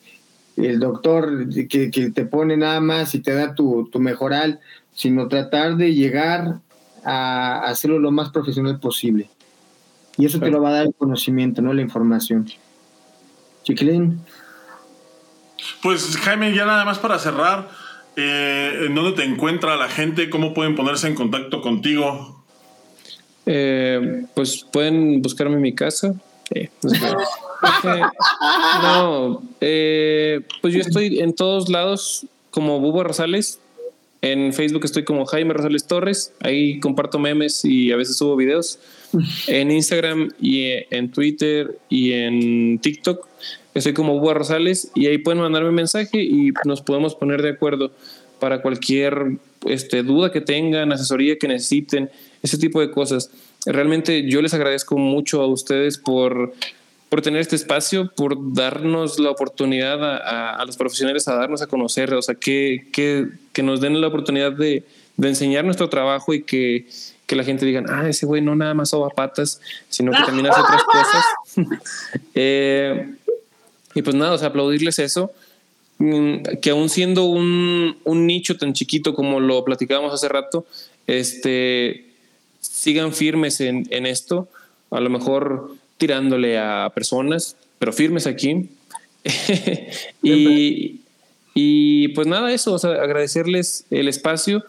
el 0.58 0.80
doctor 0.80 1.50
que, 1.68 1.90
que 1.92 2.12
te 2.12 2.26
pone 2.26 2.58
nada 2.58 2.80
más 2.80 3.16
y 3.16 3.20
te 3.20 3.34
da 3.34 3.56
tu, 3.56 3.90
tu 3.92 4.00
mejoral, 4.00 4.60
sino 4.94 5.28
tratar 5.28 5.78
de 5.78 5.94
llegar 5.94 6.60
a 7.04 7.64
hacerlo 7.66 8.00
lo 8.00 8.12
más 8.12 8.30
profesional 8.30 8.80
posible. 8.80 9.30
Y 10.18 10.26
eso 10.26 10.40
te 10.40 10.52
lo 10.52 10.62
va 10.62 10.70
a 10.70 10.74
dar 10.74 10.86
el 10.86 10.94
conocimiento, 10.94 11.62
no 11.62 11.74
la 11.74 11.82
información. 11.82 12.48
Chiquilín. 13.64 14.20
Pues 15.82 16.18
Jaime, 16.18 16.54
ya 16.54 16.66
nada 16.66 16.86
más 16.86 17.00
para 17.00 17.18
cerrar, 17.18 17.70
eh, 18.16 18.86
¿en 18.86 18.96
dónde 18.96 19.14
te 19.14 19.24
encuentra 19.24 19.76
la 19.76 19.90
gente? 19.90 20.30
¿Cómo 20.30 20.54
pueden 20.54 20.76
ponerse 20.76 21.08
en 21.08 21.16
contacto 21.16 21.62
contigo? 21.62 22.44
Eh, 23.46 24.26
pues 24.36 24.66
pueden 24.72 25.22
buscarme 25.22 25.56
en 25.56 25.62
mi 25.62 25.74
casa. 25.74 26.14
Eh, 29.62 30.42
no, 30.42 30.52
pues 30.62 30.74
yo 30.74 30.82
estoy 30.82 31.20
en 31.20 31.34
todos 31.34 31.70
lados 31.70 32.26
como 32.52 32.82
Bubo 32.82 33.06
Rosales. 33.06 33.60
En 34.22 34.52
Facebook 34.52 34.84
estoy 34.84 35.06
como 35.06 35.26
Jaime 35.26 35.54
Rosales 35.54 35.86
Torres. 35.86 36.34
Ahí 36.42 36.82
comparto 36.82 37.20
memes 37.20 37.64
y 37.64 37.94
a 37.94 37.96
veces 37.96 38.18
subo 38.18 38.36
videos. 38.36 38.80
En 39.48 39.72
Instagram 39.72 40.32
y 40.42 40.72
en 40.90 41.12
Twitter 41.12 41.78
y 41.88 42.12
en 42.12 42.80
TikTok 42.80 43.26
estoy 43.74 43.94
como 43.94 44.20
Bubo 44.20 44.34
Rosales 44.34 44.92
y 44.94 45.08
ahí 45.08 45.18
pueden 45.18 45.42
mandarme 45.42 45.70
un 45.70 45.76
mensaje 45.76 46.22
y 46.22 46.52
nos 46.66 46.82
podemos 46.82 47.16
poner 47.16 47.42
de 47.42 47.50
acuerdo 47.50 47.92
para 48.40 48.62
cualquier 48.62 49.38
este, 49.66 50.04
duda 50.04 50.32
que 50.32 50.42
tengan, 50.42 50.92
asesoría 50.92 51.38
que 51.38 51.48
necesiten, 51.48 52.10
ese 52.42 52.58
tipo 52.58 52.82
de 52.82 52.92
cosas. 52.92 53.32
Realmente 53.66 54.30
yo 54.30 54.42
les 54.42 54.54
agradezco 54.54 54.98
mucho 54.98 55.42
a 55.42 55.48
ustedes 55.48 55.98
por, 55.98 56.54
por 57.10 57.22
tener 57.22 57.42
este 57.42 57.56
espacio, 57.56 58.12
por 58.16 58.54
darnos 58.54 59.20
la 59.20 59.30
oportunidad 59.30 60.04
a, 60.04 60.64
los 60.66 60.76
profesionales 60.76 61.28
a 61.28 61.36
darnos 61.36 61.62
a 61.62 61.68
conocer, 61.68 62.14
o 62.14 62.22
sea, 62.22 62.36
que, 62.36 62.88
que, 62.92 63.28
que 63.54 63.64
nos 63.64 63.80
den 63.80 64.02
la 64.02 64.08
oportunidad 64.08 64.52
de, 64.52 64.84
de, 65.16 65.30
enseñar 65.30 65.64
nuestro 65.64 65.90
trabajo 65.90 66.34
y 66.34 66.44
que, 66.44 66.88
que 67.26 67.36
la 67.36 67.44
gente 67.44 67.66
diga, 67.66 67.84
ah, 67.88 68.10
ese 68.10 68.26
güey 68.26 68.42
no 68.42 68.56
nada 68.56 68.74
más 68.74 68.90
soba 68.90 69.10
patas, 69.10 69.62
sino 69.90 70.12
que 70.12 70.24
también 70.26 70.48
hace 70.48 70.60
otras 70.60 70.84
cosas. 70.84 71.26
eh, 72.36 73.14
y 73.96 74.02
pues 74.02 74.16
nada, 74.16 74.34
o 74.34 74.38
sea, 74.38 74.50
aplaudirles 74.50 75.00
eso 75.00 75.32
mm, 76.00 76.58
que 76.62 76.72
aún 76.72 76.90
siendo 76.90 77.26
un, 77.26 77.98
un, 78.04 78.28
nicho 78.28 78.58
tan 78.58 78.74
chiquito 78.74 79.14
como 79.14 79.40
lo 79.40 79.64
platicábamos 79.64 80.14
hace 80.14 80.28
rato, 80.28 80.66
este, 81.08 82.13
sigan 82.84 83.14
firmes 83.14 83.62
en, 83.62 84.06
esto, 84.06 84.50
a 84.92 85.00
lo 85.00 85.10
mejor 85.10 85.72
tirándole 85.98 86.60
a 86.60 86.92
personas, 86.94 87.56
pero 87.80 87.94
firmes 87.94 88.28
aquí. 88.28 88.70
y, 90.22 91.00
y, 91.54 92.10
pues 92.10 92.28
nada, 92.28 92.52
eso, 92.52 92.74
o 92.74 92.80
sea, 92.80 92.92
agradecerles 92.92 93.86
el 93.90 94.10
espacio, 94.10 94.66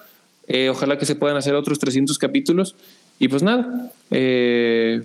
eh, 0.47 0.69
ojalá 0.69 0.97
que 0.97 1.07
se 1.07 1.17
puedan 1.17 1.37
hacer 1.37 1.57
otros 1.57 1.81
300 1.81 2.17
capítulos 2.19 2.77
y 3.19 3.27
pues 3.27 3.43
nada, 3.43 3.91
eh, 4.13 5.03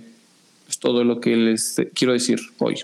es 0.68 0.78
todo 0.78 1.02
lo 1.02 1.20
que 1.20 1.34
les 1.34 1.82
quiero 1.94 2.12
decir 2.12 2.38
hoy. 2.58 2.76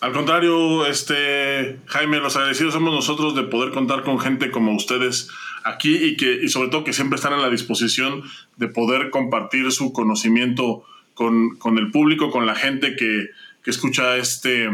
Al 0.00 0.14
contrario, 0.14 0.86
este 0.86 1.80
Jaime, 1.84 2.18
los 2.20 2.34
agradecidos 2.34 2.72
somos 2.72 2.94
nosotros 2.94 3.34
de 3.34 3.42
poder 3.42 3.72
contar 3.72 4.04
con 4.04 4.18
gente 4.18 4.50
como 4.50 4.74
ustedes 4.74 5.28
aquí 5.64 5.96
y 5.96 6.16
que 6.16 6.40
y 6.42 6.48
sobre 6.48 6.68
todo 6.68 6.84
que 6.84 6.92
siempre 6.92 7.16
están 7.16 7.32
a 7.32 7.38
la 7.38 7.50
disposición 7.50 8.22
de 8.56 8.68
poder 8.68 9.10
compartir 9.10 9.70
su 9.72 9.92
conocimiento 9.92 10.84
con, 11.14 11.56
con 11.56 11.78
el 11.78 11.90
público, 11.90 12.30
con 12.30 12.46
la 12.46 12.54
gente 12.54 12.96
que, 12.96 13.28
que, 13.62 13.70
escucha 13.70 14.16
este, 14.16 14.70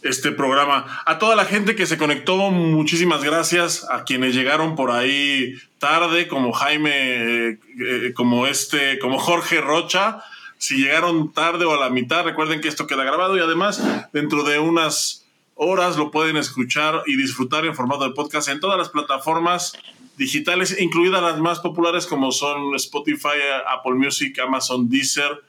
este 0.00 0.32
programa. 0.32 1.02
A 1.04 1.18
toda 1.18 1.36
la 1.36 1.44
gente 1.44 1.76
que 1.76 1.86
se 1.86 1.98
conectó, 1.98 2.50
muchísimas 2.50 3.22
gracias. 3.22 3.86
A 3.90 4.04
quienes 4.04 4.34
llegaron 4.34 4.74
por 4.74 4.90
ahí 4.90 5.54
tarde, 5.78 6.28
como 6.28 6.52
Jaime, 6.52 6.90
eh, 6.92 7.58
eh, 7.78 8.12
como 8.14 8.46
este, 8.46 8.98
como 8.98 9.18
Jorge 9.18 9.60
Rocha. 9.60 10.22
Si 10.56 10.78
llegaron 10.78 11.34
tarde 11.34 11.66
o 11.66 11.74
a 11.74 11.80
la 11.80 11.90
mitad, 11.90 12.24
recuerden 12.24 12.62
que 12.62 12.68
esto 12.68 12.86
queda 12.86 13.04
grabado 13.04 13.36
y 13.36 13.40
además 13.40 13.82
dentro 14.14 14.44
de 14.44 14.58
unas 14.58 15.26
horas 15.54 15.96
lo 15.96 16.10
pueden 16.10 16.36
escuchar 16.36 17.02
y 17.06 17.16
disfrutar 17.16 17.66
en 17.66 17.74
formato 17.74 18.04
de 18.04 18.14
podcast 18.14 18.48
en 18.48 18.60
todas 18.60 18.78
las 18.78 18.88
plataformas 18.88 19.74
digitales, 20.16 20.76
incluidas 20.80 21.22
las 21.22 21.38
más 21.38 21.60
populares 21.60 22.06
como 22.06 22.32
son 22.32 22.74
Spotify, 22.76 23.38
Apple 23.68 23.94
Music, 23.94 24.38
Amazon, 24.38 24.88
Deezer 24.88 25.42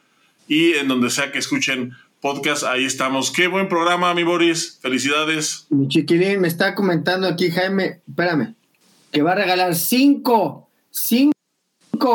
y 0.48 0.73
en 0.73 0.88
donde 0.88 1.10
sea 1.10 1.31
que 1.31 1.39
escuchen 1.39 1.94
podcast, 2.22 2.64
ahí 2.64 2.85
estamos. 2.85 3.31
Qué 3.31 3.48
buen 3.48 3.69
programa, 3.69 4.14
mi 4.14 4.23
Boris. 4.23 4.80
Felicidades. 4.81 5.68
Mi 5.69 5.88
chiquilín 5.88 6.41
me 6.41 6.48
está 6.48 6.76
comentando 6.76 7.27
aquí, 7.27 7.52
Jaime, 7.52 8.02
espérame, 8.07 8.56
que 9.11 9.22
va 9.22 9.34
a 9.34 9.35
regalar 9.35 9.76
cinco, 9.76 10.69
cinco 10.89 11.34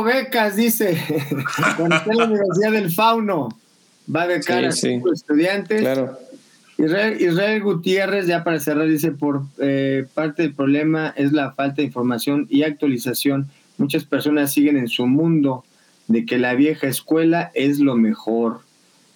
becas, 0.05 0.57
dice, 0.57 1.01
cuando 1.77 1.97
está 1.97 2.11
en 2.11 2.19
la 2.19 2.25
Universidad 2.25 2.73
del 2.73 2.91
Fauno. 2.93 3.49
Va 4.15 4.23
a 4.23 4.27
becar 4.27 4.61
sí, 4.61 4.67
a 4.67 4.73
cinco 4.73 5.09
sí. 5.09 5.15
estudiantes. 5.15 5.81
Claro. 5.81 6.19
Israel, 6.85 7.63
Gutiérrez, 7.63 8.27
ya 8.27 8.43
para 8.43 8.59
cerrar, 8.59 8.89
dice, 8.89 9.13
por 9.13 9.43
eh, 9.59 10.05
parte 10.15 10.43
del 10.43 10.53
problema 10.53 11.15
es 11.17 11.33
la 11.33 11.53
falta 11.53 11.77
de 11.77 11.85
información 11.85 12.49
y 12.51 12.65
actualización. 12.65 13.49
Muchas 13.79 14.05
personas 14.05 14.53
siguen 14.53 14.77
en 14.77 14.89
su 14.89 15.07
mundo 15.07 15.65
de 16.09 16.27
que 16.27 16.39
la 16.39 16.55
vieja 16.55 16.89
escuela 16.89 17.53
es 17.55 17.79
lo 17.79 17.95
mejor. 17.95 18.63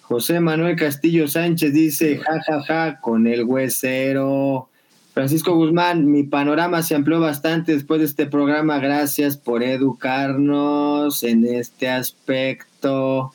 José 0.01 0.39
Manuel 0.39 0.77
Castillo 0.77 1.27
Sánchez 1.27 1.73
dice, 1.73 2.19
ja, 2.19 2.41
ja, 2.41 2.63
ja, 2.63 3.01
con 3.01 3.27
el 3.27 3.43
huesero. 3.43 4.69
Francisco 5.13 5.53
Guzmán, 5.53 6.09
mi 6.09 6.23
panorama 6.23 6.83
se 6.83 6.95
amplió 6.95 7.19
bastante 7.19 7.73
después 7.73 7.99
de 7.99 8.05
este 8.05 8.27
programa. 8.27 8.79
Gracias 8.79 9.35
por 9.35 9.61
educarnos 9.61 11.21
en 11.23 11.45
este 11.45 11.89
aspecto. 11.89 13.33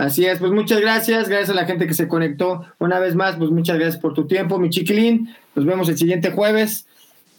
Así 0.00 0.24
es, 0.24 0.38
pues 0.38 0.50
muchas 0.50 0.80
gracias, 0.80 1.28
gracias 1.28 1.50
a 1.50 1.54
la 1.54 1.66
gente 1.66 1.86
que 1.86 1.92
se 1.92 2.08
conectó. 2.08 2.64
Una 2.78 2.98
vez 2.98 3.14
más, 3.14 3.36
pues 3.36 3.50
muchas 3.50 3.76
gracias 3.76 4.00
por 4.00 4.14
tu 4.14 4.26
tiempo, 4.26 4.58
mi 4.58 4.70
chiquilín. 4.70 5.36
Nos 5.54 5.66
vemos 5.66 5.90
el 5.90 5.98
siguiente 5.98 6.30
jueves 6.30 6.86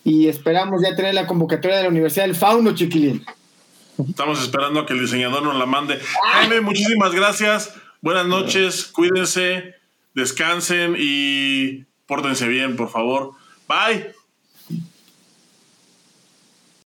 y 0.04 0.28
esperamos 0.28 0.84
ya 0.84 0.96
tener 0.96 1.16
la 1.16 1.26
convocatoria 1.26 1.78
de 1.78 1.84
la 1.84 1.90
Universidad 1.90 2.26
del 2.26 2.36
Fauno, 2.36 2.76
chiquilín. 2.76 3.26
Estamos 4.08 4.44
esperando 4.44 4.82
a 4.82 4.86
que 4.86 4.94
el 4.94 5.00
diseñador 5.00 5.42
nos 5.42 5.56
la 5.56 5.66
mande. 5.66 6.00
Jaime, 6.34 6.62
muchísimas 6.62 7.16
gracias. 7.16 7.74
Buenas 8.00 8.28
noches, 8.28 8.86
cuídense, 8.86 9.74
descansen 10.14 10.96
y 11.00 11.86
pórtense 12.06 12.48
bien, 12.48 12.76
por 12.76 12.90
favor. 12.92 13.32
Bye. 13.68 14.21